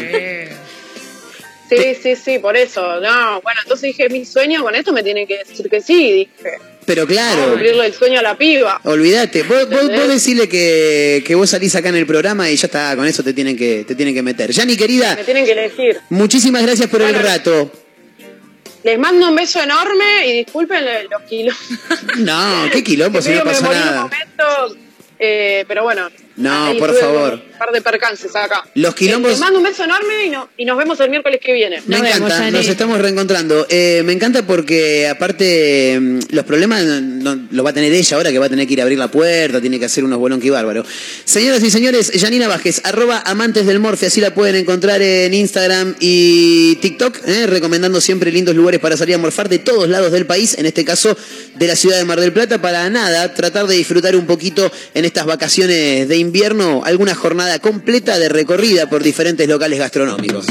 Sí, 1.69 1.97
sí, 2.03 2.17
sí, 2.17 2.39
por 2.41 2.57
eso. 2.57 3.01
No, 3.01 3.41
bueno, 3.43 3.61
entonces 3.63 3.89
dije, 3.89 4.09
mi 4.09 4.25
sueño 4.25 4.63
con 4.63 4.75
esto 4.75 4.93
me 4.93 5.03
tiene 5.05 5.27
que 5.27 5.39
decir 5.39 5.69
que 5.71 5.81
sí, 5.81 6.13
dije. 6.13 6.59
Pero 6.87 7.07
claro, 7.07 7.51
Cumplirle 7.51 7.87
el 7.87 7.93
sueño 7.95 8.19
a 8.21 8.23
la 8.23 8.37
piba. 8.37 8.81
olvídate, 8.85 9.43
vos, 9.45 9.69
vos, 9.69 9.83
vos 9.89 10.09
decirle 10.09 10.49
que, 10.49 11.23
que 11.27 11.35
vos 11.35 11.49
salís 11.51 11.75
acá 11.77 11.91
en 11.91 11.97
el 11.97 12.07
programa 12.07 12.51
y 12.51 12.57
ya 12.57 12.67
está, 12.67 12.97
con 12.97 13.07
eso 13.07 13.23
te 13.23 13.33
tienen 13.33 13.57
que, 13.57 13.85
te 13.87 13.95
tienen 13.95 14.15
que 14.15 14.23
meter. 14.23 14.53
Jani 14.53 14.77
querida, 14.77 15.15
Me 15.17 15.25
tienen 15.25 15.45
que 15.45 15.53
elegir. 15.53 16.01
muchísimas 16.09 16.63
gracias 16.63 16.89
por 16.89 17.03
el 17.03 17.15
rato. 17.15 17.71
Les 18.83 18.99
mando 18.99 19.29
un 19.29 19.37
beso 19.37 19.61
enorme 19.63 20.27
y 20.27 20.33
disculpen 20.45 20.83
los 21.11 21.23
kilos. 21.29 21.55
No, 22.19 22.65
qué 22.73 22.83
quilombo 22.83 23.21
si 23.23 23.31
no 23.31 23.43
un 23.43 23.47
nada. 23.63 24.03
momento, 24.03 24.77
eh, 25.19 25.65
pero 25.69 25.83
bueno, 25.83 26.09
No, 26.41 26.67
Ahí 26.67 26.79
por 26.79 26.95
favor. 26.95 27.35
Un 27.35 27.59
par 27.59 27.71
de 27.73 27.83
percances 27.83 28.35
acá. 28.35 28.65
Los 28.75 28.95
quilombos- 28.95 29.33
Eh, 29.33 29.35
Te 29.35 29.41
mando 29.41 29.59
un 29.59 29.65
beso 29.67 29.85
enorme 29.85 30.25
y, 30.27 30.31
no- 30.31 30.49
y 30.57 30.65
nos 30.65 30.79
vemos 30.79 30.99
el 31.01 31.11
miércoles 31.11 31.39
que 31.45 31.53
viene. 31.53 31.83
Me 31.87 31.99
encanta, 31.99 32.51
nos 32.51 32.67
estamos 32.67 32.99
reencontrando. 32.99 33.67
Eh, 33.69 34.03
me 34.07 34.13
encanta 34.15 34.47
porque 34.47 35.07
aparte 35.09 35.99
mm, 36.01 36.19
los 36.31 36.45
problemas 36.47 36.83
no- 36.85 37.39
los 37.51 37.65
va 37.67 37.71
a 37.71 37.73
tener 37.75 37.93
ella 37.93 38.17
ahora 38.17 38.31
que 38.33 38.39
va 38.39 38.47
a 38.47 38.49
tener 38.49 38.67
que 38.67 38.73
ir 38.73 38.81
a 38.81 38.85
abrir 38.85 38.99
la 38.99 39.09
puerta, 39.11 39.61
tiene 39.61 39.79
que 39.79 39.85
hacer 39.85 40.03
unos 40.05 40.19
bolonqui 40.19 40.49
bárbaros. 40.49 40.87
Señoras 41.25 41.63
y 41.63 41.71
señores, 41.71 42.11
Janina 42.19 42.49
Vázquez, 42.49 42.81
arroba 42.85 43.23
amantes 43.27 43.67
del 43.67 43.79
morfe, 43.79 44.07
así 44.07 44.21
la 44.23 44.33
pueden 44.35 44.57
encontrar 44.57 45.03
en 45.03 45.35
Instagram 45.35 45.95
y 46.01 46.77
TikTok, 46.77 47.19
eh, 47.27 47.47
recomendando 47.47 48.01
siempre 48.01 48.33
lindos 48.33 48.55
lugares 48.57 48.81
para 48.81 48.97
salir 48.97 49.15
a 49.15 49.19
morfar 49.19 49.49
de 49.51 49.59
todos 49.59 49.89
lados 49.89 50.13
del 50.13 50.25
país, 50.25 50.57
en 50.59 50.65
este 50.65 50.85
caso 50.85 51.15
de 51.57 51.67
la 51.67 51.77
ciudad 51.77 51.99
de 51.99 52.05
Mar 52.05 52.19
del 52.21 52.33
Plata, 52.33 52.61
para 52.63 52.89
nada, 52.89 53.35
tratar 53.35 53.67
de 53.67 53.77
disfrutar 53.77 54.17
un 54.17 54.25
poquito 54.27 54.71
en 54.95 55.05
estas 55.05 55.27
vacaciones 55.27 56.09
de 56.09 56.17
invierno, 56.17 56.30
alguna 56.85 57.15
jornada 57.15 57.59
completa 57.59 58.19
de 58.19 58.29
recorrida 58.29 58.89
por 58.89 59.03
diferentes 59.03 59.49
locales 59.49 59.79
gastronómicos. 59.79 60.47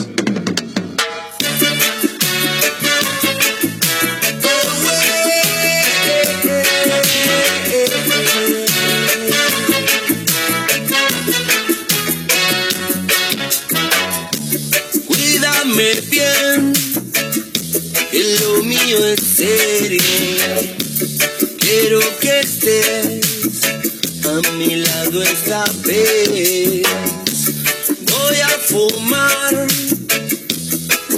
Cuídame 15.07 15.93
bien, 16.11 16.73
que 18.11 18.35
lo 18.41 18.63
mío 18.63 19.07
es 19.07 19.21
serio. 19.21 20.01
Quiero 21.57 22.01
que 22.19 22.39
estés 22.41 23.28
mi 24.57 24.75
lado 24.75 25.21
esta 25.21 25.63
vez. 25.85 26.83
Voy 28.01 28.37
a 28.41 28.49
fumar 28.49 29.67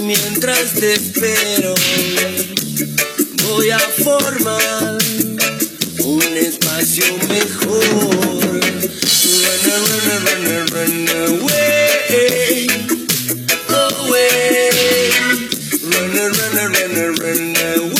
mientras 0.00 0.72
te 0.74 0.94
espero. 0.94 1.74
Voy 3.44 3.70
a 3.70 3.78
formar 3.78 4.98
un 6.04 6.22
espacio 6.36 7.04
mejor. 7.28 8.60
Run, 9.64 9.84
run, 10.04 10.24
run, 10.24 10.66
run, 10.68 11.08
away. 11.26 12.66
Away. 13.68 15.08
Run, 15.82 16.12
run, 16.14 16.32
run, 16.54 17.16
run 17.20 17.56
away. 17.76 17.91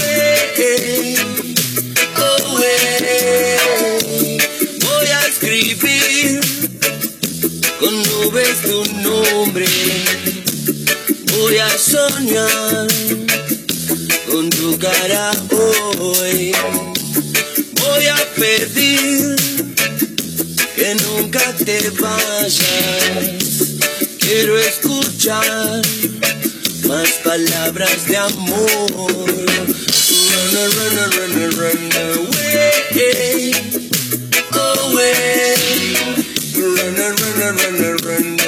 Tu 8.63 8.85
nombre. 9.03 9.67
Voy 11.33 11.59
a 11.59 11.69
soñar 11.79 12.89
con 14.31 14.51
tu 14.51 14.79
cara 14.79 15.33
hoy. 15.99 16.53
Voy 17.81 18.07
a 18.07 18.17
pedir 18.35 19.37
que 20.77 20.95
nunca 21.07 21.53
te 21.65 21.91
vayas. 21.91 22.61
Quiero 24.19 24.59
escuchar 24.59 25.83
más 26.89 27.11
palabras 27.25 28.07
de 28.09 28.17
amor. 28.17 28.91
Run, 30.53 30.71
run, 30.77 30.93
run, 30.97 31.33
run, 31.35 31.53
run 31.59 31.93
away. 31.97 33.53
Away. 34.53 36.22
Run, 36.55 36.95
run, 36.95 37.17
run, 37.17 37.57
run, 37.81 37.97
run 38.05 38.42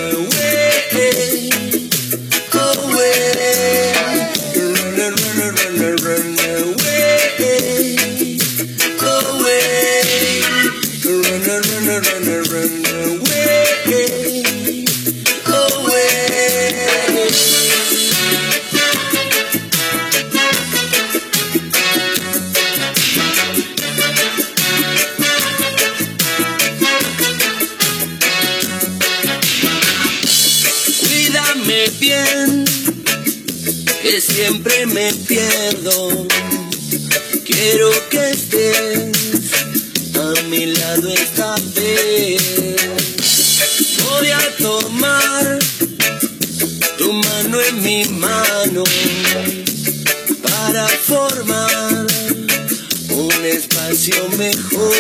espacio 54.34 54.38
mejor. 54.38 54.93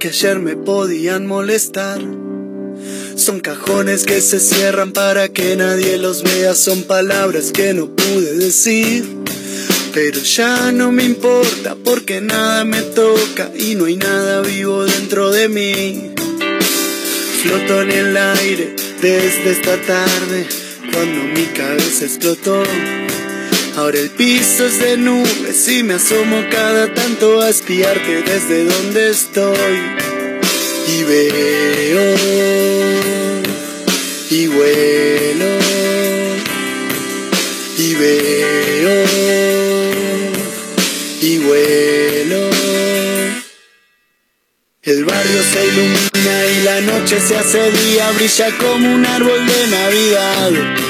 Que 0.00 0.08
ayer 0.08 0.38
me 0.38 0.56
podían 0.56 1.26
molestar. 1.26 2.00
Son 3.16 3.38
cajones 3.40 4.04
que 4.04 4.22
se 4.22 4.40
cierran 4.40 4.92
para 4.92 5.28
que 5.28 5.56
nadie 5.56 5.98
los 5.98 6.22
vea, 6.22 6.54
son 6.54 6.84
palabras 6.84 7.52
que 7.52 7.74
no 7.74 7.94
pude 7.94 8.34
decir. 8.34 9.04
Pero 9.92 10.18
ya 10.20 10.72
no 10.72 10.90
me 10.90 11.04
importa 11.04 11.76
porque 11.84 12.22
nada 12.22 12.64
me 12.64 12.80
toca 12.80 13.50
y 13.54 13.74
no 13.74 13.84
hay 13.84 13.96
nada 13.96 14.40
vivo 14.40 14.84
dentro 14.86 15.30
de 15.30 15.48
mí. 15.50 16.14
Floto 17.42 17.82
en 17.82 17.90
el 17.90 18.16
aire 18.16 18.74
desde 19.02 19.50
esta 19.50 19.76
tarde 19.82 20.46
cuando 20.94 21.24
mi 21.24 21.44
cabeza 21.46 22.06
explotó. 22.06 22.62
Ahora 23.80 23.98
el 23.98 24.10
piso 24.10 24.66
es 24.66 24.78
de 24.78 24.98
nubes 24.98 25.66
y 25.66 25.82
me 25.82 25.94
asomo 25.94 26.44
cada 26.50 26.92
tanto 26.92 27.40
a 27.40 27.48
espiarte 27.48 28.20
desde 28.20 28.64
donde 28.66 29.08
estoy. 29.08 29.78
Y 30.86 31.02
veo 31.04 32.14
y 34.28 34.46
vuelo 34.48 35.46
y 37.78 37.94
veo 37.94 39.04
y 41.22 41.38
vuelo. 41.38 42.50
El 44.82 45.04
barrio 45.06 45.42
se 45.42 45.66
ilumina 45.68 46.46
y 46.46 46.62
la 46.64 46.80
noche 46.82 47.18
se 47.18 47.34
hace 47.34 47.70
día, 47.70 48.10
brilla 48.10 48.58
como 48.58 48.94
un 48.94 49.06
árbol 49.06 49.46
de 49.46 49.66
Navidad. 49.68 50.89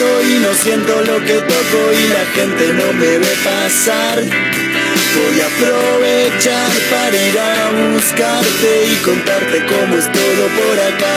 Y 0.00 0.38
no 0.38 0.54
siento 0.54 0.98
lo 1.02 1.24
que 1.24 1.34
toco 1.34 1.92
y 1.92 2.08
la 2.08 2.24
gente 2.34 2.72
no 2.72 2.92
me 2.94 3.18
ve 3.18 3.36
pasar. 3.44 4.18
Voy 4.18 5.40
a 5.40 5.46
aprovechar 5.46 6.70
para 6.90 7.16
ir 7.16 7.38
a 7.38 7.92
buscarte 7.92 8.86
y 8.86 8.94
contarte 9.04 9.66
cómo 9.66 9.96
es 9.96 10.10
todo 10.10 10.46
por 10.58 10.78
acá. 10.80 11.16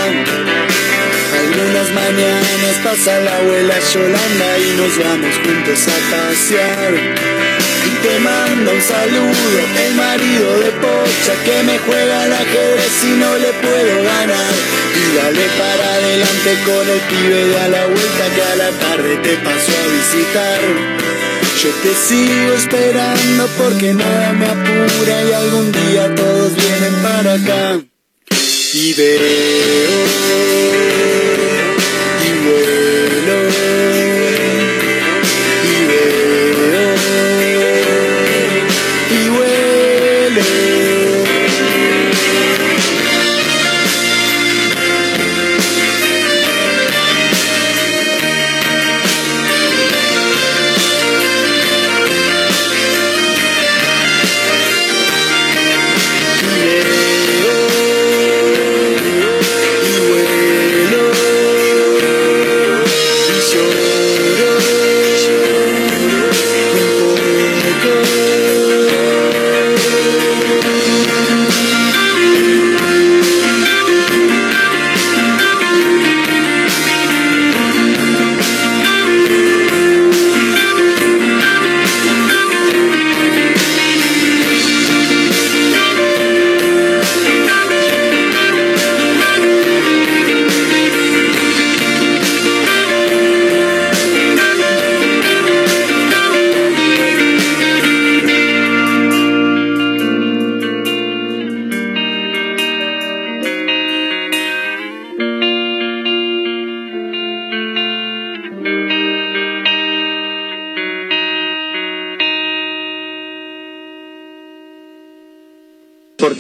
Algunas 1.40 1.92
mañanas 1.92 2.76
pasa 2.84 3.20
la 3.22 3.38
abuela 3.38 3.76
Yolanda 3.94 4.58
y 4.60 4.76
nos 4.76 4.98
vamos 4.98 5.36
juntos 5.46 5.88
a 5.88 5.98
pasear. 6.12 7.63
Y 7.86 7.90
te 8.08 8.20
manda 8.20 8.72
un 8.72 8.82
saludo 8.82 9.60
el 9.86 9.94
marido 9.96 10.60
de 10.60 10.72
Pocha 10.72 11.34
que 11.46 11.64
me 11.64 11.78
juega 11.80 12.24
al 12.24 12.34
ajedrez 12.34 13.04
y 13.04 13.16
no 13.18 13.38
le 13.38 13.54
puedo 13.54 14.04
ganar. 14.04 14.54
Y 14.96 15.16
dale 15.18 15.48
para 15.58 15.94
adelante 15.94 16.58
con 16.66 16.90
el 16.90 17.00
pibe 17.10 17.46
de 17.46 17.60
a 17.60 17.68
la 17.68 17.86
vuelta 17.88 18.30
que 18.36 18.42
a 18.42 18.56
la 18.56 18.70
tarde 18.80 19.18
te 19.18 19.36
pasó 19.38 19.72
a 19.72 19.88
visitar. 19.92 20.62
Yo 21.62 21.70
te 21.82 21.94
sigo 21.94 22.54
esperando 22.56 23.48
porque 23.58 23.94
nada 23.94 24.34
me 24.34 24.48
apura 24.48 25.24
y 25.24 25.34
algún 25.34 25.72
día 25.72 26.16
todos 26.16 26.56
vienen 26.56 26.96
para 27.02 27.34
acá. 27.34 27.80
Y 28.74 28.94
veo 28.96 30.93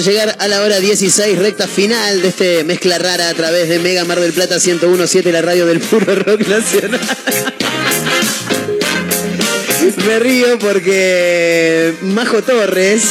Llegar 0.00 0.36
a 0.38 0.48
la 0.48 0.62
hora 0.62 0.78
16, 0.78 1.38
recta 1.38 1.66
final 1.66 2.20
de 2.20 2.28
este 2.28 2.64
mezcla 2.64 2.98
rara 2.98 3.28
a 3.28 3.34
través 3.34 3.68
de 3.68 3.78
Mega 3.78 4.04
Mar 4.04 4.20
del 4.20 4.32
Plata 4.32 4.56
1017, 4.56 5.32
la 5.32 5.42
radio 5.42 5.66
del 5.66 5.80
puro 5.80 6.14
rock 6.14 6.46
nacional. 6.46 7.00
Me 10.06 10.18
río 10.18 10.58
porque 10.58 11.94
Majo 12.02 12.42
Torres, 12.42 13.04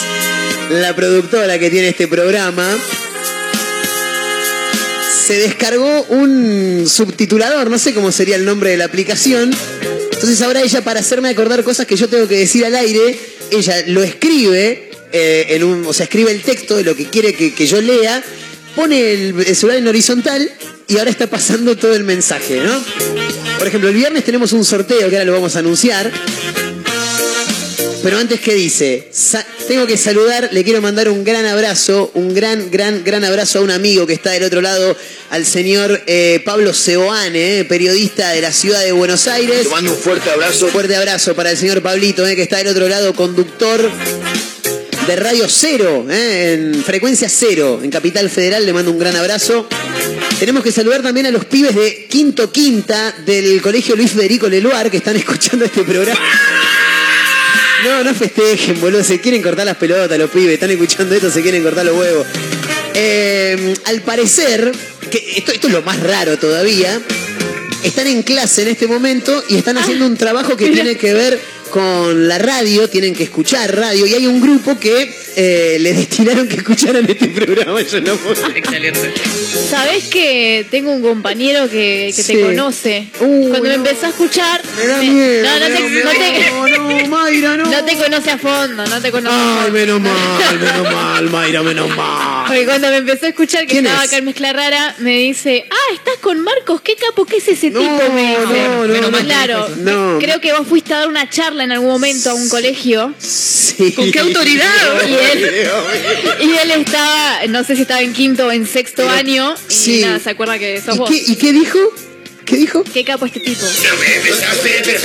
la 0.70 0.96
productora 0.96 1.58
que 1.58 1.70
tiene 1.70 1.90
este 1.90 2.08
programa, 2.08 2.68
se 5.26 5.40
descargó 5.40 6.04
un 6.10 6.86
subtitulador, 6.88 7.70
no 7.70 7.80
sé 7.80 7.94
cómo 7.94 8.12
sería 8.12 8.36
el 8.36 8.46
nombre 8.46 8.72
de 8.72 8.78
la 8.78 8.86
aplicación. 8.86 9.52
Entonces 10.12 10.42
ahora 10.42 10.62
ella, 10.62 10.84
para 10.84 11.00
hacerme 11.00 11.30
acordar 11.30 11.64
cosas 11.64 11.88
que 11.88 11.96
yo 11.96 12.08
tengo 12.08 12.28
que 12.28 12.38
decir 12.38 12.64
al 12.66 12.76
aire, 12.76 13.18
ella 13.52 13.84
lo 13.88 14.04
escribe, 14.04 14.92
eh, 15.18 15.56
en 15.56 15.64
un, 15.64 15.86
o 15.86 15.94
sea, 15.94 16.04
escribe 16.04 16.32
el 16.32 16.42
texto 16.42 16.76
de 16.76 16.84
lo 16.84 16.96
que 16.96 17.10
quiere 17.10 17.34
que, 17.34 17.54
que 17.54 17.66
yo 17.66 17.80
lea, 17.82 18.22
pone 18.76 19.14
el, 19.14 19.40
el 19.48 19.56
celular 19.56 19.78
en 19.78 19.88
horizontal 19.88 20.52
y 20.88 20.98
ahora 20.98 21.10
está 21.10 21.28
pasando 21.28 21.78
todo 21.78 21.96
el 21.96 22.04
mensaje, 22.04 22.58
¿no? 22.60 22.84
Por 23.58 23.68
ejemplo, 23.68 23.90
el 23.90 23.96
viernes 23.96 24.26
tenemos 24.26 24.52
un 24.52 24.66
sorteo 24.66 25.00
que 25.10 25.16
ahora 25.16 25.24
lo 25.24 25.32
vamos 25.32 25.56
a 25.56 25.60
anunciar. 25.60 26.12
Pero 28.04 28.20
antes, 28.20 28.40
¿qué 28.40 28.54
dice? 28.54 29.08
Sa- 29.12 29.44
tengo 29.68 29.88
que 29.88 29.98
saludar, 29.98 30.50
le 30.52 30.64
quiero 30.64 30.80
mandar 30.80 31.10
un 31.10 31.24
gran 31.24 31.44
abrazo, 31.48 32.12
un 32.14 32.36
gran, 32.36 32.70
gran, 32.70 33.04
gran 33.04 33.24
abrazo 33.24 33.58
a 33.60 33.62
un 33.64 33.72
amigo 33.72 34.06
que 34.06 34.14
está 34.14 34.30
del 34.32 34.44
otro 34.44 34.62
lado, 34.62 34.96
al 35.32 35.44
señor 35.44 36.04
eh, 36.06 36.40
Pablo 36.46 36.72
Seoane, 36.76 37.60
eh, 37.62 37.66
periodista 37.66 38.30
de 38.30 38.42
la 38.42 38.52
ciudad 38.52 38.84
de 38.84 38.92
Buenos 38.92 39.28
Aires. 39.28 39.64
Te 39.64 39.70
mando 39.70 39.92
un 39.94 39.98
fuerte 39.98 40.30
abrazo. 40.30 40.68
Fuerte 40.68 40.96
abrazo 40.96 41.34
para 41.34 41.50
el 41.50 41.58
señor 41.58 41.82
Pablito, 41.82 42.28
eh, 42.28 42.36
que 42.36 42.44
está 42.44 42.58
del 42.58 42.68
otro 42.68 42.88
lado, 42.88 43.16
conductor 43.16 43.90
de 45.08 45.16
Radio 45.16 45.46
Cero, 45.48 46.06
eh, 46.10 46.72
en 46.74 46.84
frecuencia 46.84 47.30
cero, 47.30 47.80
en 47.84 47.92
Capital 47.92 48.30
Federal. 48.30 48.66
Le 48.66 48.74
mando 48.74 48.92
un 48.92 48.98
gran 48.98 49.16
abrazo. 49.16 49.68
Tenemos 50.40 50.64
que 50.64 50.72
saludar 50.72 51.04
también 51.04 51.28
a 51.28 51.32
los 51.32 51.46
pibes 51.46 51.76
de 51.76 52.08
Quinto 52.10 52.52
Quinta 52.52 53.14
del 53.26 53.62
Colegio 53.62 53.96
Luis 53.96 54.12
Federico 54.12 54.48
Leluar 54.50 54.90
que 54.90 54.98
están 54.98 55.16
escuchando 55.18 55.66
este 55.66 55.84
programa. 55.84 56.20
No, 57.84 58.04
no 58.04 58.14
festejen, 58.16 58.82
boludo. 58.82 59.04
Se 59.04 59.22
quieren 59.22 59.44
cortar 59.44 59.66
las 59.66 59.78
pelotas 59.78 60.18
los 60.18 60.32
pibes. 60.32 60.54
Están 60.54 60.72
escuchando 60.72 61.14
esto, 61.14 61.30
se 61.30 61.42
quieren 61.42 61.62
cortar 61.62 61.86
los 61.86 61.96
huevos. 61.96 62.26
Eh, 62.96 63.76
al 63.86 64.02
parecer, 64.02 64.72
que 65.12 65.24
esto, 65.38 65.52
esto 65.52 65.68
es 65.68 65.74
lo 65.74 65.84
más 65.84 66.00
raro 66.00 66.38
todavía, 66.38 67.00
están 67.84 68.08
en 68.08 68.24
clase 68.24 68.64
en 68.64 68.70
este 68.70 68.88
momento 68.88 69.44
y 69.50 69.58
están 69.58 69.78
haciendo 69.78 70.08
un 70.08 70.18
trabajo 70.18 70.58
que 70.58 70.72
tiene 70.72 70.96
que 70.98 71.14
ver 71.14 71.40
con 71.70 72.28
la 72.28 72.38
radio, 72.38 72.88
tienen 72.90 73.14
que 73.14 73.24
escuchar 73.24 73.76
radio 73.76 74.06
y 74.06 74.14
hay 74.14 74.28
un 74.28 74.40
grupo 74.42 74.80
que 74.80 75.14
eh, 75.38 75.78
les 75.82 75.98
destinaron 75.98 76.48
que 76.48 76.56
escucharan 76.58 77.06
este 77.10 77.28
programa. 77.28 77.82
Yo 77.82 78.00
no 78.02 78.16
puedo- 78.16 78.48
Excelente. 78.56 79.12
Sabés 79.70 80.06
que 80.06 80.66
tengo 80.72 80.92
un 80.92 81.02
compañero 81.02 81.70
que, 81.70 82.14
que 82.16 82.24
Sí. 82.24 82.34
te 82.36 82.42
conoce. 82.42 83.08
Uy, 83.20 83.50
Cuando 83.50 83.64
me 83.64 83.70
no. 83.70 83.74
empezó 83.76 84.06
a 84.06 84.10
escuchar. 84.10 84.62
Me 84.78 84.88
da 84.88 84.98
me- 84.98 85.10
miedo, 85.10 85.44
no, 85.44 85.54
no 85.60 85.60
me 85.60 85.66
te, 85.66 86.00
da 86.00 86.04
no 86.06 86.12
te- 86.12 86.20
miedo. 86.20 86.56
No, 86.56 87.02
no, 87.02 87.08
Mayra, 87.08 87.58
no. 87.58 87.66
no 87.66 87.86
te 87.86 87.96
conoce 87.98 88.32
a 88.32 88.38
fondo, 88.38 88.86
no 88.86 89.02
te 89.02 89.12
conoce 89.12 89.36
a 89.36 89.40
Ay, 89.40 89.56
fondo. 89.64 89.72
menos 89.74 90.02
mal, 90.02 90.60
menos 90.60 90.94
mal, 90.94 91.30
Mayra, 91.30 91.64
menos 91.64 91.96
mal. 91.98 92.46
Porque 92.48 92.66
cuando 92.66 92.90
me 92.90 92.98
empezó 92.98 93.26
a 93.26 93.30
escuchar 93.30 93.62
que 93.62 93.74
¿Quién 93.74 93.86
estaba 93.88 94.04
es? 94.04 94.10
acá 94.10 94.18
en 94.18 94.26
Mezcla 94.26 94.54
Rara, 94.54 94.96
me 95.00 95.18
dice, 95.18 95.66
ah, 95.70 95.94
estás 95.94 96.16
con 96.22 96.40
Marcos, 96.42 96.82
qué 96.82 96.96
capo, 96.96 97.26
¿qué 97.26 97.38
es 97.38 97.48
ese 97.48 97.72
No, 97.72 97.80
tipo? 97.82 98.14
Me 98.14 98.22
dice. 98.38 98.68
no, 98.68 98.86
no, 98.88 99.12
no. 99.12 99.18
claro, 99.20 99.68
No. 99.78 100.20
creo 100.20 100.40
que 100.40 100.54
vos 100.54 100.68
fuiste 100.68 100.94
a 100.94 101.00
dar 101.00 101.08
una 101.10 101.30
en 101.64 101.72
algún 101.72 101.90
momento 101.90 102.32
a 102.32 102.34
un 102.34 102.50
colegio 102.50 103.14
Sí. 103.20 103.92
¿Con 103.92 104.12
qué 104.12 104.20
autoridad? 104.20 104.66
y 105.08 105.14
él, 105.14 105.68
y 106.42 106.58
él 106.58 106.72
estaba, 106.72 107.46
no 107.50 107.64
sé 107.64 107.76
si 107.76 107.82
estaba 107.82 108.02
en 108.02 108.14
quinto 108.14 108.48
o 108.48 108.52
en 108.52 108.66
sexto 108.68 109.10
año, 109.10 109.54
y 109.70 109.74
sí. 109.74 110.02
nada, 110.02 110.20
se 110.20 110.30
acuerda 110.30 110.58
que 110.58 110.82
sos 110.82 110.96
¿Y 110.96 110.98
vos. 111.00 111.10
qué, 111.10 111.18
¿Y 111.28 111.36
qué 111.36 111.52
dijo? 111.52 111.80
¿Qué 112.46 112.58
dijo? 112.58 112.84
Qué 112.84 113.04
capo 113.04 113.26
este 113.26 113.40
tipo. 113.40 113.66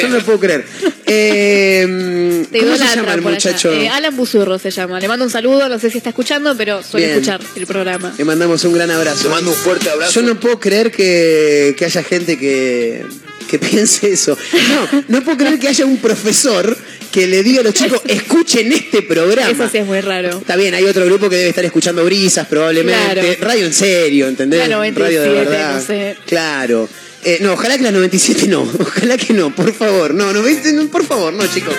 Yo 0.00 0.08
no 0.08 0.18
lo 0.18 0.24
puedo 0.24 0.38
creer. 0.38 0.66
Eh, 1.06 2.44
Te 2.52 2.58
¿Cómo 2.60 2.76
se 2.76 2.84
llama 2.96 3.14
el 3.14 3.22
muchacho? 3.22 3.72
Eh, 3.72 3.88
Alan 3.88 4.14
Buzurro 4.14 4.58
se 4.58 4.70
llama. 4.70 5.00
Le 5.00 5.08
mando 5.08 5.24
un 5.24 5.30
saludo, 5.30 5.68
no 5.68 5.78
sé 5.78 5.90
si 5.90 5.98
está 5.98 6.10
escuchando, 6.10 6.54
pero 6.56 6.82
suele 6.82 7.06
Bien. 7.06 7.18
escuchar 7.18 7.40
el 7.56 7.66
programa. 7.66 8.12
Le 8.16 8.24
mandamos 8.24 8.62
un 8.64 8.74
gran 8.74 8.90
abrazo. 8.90 9.22
Te 9.22 9.28
mando 9.30 9.50
un 9.50 9.56
fuerte 9.56 9.88
abrazo. 9.88 10.12
Yo 10.12 10.22
no 10.22 10.38
puedo 10.38 10.60
creer 10.60 10.90
que, 10.92 11.74
que 11.78 11.84
haya 11.86 12.02
gente 12.02 12.38
que, 12.38 13.06
que 13.50 13.58
piense 13.70 14.12
eso. 14.12 14.38
No, 14.68 15.02
no 15.08 15.24
puedo 15.24 15.38
creer 15.38 15.58
que 15.58 15.68
haya 15.68 15.84
un 15.84 15.98
profesor 15.98 16.76
que 17.10 17.26
le 17.26 17.42
diga 17.42 17.60
a 17.60 17.64
los 17.64 17.74
chicos, 17.74 18.00
escuchen 18.08 18.72
este 18.72 19.02
programa. 19.02 19.50
Eso 19.50 19.68
sí 19.68 19.78
es 19.78 19.86
muy 19.86 20.00
raro. 20.00 20.38
Está 20.38 20.56
bien, 20.56 20.74
hay 20.74 20.84
otro 20.84 21.04
grupo 21.04 21.28
que 21.28 21.36
debe 21.36 21.48
estar 21.48 21.64
escuchando 21.64 22.04
brisas 22.04 22.46
probablemente. 22.46 23.14
Claro. 23.14 23.36
Radio 23.40 23.66
en 23.66 23.72
serio, 23.72 24.28
¿entendés? 24.28 24.68
La 24.68 24.76
Radio 24.78 25.22
de 25.22 25.28
97, 25.28 25.34
verdad. 25.34 25.74
no 25.74 25.80
sé. 25.80 26.16
Claro. 26.26 26.88
Eh, 27.22 27.38
no, 27.42 27.52
ojalá 27.52 27.76
que 27.76 27.82
la 27.82 27.90
97 27.90 28.46
no. 28.46 28.62
Ojalá 28.80 29.18
que 29.18 29.34
no, 29.34 29.54
por 29.54 29.74
favor. 29.74 30.14
No, 30.14 30.32
97, 30.32 30.72
no, 30.74 30.90
por 30.90 31.04
favor, 31.04 31.32
no, 31.34 31.46
chicos. 31.52 31.74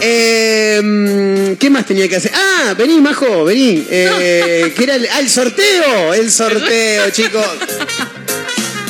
Eh, 0.00 1.56
¿Qué 1.58 1.70
más 1.70 1.84
tenía 1.84 2.08
que 2.08 2.14
hacer? 2.14 2.30
Ah, 2.32 2.74
vení, 2.78 3.00
Majo, 3.00 3.44
vení. 3.44 3.84
Eh, 3.90 4.72
¿Qué 4.76 4.84
era 4.84 4.94
el, 4.94 5.08
ah, 5.10 5.18
el 5.18 5.28
sorteo? 5.28 6.14
El 6.14 6.30
sorteo, 6.30 7.10
chicos. 7.10 7.44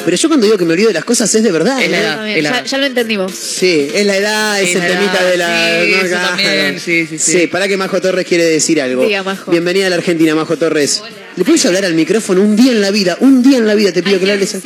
Pero 0.09 0.17
yo 0.17 0.29
cuando 0.29 0.47
digo 0.47 0.57
que 0.57 0.65
me 0.65 0.73
olvido 0.73 0.89
de 0.89 0.95
las 0.95 1.05
cosas 1.05 1.35
es 1.35 1.43
de 1.43 1.53
verdad. 1.53 1.83
Es 1.83 1.91
la 1.91 1.99
¿eh? 1.99 2.01
edad. 2.01 2.29
Es 2.31 2.43
la 2.43 2.51
ya, 2.51 2.57
edad. 2.61 2.65
ya 2.65 2.79
lo 2.79 2.87
entendimos. 2.87 3.31
Sí, 3.31 3.91
es 3.93 4.07
la 4.07 4.17
edad, 4.17 4.59
es 4.59 4.71
Es 4.71 4.77
el 4.77 4.81
la 4.81 4.87
temita 4.89 5.19
edad, 5.21 5.31
de 5.31 5.37
la. 5.37 5.85
sí, 5.85 5.91
no, 5.91 5.97
eso 5.99 6.09
claro. 6.09 6.29
también, 6.29 6.81
sí, 6.81 7.07
sí, 7.07 7.19
sí. 7.19 7.33
Sí, 7.41 7.47
para 7.47 7.69
que 7.69 7.77
Majo 7.77 8.01
Torres 8.01 8.27
quiere 8.27 8.45
decir 8.47 8.81
algo. 8.81 9.05
Diga, 9.05 9.23
Majo. 9.23 9.51
Bienvenida 9.51 9.89
a 9.89 9.91
la 9.91 9.97
Argentina, 9.97 10.35
Majo 10.35 10.57
Torres. 10.57 11.03
¿Le 11.37 11.45
puedes 11.45 11.67
hablar 11.67 11.85
al 11.85 11.93
micrófono 11.93 12.41
un 12.41 12.57
día 12.57 12.73
en 12.73 12.81
la 12.81 12.91
vida? 12.91 13.19
Un 13.21 13.43
día 13.43 13.59
en 13.59 13.67
la 13.67 13.75
vida 13.75 13.93
te 13.93 14.03
pido 14.03 14.19
que 14.19 14.25
le 14.25 14.33
hables. 14.33 14.57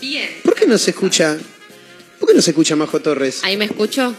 bien. 0.00 0.30
¿Por 0.42 0.56
qué 0.56 0.66
no 0.66 0.76
se 0.76 0.90
escucha? 0.90 1.38
¿Por 2.18 2.28
qué 2.28 2.34
no 2.34 2.42
se 2.42 2.50
escucha 2.50 2.74
Majo 2.74 2.98
Torres? 2.98 3.38
¿Ahí 3.44 3.56
me 3.56 3.66
escucho? 3.66 4.16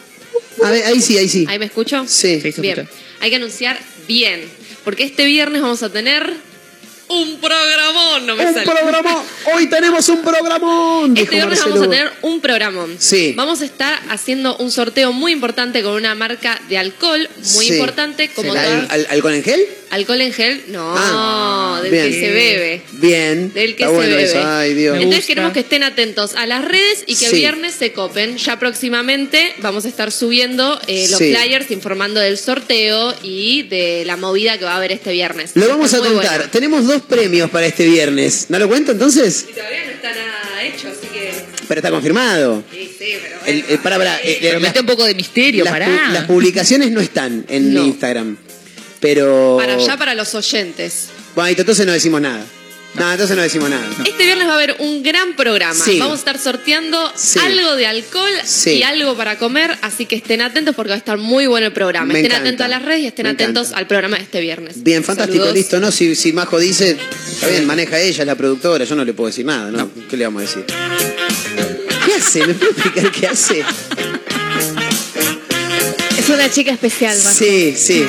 A 0.64 0.72
ver, 0.72 0.86
ahí 0.86 1.02
sí, 1.02 1.18
ahí 1.18 1.28
sí. 1.28 1.46
¿Ahí 1.50 1.60
me 1.60 1.66
escucho? 1.66 2.06
Sí. 2.08 2.40
Sí, 2.42 2.54
se 2.54 2.62
Bien. 2.62 2.80
escucha. 2.80 2.98
Hay 3.20 3.30
que 3.32 3.36
anunciar 3.36 3.78
bien. 4.08 4.46
Porque 4.86 5.04
este 5.04 5.26
viernes 5.26 5.62
vamos 5.62 5.84
a 5.84 5.90
tener 5.90 6.34
un 7.10 7.40
programón, 7.40 8.26
no 8.28 8.36
me 8.36 8.46
Un 8.46 8.54
sale. 8.54 8.66
programón. 8.66 9.24
Hoy 9.54 9.68
tenemos 9.68 10.08
un 10.10 10.22
programón. 10.22 11.18
Este 11.18 11.36
viernes 11.36 11.60
vamos 11.60 11.80
a 11.80 11.82
tener 11.90 12.12
un 12.22 12.40
programón. 12.40 12.96
Sí. 13.00 13.34
Vamos 13.36 13.62
a 13.62 13.66
estar 13.66 14.00
haciendo 14.10 14.56
un 14.58 14.72
sorteo 14.72 15.12
muy 15.12 15.32
importante 15.32 15.82
con 15.84 15.94
una 15.94 16.14
marca 16.16 16.60
de 16.70 16.78
alcohol 16.78 17.28
muy 17.56 17.66
Sí. 17.66 17.74
importante, 17.74 18.30
como 18.30 18.54
¿Al- 18.54 18.64
todas- 18.64 18.90
al- 18.92 19.08
¿Alcohol 19.10 19.34
en 19.34 19.44
gel? 19.44 19.66
alcohol 19.90 20.22
en 20.22 20.34
gel. 20.34 20.64
No, 20.68 20.94
Ah, 20.96 21.80
del 21.82 21.92
bien. 21.92 22.06
que 22.06 22.14
se 22.20 22.32
bebe. 22.32 22.82
Bien. 22.92 23.54
Del 23.54 23.76
que 23.76 23.84
Está 23.84 23.88
se 23.88 23.96
bueno 23.96 24.16
bebe. 24.16 24.24
eso. 24.30 24.44
Ay, 24.46 24.74
Dios. 24.76 24.96
Entonces 24.98 25.26
queremos 25.26 25.52
que 25.52 25.62
estén 25.62 25.82
atentos 25.84 26.36
a 26.36 26.46
las 26.46 26.64
redes 26.64 27.04
y 27.08 27.16
que 27.16 27.26
el 27.26 27.32
Sí. 27.32 27.38
viernes 27.38 27.74
se 27.74 27.92
copen. 27.92 28.38
Ya 28.38 28.60
próximamente 28.60 29.56
vamos 29.58 29.86
a 29.86 29.88
estar 29.88 30.12
subiendo 30.12 30.80
eh, 30.88 31.08
los 31.10 31.18
flyers 31.18 31.72
informando 31.72 32.20
del 32.20 32.38
sorteo 32.38 33.16
y 33.24 33.64
de 33.64 34.04
la 34.06 34.16
movida 34.16 34.60
que 34.60 34.66
va 34.66 34.74
a 34.74 34.78
haber 34.78 34.92
este 34.92 35.12
viernes. 35.12 35.52
Lo 35.56 35.68
vamos 35.68 35.92
a 35.96 35.98
contar. 35.98 36.14
bueno. 36.38 36.52
Tenemos 36.52 36.86
dos 36.86 36.99
premios 37.04 37.50
para 37.50 37.66
este 37.68 37.86
viernes. 37.86 38.46
¿No 38.50 38.60
lo 38.60 38.68
cuento 38.68 38.92
entonces? 38.92 39.46
Y 39.50 39.54
todavía 39.54 39.86
no 39.86 39.92
está 39.92 40.10
nada 40.12 40.64
hecho, 40.64 40.88
así 40.90 41.08
que. 41.14 41.32
Pero 41.68 41.80
está 41.80 41.92
confirmado. 41.92 42.64
Sí, 42.72 42.92
sí, 42.98 43.14
pero. 43.22 43.38
El, 43.46 43.66
el- 43.70 43.80
para, 43.80 43.98
para, 43.98 44.18
eh, 44.22 44.38
Pero 44.42 44.54
las- 44.60 44.70
mete 44.70 44.80
un 44.82 44.86
poco 44.86 45.06
de 45.06 45.16
misterio, 45.16 45.64
las, 45.64 45.74
pará. 45.74 45.88
pu- 45.88 46.12
las 46.12 46.26
publicaciones 46.26 46.92
no 46.92 47.00
están 47.02 47.46
en 47.50 47.74
No. 47.74 47.86
Instagram. 47.86 48.38
Pero. 49.00 49.58
Para 49.60 49.76
allá, 49.76 49.98
para 49.98 50.14
los 50.16 50.34
oyentes. 50.36 51.08
Bueno, 51.36 51.50
entonces 51.58 51.86
no 51.86 51.92
decimos 51.94 52.20
nada. 52.22 52.44
No, 52.96 53.10
entonces 53.12 53.36
no 53.38 53.44
decimos 53.44 53.70
nada. 53.70 53.88
Este 54.04 54.24
viernes 54.24 54.48
va 54.48 54.52
a 54.54 54.56
haber 54.56 54.76
un 54.80 55.04
gran 55.04 55.36
programa. 55.36 55.74
Sí. 55.76 56.00
Vamos 56.00 56.16
a 56.16 56.20
estar 56.20 56.38
sorteando 56.40 57.12
Sí. 57.16 57.38
algo 57.40 57.76
de 57.76 57.86
alcohol 57.88 58.32
Sí. 58.44 58.72
y 58.72 58.84
algo 58.84 59.16
para 59.16 59.38
comer, 59.38 59.78
así 59.84 60.06
que 60.08 60.16
estén 60.16 60.42
atentos 60.42 60.76
porque 60.76 60.90
va 60.90 60.96
a 60.96 60.98
estar 60.98 61.18
muy 61.18 61.46
bueno 61.48 61.68
el 61.68 61.74
programa. 61.74 62.12
Me 62.12 62.20
estén 62.20 62.32
encanta. 62.32 62.48
atentos 62.50 62.66
a 62.66 62.68
las 62.68 62.82
redes 62.84 63.02
y 63.02 63.08
estén 63.08 63.24
Me 63.26 63.30
atentos 63.30 63.68
encanta. 63.68 63.80
al 63.80 63.88
programa 63.88 64.18
de 64.18 64.24
este 64.24 64.42
viernes. 64.42 64.84
Bien, 64.84 65.04
fantástico, 65.04 65.38
Saludos. 65.44 65.56
listo, 65.56 65.80
¿no? 65.80 65.92
Si, 65.92 66.16
si 66.16 66.34
Majo 66.34 66.58
dice, 66.60 66.98
está 67.32 67.48
bien, 67.48 67.66
maneja 67.68 68.00
ella, 68.00 68.22
es 68.24 68.28
la 68.28 68.36
productora, 68.36 68.84
yo 68.84 68.96
no 68.96 69.06
le 69.06 69.14
puedo 69.14 69.28
decir 69.28 69.46
nada, 69.46 69.70
¿no? 69.72 69.90
¿Qué 70.10 70.18
le 70.18 70.26
vamos 70.26 70.42
a 70.42 70.46
decir? 70.46 70.66
¿Qué 72.06 72.14
hace? 72.16 72.48
¿Me 72.48 72.54
puede 72.56 72.72
explicar 72.72 73.12
qué 73.12 73.28
hace? 73.28 73.64
Es 76.30 76.36
una 76.36 76.52
chica 76.52 76.72
especial, 76.72 77.18
Majo. 77.24 77.36
Sí, 77.36 77.74
sí. 77.76 78.06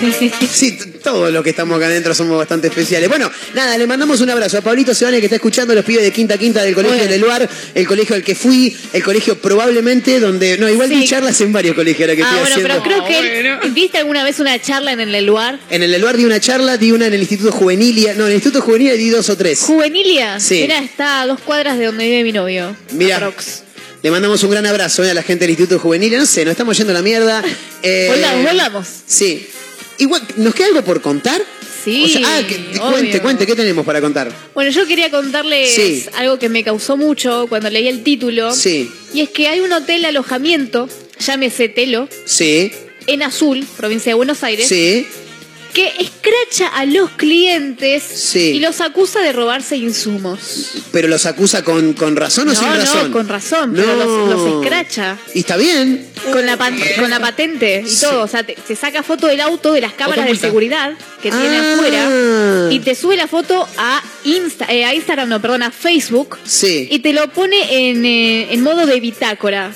Sí, 0.52 0.78
todos 1.02 1.32
los 1.32 1.42
que 1.42 1.50
estamos 1.50 1.76
acá 1.76 1.86
adentro 1.86 2.14
somos 2.14 2.36
bastante 2.36 2.68
especiales. 2.68 3.08
Bueno, 3.08 3.30
nada, 3.54 3.78
le 3.78 3.86
mandamos 3.86 4.20
un 4.20 4.28
abrazo 4.30 4.58
a 4.58 4.60
Pablito 4.60 4.94
Sebane 4.94 5.18
que 5.20 5.26
está 5.26 5.36
escuchando 5.36 5.74
los 5.74 5.84
pibes 5.84 6.02
de 6.04 6.12
Quinta 6.12 6.36
Quinta 6.36 6.62
del 6.62 6.74
Colegio 6.74 6.96
Bueno. 6.98 7.10
del 7.10 7.20
Luar, 7.20 7.48
el 7.74 7.86
colegio 7.86 8.14
al 8.16 8.22
que 8.22 8.34
fui, 8.34 8.76
el 8.92 9.02
colegio 9.02 9.38
probablemente 9.40 10.20
donde. 10.20 10.58
No, 10.58 10.68
igual 10.68 10.88
di 10.90 11.00
Sí. 11.02 11.08
charlas 11.08 11.40
en 11.40 11.52
varios 11.52 11.74
colegios 11.74 12.08
ahora 12.08 12.16
que 12.16 12.22
Ah, 12.22 12.26
estoy 12.26 12.40
bueno, 12.62 12.74
haciendo. 12.74 12.82
pero 12.84 13.04
creo 13.04 13.06
que 13.06 13.40
él- 13.66 13.70
¿Viste 13.72 13.98
alguna 13.98 14.22
vez 14.24 14.38
una 14.40 14.60
charla 14.60 14.92
en 14.92 15.00
el 15.00 15.24
lugar? 15.24 15.58
En 15.70 15.82
el 15.82 15.98
Luar 16.00 16.16
di 16.16 16.24
una 16.24 16.40
charla, 16.40 16.76
di 16.76 16.92
una 16.92 17.06
en 17.06 17.14
el 17.14 17.20
Instituto 17.20 17.52
Juvenilia. 17.52 18.14
No, 18.14 18.24
en 18.24 18.28
el 18.32 18.34
Instituto 18.34 18.62
Juvenil 18.62 18.96
di 18.98 19.08
dos 19.08 19.28
o 19.30 19.36
tres. 19.36 19.60
Juvenilia. 19.60 20.38
Sí. 20.40 20.60
Mira, 20.62 20.78
está 20.82 21.22
a 21.22 21.26
dos 21.26 21.40
cuadras 21.40 21.78
de 21.78 21.86
donde 21.86 22.04
vive 22.04 22.22
mi 22.24 22.32
novio. 22.32 22.76
Mira. 22.92 23.16
Aprox. 23.16 23.62
Le 24.02 24.10
mandamos 24.10 24.42
un 24.44 24.50
gran 24.50 24.64
abrazo 24.66 25.04
eh, 25.04 25.10
a 25.10 25.14
la 25.14 25.22
gente 25.22 25.44
del 25.44 25.50
Instituto 25.50 25.78
Juvenil. 25.78 26.16
No 26.16 26.26
sé, 26.26 26.44
nos 26.44 26.52
estamos 26.52 26.76
yendo 26.76 26.92
a 26.92 26.94
la 26.94 27.02
mierda. 27.02 27.42
Eh, 27.82 28.08
Volamos, 28.10 28.44
volamos. 28.44 28.88
Sí. 29.06 29.46
Igual, 29.98 30.22
¿nos 30.36 30.54
queda 30.54 30.68
algo 30.68 30.82
por 30.82 31.02
contar? 31.02 31.42
Sí, 31.84 32.04
O 32.04 32.08
sea, 32.08 32.38
ah, 32.38 32.42
que, 32.46 32.78
cuente, 32.78 33.20
cuente, 33.20 33.46
¿qué 33.46 33.54
tenemos 33.54 33.84
para 33.86 34.00
contar? 34.00 34.30
Bueno, 34.54 34.70
yo 34.70 34.86
quería 34.86 35.10
contarles 35.10 35.74
Sí. 35.74 36.06
algo 36.16 36.38
que 36.38 36.48
me 36.48 36.62
causó 36.64 36.96
mucho 36.96 37.46
cuando 37.48 37.70
leí 37.70 37.88
el 37.88 38.02
título. 38.02 38.54
Sí, 38.54 38.90
Y 39.14 39.20
es 39.22 39.30
que 39.30 39.48
hay 39.48 39.60
un 39.60 39.72
hotel 39.72 40.04
alojamiento, 40.04 40.88
llámese 41.18 41.68
Telo, 41.70 42.08
sí, 42.26 42.70
en 43.06 43.22
Azul, 43.22 43.66
provincia 43.78 44.10
de 44.10 44.14
Buenos 44.14 44.42
Aires, 44.44 44.66
sí. 44.68 45.06
Que 45.70 45.86
escracha 45.98 46.68
a 46.74 46.84
los 46.84 47.10
clientes 47.10 48.02
Sí. 48.02 48.52
y 48.56 48.60
los 48.60 48.80
acusa 48.80 49.20
de 49.20 49.32
robarse 49.32 49.76
insumos. 49.76 50.72
Pero 50.92 51.08
los 51.08 51.26
acusa 51.26 51.62
con, 51.64 51.92
con 51.94 52.16
razón 52.16 52.48
o 52.48 52.52
no, 52.52 52.58
sin 52.58 52.68
no, 52.68 52.74
razón. 52.76 53.12
con 53.12 53.28
razón, 53.28 53.72
pero 53.74 53.96
No. 53.96 54.04
los, 54.04 54.30
los 54.46 54.62
escracha. 54.62 55.16
Y 55.34 55.40
está 55.40 55.56
bien. 55.56 56.06
Con 56.32 56.44
la, 56.44 56.56
con 56.98 57.08
la 57.10 57.18
patente 57.20 57.82
y 57.86 57.88
Sí. 57.90 58.02
todo. 58.02 58.22
O 58.24 58.28
sea, 58.28 58.42
te- 58.42 58.56
se 58.66 58.76
saca 58.76 59.02
foto 59.02 59.26
del 59.26 59.40
auto 59.40 59.72
de 59.72 59.80
las 59.80 59.92
cámaras 59.94 60.26
de 60.26 60.36
seguridad 60.36 60.92
que 61.22 61.30
tiene 61.30 61.56
Ah. 61.58 61.72
afuera 61.74 62.68
y 62.72 62.78
te 62.80 62.94
sube 62.94 63.16
la 63.16 63.26
foto 63.26 63.66
a, 63.78 64.02
Insta, 64.24 64.66
eh, 64.68 64.84
a 64.84 64.94
Instagram, 64.94 65.28
no, 65.28 65.40
perdón, 65.40 65.62
a 65.62 65.70
Facebook 65.70 66.36
Sí. 66.44 66.88
y 66.90 66.98
te 66.98 67.12
lo 67.14 67.28
pone 67.32 67.88
en, 67.90 68.04
eh, 68.04 68.52
en 68.52 68.62
modo 68.62 68.84
de 68.86 69.00
bitácora. 69.00 69.72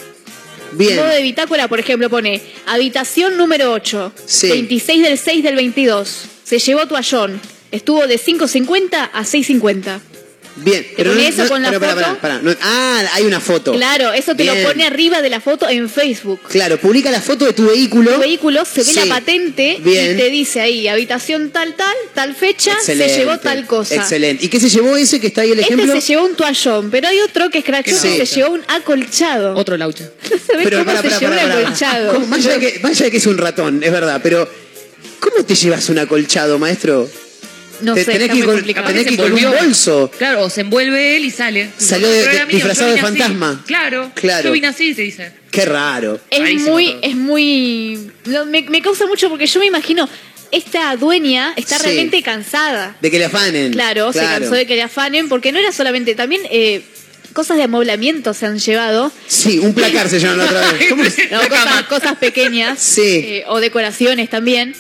Bien. 0.76 0.96
Modo 0.96 1.08
de 1.08 1.22
bitácora, 1.22 1.68
por 1.68 1.80
ejemplo, 1.80 2.10
pone 2.10 2.40
habitación 2.66 3.36
número 3.36 3.72
8, 3.72 4.12
Sí. 4.26 4.48
26 4.50 5.02
del 5.02 5.18
6 5.18 5.42
del 5.44 5.56
22. 5.56 6.24
Se 6.44 6.58
llevó 6.58 6.86
toallón. 6.86 7.40
Estuvo 7.70 8.06
de 8.06 8.18
5.50 8.18 9.10
a 9.12 9.22
6.50. 9.22 10.00
Bien. 10.56 10.86
Pero 10.96 11.12
no- 11.14 11.20
eso 11.20 11.42
no- 11.42 11.48
con 11.48 11.62
la 11.62 11.70
pero, 11.70 11.80
foto? 11.94 12.18
pará, 12.20 12.40
no- 12.40 12.54
ah, 12.62 13.02
hay 13.14 13.24
una 13.24 13.40
foto. 13.40 13.72
Claro, 13.72 14.12
eso 14.12 14.36
te 14.36 14.44
Bien. 14.44 14.62
lo 14.62 14.68
pone 14.68 14.86
arriba 14.86 15.20
de 15.20 15.28
la 15.30 15.40
foto 15.40 15.68
en 15.68 15.88
Facebook. 15.90 16.40
Claro, 16.48 16.78
publica 16.78 17.10
la 17.10 17.20
foto 17.20 17.44
de 17.44 17.52
tu 17.52 17.66
vehículo. 17.66 18.12
Tu 18.14 18.20
vehículo 18.20 18.64
se 18.64 18.82
ve 18.82 18.92
Sí. 18.92 18.94
la 18.94 19.06
patente 19.06 19.78
Bien. 19.80 20.14
y 20.14 20.16
te 20.20 20.30
dice 20.30 20.60
ahí, 20.60 20.86
habitación 20.86 21.50
tal, 21.50 21.74
tal, 21.74 21.94
tal 22.14 22.34
fecha, 22.36 22.72
Excelente. 22.72 23.12
se 23.12 23.18
llevó 23.20 23.38
tal 23.38 23.66
cosa. 23.66 23.96
Excelente. 23.96 24.44
¿Y 24.44 24.48
qué 24.48 24.60
se 24.60 24.68
llevó 24.68 24.96
ese 24.96 25.20
que 25.20 25.26
está 25.26 25.40
ahí 25.40 25.50
el 25.50 25.58
Este 25.60 25.74
ejemplo? 25.74 26.00
se 26.00 26.06
llevó 26.06 26.24
un 26.24 26.34
toallón, 26.36 26.90
pero 26.90 27.08
hay 27.08 27.18
otro 27.18 27.50
que 27.50 27.58
es 27.58 27.64
crachoso, 27.64 28.02
Sí. 28.02 28.16
se 28.18 28.26
llevó 28.26 28.54
un 28.54 28.62
acolchado. 28.68 29.54
Otro 29.56 29.76
laucha. 29.76 30.04
No 30.04 30.38
se 30.46 30.56
ve 30.56 30.64
Pero 30.64 30.78
cómo 30.78 30.84
pará, 30.94 31.02
se 31.02 31.18
llevó 31.20 31.32
un 31.32 31.38
acolchado. 31.50 32.20
Más 32.20 32.38
allá 32.46 32.58
de 32.58 32.60
que, 32.72 32.78
más 32.80 32.92
allá 32.92 33.04
de 33.06 33.10
que 33.10 33.16
es 33.16 33.26
un 33.26 33.38
ratón, 33.38 33.82
es 33.82 33.90
verdad, 33.90 34.20
pero 34.22 34.48
¿cómo 35.20 35.44
te 35.44 35.54
llevas 35.56 35.88
un 35.88 35.98
acolchado, 35.98 36.58
maestro? 36.58 37.10
No 37.80 37.94
sé, 37.94 38.04
tenés 38.04 38.30
que 38.30 38.38
ir 38.38 38.44
con- 38.44 38.62
tenés 38.62 38.74
Se 39.02 39.04
que 39.06 39.14
ir 39.14 39.20
con 39.20 39.32
un 39.32 39.42
bolso. 39.58 40.10
Claro, 40.18 40.44
o 40.44 40.50
se 40.50 40.62
envuelve 40.62 41.16
él 41.16 41.24
y 41.24 41.30
sale. 41.30 41.70
Salió 41.76 42.08
de- 42.08 42.26
de- 42.26 42.46
disfrazado 42.46 42.88
de 42.88 42.94
así. 42.94 43.02
fantasma. 43.02 43.62
Claro, 43.66 44.10
Claro. 44.14 44.44
Yo 44.48 44.52
vine 44.52 44.68
así, 44.68 44.94
te 44.94 45.02
dice. 45.02 45.32
Qué 45.50 45.64
raro. 45.64 46.20
Es 46.30 46.40
Rarísimo 46.40 46.70
muy, 46.72 46.86
todo. 46.88 46.98
es 47.02 47.16
muy. 47.16 48.10
no, 48.26 48.46
me, 48.46 48.62
me 48.62 48.82
causa 48.82 49.06
mucho 49.06 49.28
porque 49.28 49.46
yo 49.46 49.60
me 49.60 49.66
imagino, 49.66 50.08
esta 50.50 50.94
dueña 50.96 51.52
está 51.56 51.78
Sí. 51.78 51.84
realmente 51.84 52.22
cansada. 52.22 52.96
De 53.00 53.10
que 53.10 53.18
le 53.18 53.24
afanen. 53.26 53.72
Claro, 53.72 54.12
se 54.12 54.20
cansó 54.20 54.52
de 54.54 54.66
que 54.66 54.76
le 54.76 54.82
afanen, 54.82 55.28
porque 55.28 55.52
no 55.52 55.58
era 55.58 55.72
solamente, 55.72 56.14
también 56.14 56.42
eh, 56.50 56.82
cosas 57.32 57.56
de 57.56 57.64
amoblamiento 57.64 58.34
se 58.34 58.46
han 58.46 58.58
llevado. 58.58 59.10
Sí, 59.26 59.58
un 59.58 59.74
placar 59.74 60.08
se 60.08 60.20
llama 60.20 60.36
la 60.36 60.44
otra 60.44 60.72
vez. 60.72 60.84
¿Cómo 60.90 61.02
es? 61.04 61.16
No, 61.30 61.40
cosas, 61.48 61.82
cosas 61.88 62.16
pequeñas 62.18 62.78
Sí. 62.78 63.02
eh, 63.02 63.44
o 63.48 63.60
decoraciones 63.60 64.30
también. 64.30 64.74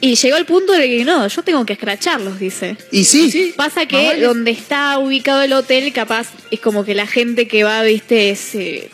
Y 0.00 0.14
llegó 0.14 0.36
al 0.36 0.46
punto 0.46 0.72
de 0.72 0.88
que 0.88 1.04
no, 1.04 1.26
yo 1.26 1.42
tengo 1.42 1.66
que 1.66 1.72
escracharlos, 1.72 2.38
dice. 2.38 2.76
Y 2.92 3.04
sí, 3.04 3.52
Pasa 3.56 3.86
que 3.86 3.96
vale. 3.96 4.20
donde 4.22 4.52
está 4.52 4.98
ubicado 4.98 5.42
el 5.42 5.52
hotel, 5.52 5.92
capaz 5.92 6.28
es 6.50 6.60
como 6.60 6.84
que 6.84 6.94
la 6.94 7.06
gente 7.06 7.48
que 7.48 7.64
va, 7.64 7.82
viste, 7.82 8.30
es 8.30 8.54
eh, 8.54 8.88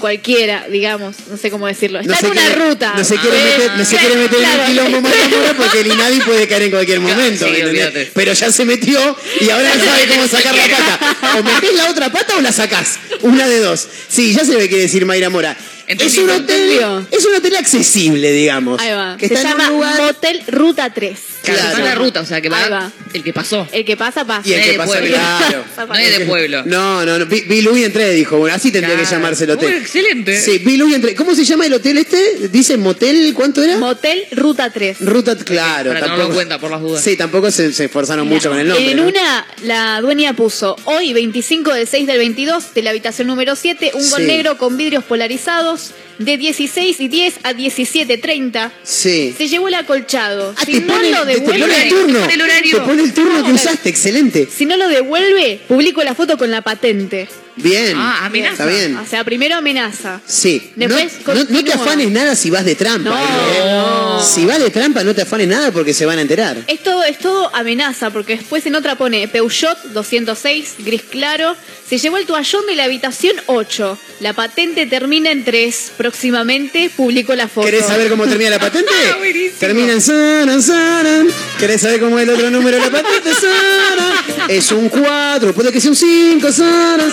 cualquiera, 0.00 0.66
digamos, 0.68 1.14
no 1.30 1.36
sé 1.36 1.50
cómo 1.50 1.66
decirlo. 1.68 2.00
Está 2.00 2.12
no 2.22 2.26
en 2.26 2.32
una 2.32 2.40
quiere, 2.42 2.68
ruta. 2.68 2.92
No 2.96 3.04
se 3.04 3.16
quiere 3.18 3.36
Eh, 3.38 3.44
meter, 3.58 3.70
no 3.76 3.84
se 3.84 3.96
quiere 3.98 4.16
meter 4.16 4.38
en 4.38 4.44
claro. 4.44 4.62
el 4.62 4.68
quilombo 4.68 5.00
María 5.08 5.28
Mora 5.28 5.54
porque 5.56 5.80
el 5.80 5.86
INADI 5.88 6.20
puede 6.20 6.48
caer 6.48 6.62
en 6.62 6.70
cualquier 6.70 7.00
momento. 7.00 7.44
sí, 7.44 7.50
¿me 7.52 7.58
entendés? 7.58 7.84
olvídate. 7.86 8.10
Pero 8.14 8.32
ya 8.32 8.50
se 8.52 8.64
metió 8.64 9.16
y 9.40 9.50
ahora 9.50 9.74
no 9.76 9.84
sabe 9.84 10.06
cómo 10.08 10.26
sacar 10.28 10.54
la 10.56 10.66
pata. 10.68 11.38
O 11.38 11.42
metés 11.44 11.74
la 11.74 11.90
otra 11.90 12.10
pata 12.10 12.36
o 12.36 12.40
la 12.40 12.50
sacás. 12.52 12.98
Una 13.22 13.46
de 13.48 13.60
dos. 13.60 13.86
Sí, 14.08 14.32
ya 14.34 14.44
se 14.44 14.56
ve 14.56 14.68
qué 14.68 14.78
decir 14.78 15.04
Mayra 15.06 15.30
Mora. 15.30 15.56
Es 15.88 16.18
un, 16.18 16.28
hotel, 16.28 17.06
es 17.10 17.24
un 17.24 17.34
hotel 17.34 17.56
accesible, 17.56 18.30
digamos. 18.30 18.78
Ahí 18.78 18.92
va. 18.92 19.16
Que 19.16 19.26
Se 19.26 19.34
está 19.34 19.52
en 19.52 19.56
llama 19.56 19.70
un 19.70 19.76
lugar. 19.76 20.02
Motel 20.02 20.42
Ruta 20.48 20.92
3. 20.92 21.18
Claro, 21.42 21.60
Claro. 21.60 21.68
está 21.68 21.78
en 21.78 21.84
la 21.84 21.94
ruta, 21.94 22.20
o 22.20 22.26
sea 22.26 22.40
que 22.40 22.48
va, 22.48 22.68
va. 22.68 22.92
el 23.14 23.22
que 23.24 23.32
pasó. 23.32 23.66
El 23.72 23.84
que 23.84 23.96
pasa, 23.96 24.24
pasa. 24.26 24.46
Y 24.48 24.52
el 24.52 24.58
No 24.60 24.64
que 24.66 24.72
de 24.72 24.78
pasa, 24.78 24.92
pueblo. 24.92 25.08
claro. 25.16 25.64
No 25.88 25.94
es 25.94 26.18
de 26.18 26.24
pueblo. 26.26 26.62
No, 26.66 27.06
no, 27.06 27.18
no. 27.20 27.26
Vi 27.26 27.62
Louis 27.62 27.84
entré, 27.86 28.10
dijo. 28.12 28.36
Bueno, 28.38 28.54
así 28.56 28.70
tendría 28.72 28.96
que 28.96 29.02
Claro. 29.02 29.16
llamarse 29.16 29.44
el 29.44 29.50
hotel. 29.52 29.68
Uy, 29.70 29.74
excelente. 29.80 30.40
Sí, 30.40 30.58
vi 30.58 30.76
Louis 30.76 30.94
entré. 30.94 31.14
¿Cómo 31.14 31.34
se 31.34 31.44
llama 31.44 31.66
el 31.66 31.72
hotel 31.74 31.98
este? 31.98 32.48
Dice 32.48 32.76
motel, 32.76 33.32
¿cuánto 33.34 33.62
era? 33.62 33.76
Motel 33.78 34.24
Ruta 34.32 34.70
3. 34.70 34.98
Ruta, 35.00 35.36
claro. 35.36 35.92
Para 35.92 36.22
en 36.24 36.32
cuenta 36.32 36.58
por 36.58 36.70
las 36.70 36.80
dudas. 36.80 37.02
Sí, 37.02 37.16
tampoco 37.16 37.50
se, 37.50 37.72
se 37.72 37.84
esforzaron 37.86 38.26
mucho 38.28 38.50
con 38.50 38.58
el 38.58 38.68
nombre. 38.68 38.90
En 38.90 38.96
¿no? 38.98 39.06
una, 39.06 39.46
la 39.62 40.00
dueña 40.00 40.34
puso 40.34 40.76
hoy, 40.84 41.12
25 41.12 41.72
del 41.72 41.86
6 41.86 42.06
del 42.06 42.18
22, 42.18 42.74
de 42.74 42.82
la 42.82 42.90
habitación 42.90 43.28
número 43.28 43.56
7, 43.56 43.92
un 43.94 44.10
gol 44.10 44.20
Sí. 44.20 44.26
negro 44.26 44.58
con 44.58 44.76
vidrios 44.76 45.04
polarizados 45.04 45.92
de 46.18 46.36
16 46.36 47.00
y 47.00 47.08
10 47.08 47.34
a 47.44 47.52
17.30. 47.52 48.70
Sí. 48.82 49.34
Se 49.36 49.48
llevó 49.48 49.68
el 49.68 49.74
acolchado. 49.74 50.54
Ah, 50.56 50.62
si 50.64 50.72
te 50.72 50.80
no 50.80 50.94
pone, 50.94 51.10
lo 51.10 51.24
te, 51.26 51.34
te 51.34 51.40
pone 51.40 51.58
devuelve, 51.58 51.82
el 51.82 51.88
turno. 51.88 52.20
pone 52.20 52.34
el 52.34 52.40
horario. 52.42 52.74
Te 52.76 52.80
pone 52.82 53.02
el 53.02 53.14
turno 53.14 53.44
que 53.44 53.52
usaste, 53.52 53.88
excelente. 53.88 54.48
si 54.54 54.66
no 54.66 54.76
lo 54.76 54.88
devuelve, 54.88 55.60
publico 55.68 56.02
la 56.02 56.14
foto 56.14 56.36
con 56.38 56.50
la 56.50 56.62
patente. 56.62 57.28
Bien. 57.56 57.94
Ah, 57.96 58.26
amenaza. 58.26 58.52
Está 58.52 58.66
bien. 58.66 58.96
O 58.96 59.04
sea, 59.04 59.24
primero 59.24 59.56
amenaza. 59.56 60.20
Sí. 60.26 60.70
Después 60.76 61.12
no, 61.26 61.34
no- 61.34 61.44
no 61.48 61.64
te 61.64 61.72
afanes 61.72 62.08
nada 62.08 62.36
si 62.36 62.50
vas 62.50 62.64
de 62.64 62.76
trampa. 62.76 63.10
No. 63.10 64.20
¿eh? 64.20 64.22
Si 64.24 64.44
vas 64.46 64.60
de 64.60 64.70
trampa, 64.70 65.02
no 65.02 65.12
te 65.12 65.22
afanes 65.22 65.48
nada 65.48 65.72
porque 65.72 65.92
se 65.92 66.06
van 66.06 66.18
a 66.18 66.22
enterar. 66.22 66.56
Es 66.68 66.82
todo, 66.84 67.02
es 67.02 67.18
todo 67.18 67.52
amenaza, 67.56 68.10
porque 68.10 68.36
después 68.36 68.64
en 68.66 68.76
otra 68.76 68.94
pone 68.96 69.26
Peugeot 69.26 69.76
206, 69.92 70.74
gris 70.84 71.02
claro. 71.02 71.56
Se 71.88 71.96
llevó 71.96 72.18
el 72.18 72.26
toallón 72.26 72.66
de 72.66 72.74
la 72.74 72.84
habitación 72.84 73.34
8. 73.46 73.98
La 74.20 74.34
patente 74.34 74.84
termina 74.84 75.30
en 75.30 75.42
3. 75.42 75.92
Próximamente 75.96 76.90
publico 76.94 77.34
la 77.34 77.48
foto. 77.48 77.64
¿Querés 77.64 77.86
saber 77.86 78.10
cómo 78.10 78.26
termina 78.26 78.50
la 78.50 78.58
patente? 78.60 78.92
Ah, 79.10 79.16
buenísimo. 79.16 79.56
termina 79.58 79.92
en 79.94 80.02
saran, 80.02 80.62
saran. 80.62 81.28
¿Querés 81.58 81.80
saber 81.80 81.98
cómo 82.00 82.18
es 82.18 82.28
el 82.28 82.34
otro 82.34 82.50
número 82.50 82.76
de 82.76 82.82
la 82.84 82.90
patente? 82.90 83.30
Saran. 83.32 84.50
Es 84.50 84.70
un 84.70 84.90
4, 84.90 85.54
puede 85.54 85.72
que 85.72 85.80
sea 85.80 85.90
un 85.90 85.96
5, 85.96 86.52
saran. 86.52 87.12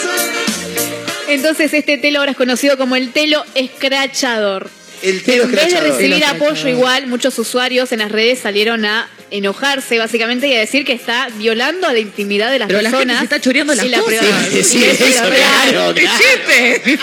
Entonces 1.29 1.73
este 1.73 1.97
telo 1.97 2.19
ahora 2.19 2.31
es 2.31 2.37
conocido 2.37 2.77
como 2.77 2.97
el 2.97 3.11
telo 3.11 3.45
escrachador. 3.55 4.69
El 5.01 5.23
telo 5.23 5.43
en 5.43 5.51
vez 5.51 5.71
de 5.73 5.81
recibir 5.81 6.25
apoyo 6.25 6.67
igual, 6.67 7.07
muchos 7.07 7.37
usuarios 7.39 7.91
en 7.93 7.99
las 7.99 8.11
redes 8.11 8.39
salieron 8.39 8.85
a 8.85 9.09
enojarse 9.31 9.97
básicamente 9.97 10.47
y 10.47 10.53
a 10.53 10.59
decir 10.59 10.85
que 10.85 10.93
está 10.93 11.27
violando 11.35 11.87
a 11.87 11.93
la 11.93 11.99
intimidad 11.99 12.51
de 12.51 12.59
las 12.59 12.67
Pero 12.67 12.81
la 12.81 12.89
gente 12.89 13.05
personas. 13.05 13.19
se 13.19 13.23
está 13.25 13.41
choreando 13.41 13.73
las 13.75 13.85
la 13.87 13.99
cosas. 13.99 14.19
privacidad. 14.19 14.49
Sí, 14.51 14.63
sí, 14.63 14.77
Y 14.79 14.83
eso, 14.83 15.03
claro, 15.05 15.33
¡Es 15.33 16.03
claro. 16.03 16.83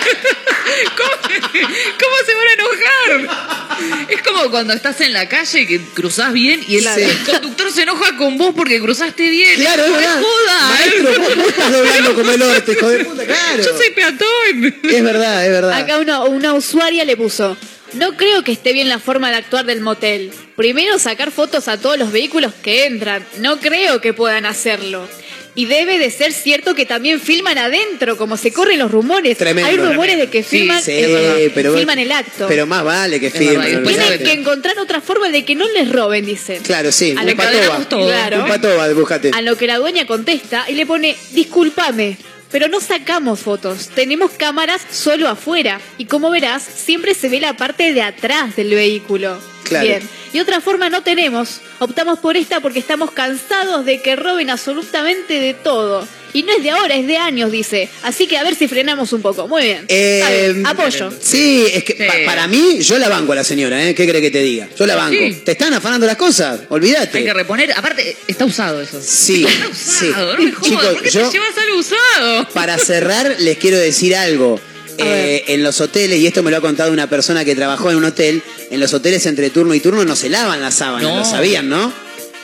¿Cómo, 0.96 1.10
cómo 1.22 2.16
se 2.26 2.34
van 2.34 2.46
a 2.48 2.52
enojar? 2.52 4.06
Es 4.08 4.22
como 4.22 4.50
cuando 4.50 4.72
estás 4.72 5.00
en 5.00 5.12
la 5.12 5.28
calle 5.28 5.66
que 5.66 5.80
cruzás 5.94 6.32
bien 6.32 6.62
y 6.66 6.76
el, 6.78 6.86
el 6.86 7.16
conductor 7.24 7.72
se 7.72 7.82
enoja 7.82 8.16
con 8.16 8.38
vos 8.38 8.52
porque 8.56 8.80
cruzaste 8.80 9.28
bien. 9.28 9.60
Claro, 9.60 9.84
es 9.84 9.92
verdad. 9.92 10.20
joda. 10.22 10.68
Maestro, 10.68 11.20
vos, 11.22 11.36
vos 11.36 11.48
estás 11.48 11.72
doblando 11.72 12.14
como 12.14 12.30
el 12.32 12.42
orte, 12.42 12.72
hijo 12.72 12.88
de 12.88 13.04
puta, 13.04 13.24
claro. 13.26 13.62
Yo 13.62 13.76
soy 13.76 13.90
peatón. 13.90 14.74
Es 14.84 15.02
verdad, 15.04 15.44
es 15.46 15.50
verdad. 15.52 15.72
Acá 15.72 15.98
uno- 15.98 16.24
una 16.26 16.54
usuaria 16.54 17.04
le 17.04 17.16
puso, 17.16 17.56
no 17.94 18.16
creo 18.16 18.42
que 18.44 18.52
esté 18.52 18.72
bien 18.72 18.88
la 18.88 18.98
forma 18.98 19.30
de 19.30 19.36
actuar 19.36 19.64
del 19.66 19.80
motel. 19.80 20.30
Primero 20.56 20.98
sacar 20.98 21.30
fotos 21.30 21.68
a 21.68 21.78
todos 21.78 21.98
los 21.98 22.12
vehículos 22.12 22.52
que 22.62 22.86
entran. 22.86 23.24
No 23.38 23.58
creo 23.60 24.00
que 24.00 24.12
puedan 24.12 24.46
hacerlo. 24.46 25.06
Y 25.54 25.66
debe 25.66 25.98
de 25.98 26.10
ser 26.10 26.32
cierto 26.32 26.74
que 26.74 26.86
también 26.86 27.20
filman 27.20 27.58
adentro, 27.58 28.16
como 28.16 28.38
se 28.38 28.54
corren 28.54 28.78
los 28.78 28.90
rumores. 28.90 29.36
Tremendo. 29.36 29.68
Hay 29.70 29.76
rumores 29.76 30.16
de 30.16 30.28
que 30.30 30.42
filman, 30.42 30.82
sí, 30.82 30.92
eh, 30.94 31.50
pero- 31.54 31.74
filman 31.76 31.98
el 31.98 32.10
acto. 32.10 32.46
Pero 32.48 32.66
más 32.66 32.82
vale 32.82 33.20
que 33.20 33.28
después 33.28 33.98
Tienen 33.98 34.18
que 34.24 34.32
encontrar 34.32 34.78
otra 34.78 35.02
forma 35.02 35.28
de 35.28 35.44
que 35.44 35.54
no 35.54 35.68
les 35.68 35.90
roben, 35.92 36.24
dicen. 36.24 36.62
Claro, 36.62 36.90
sí. 36.90 37.10
A 37.10 37.20
Un 37.20 37.26
lo 37.26 37.32
que 37.32 37.36
patoba. 37.36 37.84
todo. 37.86 38.06
Claro. 38.06 38.42
Un 38.44 38.48
patoba, 38.48 38.88
búscate. 38.94 39.30
A 39.34 39.42
lo 39.42 39.56
que 39.58 39.66
la 39.66 39.76
dueña 39.76 40.06
contesta 40.06 40.64
y 40.70 40.72
le 40.74 40.86
pone, 40.86 41.14
discúlpame, 41.32 42.16
pero 42.52 42.68
no 42.68 42.80
sacamos 42.80 43.40
fotos, 43.40 43.88
tenemos 43.88 44.30
cámaras 44.32 44.82
solo 44.90 45.28
afuera 45.28 45.80
y 45.98 46.04
como 46.04 46.30
verás, 46.30 46.62
siempre 46.62 47.14
se 47.14 47.28
ve 47.28 47.40
la 47.40 47.56
parte 47.56 47.92
de 47.92 48.02
atrás 48.02 48.54
del 48.54 48.70
vehículo. 48.70 49.38
Claro. 49.64 49.86
Bien, 49.86 50.08
y 50.32 50.40
otra 50.40 50.60
forma 50.60 50.90
no 50.90 51.02
tenemos, 51.02 51.60
optamos 51.78 52.18
por 52.18 52.36
esta 52.36 52.60
porque 52.60 52.78
estamos 52.78 53.10
cansados 53.10 53.84
de 53.84 54.02
que 54.02 54.16
roben 54.16 54.50
absolutamente 54.50 55.40
de 55.40 55.54
todo. 55.54 56.06
Y 56.34 56.42
no 56.44 56.52
es 56.52 56.62
de 56.62 56.70
ahora, 56.70 56.94
es 56.96 57.06
de 57.06 57.16
años, 57.18 57.50
dice. 57.52 57.88
Así 58.02 58.26
que 58.26 58.38
a 58.38 58.42
ver 58.42 58.54
si 58.54 58.66
frenamos 58.68 59.12
un 59.12 59.20
poco. 59.22 59.48
Muy 59.48 59.64
bien. 59.64 59.84
Eh, 59.88 60.50
bien. 60.54 60.66
Apoyo. 60.66 61.12
Sí, 61.20 61.66
es 61.72 61.84
que 61.84 61.92
Sí. 61.92 62.02
pa- 62.04 62.14
para 62.24 62.46
mí, 62.48 62.78
yo 62.80 62.98
la 62.98 63.08
banco 63.08 63.32
a 63.32 63.34
la 63.36 63.44
señora, 63.44 63.86
¿eh? 63.86 63.94
¿Qué 63.94 64.08
cree 64.08 64.20
que 64.22 64.30
te 64.30 64.40
diga? 64.42 64.68
Yo 64.78 64.86
la 64.86 64.96
banco. 64.96 65.14
Sí. 65.18 65.42
Te 65.44 65.52
están 65.52 65.74
afanando 65.74 66.06
las 66.06 66.16
cosas, 66.16 66.60
olvídate. 66.70 67.18
Hay 67.18 67.24
que 67.24 67.34
reponer. 67.34 67.72
Aparte, 67.72 68.16
está 68.26 68.44
usado 68.46 68.80
eso. 68.80 69.00
Sí, 69.02 69.44
Está 69.44 69.66
sí. 69.74 70.08
usado. 70.10 70.36
No 70.38 70.42
me 70.44 70.52
jodas. 70.52 70.68
Chicos, 70.70 70.84
¿Por 70.86 71.02
qué 71.02 71.10
yo- 71.10 71.28
te 71.28 71.32
llevas 71.38 71.58
algo 71.58 71.78
usado? 71.78 72.48
Para 72.54 72.78
cerrar, 72.78 73.36
les 73.38 73.58
quiero 73.58 73.76
decir 73.78 74.16
algo. 74.16 74.58
Eh, 74.98 75.44
en 75.48 75.62
los 75.62 75.80
hoteles, 75.80 76.18
y 76.20 76.26
esto 76.26 76.42
me 76.42 76.50
lo 76.50 76.58
ha 76.58 76.60
contado 76.60 76.92
una 76.92 77.08
persona 77.08 77.44
que 77.46 77.54
trabajó 77.54 77.90
en 77.90 77.96
un 77.96 78.04
hotel, 78.04 78.42
en 78.70 78.78
los 78.78 78.92
hoteles 78.92 79.24
entre 79.26 79.48
turno 79.50 79.74
y 79.74 79.80
turno 79.80 80.04
no 80.04 80.14
se 80.14 80.28
lavan 80.28 80.60
las 80.60 80.74
sábanas, 80.74 81.08
No. 81.10 81.16
lo 81.18 81.24
sabían, 81.24 81.68
¿no? 81.68 81.92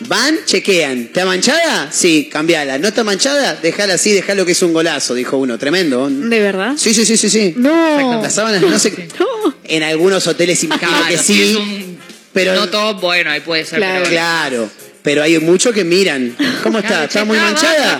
Van, 0.01 0.39
chequean. 0.45 0.99
¿Está 1.03 1.25
manchada? 1.27 1.91
Sí, 1.91 2.29
cambiala. 2.31 2.79
¿No 2.79 2.89
está 2.89 3.03
manchada? 3.05 3.55
Dejala 3.57 3.95
así, 3.95 4.13
dejalo 4.13 4.47
que 4.47 4.53
es 4.53 4.63
un 4.63 4.73
golazo, 4.73 5.15
dijo 5.15 5.37
uno. 5.39 5.59
Tremendo. 5.59 6.09
¿De 6.09 6.41
verdad? 6.41 6.75
Sí, 6.77 6.95
sí, 6.95 7.05
sí, 7.05 7.17
sí, 7.17 7.29
sí. 7.29 7.55
No. 7.57 8.23
Las 8.23 8.35
sábanas 8.35 8.63
no 8.63 8.79
se... 8.79 8.91
No. 9.19 9.27
En 9.65 9.83
algunos 9.83 10.27
hoteles 10.27 10.63
imagino 10.65 10.91
Claro, 10.91 11.07
que 11.09 11.19
si 11.19 11.35
sí, 11.35 11.51
es 11.51 11.57
un 11.57 11.99
pero... 12.33 12.55
no 12.55 12.69
top, 12.71 13.01
bueno, 13.03 13.31
ahí 13.31 13.41
puede 13.41 13.67
ser. 13.67 13.79
Claro. 13.79 13.99
pero- 14.05 14.11
Claro. 14.11 14.71
Pero 15.09 15.23
hay 15.23 15.39
muchos 15.39 15.73
que 15.73 15.85
miran. 15.85 16.37
¿Cómo 16.63 16.81
está? 16.81 17.05
¿Está 17.05 17.25
muy 17.25 17.39
manchada? 17.49 17.99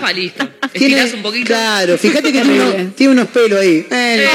Estirás 0.71 1.11
un 1.13 1.23
poquito. 1.23 1.47
Claro, 1.47 1.97
fíjate 1.97 2.31
que 2.31 2.41
tiene 2.43 2.61
unos, 2.61 2.95
tiene 2.95 3.13
unos 3.13 3.27
pelos 3.29 3.59
ahí. 3.59 3.83
Eh, 3.89 4.27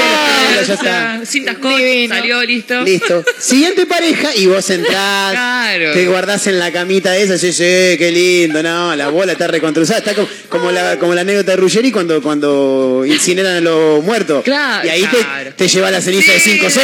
pelos, 0.51 0.67
ya 0.67 0.73
está. 0.73 1.21
Cintas 1.25 1.55
scotch, 1.55 2.09
salió, 2.09 2.43
listo. 2.43 2.81
Listo. 2.81 3.23
Siguiente 3.39 3.85
pareja 3.85 4.35
y 4.35 4.47
vos 4.47 4.69
entrás, 4.69 5.31
Claro. 5.31 5.93
te 5.93 6.05
guardás 6.07 6.47
en 6.47 6.59
la 6.59 6.69
camita 6.73 7.15
esa, 7.15 7.37
sí, 7.37 7.53
sí, 7.53 7.63
qué 7.97 8.11
lindo, 8.13 8.61
no, 8.61 8.93
la 8.97 9.07
bola 9.07 9.31
está 9.31 9.47
recontruzada, 9.47 9.99
está 9.99 10.13
como, 10.13 10.27
como 10.49 10.69
la, 10.71 10.99
como 10.99 11.13
la 11.15 11.21
anécdota 11.21 11.51
de 11.51 11.57
Ruggeri 11.57 11.93
cuando, 11.93 12.21
cuando 12.21 13.03
incineran 13.07 13.55
a 13.55 13.61
los 13.61 14.03
muertos. 14.03 14.43
Claro, 14.43 14.85
y 14.85 14.89
ahí 14.89 15.05
te- 15.05 15.51
te, 15.51 15.67
lleva 15.69 15.89
la 15.91 16.01
ceniza 16.01 16.33
de 16.33 16.39
5 16.41 16.65
o 16.65 16.69
6, 16.69 16.83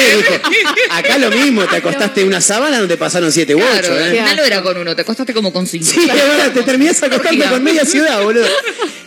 Acá 0.91 1.17
lo 1.17 1.29
mismo, 1.31 1.63
te 1.65 1.75
acostaste 1.77 2.21
en 2.21 2.27
una 2.27 2.39
sábana 2.39 2.79
donde 2.79 2.95
pasaron 2.95 3.29
7 3.31 3.53
u 3.55 3.59
8. 3.59 3.67
Claro, 3.81 4.11
final 4.11 4.35
no 4.37 4.43
era 4.45 4.61
con 4.61 4.77
uno, 4.77 4.95
te 4.95 5.01
acostaste 5.01 5.33
como 5.33 5.51
con 5.51 5.67
Sí, 5.81 5.99
es 6.01 6.07
verdad, 6.07 6.51
te 6.53 6.63
terminás 6.63 7.01
acostando 7.03 7.45
con 7.49 7.63
media 7.63 7.85
ciudad, 7.85 8.21
boludo. 8.23 8.45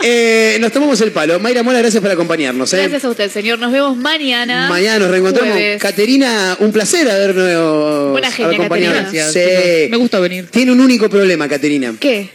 Eh, 0.03 0.59
nos 0.61 0.73
tomamos 0.73 1.01
el 1.01 1.13
palo. 1.13 1.39
Mayra 1.41 1.63
Mola, 1.63 1.79
gracias 1.79 2.03
por 2.03 2.11
acompañarnos. 2.11 2.73
¿eh? 2.75 2.79
Gracias 2.79 3.05
a 3.05 3.11
usted, 3.11 3.31
señor. 3.31 3.59
Nos 3.59 3.73
vemos 3.73 3.97
mañana. 3.97 4.69
Mañana 4.69 4.99
nos 4.99 5.11
reencontramos. 5.11 5.53
Jueves. 5.53 5.81
Caterina, 5.81 6.57
un 6.61 6.73
placer 6.73 7.09
habernos 7.11 8.13
Buena 8.13 8.31
genia, 8.31 8.57
acompañado. 8.57 8.95
Caterina. 8.97 9.31
Sí. 9.33 9.39
Gracias, 9.41 9.91
Me 9.91 9.97
gusta 9.97 10.21
venir. 10.21 10.49
Tiene 10.51 10.73
un 10.73 10.81
único 10.81 11.09
problema, 11.09 11.49
Caterina. 11.49 11.95
¿Qué? 11.99 12.31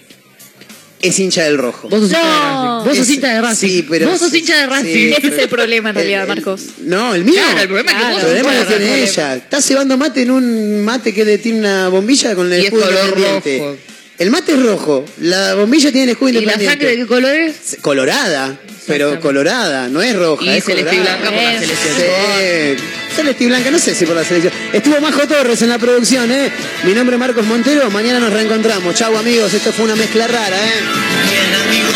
Es 1.01 1.17
hincha 1.17 1.43
del 1.45 1.57
rojo. 1.57 1.87
Vos 1.87 2.01
sos 2.01 2.09
hincha 2.09 2.19
de 2.19 2.25
No. 2.25 2.83
Racing. 2.83 2.89
Vos 2.89 2.97
sos 2.97 3.07
Es- 3.07 3.09
hincha 3.15 3.27
de 3.33 3.41
Racing. 3.41 3.67
sí, 3.69 3.85
pero- 3.89 4.09
Vos 4.09 4.19
sos 4.19 4.33
hincha 4.33 4.57
de 4.57 4.65
Racing. 4.67 4.93
sí, 4.93 5.13
Ese 5.17 5.27
es 5.27 5.37
el 5.37 5.47
problema 5.49 5.89
en 5.89 5.95
realidad, 5.95 6.21
el- 6.23 6.27
Marcos. 6.27 6.61
No, 6.79 7.15
el 7.15 7.23
mío. 7.23 7.35
Claro, 7.35 7.61
el 7.61 7.67
problema 7.67 7.91
es 7.91 7.97
que 7.97 8.03
vos 8.03 8.15
El 8.15 8.25
problema 8.41 8.53
lo 8.53 8.65
tiene 8.65 9.03
ella. 9.03 9.35
Está 9.35 9.61
cebando 9.61 9.95
mate 9.97 10.23
en 10.23 10.31
un 10.31 10.83
mate 10.83 11.13
que 11.13 11.23
le 11.23 11.37
tiene 11.37 11.59
una 11.59 11.87
bombilla 11.87 12.35
con 12.35 12.47
el 12.51 12.57
Y 12.59 12.61
es 12.61 12.65
escudo 12.65 12.83
color 12.83 13.03
independiente. 13.05 13.57
rojo. 13.59 13.77
El 14.19 14.31
mate 14.31 14.51
es 14.51 14.61
rojo, 14.61 15.05
la 15.21 15.55
bombilla 15.55 15.93
tiene 15.93 16.03
el 16.03 16.09
escudo 16.09 16.41
¿Y 16.41 16.45
la 16.45 16.59
sangre 16.59 16.89
de 16.89 16.97
qué 16.97 17.07
color 17.07 17.33
es? 17.33 17.77
Colorada, 17.79 18.59
pero 18.85 19.17
colorada, 19.21 19.87
no 19.87 20.01
es 20.01 20.13
roja. 20.13 20.43
Y 20.43 20.49
es 20.49 20.65
celeste 20.65 20.97
colorada. 20.97 21.17
blanca 21.17 21.35
por 21.35 21.41
la 21.41 21.59
selección. 21.59 22.87
Celeste 23.15 23.43
y 23.45 23.47
blanca, 23.47 23.71
no 23.71 23.79
sé 23.79 23.95
si 23.95 24.05
por 24.05 24.17
la 24.17 24.25
selección. 24.25 24.51
Estuvo 24.73 24.99
Majo 24.99 25.25
Torres 25.25 25.61
en 25.61 25.69
la 25.69 25.79
producción, 25.79 26.29
¿eh? 26.33 26.51
Mi 26.83 26.93
nombre 26.93 27.15
es 27.15 27.19
Marcos 27.21 27.45
Montero, 27.45 27.89
mañana 27.91 28.19
nos 28.19 28.33
reencontramos. 28.33 28.93
Chau 28.93 29.17
amigos, 29.17 29.53
esto 29.53 29.71
fue 29.71 29.85
una 29.85 29.95
mezcla 29.95 30.27
rara, 30.27 30.57
¿eh? 30.57 30.81
Bien 31.29 31.55
amigos, 31.63 31.95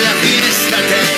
la 0.00 0.12
fiesta 0.22 0.76
te... 0.76 1.11